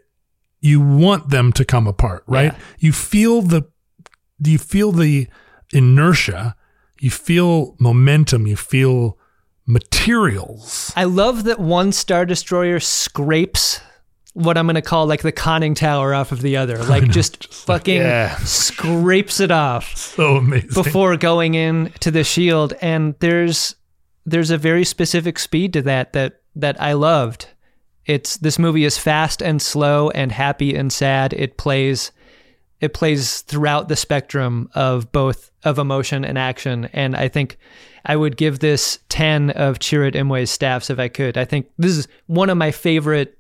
you 0.62 0.80
want 0.82 1.30
them 1.30 1.52
to 1.54 1.64
come 1.64 1.86
apart, 1.88 2.24
right? 2.28 2.52
Yeah. 2.54 2.60
You 2.80 2.92
feel 2.94 3.42
the 3.42 3.64
you 4.44 4.58
feel 4.58 4.92
the 4.92 5.28
inertia, 5.74 6.56
you 7.00 7.10
feel 7.12 7.76
momentum, 7.80 8.48
you 8.48 8.56
feel 8.56 9.18
materials. 9.68 10.92
I 10.96 11.04
love 11.04 11.44
that 11.44 11.60
one 11.60 11.92
Star 11.92 12.26
Destroyer 12.26 12.80
scrapes 12.80 13.82
what 14.34 14.56
I'm 14.58 14.66
going 14.68 14.76
to 14.76 14.82
call 14.84 15.08
like 15.08 15.24
the 15.24 15.32
conning 15.32 15.74
tower 15.74 16.14
off 16.14 16.32
of 16.32 16.42
the 16.42 16.58
other. 16.58 16.78
Like 16.84 17.10
just, 17.10 17.52
fucking 17.54 17.98
Yeah. 18.02 18.36
scrapes 18.38 19.40
it 19.40 19.50
off 19.52 19.96
So 19.98 20.38
amazing. 20.38 20.70
before 20.74 21.18
going 21.18 21.56
in 21.56 21.92
to 22.02 22.12
the 22.12 22.24
shield 22.24 22.74
and 22.82 23.16
there's 23.20 23.76
there's 24.26 24.52
a 24.52 24.58
very 24.58 24.84
specific 24.86 25.40
speed 25.40 25.74
to 25.74 25.82
that 25.84 26.14
that 26.14 26.42
that 26.56 26.80
I 26.82 26.94
loved. 26.94 27.48
It's 28.06 28.38
this 28.38 28.60
movie 28.60 28.84
is 28.86 28.98
fast 28.98 29.42
and 29.42 29.62
slow 29.62 30.10
and 30.12 30.32
happy 30.32 30.76
and 30.76 30.94
sad. 30.94 31.34
It 31.34 31.58
plays 31.58 32.12
it 32.80 32.94
plays 32.94 33.42
throughout 33.42 33.88
the 33.88 33.96
spectrum 33.96 34.70
of 34.76 35.12
both 35.12 35.52
of 35.64 35.80
emotion 35.80 36.24
and 36.24 36.38
action. 36.38 36.86
And 36.94 37.16
I 37.16 37.28
think 37.28 37.58
I 38.06 38.16
would 38.16 38.38
give 38.38 38.60
this 38.60 39.00
10 39.10 39.52
of 39.52 39.80
Chirrut 39.80 40.14
Imwe's 40.14 40.52
staffs 40.52 40.90
if 40.90 41.00
I 41.00 41.08
could. 41.08 41.38
I 41.38 41.46
think 41.46 41.70
this 41.78 41.98
is 41.98 42.08
one 42.28 42.50
of 42.50 42.58
my 42.58 42.72
favorite 42.72 43.38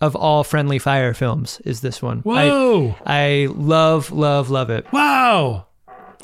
of 0.00 0.16
all 0.16 0.42
Friendly 0.42 0.78
Fire 0.78 1.14
films 1.14 1.60
is 1.64 1.80
this 1.80 2.02
one. 2.02 2.20
Whoa. 2.20 2.96
I, 3.06 3.44
I 3.44 3.48
love, 3.50 4.10
love, 4.10 4.50
love 4.50 4.68
it. 4.70 4.90
Wow. 4.92 5.66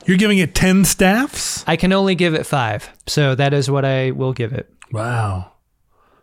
You're 0.05 0.17
giving 0.17 0.39
it 0.39 0.55
10 0.55 0.85
staffs? 0.85 1.65
I 1.67 1.77
can 1.77 1.93
only 1.93 2.15
give 2.15 2.35
it 2.35 2.45
five. 2.45 2.89
So 3.07 3.35
that 3.35 3.53
is 3.53 3.71
what 3.71 3.85
I 3.85 4.11
will 4.11 4.33
give 4.33 4.53
it. 4.53 4.73
Wow. 4.91 5.53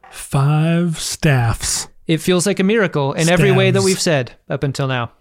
Five 0.09 0.99
staffs. 0.99 1.87
It 2.07 2.17
feels 2.17 2.45
like 2.45 2.59
a 2.59 2.63
miracle 2.63 3.13
in 3.13 3.29
every 3.29 3.51
way 3.51 3.71
that 3.71 3.83
we've 3.83 4.01
said 4.01 4.33
up 4.49 4.63
until 4.63 4.87
now. 4.87 5.11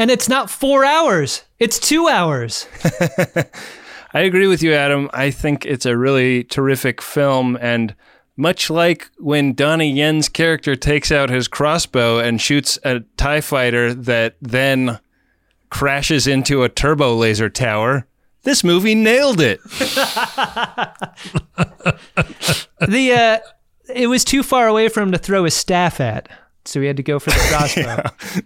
And 0.00 0.10
it's 0.10 0.30
not 0.30 0.48
four 0.48 0.82
hours, 0.82 1.44
it's 1.58 1.78
two 1.78 2.08
hours. 2.08 2.66
I 4.14 4.20
agree 4.20 4.46
with 4.46 4.62
you, 4.62 4.72
Adam. 4.72 5.10
I 5.12 5.30
think 5.30 5.66
it's 5.66 5.84
a 5.84 5.94
really 5.94 6.42
terrific 6.42 7.02
film. 7.02 7.58
And 7.60 7.94
much 8.34 8.70
like 8.70 9.10
when 9.18 9.52
Donnie 9.52 9.92
Yen's 9.92 10.30
character 10.30 10.74
takes 10.74 11.12
out 11.12 11.28
his 11.28 11.48
crossbow 11.48 12.18
and 12.18 12.40
shoots 12.40 12.78
a 12.82 13.00
TIE 13.18 13.42
fighter 13.42 13.92
that 13.92 14.36
then 14.40 14.98
crashes 15.68 16.26
into 16.26 16.62
a 16.62 16.70
turbo 16.70 17.14
laser 17.14 17.50
tower, 17.50 18.06
this 18.44 18.64
movie 18.64 18.94
nailed 18.94 19.38
it. 19.38 19.62
the 22.88 23.12
uh, 23.12 23.38
it 23.94 24.06
was 24.06 24.24
too 24.24 24.42
far 24.42 24.66
away 24.66 24.88
for 24.88 25.02
him 25.02 25.12
to 25.12 25.18
throw 25.18 25.44
his 25.44 25.52
staff 25.52 26.00
at, 26.00 26.26
so 26.64 26.80
he 26.80 26.86
had 26.86 26.96
to 26.96 27.02
go 27.02 27.18
for 27.18 27.28
the 27.28 27.36
crossbow. 27.50 27.82
Yeah, 27.82 28.40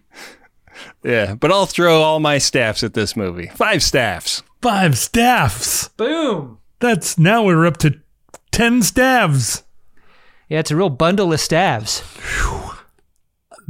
but 1.04 1.52
I'll 1.52 1.66
throw 1.66 2.02
all 2.02 2.18
my 2.18 2.38
staffs 2.38 2.82
at 2.82 2.94
this 2.94 3.14
movie. 3.14 3.48
Five 3.54 3.82
staffs. 3.82 4.42
Five 4.62 4.96
staffs. 4.96 5.88
Boom! 5.88 6.58
That's 6.80 7.18
now 7.18 7.44
we're 7.44 7.66
up 7.66 7.76
to 7.78 8.00
10 8.52 8.82
staffs. 8.82 9.64
Yeah, 10.48 10.60
it's 10.60 10.70
a 10.70 10.76
real 10.76 10.90
bundle 10.90 11.32
of 11.32 11.40
staffs. 11.40 12.02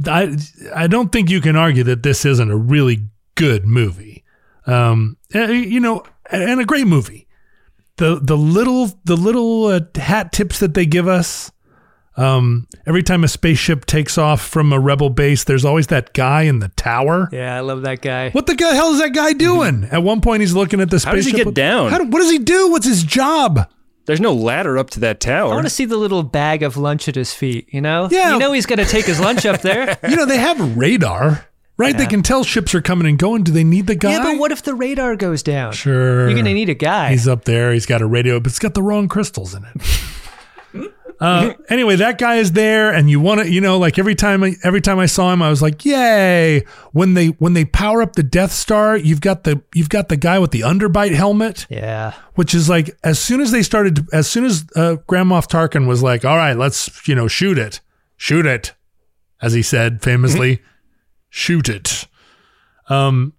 I 0.05 0.37
I 0.73 0.87
don't 0.87 1.11
think 1.11 1.29
you 1.29 1.41
can 1.41 1.55
argue 1.55 1.83
that 1.83 2.03
this 2.03 2.25
isn't 2.25 2.51
a 2.51 2.57
really 2.57 3.07
good 3.35 3.65
movie. 3.65 4.23
Um, 4.67 5.17
eh, 5.33 5.51
you 5.51 5.79
know, 5.79 6.03
and 6.29 6.59
a 6.59 6.65
great 6.65 6.87
movie. 6.87 7.27
The 7.97 8.19
the 8.21 8.37
little 8.37 8.91
the 9.05 9.15
little 9.15 9.67
uh, 9.67 9.81
hat 9.95 10.31
tips 10.31 10.59
that 10.59 10.73
they 10.73 10.85
give 10.85 11.07
us. 11.07 11.51
Um, 12.17 12.67
every 12.85 13.03
time 13.03 13.23
a 13.23 13.27
spaceship 13.27 13.85
takes 13.85 14.17
off 14.17 14.41
from 14.41 14.71
a 14.71 14.79
rebel 14.79 15.09
base, 15.09 15.43
there's 15.43 15.65
always 15.65 15.87
that 15.87 16.13
guy 16.13 16.43
in 16.43 16.59
the 16.59 16.69
tower. 16.69 17.27
Yeah, 17.31 17.57
I 17.57 17.59
love 17.59 17.81
that 17.81 18.01
guy. 18.01 18.29
What 18.29 18.47
the 18.47 18.55
hell 18.57 18.91
is 18.93 18.99
that 18.99 19.13
guy 19.13 19.33
doing? 19.33 19.83
At 19.91 20.01
one 20.01 20.21
point, 20.21 20.39
he's 20.41 20.53
looking 20.53 20.79
at 20.79 20.89
the 20.89 20.99
spaceship. 20.99 21.09
How 21.11 21.15
does 21.15 21.25
he 21.25 21.31
get 21.33 21.45
What- 21.47 21.55
down? 21.55 21.91
How 21.91 22.03
what 22.05 22.19
does 22.19 22.31
he 22.31 22.39
do? 22.39 22.71
What's 22.71 22.85
his 22.87 23.03
job? 23.03 23.67
There's 24.05 24.21
no 24.21 24.33
ladder 24.33 24.77
up 24.77 24.91
to 24.91 24.99
that 25.01 25.19
tower. 25.19 25.51
I 25.51 25.55
want 25.55 25.65
to 25.65 25.69
see 25.71 25.85
the 25.85 25.97
little 25.97 26.21
bag 26.23 26.61
of 26.61 26.77
lunch 26.77 27.07
at 27.07 27.15
his 27.15 27.33
feet. 27.33 27.67
You 27.71 27.81
know, 27.81 28.07
Yeah. 28.11 28.33
you 28.33 28.39
know 28.39 28.51
he's 28.53 28.67
got 28.67 28.75
to 28.75 28.85
take 28.85 29.05
his 29.05 29.19
lunch 29.19 29.45
up 29.45 29.61
there. 29.61 29.97
You 30.07 30.15
know, 30.15 30.25
they 30.27 30.37
have 30.37 30.77
radar, 30.77 31.47
right? 31.77 31.97
They 31.97 32.05
can 32.05 32.21
tell 32.21 32.43
ships 32.43 32.75
are 32.75 32.81
coming 32.81 33.07
and 33.07 33.17
going. 33.17 33.43
Do 33.43 33.51
they 33.51 33.63
need 33.63 33.87
the 33.87 33.95
guy? 33.95 34.11
Yeah, 34.11 34.23
but 34.23 34.37
what 34.37 34.51
if 34.51 34.61
the 34.61 34.75
radar 34.75 35.15
goes 35.15 35.41
down? 35.41 35.73
Sure. 35.73 36.29
You're 36.29 36.37
gonna 36.37 36.53
need 36.53 36.69
a 36.69 36.75
guy. 36.75 37.09
He's 37.11 37.27
up 37.27 37.45
there. 37.45 37.73
He's 37.73 37.87
got 37.87 38.01
a 38.03 38.05
radio, 38.05 38.39
but 38.39 38.51
it's 38.51 38.59
got 38.59 38.73
the 38.75 38.83
wrong 38.83 39.07
crystals 39.09 39.53
in 39.55 39.65
it. 39.65 39.81
uh, 41.19 41.53
anyway, 41.69 41.95
that 41.97 42.17
guy 42.17 42.35
is 42.35 42.51
there, 42.51 42.93
and 42.93 43.09
you 43.09 43.19
want 43.19 43.41
to, 43.41 43.51
you 43.51 43.61
know, 43.61 43.77
like 43.77 43.97
every 43.99 44.15
time, 44.15 44.43
I, 44.43 44.53
every 44.63 44.81
time 44.81 44.99
I 44.99 45.05
saw 45.05 45.31
him, 45.31 45.41
I 45.41 45.49
was 45.49 45.61
like, 45.61 45.85
"Yay!" 45.85 46.65
When 46.91 47.13
they 47.13 47.27
when 47.27 47.53
they 47.53 47.65
power 47.65 48.01
up 48.01 48.13
the 48.13 48.23
Death 48.23 48.51
Star, 48.51 48.97
you've 48.97 49.21
got 49.21 49.43
the 49.43 49.61
you've 49.73 49.89
got 49.89 50.09
the 50.09 50.17
guy 50.17 50.39
with 50.39 50.51
the 50.51 50.61
underbite 50.61 51.13
helmet, 51.13 51.65
yeah. 51.69 52.13
which 52.35 52.53
is 52.53 52.69
like 52.69 52.95
as 53.03 53.19
soon 53.19 53.41
as 53.41 53.51
they 53.51 53.63
started, 53.63 54.07
as 54.13 54.27
soon 54.27 54.45
as 54.45 54.65
uh, 54.75 54.97
Grand 55.07 55.29
Moff 55.29 55.47
Tarkin 55.47 55.87
was 55.87 56.03
like, 56.03 56.25
"All 56.25 56.37
right, 56.37 56.57
let's 56.57 57.07
you 57.07 57.15
know 57.15 57.27
shoot 57.27 57.57
it, 57.57 57.81
shoot 58.17 58.45
it," 58.45 58.73
as 59.41 59.53
he 59.53 59.61
said 59.61 60.01
famously, 60.01 60.61
"Shoot 61.29 61.69
it." 61.69 62.07
Um, 62.89 63.33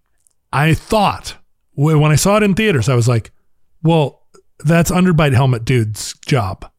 I 0.53 0.75
thought 0.75 1.37
wh- 1.75 2.01
when 2.01 2.11
I 2.11 2.17
saw 2.17 2.37
it 2.37 2.43
in 2.43 2.55
theaters, 2.55 2.89
I 2.89 2.95
was 2.95 3.09
like, 3.09 3.31
well, 3.83 4.23
that's 4.65 4.91
underbite 4.91 5.35
helmet 5.35 5.65
dude's 5.65 6.15
job. 6.27 6.71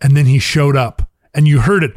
And 0.00 0.16
then 0.16 0.26
he 0.26 0.38
showed 0.38 0.76
up 0.76 1.10
and 1.34 1.46
you 1.46 1.60
heard 1.60 1.84
it. 1.84 1.94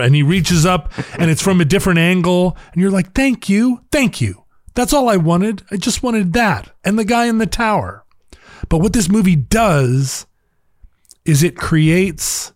And 0.00 0.14
he 0.14 0.22
reaches 0.22 0.66
up 0.66 0.92
and 1.18 1.30
it's 1.30 1.42
from 1.42 1.60
a 1.60 1.64
different 1.64 1.98
angle. 1.98 2.56
And 2.72 2.82
you're 2.82 2.90
like, 2.90 3.12
thank 3.12 3.48
you. 3.48 3.84
Thank 3.92 4.20
you. 4.20 4.44
That's 4.74 4.92
all 4.92 5.08
I 5.08 5.16
wanted. 5.16 5.62
I 5.70 5.76
just 5.76 6.02
wanted 6.02 6.32
that. 6.32 6.74
And 6.84 6.98
the 6.98 7.04
guy 7.04 7.26
in 7.26 7.38
the 7.38 7.46
tower. 7.46 8.04
But 8.68 8.78
what 8.78 8.92
this 8.92 9.08
movie 9.08 9.36
does 9.36 10.26
is 11.24 11.42
it 11.42 11.56
creates. 11.56 12.53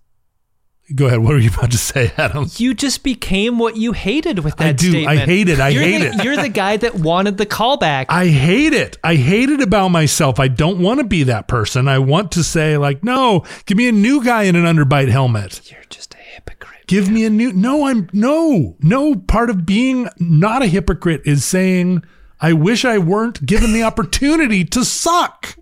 Go 0.94 1.06
ahead. 1.06 1.18
What 1.18 1.34
are 1.34 1.38
you 1.38 1.50
about 1.50 1.70
to 1.72 1.78
say, 1.78 2.12
Adam? 2.16 2.46
You 2.56 2.72
just 2.72 3.02
became 3.02 3.58
what 3.58 3.76
you 3.76 3.92
hated 3.92 4.38
with 4.38 4.56
that 4.56 4.68
I 4.68 4.72
do. 4.72 5.06
I 5.06 5.16
hate 5.16 5.48
it. 5.50 5.60
I 5.60 5.68
You're 5.68 5.82
hate 5.82 5.98
the, 5.98 6.06
it. 6.06 6.14
You're 6.24 6.36
the 6.36 6.48
guy 6.48 6.78
that 6.78 6.94
wanted 6.94 7.36
the 7.36 7.44
callback. 7.44 8.06
I 8.08 8.28
hate 8.28 8.72
it. 8.72 8.96
I 9.04 9.16
hate 9.16 9.50
it 9.50 9.60
about 9.60 9.88
myself. 9.88 10.40
I 10.40 10.48
don't 10.48 10.80
want 10.80 11.00
to 11.00 11.04
be 11.04 11.24
that 11.24 11.46
person. 11.46 11.88
I 11.88 11.98
want 11.98 12.32
to 12.32 12.44
say, 12.44 12.78
like, 12.78 13.04
no, 13.04 13.44
give 13.66 13.76
me 13.76 13.88
a 13.88 13.92
new 13.92 14.24
guy 14.24 14.44
in 14.44 14.56
an 14.56 14.64
underbite 14.64 15.08
helmet. 15.08 15.70
You're 15.70 15.82
just 15.90 16.14
a 16.14 16.18
hypocrite. 16.18 16.86
Give 16.86 17.10
me 17.10 17.26
a 17.26 17.30
new. 17.30 17.52
No, 17.52 17.86
I'm 17.86 18.08
no, 18.14 18.76
no. 18.80 19.14
Part 19.14 19.50
of 19.50 19.66
being 19.66 20.08
not 20.18 20.62
a 20.62 20.66
hypocrite 20.66 21.20
is 21.26 21.44
saying, 21.44 22.02
I 22.40 22.54
wish 22.54 22.86
I 22.86 22.96
weren't 22.96 23.44
given 23.44 23.74
the 23.74 23.82
opportunity 23.82 24.64
to 24.64 24.84
suck. 24.86 25.56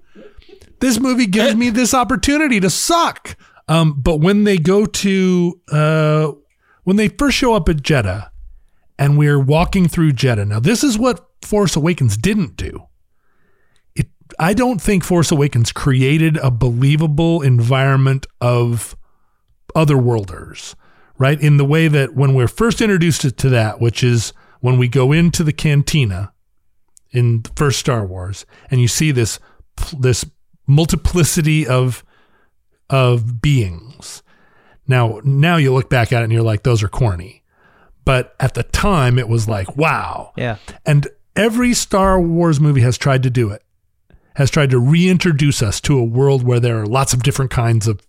This 0.78 1.00
movie 1.00 1.26
gives 1.26 1.56
me 1.56 1.70
this 1.70 1.94
opportunity 1.94 2.60
to 2.60 2.70
suck. 2.70 3.36
Um, 3.68 4.00
but 4.00 4.20
when 4.20 4.44
they 4.44 4.58
go 4.58 4.86
to, 4.86 5.60
uh, 5.70 6.32
when 6.84 6.96
they 6.96 7.08
first 7.08 7.36
show 7.36 7.54
up 7.54 7.68
at 7.68 7.78
Jedha, 7.78 8.30
and 8.98 9.18
we're 9.18 9.38
walking 9.38 9.88
through 9.88 10.12
Jedha. 10.12 10.46
Now, 10.46 10.60
this 10.60 10.82
is 10.82 10.98
what 10.98 11.26
Force 11.42 11.76
Awakens 11.76 12.16
didn't 12.16 12.56
do. 12.56 12.86
It, 13.94 14.06
I 14.38 14.54
don't 14.54 14.80
think 14.80 15.04
Force 15.04 15.30
Awakens 15.30 15.72
created 15.72 16.36
a 16.38 16.50
believable 16.50 17.42
environment 17.42 18.26
of 18.40 18.96
otherworlders, 19.74 20.74
right? 21.18 21.40
In 21.40 21.56
the 21.56 21.64
way 21.64 21.88
that 21.88 22.14
when 22.14 22.34
we're 22.34 22.48
first 22.48 22.80
introduced 22.80 23.38
to- 23.38 23.48
that, 23.50 23.80
which 23.80 24.02
is 24.02 24.32
when 24.60 24.78
we 24.78 24.88
go 24.88 25.12
into 25.12 25.44
the 25.44 25.52
cantina 25.52 26.32
in 27.10 27.42
the 27.42 27.50
first 27.56 27.78
Star 27.78 28.04
Wars, 28.04 28.46
and 28.70 28.80
you 28.80 28.88
see 28.88 29.10
this 29.10 29.38
this 29.98 30.24
multiplicity 30.66 31.66
of 31.66 32.02
of 32.90 33.40
beings. 33.42 34.22
Now, 34.86 35.20
now 35.24 35.56
you 35.56 35.72
look 35.72 35.90
back 35.90 36.12
at 36.12 36.20
it 36.20 36.24
and 36.24 36.32
you're 36.32 36.42
like, 36.42 36.62
those 36.62 36.82
are 36.82 36.88
corny. 36.88 37.42
But 38.04 38.36
at 38.38 38.54
the 38.54 38.62
time, 38.62 39.18
it 39.18 39.28
was 39.28 39.48
like, 39.48 39.76
wow. 39.76 40.32
Yeah. 40.36 40.58
And 40.84 41.08
every 41.34 41.74
Star 41.74 42.20
Wars 42.20 42.60
movie 42.60 42.82
has 42.82 42.96
tried 42.96 43.24
to 43.24 43.30
do 43.30 43.50
it, 43.50 43.62
has 44.36 44.50
tried 44.50 44.70
to 44.70 44.78
reintroduce 44.78 45.60
us 45.60 45.80
to 45.82 45.98
a 45.98 46.04
world 46.04 46.44
where 46.44 46.60
there 46.60 46.80
are 46.80 46.86
lots 46.86 47.12
of 47.12 47.24
different 47.24 47.50
kinds 47.50 47.88
of 47.88 48.00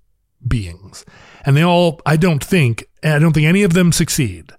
beings. 0.47 1.03
And 1.45 1.57
they 1.57 1.63
all, 1.63 1.99
I 2.05 2.15
don't 2.15 2.43
think, 2.43 2.85
I 3.03 3.17
don't 3.17 3.33
think 3.33 3.47
any 3.47 3.63
of 3.63 3.73
them 3.73 3.91
succeed, 3.91 4.51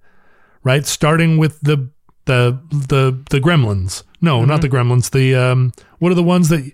right? 0.65 0.85
Starting 0.85 1.39
with 1.39 1.61
the, 1.61 1.89
the, 2.25 2.59
the, 2.71 3.23
the 3.31 3.39
gremlins. 3.39 4.03
No, 4.21 4.45
not 4.45 4.63
the 4.63 4.69
gremlins. 4.69 5.13
The, 5.13 5.37
um, 5.37 5.73
what 6.01 6.11
are 6.11 6.17
the 6.17 6.23
ones 6.25 6.49
that, 6.49 6.69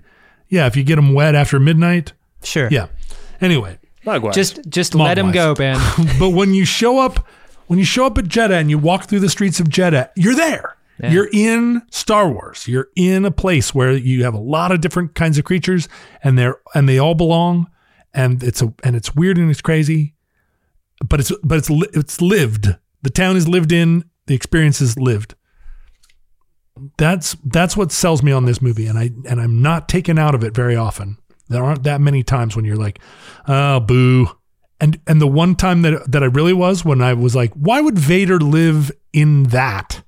yeah, 0.48 0.66
if 0.66 0.74
you 0.74 0.84
get 0.84 0.96
them 0.96 1.12
wet 1.12 1.34
after 1.34 1.60
midnight? 1.60 2.14
Sure. 2.42 2.68
Yeah. 2.70 2.86
Anyway, 3.40 3.78
Mogwai. 4.04 4.32
Just 4.32 4.60
just 4.68 4.94
let 4.94 5.18
him 5.18 5.32
go, 5.32 5.54
Ben. 5.54 5.80
but 6.18 6.30
when 6.30 6.54
you 6.54 6.64
show 6.64 6.98
up, 6.98 7.26
when 7.66 7.78
you 7.78 7.84
show 7.84 8.06
up 8.06 8.18
at 8.18 8.26
Jedha 8.26 8.60
and 8.60 8.70
you 8.70 8.78
walk 8.78 9.04
through 9.04 9.20
the 9.20 9.30
streets 9.30 9.60
of 9.60 9.68
Jedha, 9.68 10.10
you're 10.16 10.34
there. 10.34 10.76
Yeah. 11.00 11.10
You're 11.10 11.30
in 11.32 11.82
Star 11.90 12.30
Wars. 12.30 12.68
You're 12.68 12.88
in 12.94 13.24
a 13.24 13.30
place 13.30 13.74
where 13.74 13.92
you 13.92 14.24
have 14.24 14.34
a 14.34 14.38
lot 14.40 14.70
of 14.70 14.80
different 14.80 15.14
kinds 15.14 15.38
of 15.38 15.44
creatures, 15.44 15.88
and 16.22 16.38
they're 16.38 16.58
and 16.74 16.88
they 16.88 16.98
all 16.98 17.14
belong. 17.14 17.68
And 18.12 18.42
it's 18.42 18.62
a 18.62 18.72
and 18.84 18.94
it's 18.94 19.14
weird 19.14 19.38
and 19.38 19.50
it's 19.50 19.62
crazy, 19.62 20.14
but 21.04 21.18
it's 21.20 21.32
but 21.42 21.58
it's 21.58 21.70
li- 21.70 21.88
it's 21.94 22.20
lived. 22.20 22.76
The 23.02 23.10
town 23.10 23.36
is 23.36 23.48
lived 23.48 23.72
in. 23.72 24.04
The 24.26 24.34
experience 24.34 24.80
is 24.80 24.96
lived. 24.96 25.34
That's 26.96 27.36
that's 27.44 27.76
what 27.76 27.90
sells 27.90 28.22
me 28.22 28.30
on 28.30 28.44
this 28.44 28.62
movie, 28.62 28.86
and 28.86 28.98
I 28.98 29.10
and 29.28 29.40
I'm 29.40 29.62
not 29.62 29.88
taken 29.88 30.18
out 30.18 30.34
of 30.34 30.44
it 30.44 30.54
very 30.54 30.76
often. 30.76 31.18
There 31.48 31.62
aren't 31.64 31.82
that 31.84 32.00
many 32.00 32.22
times 32.22 32.56
when 32.56 32.64
you're 32.64 32.76
like, 32.76 33.00
oh, 33.46 33.80
boo. 33.80 34.28
And 34.80 35.00
and 35.06 35.20
the 35.20 35.26
one 35.26 35.54
time 35.54 35.82
that 35.82 36.10
that 36.10 36.22
I 36.22 36.26
really 36.26 36.52
was 36.52 36.84
when 36.84 37.00
I 37.00 37.14
was 37.14 37.36
like, 37.36 37.52
why 37.54 37.80
would 37.80 37.98
Vader 37.98 38.38
live 38.38 38.90
in 39.12 39.44
that? 39.44 40.02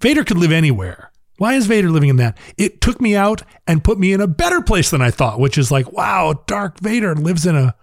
Vader 0.00 0.24
could 0.24 0.38
live 0.38 0.52
anywhere. 0.52 1.10
Why 1.38 1.54
is 1.54 1.66
Vader 1.66 1.90
living 1.90 2.10
in 2.10 2.16
that? 2.16 2.36
It 2.58 2.80
took 2.80 3.00
me 3.00 3.16
out 3.16 3.42
and 3.66 3.84
put 3.84 3.98
me 3.98 4.12
in 4.12 4.20
a 4.20 4.26
better 4.26 4.60
place 4.60 4.90
than 4.90 5.00
I 5.00 5.10
thought, 5.10 5.40
which 5.40 5.56
is 5.56 5.70
like, 5.70 5.90
wow, 5.92 6.42
Darth 6.46 6.80
Vader 6.80 7.14
lives 7.14 7.46
in 7.46 7.56
a 7.56 7.74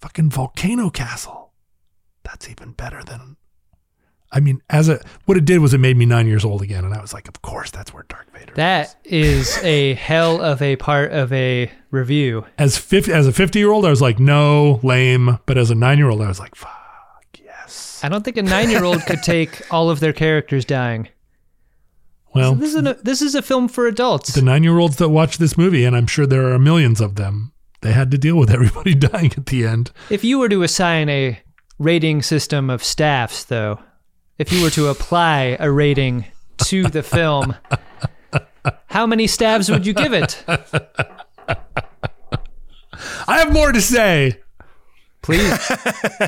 fucking 0.00 0.30
Volcano 0.30 0.90
Castle. 0.90 1.52
That's 2.24 2.48
even 2.48 2.72
better 2.72 3.04
than. 3.04 3.36
I 4.34 4.40
mean, 4.40 4.62
as 4.70 4.88
a 4.88 4.98
what 5.26 5.36
it 5.36 5.44
did 5.44 5.58
was 5.58 5.74
it 5.74 5.78
made 5.78 5.96
me 5.96 6.06
nine 6.06 6.26
years 6.26 6.44
old 6.44 6.62
again, 6.62 6.84
and 6.84 6.94
I 6.94 7.00
was 7.00 7.12
like, 7.12 7.28
of 7.28 7.42
course, 7.42 7.70
that's 7.70 7.92
where 7.92 8.04
Darth 8.08 8.26
Vader. 8.32 8.54
That 8.54 8.96
is 9.04 9.58
a 9.62 9.94
hell 9.94 10.40
of 10.40 10.62
a 10.62 10.76
part 10.76 11.12
of 11.12 11.32
a 11.32 11.70
review. 11.90 12.46
As 12.58 12.78
fifty 12.78 13.12
as 13.12 13.26
a 13.26 13.32
fifty 13.32 13.58
year 13.58 13.70
old, 13.70 13.84
I 13.84 13.90
was 13.90 14.00
like, 14.00 14.18
no, 14.18 14.80
lame. 14.82 15.38
But 15.46 15.58
as 15.58 15.70
a 15.70 15.74
nine 15.74 15.98
year 15.98 16.08
old, 16.08 16.22
I 16.22 16.28
was 16.28 16.40
like, 16.40 16.54
fuck 16.54 16.70
yes. 17.44 18.00
I 18.02 18.08
don't 18.08 18.24
think 18.24 18.38
a 18.38 18.42
nine 18.42 18.70
year 18.70 18.84
old 18.84 19.04
could 19.06 19.22
take 19.22 19.62
all 19.70 19.90
of 19.90 20.00
their 20.00 20.12
characters 20.14 20.64
dying. 20.64 21.08
Well, 22.34 22.54
This 22.54 22.74
is 22.74 22.86
a 22.86 22.94
this 23.02 23.20
is 23.20 23.34
a 23.34 23.42
film 23.42 23.68
for 23.68 23.86
adults. 23.86 24.34
the 24.34 24.40
nine 24.42 24.62
year 24.62 24.78
olds 24.78 24.96
that 24.96 25.10
watch 25.10 25.36
this 25.36 25.58
movie, 25.58 25.84
and 25.84 25.94
I'm 25.94 26.06
sure 26.06 26.26
there 26.26 26.50
are 26.52 26.58
millions 26.58 27.00
of 27.02 27.16
them, 27.16 27.52
they 27.82 27.92
had 27.92 28.10
to 28.12 28.18
deal 28.18 28.36
with 28.36 28.50
everybody 28.58 28.94
dying 28.94 29.32
at 29.36 29.46
the 29.46 29.66
end. 29.66 29.90
If 30.08 30.24
you 30.24 30.38
were 30.38 30.48
to 30.48 30.62
assign 30.62 31.10
a 31.10 31.38
rating 31.78 32.22
system 32.22 32.70
of 32.70 32.82
staffs, 32.82 33.44
though, 33.44 33.80
if 34.42 34.52
you 34.52 34.60
were 34.60 34.70
to 34.70 34.88
apply 34.88 35.56
a 35.60 35.70
rating 35.70 36.24
to 36.64 36.82
the 36.82 37.04
film, 37.04 37.54
how 38.86 39.06
many 39.06 39.28
stabs 39.28 39.70
would 39.70 39.86
you 39.86 39.92
give 39.92 40.12
it? 40.12 40.42
I 43.28 43.38
have 43.38 43.52
more 43.52 43.70
to 43.70 43.80
say. 43.80 44.40
Please, 45.22 45.56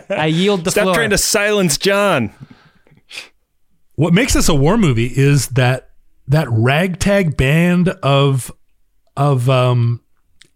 I 0.08 0.26
yield 0.26 0.60
the 0.60 0.70
floor. 0.70 0.72
Stop 0.72 0.84
floor. 0.84 0.94
trying 0.94 1.10
to 1.10 1.18
silence 1.18 1.76
John. 1.76 2.32
What 3.96 4.14
makes 4.14 4.34
this 4.34 4.48
a 4.48 4.54
war 4.54 4.78
movie 4.78 5.10
is 5.12 5.48
that 5.48 5.90
that 6.28 6.46
ragtag 6.48 7.36
band 7.36 7.88
of 7.88 8.52
of 9.16 9.50
um, 9.50 10.02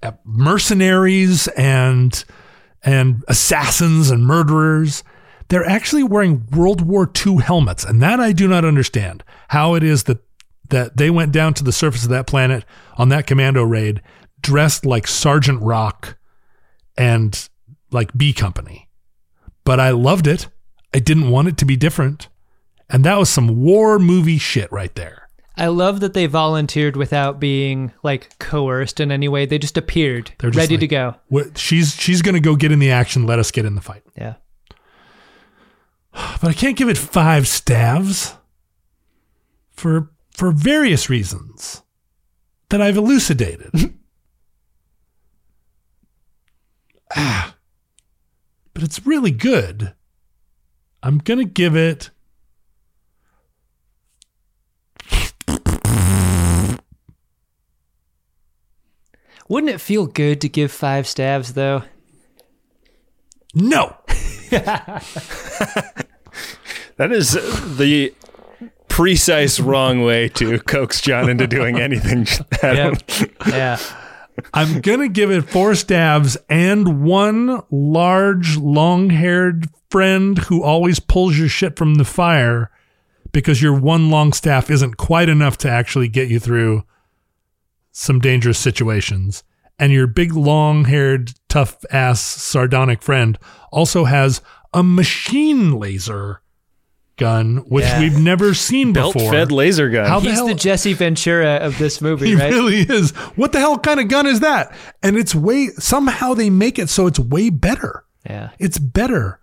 uh, 0.00 0.12
mercenaries 0.24 1.48
and 1.48 2.24
and 2.84 3.24
assassins 3.26 4.12
and 4.12 4.24
murderers. 4.24 5.02
They're 5.48 5.68
actually 5.68 6.02
wearing 6.02 6.46
World 6.50 6.82
War 6.82 7.10
II 7.26 7.36
helmets, 7.36 7.84
and 7.84 8.02
that 8.02 8.20
I 8.20 8.32
do 8.32 8.46
not 8.46 8.64
understand. 8.64 9.24
How 9.48 9.74
it 9.74 9.82
is 9.82 10.04
that 10.04 10.18
that 10.68 10.96
they 10.98 11.08
went 11.08 11.32
down 11.32 11.54
to 11.54 11.64
the 11.64 11.72
surface 11.72 12.04
of 12.04 12.10
that 12.10 12.26
planet 12.26 12.64
on 12.96 13.08
that 13.08 13.26
commando 13.26 13.62
raid 13.62 14.02
dressed 14.42 14.84
like 14.84 15.06
Sergeant 15.06 15.62
Rock 15.62 16.18
and 16.96 17.48
like 17.90 18.16
B 18.16 18.32
Company. 18.32 18.88
But 19.64 19.80
I 19.80 19.90
loved 19.90 20.26
it. 20.26 20.48
I 20.94 20.98
didn't 20.98 21.30
want 21.30 21.48
it 21.48 21.56
to 21.58 21.64
be 21.64 21.76
different. 21.76 22.28
And 22.90 23.04
that 23.04 23.18
was 23.18 23.28
some 23.28 23.62
war 23.62 23.98
movie 23.98 24.38
shit 24.38 24.70
right 24.72 24.94
there. 24.94 25.28
I 25.56 25.66
love 25.66 26.00
that 26.00 26.14
they 26.14 26.26
volunteered 26.26 26.96
without 26.96 27.40
being 27.40 27.92
like 28.02 28.38
coerced 28.38 29.00
in 29.00 29.10
any 29.10 29.28
way. 29.28 29.44
They 29.44 29.58
just 29.58 29.76
appeared, 29.76 30.30
They're 30.38 30.50
just 30.50 30.58
ready 30.58 30.74
like, 30.74 30.80
to 30.80 30.86
go. 30.86 31.14
She's 31.56 31.96
she's 31.96 32.22
going 32.22 32.36
to 32.36 32.40
go 32.40 32.54
get 32.54 32.70
in 32.70 32.78
the 32.78 32.92
action. 32.92 33.26
Let 33.26 33.38
us 33.38 33.50
get 33.50 33.64
in 33.64 33.74
the 33.74 33.80
fight. 33.80 34.02
Yeah. 34.16 34.34
But 36.40 36.50
I 36.50 36.52
can't 36.52 36.76
give 36.76 36.88
it 36.88 36.98
five 36.98 37.46
stabs 37.46 38.34
for 39.70 40.10
for 40.30 40.50
various 40.52 41.08
reasons 41.10 41.82
that 42.68 42.80
I've 42.80 42.96
elucidated. 42.96 43.94
ah, 47.14 47.56
but 48.74 48.82
it's 48.82 49.06
really 49.06 49.30
good. 49.30 49.94
I'm 51.02 51.18
gonna 51.18 51.44
give 51.44 51.76
it. 51.76 52.10
Wouldn't 59.48 59.72
it 59.72 59.80
feel 59.80 60.06
good 60.06 60.40
to 60.42 60.48
give 60.48 60.70
five 60.70 61.06
stabs 61.06 61.54
though? 61.54 61.82
No. 63.54 63.96
That 66.98 67.12
is 67.12 67.32
the 67.32 68.12
precise 68.88 69.60
wrong 69.60 70.02
way 70.02 70.28
to 70.30 70.58
coax 70.58 71.00
John 71.00 71.28
into 71.28 71.46
doing 71.46 71.78
anything. 71.78 72.26
Adam. 72.62 72.96
Yeah. 73.46 73.78
I'm 74.52 74.80
going 74.80 75.00
to 75.00 75.08
give 75.08 75.30
it 75.30 75.48
four 75.48 75.76
stabs 75.76 76.36
and 76.48 77.04
one 77.04 77.62
large, 77.70 78.56
long 78.56 79.10
haired 79.10 79.68
friend 79.90 80.38
who 80.38 80.62
always 80.62 80.98
pulls 80.98 81.38
your 81.38 81.48
shit 81.48 81.76
from 81.76 81.94
the 81.94 82.04
fire 82.04 82.70
because 83.30 83.62
your 83.62 83.78
one 83.78 84.10
long 84.10 84.32
staff 84.32 84.68
isn't 84.68 84.96
quite 84.96 85.28
enough 85.28 85.56
to 85.58 85.70
actually 85.70 86.08
get 86.08 86.28
you 86.28 86.40
through 86.40 86.82
some 87.92 88.18
dangerous 88.18 88.58
situations. 88.58 89.44
And 89.78 89.92
your 89.92 90.08
big, 90.08 90.34
long 90.34 90.86
haired, 90.86 91.34
tough 91.48 91.84
ass, 91.92 92.20
sardonic 92.20 93.02
friend 93.02 93.38
also 93.70 94.04
has 94.04 94.42
a 94.74 94.82
machine 94.82 95.78
laser 95.78 96.42
gun, 97.18 97.58
which 97.68 97.84
Yeah. 97.84 98.00
we've 98.00 98.18
never 98.18 98.54
seen 98.54 98.92
Belt 98.92 99.12
before. 99.14 99.30
fed 99.32 99.52
laser 99.52 99.90
gun. 99.90 100.06
How 100.06 100.20
the 100.20 100.28
He's 100.30 100.38
hell? 100.38 100.46
the 100.48 100.54
Jesse 100.54 100.92
Ventura 100.94 101.56
of 101.56 101.76
this 101.78 102.00
movie, 102.06 102.28
He 102.28 102.34
right? 102.36 102.52
really 102.52 102.78
is. 102.80 103.10
What 103.36 103.52
the 103.52 103.58
hell 103.58 103.78
kind 103.78 104.00
of 104.00 104.08
gun 104.08 104.26
is 104.26 104.40
that? 104.40 104.72
And 105.02 105.16
it's 105.16 105.34
way 105.34 105.68
somehow 105.78 106.34
they 106.34 106.48
make 106.50 106.78
it 106.78 106.88
so 106.88 107.06
it's 107.06 107.18
way 107.18 107.50
better. 107.50 108.04
Yeah. 108.28 108.50
It's 108.58 108.78
better. 108.78 109.40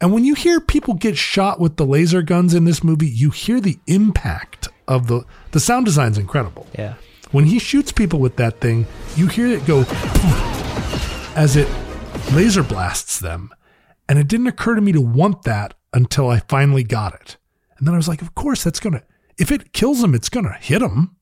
And 0.00 0.12
when 0.12 0.24
you 0.24 0.34
hear 0.34 0.60
people 0.60 0.94
get 0.94 1.16
shot 1.16 1.58
with 1.60 1.76
the 1.76 1.84
laser 1.86 2.22
guns 2.22 2.54
in 2.54 2.64
this 2.64 2.82
movie, 2.84 3.08
you 3.08 3.30
hear 3.30 3.60
the 3.60 3.78
impact 3.86 4.68
of 4.86 5.06
the 5.08 5.22
the 5.50 5.60
sound 5.60 5.86
design's 5.86 6.18
incredible. 6.18 6.66
Yeah. 6.78 6.94
When 7.32 7.44
he 7.44 7.58
shoots 7.58 7.92
people 7.92 8.20
with 8.20 8.36
that 8.36 8.60
thing, 8.60 8.86
you 9.16 9.26
hear 9.26 9.48
it 9.48 9.66
go 9.66 9.80
as 11.36 11.56
it 11.56 11.68
laser 12.32 12.62
blasts 12.62 13.18
them. 13.18 13.50
And 14.08 14.18
it 14.18 14.28
didn't 14.28 14.46
occur 14.46 14.74
to 14.74 14.80
me 14.80 14.92
to 14.92 15.00
want 15.00 15.42
that 15.42 15.74
until 15.92 16.28
I 16.28 16.40
finally 16.40 16.82
got 16.84 17.14
it. 17.14 17.36
And 17.78 17.86
then 17.86 17.94
I 17.94 17.96
was 17.98 18.08
like, 18.08 18.22
of 18.22 18.34
course, 18.34 18.64
that's 18.64 18.80
going 18.80 18.94
to, 18.94 19.02
if 19.38 19.50
it 19.52 19.72
kills 19.72 20.00
them, 20.00 20.14
it's 20.14 20.28
going 20.28 20.46
to 20.46 20.52
hit 20.60 20.80
them. 20.80 21.16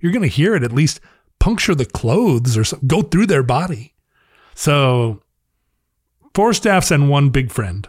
You're 0.00 0.12
going 0.12 0.22
to 0.22 0.28
hear 0.28 0.54
it 0.54 0.62
at 0.62 0.72
least 0.72 1.00
puncture 1.40 1.74
the 1.74 1.84
clothes 1.86 2.56
or 2.56 2.64
so, 2.64 2.78
go 2.86 3.02
through 3.02 3.26
their 3.26 3.42
body. 3.42 3.94
So, 4.54 5.22
four 6.34 6.52
staffs 6.52 6.90
and 6.90 7.08
one 7.08 7.30
big 7.30 7.50
friend. 7.50 7.88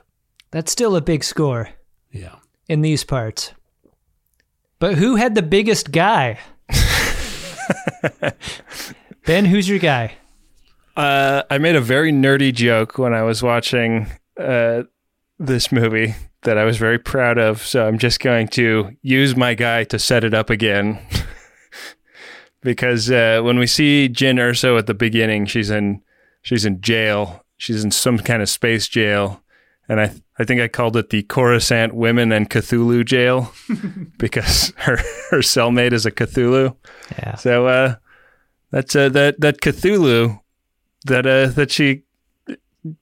That's 0.51 0.71
still 0.71 0.95
a 0.95 1.01
big 1.01 1.23
score 1.23 1.69
Yeah. 2.11 2.35
in 2.69 2.81
these 2.81 3.03
parts. 3.03 3.51
But 4.79 4.95
who 4.95 5.15
had 5.15 5.35
the 5.35 5.41
biggest 5.41 5.91
guy? 5.91 6.39
ben, 9.25 9.45
who's 9.45 9.67
your 9.69 9.79
guy? 9.79 10.13
Uh, 10.95 11.43
I 11.49 11.57
made 11.57 11.75
a 11.75 11.81
very 11.81 12.11
nerdy 12.11 12.53
joke 12.53 12.97
when 12.97 13.13
I 13.13 13.23
was 13.23 13.43
watching 13.43 14.07
uh, 14.39 14.83
this 15.37 15.71
movie 15.71 16.15
that 16.43 16.57
I 16.57 16.63
was 16.63 16.77
very 16.77 16.99
proud 16.99 17.37
of. 17.37 17.65
So 17.65 17.87
I'm 17.87 17.97
just 17.97 18.19
going 18.19 18.47
to 18.49 18.95
use 19.01 19.35
my 19.35 19.53
guy 19.53 19.83
to 19.85 19.99
set 19.99 20.23
it 20.23 20.33
up 20.33 20.49
again. 20.49 20.99
because 22.61 23.11
uh, 23.11 23.41
when 23.43 23.59
we 23.59 23.67
see 23.67 24.09
Jyn 24.11 24.35
Erso 24.35 24.77
at 24.77 24.87
the 24.87 24.93
beginning, 24.93 25.45
she's 25.45 25.69
in 25.69 26.01
she's 26.41 26.65
in 26.65 26.81
jail. 26.81 27.43
She's 27.57 27.83
in 27.83 27.91
some 27.91 28.19
kind 28.19 28.41
of 28.41 28.49
space 28.49 28.87
jail, 28.87 29.41
and 29.87 30.01
I 30.01 30.13
I 30.37 30.43
think 30.43 30.59
I 30.59 30.67
called 30.67 30.97
it 30.97 31.09
the 31.09 31.23
Coruscant 31.23 31.93
Women 31.93 32.31
and 32.31 32.49
Cthulhu 32.49 33.05
jail 33.05 33.53
because 34.17 34.73
her 34.77 34.97
her 35.29 35.39
cellmate 35.39 35.93
is 35.93 36.05
a 36.05 36.11
Cthulhu. 36.11 36.75
Yeah. 37.11 37.35
So 37.35 37.67
uh, 37.67 37.95
that's 38.71 38.95
uh, 38.95 39.09
that 39.09 39.39
that 39.39 39.61
Cthulhu 39.61 40.41
that 41.05 41.25
uh, 41.25 41.47
that 41.47 41.71
she 41.71 42.03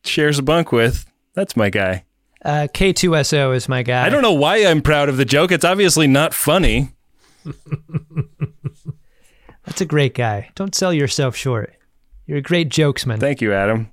shares 0.03 0.39
a 0.39 0.43
bunk 0.43 0.71
with. 0.71 1.05
That's 1.33 1.55
my 1.55 1.69
guy. 1.69 2.03
Uh, 2.43 2.67
K2SO 2.73 3.55
is 3.55 3.69
my 3.69 3.83
guy. 3.83 4.05
I 4.05 4.09
don't 4.09 4.21
know 4.21 4.33
why 4.33 4.65
I'm 4.65 4.81
proud 4.81 5.09
of 5.09 5.17
the 5.17 5.25
joke. 5.25 5.51
It's 5.51 5.63
obviously 5.65 6.07
not 6.07 6.33
funny. 6.33 6.91
That's 9.65 9.81
a 9.81 9.85
great 9.85 10.13
guy. 10.13 10.49
Don't 10.55 10.75
sell 10.75 10.93
yourself 10.93 11.35
short. 11.35 11.73
You're 12.25 12.39
a 12.39 12.41
great 12.41 12.69
jokesman. 12.69 13.19
Thank 13.19 13.41
you, 13.41 13.53
Adam. 13.53 13.91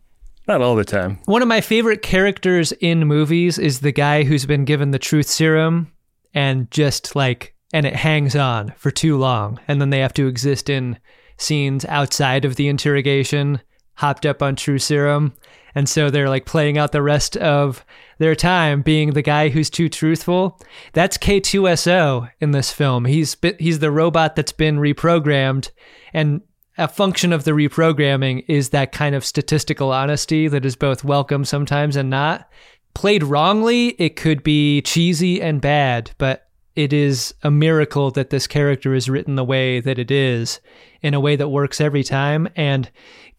Not 0.49 0.63
all 0.63 0.75
the 0.75 0.85
time. 0.85 1.21
One 1.27 1.43
of 1.43 1.49
my 1.49 1.61
favorite 1.61 2.03
characters 2.03 2.73
in 2.73 3.07
movies 3.07 3.57
is 3.59 3.81
the 3.81 3.93
guy 3.93 4.25
who's 4.25 4.47
been 4.47 4.65
given 4.65 4.91
the 4.91 4.99
truth 4.99 5.29
serum 5.29 5.93
and 6.35 6.69
just 6.71 7.15
like, 7.15 7.55
and 7.73 7.87
it 7.87 7.95
hangs 7.95 8.35
on 8.35 8.73
for 8.77 8.91
too 8.91 9.17
long. 9.17 9.61
And 9.69 9.81
then 9.81 9.91
they 9.91 10.01
have 10.01 10.15
to 10.15 10.27
exist 10.27 10.69
in 10.69 10.99
scenes 11.37 11.85
outside 11.85 12.45
of 12.45 12.57
the 12.57 12.67
interrogation, 12.69 13.61
hopped 14.01 14.25
up 14.25 14.43
on 14.43 14.57
true 14.57 14.79
serum. 14.79 15.35
And 15.75 15.87
so 15.87 16.09
they're 16.09 16.31
like 16.31 16.47
playing 16.47 16.79
out 16.79 16.91
the 16.91 17.03
rest 17.03 17.37
of 17.37 17.85
their 18.19 18.35
time 18.35 18.81
being 18.81 19.11
the 19.11 19.21
guy 19.23 19.51
who's 19.51 19.69
too 19.69 19.91
truthful. 19.91 20.59
That's 20.95 21.19
K2SO 21.19 22.31
in 22.41 22.53
this 22.53 22.73
film. 22.73 23.05
He's 23.05 23.37
he's 23.59 23.79
the 23.79 23.91
robot 23.91 24.37
that's 24.37 24.53
been 24.53 24.79
reprogrammed 24.79 25.71
and 26.15 26.41
a 26.79 26.89
function 26.89 27.31
of 27.31 27.45
the 27.45 27.51
reprogramming 27.51 28.43
is 28.49 28.71
that 28.71 28.91
kind 28.91 29.15
of 29.15 29.23
statistical 29.23 29.93
honesty 29.93 30.49
that 30.49 30.65
is 30.65 30.77
both 30.77 31.05
welcome 31.05 31.45
sometimes 31.45 31.95
and 31.95 32.09
not. 32.09 32.49
Played 32.95 33.23
wrongly, 33.23 33.89
it 33.99 34.17
could 34.17 34.43
be 34.43 34.81
cheesy 34.81 35.43
and 35.43 35.61
bad, 35.61 36.13
but 36.17 36.49
it 36.75 36.95
is 36.95 37.35
a 37.43 37.51
miracle 37.51 38.11
that 38.13 38.31
this 38.31 38.47
character 38.47 38.95
is 38.95 39.11
written 39.11 39.35
the 39.35 39.45
way 39.45 39.81
that 39.81 39.99
it 39.99 40.11
is 40.11 40.61
in 41.03 41.13
a 41.13 41.21
way 41.21 41.37
that 41.37 41.49
works 41.49 41.83
every 41.83 42.03
time. 42.03 42.49
And 42.57 42.91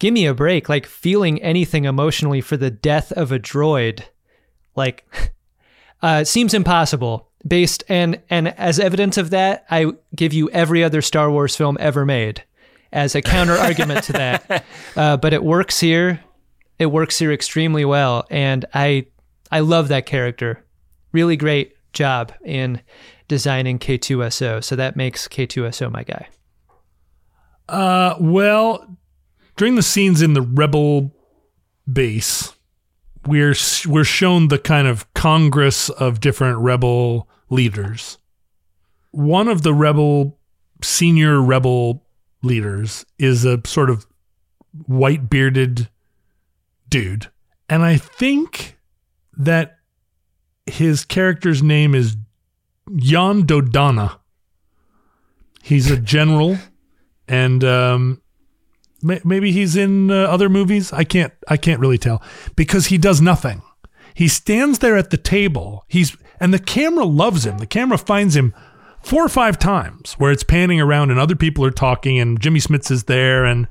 give 0.02 0.12
me 0.12 0.26
a 0.26 0.34
break. 0.34 0.68
Like 0.68 0.84
feeling 0.84 1.40
anything 1.40 1.84
emotionally 1.84 2.40
for 2.40 2.56
the 2.56 2.72
death 2.72 3.12
of 3.12 3.30
a 3.30 3.38
droid, 3.38 4.02
like, 4.74 5.06
uh, 6.02 6.24
seems 6.24 6.52
impossible. 6.52 7.28
Based 7.46 7.82
and 7.88 8.20
and 8.30 8.48
as 8.56 8.78
evidence 8.78 9.16
of 9.16 9.30
that, 9.30 9.64
I 9.70 9.92
give 10.14 10.32
you 10.32 10.50
every 10.50 10.84
other 10.84 11.02
Star 11.02 11.30
Wars 11.30 11.56
film 11.56 11.76
ever 11.80 12.04
made 12.04 12.44
as 12.92 13.14
a 13.14 13.22
counter 13.22 13.54
argument 13.54 14.04
to 14.04 14.12
that. 14.12 14.64
Uh, 14.94 15.16
but 15.16 15.32
it 15.32 15.42
works 15.42 15.80
here. 15.80 16.22
It 16.78 16.86
works 16.86 17.18
here 17.18 17.32
extremely 17.32 17.84
well, 17.84 18.26
and 18.30 18.66
I 18.74 19.06
I 19.50 19.60
love 19.60 19.88
that 19.88 20.04
character. 20.04 20.62
Really 21.12 21.36
great 21.36 21.74
job 21.94 22.32
in 22.44 22.82
designing 23.26 23.78
K2SO. 23.78 24.62
So 24.62 24.76
that 24.76 24.96
makes 24.96 25.26
K2SO 25.28 25.90
my 25.90 26.02
guy. 26.02 26.28
Uh, 27.68 28.16
well, 28.20 28.86
during 29.56 29.74
the 29.74 29.82
scenes 29.82 30.22
in 30.22 30.32
the 30.34 30.42
rebel 30.42 31.12
base, 31.90 32.54
we're 33.26 33.54
we're 33.86 34.04
shown 34.04 34.48
the 34.48 34.58
kind 34.58 34.88
of 34.88 35.12
congress 35.14 35.88
of 35.90 36.20
different 36.20 36.58
rebel 36.58 37.28
leaders. 37.50 38.18
One 39.10 39.48
of 39.48 39.62
the 39.62 39.74
rebel 39.74 40.38
senior 40.82 41.40
rebel 41.40 42.04
leaders 42.42 43.04
is 43.18 43.44
a 43.44 43.60
sort 43.66 43.90
of 43.90 44.06
white 44.86 45.28
bearded 45.28 45.88
dude, 46.88 47.28
and 47.68 47.82
I 47.82 47.96
think 47.96 48.78
that 49.36 49.78
his 50.66 51.04
character's 51.04 51.62
name 51.62 51.94
is 51.94 52.16
Jan 52.96 53.42
Dodonna. 53.42 54.18
He's 55.62 55.90
a 55.90 55.96
general, 55.96 56.58
and 57.28 57.62
um, 57.62 58.21
maybe 59.02 59.52
he's 59.52 59.76
in 59.76 60.10
uh, 60.10 60.14
other 60.14 60.48
movies. 60.48 60.92
I 60.92 61.04
can't. 61.04 61.32
I 61.48 61.56
can't 61.56 61.80
really 61.80 61.98
tell 61.98 62.22
because 62.56 62.86
he 62.86 62.98
does 62.98 63.20
nothing. 63.20 63.62
He 64.14 64.28
stands 64.28 64.80
there 64.80 64.96
at 64.96 65.10
the 65.10 65.16
table. 65.16 65.84
He's 65.88 66.16
and 66.40 66.52
the 66.52 66.58
camera 66.58 67.04
loves 67.04 67.46
him. 67.46 67.58
The 67.58 67.66
camera 67.66 67.98
finds 67.98 68.36
him 68.36 68.54
four 69.02 69.24
or 69.24 69.28
five 69.28 69.58
times 69.58 70.14
where 70.14 70.30
it's 70.30 70.44
panning 70.44 70.80
around 70.80 71.10
and 71.10 71.18
other 71.18 71.34
people 71.34 71.64
are 71.64 71.70
talking 71.70 72.18
and 72.18 72.40
Jimmy 72.40 72.60
Smits 72.60 72.90
is 72.90 73.04
there 73.04 73.44
and 73.44 73.66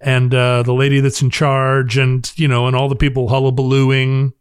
and 0.00 0.34
uh, 0.34 0.62
the 0.62 0.74
lady 0.74 1.00
that's 1.00 1.22
in 1.22 1.30
charge 1.30 1.96
and 1.96 2.30
you 2.36 2.48
know 2.48 2.66
and 2.66 2.76
all 2.76 2.88
the 2.88 2.96
people 2.96 3.28
hullabalooing. 3.28 4.32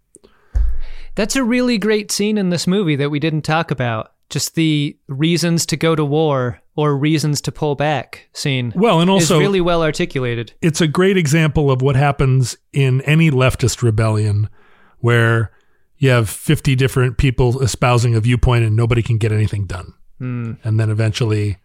That's 1.15 1.35
a 1.35 1.43
really 1.43 1.77
great 1.77 2.11
scene 2.11 2.37
in 2.37 2.49
this 2.49 2.67
movie 2.67 2.95
that 2.95 3.09
we 3.09 3.19
didn't 3.19 3.41
talk 3.41 3.69
about. 3.69 4.13
Just 4.29 4.55
the 4.55 4.97
reasons 5.07 5.65
to 5.65 5.75
go 5.75 5.93
to 5.93 6.05
war 6.05 6.60
or 6.75 6.95
reasons 6.97 7.41
to 7.41 7.51
pull 7.51 7.75
back 7.75 8.29
scene. 8.33 8.71
Well, 8.75 9.01
and 9.01 9.09
also- 9.09 9.35
is 9.35 9.41
really 9.41 9.61
well 9.61 9.83
articulated. 9.83 10.53
it's 10.61 10.81
a 10.81 10.87
great 10.87 11.17
example 11.17 11.69
of 11.71 11.81
what 11.81 11.95
happens 11.95 12.57
in 12.73 13.01
any 13.01 13.29
leftist 13.29 13.81
rebellion 13.81 14.49
where 14.99 15.51
you 15.97 16.09
have 16.09 16.29
50 16.29 16.75
different 16.75 17.17
people 17.17 17.61
espousing 17.61 18.15
a 18.15 18.19
viewpoint 18.21 18.63
and 18.65 18.75
nobody 18.75 19.01
can 19.03 19.17
get 19.17 19.31
anything 19.31 19.65
done. 19.65 19.93
Hmm. 20.19 20.53
And 20.63 20.79
then 20.79 20.89
eventually 20.89 21.57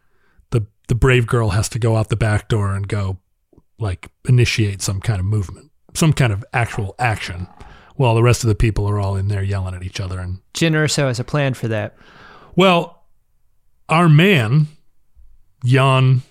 the 0.50 0.66
the 0.88 0.94
brave 0.94 1.26
girl 1.26 1.50
has 1.50 1.68
to 1.70 1.78
go 1.78 1.96
out 1.96 2.08
the 2.10 2.16
back 2.16 2.48
door 2.48 2.74
and 2.74 2.86
go 2.88 3.18
like 3.78 4.08
initiate 4.28 4.82
some 4.82 5.00
kind 5.00 5.20
of 5.20 5.26
movement, 5.26 5.70
some 5.94 6.12
kind 6.12 6.32
of 6.32 6.44
actual 6.52 6.94
action 6.98 7.46
while 7.96 8.14
the 8.14 8.22
rest 8.22 8.44
of 8.44 8.48
the 8.48 8.54
people 8.54 8.86
are 8.88 8.98
all 8.98 9.16
in 9.16 9.28
there 9.28 9.42
yelling 9.42 9.74
at 9.74 9.82
each 9.82 10.00
other 10.00 10.18
and 10.20 10.40
Jyn 10.52 10.72
Erso 10.72 11.06
has 11.06 11.18
a 11.20 11.24
plan 11.24 11.54
for 11.54 11.68
that. 11.68 11.94
well, 12.56 13.04
our 13.88 14.08
man, 14.08 14.66
Jan, 15.66 16.22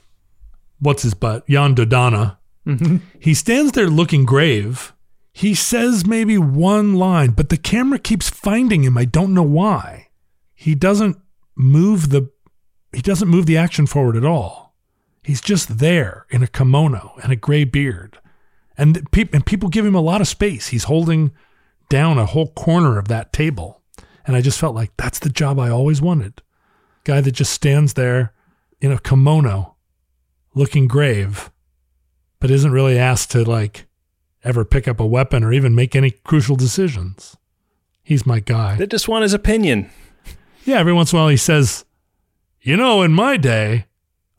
what's 0.79 1.03
his 1.03 1.13
butt? 1.13 1.47
Jan 1.47 1.75
Dodonna. 1.75 2.37
Mm-hmm. 2.65 2.97
He 3.19 3.33
stands 3.33 3.73
there 3.73 3.87
looking 3.87 4.25
grave. 4.25 4.93
He 5.33 5.53
says 5.53 6.05
maybe 6.05 6.37
one 6.37 6.95
line, 6.95 7.31
but 7.31 7.49
the 7.49 7.57
camera 7.57 7.99
keeps 7.99 8.29
finding 8.29 8.83
him. 8.83 8.97
I 8.97 9.05
don't 9.05 9.33
know 9.33 9.43
why. 9.43 10.07
He 10.53 10.75
doesn't 10.75 11.17
move 11.55 12.09
the 12.09 12.31
he 12.93 13.01
doesn't 13.01 13.27
move 13.27 13.45
the 13.45 13.57
action 13.57 13.85
forward 13.87 14.15
at 14.15 14.23
all. 14.23 14.73
He's 15.21 15.41
just 15.41 15.79
there 15.79 16.25
in 16.29 16.41
a 16.41 16.47
kimono 16.47 17.15
and 17.21 17.31
a 17.33 17.35
gray 17.35 17.65
beard. 17.65 18.17
And 18.77 19.11
pe- 19.11 19.29
and 19.33 19.45
people 19.45 19.67
give 19.69 19.85
him 19.85 19.95
a 19.95 20.01
lot 20.01 20.21
of 20.21 20.27
space. 20.27 20.69
He's 20.69 20.85
holding 20.85 21.31
down 21.89 22.17
a 22.17 22.25
whole 22.25 22.51
corner 22.53 22.97
of 22.97 23.09
that 23.09 23.33
table. 23.33 23.81
And 24.25 24.35
I 24.35 24.41
just 24.41 24.59
felt 24.59 24.75
like 24.75 24.91
that's 24.97 25.19
the 25.19 25.29
job 25.29 25.59
I 25.59 25.69
always 25.69 26.01
wanted. 26.01 26.41
Guy 27.03 27.21
that 27.21 27.31
just 27.31 27.51
stands 27.51 27.93
there 27.93 28.33
in 28.81 28.91
a 28.91 28.99
kimono 28.99 29.75
looking 30.53 30.87
grave, 30.87 31.51
but 32.39 32.51
isn't 32.51 32.71
really 32.71 32.97
asked 32.97 33.31
to 33.31 33.43
like 33.43 33.87
ever 34.43 34.63
pick 34.63 34.87
up 34.87 34.99
a 34.99 35.05
weapon 35.05 35.43
or 35.43 35.51
even 35.51 35.75
make 35.75 35.95
any 35.95 36.11
crucial 36.11 36.55
decisions. 36.55 37.35
He's 38.03 38.25
my 38.25 38.39
guy. 38.39 38.75
They 38.75 38.87
just 38.87 39.07
want 39.07 39.23
his 39.23 39.33
opinion. 39.33 39.89
Yeah, 40.63 40.79
every 40.79 40.93
once 40.93 41.11
in 41.11 41.17
a 41.17 41.21
while 41.21 41.29
he 41.29 41.37
says, 41.37 41.85
You 42.61 42.77
know, 42.77 43.01
in 43.01 43.11
my 43.11 43.37
day, 43.37 43.85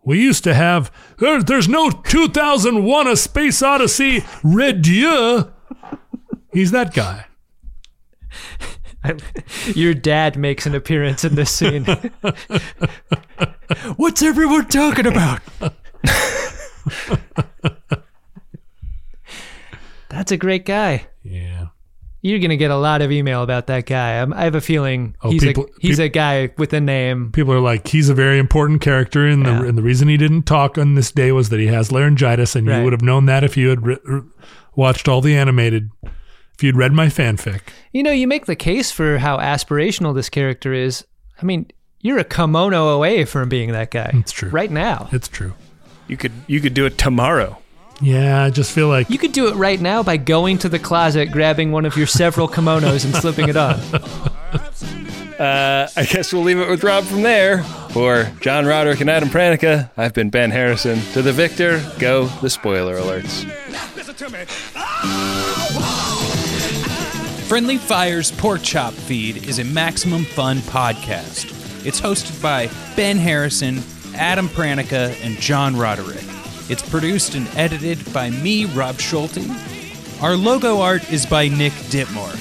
we 0.05 0.21
used 0.21 0.45
to 0.45 0.55
have, 0.55 0.93
there, 1.19 1.43
there's 1.43 1.69
no 1.69 1.91
2001 1.91 3.09
A 3.09 3.17
Space 3.17 3.61
Odyssey, 3.61 4.25
Red 4.45 4.83
Dieu. 4.83 5.53
He's 6.53 6.71
that 6.71 6.95
guy. 6.95 7.27
Your 9.75 9.95
dad 9.95 10.37
makes 10.37 10.67
an 10.67 10.75
appearance 10.75 11.25
in 11.25 11.35
this 11.35 11.51
scene. 11.51 11.85
What's 13.97 14.23
everyone 14.23 14.67
talking 14.69 15.07
about? 15.07 15.41
That's 20.09 20.33
a 20.33 20.37
great 20.37 20.65
guy. 20.65 21.07
Yeah. 21.23 21.67
You're 22.23 22.39
gonna 22.41 22.57
get 22.57 22.71
a 22.73 22.77
lot 22.77 23.03
of 23.03 23.13
email 23.13 23.43
about 23.43 23.69
that 23.69 23.87
guy. 23.87 24.21
I'm, 24.21 24.33
I 24.33 24.45
have 24.45 24.55
a 24.57 24.61
feeling 24.61 25.15
Oh, 25.23 25.31
he's 25.31 25.43
people- 25.45 25.65
a 25.67 25.81
he's 25.81 25.99
peop- 25.99 26.07
a 26.07 26.09
guy 26.09 26.51
with 26.59 26.73
a 26.73 26.81
name. 26.81 27.31
People 27.31 27.53
are 27.53 27.61
like, 27.61 27.87
he's 27.87 28.09
a 28.09 28.15
very 28.15 28.39
important 28.39 28.81
character, 28.81 29.27
and 29.27 29.47
the 29.47 29.63
and 29.65 29.79
the 29.79 29.83
reason 29.83 30.09
he 30.09 30.17
didn't 30.17 30.43
talk 30.45 30.77
on 30.79 30.95
this 30.97 31.13
day 31.13 31.31
was 31.31 31.51
that 31.51 31.61
he 31.61 31.67
has 31.67 31.93
laryngitis, 31.93 32.57
and 32.57 32.67
Right. 32.67 32.79
you 32.79 32.85
would 32.85 32.93
have 32.93 33.03
known 33.03 33.27
that 33.27 33.45
if 33.45 33.57
you 33.57 33.69
had 33.69 33.87
re- 33.87 34.23
watched 34.75 35.09
all 35.09 35.21
the 35.21 35.37
animated, 35.37 35.91
if 36.57 36.63
you'd 36.63 36.77
read 36.77 36.93
my 36.93 37.07
fanfic. 37.07 37.61
You 37.93 38.03
know, 38.03 38.11
you 38.13 38.27
make 38.27 38.47
the 38.47 38.57
case 38.57 38.91
for 38.91 39.19
how 39.19 39.37
aspirational 39.39 40.15
this 40.15 40.29
character 40.31 40.73
is. 40.73 41.05
I 41.41 41.45
mean, 41.45 41.71
you're 42.01 42.19
a 42.19 42.25
kimono 42.25 42.89
away 42.89 43.25
from 43.25 43.49
being 43.49 43.73
that 43.73 43.91
guy. 43.91 44.11
It's 44.15 44.33
true. 44.33 44.49
Right 44.49 44.71
now. 44.71 45.09
It's 45.13 45.29
true. 45.29 45.53
You 46.09 46.17
could 46.17 46.33
you 46.47 46.61
could 46.61 46.73
do 46.75 46.87
it 46.87 46.97
tomorrow. 46.97 47.59
Yeah, 48.01 48.43
I 48.43 48.51
just 48.51 48.73
feel 48.73 48.89
like 48.89 49.09
You 49.09 49.19
could 49.19 49.33
do 49.33 49.49
it 49.49 49.55
right 49.55 49.81
now 49.81 50.03
by 50.03 50.19
going 50.19 50.59
to 50.59 50.69
the 50.69 50.79
closet, 50.79 51.33
grabbing 51.33 51.73
one 51.73 51.87
of 51.87 51.97
your 51.97 52.07
several 52.07 52.47
kimonos 52.47 53.05
and 53.07 53.15
slipping 53.15 53.49
it 53.49 53.57
on. 53.57 53.81
Uh, 55.39 55.87
I 55.95 56.05
guess 56.07 56.33
we'll 56.33 56.45
leave 56.45 56.59
it 56.59 56.67
with 56.67 56.83
Rob 56.83 57.05
from 57.05 57.21
there. 57.21 57.63
For 57.91 58.25
John 58.41 58.65
Roderick 58.65 59.03
and 59.03 59.11
Adam 59.11 59.29
Pranica, 59.29 59.91
I've 59.95 60.15
been 60.15 60.31
Ben 60.31 60.51
Harrison. 60.51 60.99
To 61.13 61.21
the 61.21 61.31
victor, 61.33 61.85
go 61.99 62.25
the 62.41 62.49
spoiler 62.49 62.97
alerts. 62.97 63.45
Friendly 67.49 67.79
Fire's 67.79 68.33
Pork 68.33 68.61
Chop 68.63 68.93
Feed 68.93 69.47
is 69.49 69.61
a 69.61 69.65
maximum 69.65 70.25
fun 70.25 70.59
podcast. 70.59 71.45
It's 71.87 72.01
hosted 72.01 72.43
by 72.43 72.69
Ben 72.97 73.19
Harrison, 73.19 73.85
Adam 74.17 74.49
Pranica, 74.49 75.17
and 75.25 75.37
John 75.37 75.77
Roderick. 75.77 76.25
It's 76.69 76.83
produced 76.83 77.37
and 77.37 77.47
edited 77.57 78.13
by 78.13 78.31
me, 78.31 78.65
Rob 78.65 78.99
Schulte. 78.99 79.49
Our 80.21 80.35
logo 80.35 80.81
art 80.81 81.09
is 81.13 81.25
by 81.25 81.47
Nick 81.47 81.73
Ditmore. 81.89 82.35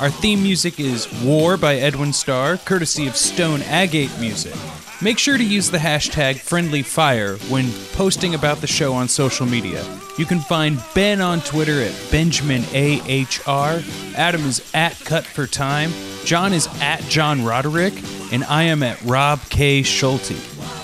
Our 0.00 0.08
theme 0.08 0.42
music 0.42 0.80
is 0.80 1.06
War 1.22 1.58
by 1.58 1.74
Edwin 1.74 2.14
Starr, 2.14 2.56
courtesy 2.56 3.06
of 3.06 3.16
Stone 3.16 3.60
Agate 3.64 4.18
Music. 4.18 4.54
Make 5.02 5.18
sure 5.18 5.38
to 5.38 5.44
use 5.44 5.70
the 5.70 5.78
hashtag 5.78 6.34
FriendlyFire 6.34 7.38
when 7.50 7.72
posting 7.94 8.34
about 8.34 8.58
the 8.58 8.66
show 8.66 8.92
on 8.92 9.08
social 9.08 9.46
media. 9.46 9.82
You 10.18 10.26
can 10.26 10.40
find 10.40 10.78
Ben 10.94 11.22
on 11.22 11.40
Twitter 11.40 11.80
at 11.80 11.92
BenjaminAHR, 12.10 14.14
Adam 14.14 14.44
is 14.44 14.70
at 14.74 15.00
Cut 15.06 15.24
for 15.24 15.46
Time, 15.46 15.90
John 16.26 16.52
is 16.52 16.68
at 16.82 17.00
John 17.04 17.42
Roderick, 17.42 17.94
and 18.30 18.44
I 18.44 18.64
am 18.64 18.82
at 18.82 19.00
Rob 19.02 19.40
K. 19.48 19.82
Schulte. 19.82 20.36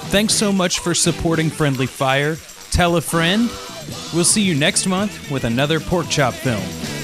Thanks 0.09 0.33
so 0.33 0.51
much 0.51 0.79
for 0.79 0.95
supporting 0.95 1.51
Friendly 1.51 1.87
Fire. 1.87 2.37
Tell 2.71 2.97
a 2.97 3.03
friend. 3.03 3.51
We'll 4.15 4.25
see 4.25 4.41
you 4.41 4.55
next 4.55 4.87
month 4.87 5.31
with 5.31 5.45
another 5.45 5.79
pork 5.79 6.09
chop 6.09 6.33
film. 6.33 6.96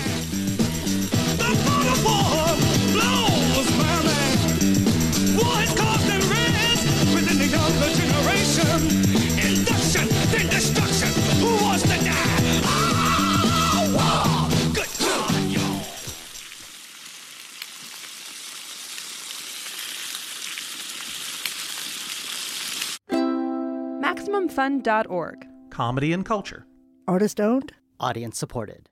MaximumFun.org. 24.52 25.46
Comedy 25.70 26.12
and 26.12 26.24
culture. 26.24 26.66
Artist 27.08 27.40
owned. 27.40 27.72
Audience 27.98 28.38
supported. 28.38 28.88